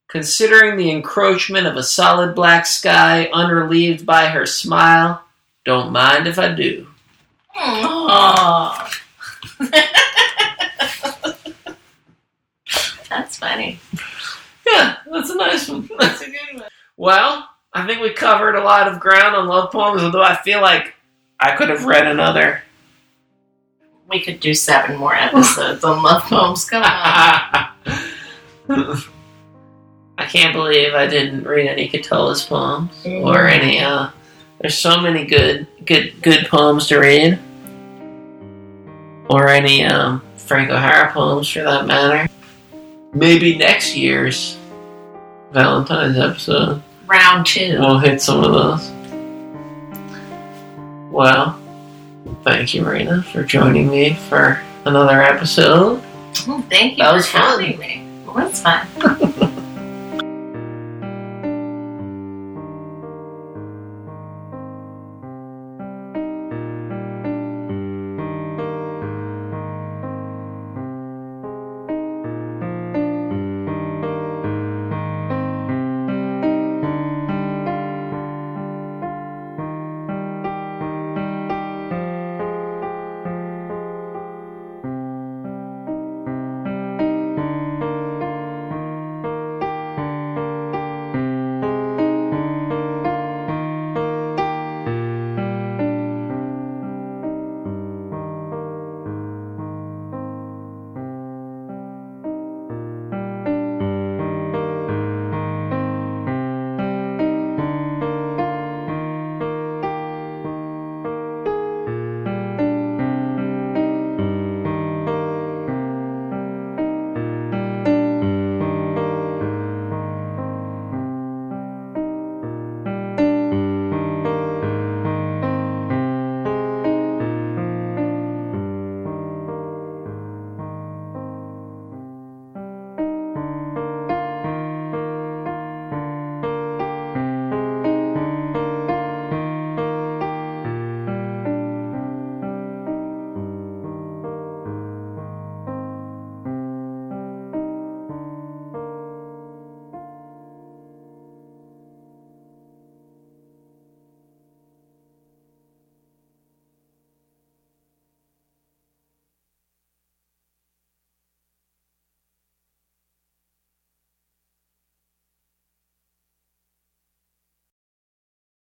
considering 0.07 0.77
the 0.77 0.91
encroachment 0.91 1.67
of 1.67 1.75
a 1.75 1.83
solid 1.83 2.35
black 2.35 2.65
sky 2.65 3.29
unrelieved 3.33 4.05
by 4.05 4.27
her 4.27 4.45
smile, 4.45 5.23
don't 5.65 5.91
mind 5.91 6.27
if 6.27 6.37
I 6.39 6.53
do. 6.53 6.87
Aww. 7.55 8.97
That's 13.09 13.37
funny. 13.37 13.79
Yeah, 14.65 14.97
that's 15.11 15.29
a 15.29 15.35
nice 15.35 15.67
one. 15.67 15.89
That's 15.99 16.21
a 16.21 16.25
good 16.25 16.61
one. 16.61 16.63
Well, 16.95 17.49
I 17.73 17.85
think 17.85 18.01
we 18.01 18.13
covered 18.13 18.55
a 18.55 18.63
lot 18.63 18.87
of 18.87 19.01
ground 19.01 19.35
on 19.35 19.47
love 19.47 19.71
poems, 19.71 20.01
although 20.01 20.23
I 20.23 20.37
feel 20.37 20.61
like 20.61 20.95
I 21.41 21.55
could 21.55 21.69
have 21.69 21.85
read 21.85 22.05
another. 22.07 22.61
We 24.07 24.19
could 24.21 24.39
do 24.39 24.53
seven 24.53 24.97
more 24.97 25.15
episodes 25.15 25.83
on 25.83 26.03
love 26.03 26.23
poems. 26.23 26.65
Come 26.69 26.83
on. 26.83 27.69
I 30.17 30.25
can't 30.25 30.53
believe 30.53 30.93
I 30.93 31.07
didn't 31.07 31.43
read 31.45 31.67
any 31.67 31.89
Catullus 31.89 32.45
poems 32.47 32.91
or 33.05 33.47
any. 33.47 33.79
uh 33.79 34.09
There's 34.59 34.77
so 34.77 35.01
many 35.01 35.25
good, 35.25 35.65
good, 35.85 36.21
good 36.21 36.45
poems 36.47 36.87
to 36.87 36.99
read, 36.99 37.39
or 39.29 39.47
any 39.49 39.83
um, 39.85 40.21
Frank 40.37 40.69
O'Hara 40.69 41.11
poems 41.11 41.49
for 41.49 41.63
that 41.63 41.87
matter. 41.87 42.31
Maybe 43.13 43.55
next 43.57 43.95
year's 43.95 44.57
Valentine's 45.53 46.17
episode 46.17 46.81
Round 47.07 47.45
two. 47.45 47.77
we'll 47.79 47.97
hit 47.99 48.21
some 48.21 48.43
of 48.43 48.51
those. 48.53 48.91
Well, 51.11 51.59
thank 52.43 52.73
you, 52.73 52.81
Marina, 52.83 53.21
for 53.23 53.43
joining 53.43 53.89
me 53.89 54.13
for 54.13 54.61
another 54.85 55.21
episode. 55.21 56.01
Oh, 56.47 56.63
thank 56.69 56.93
you 56.97 57.03
That 57.03 57.09
for 57.09 57.15
was 57.15 57.27
fun. 57.27 57.41
having 57.41 57.77
me. 57.79 58.07
Well, 58.25 58.35
that's 58.35 58.61
fun. 58.61 58.87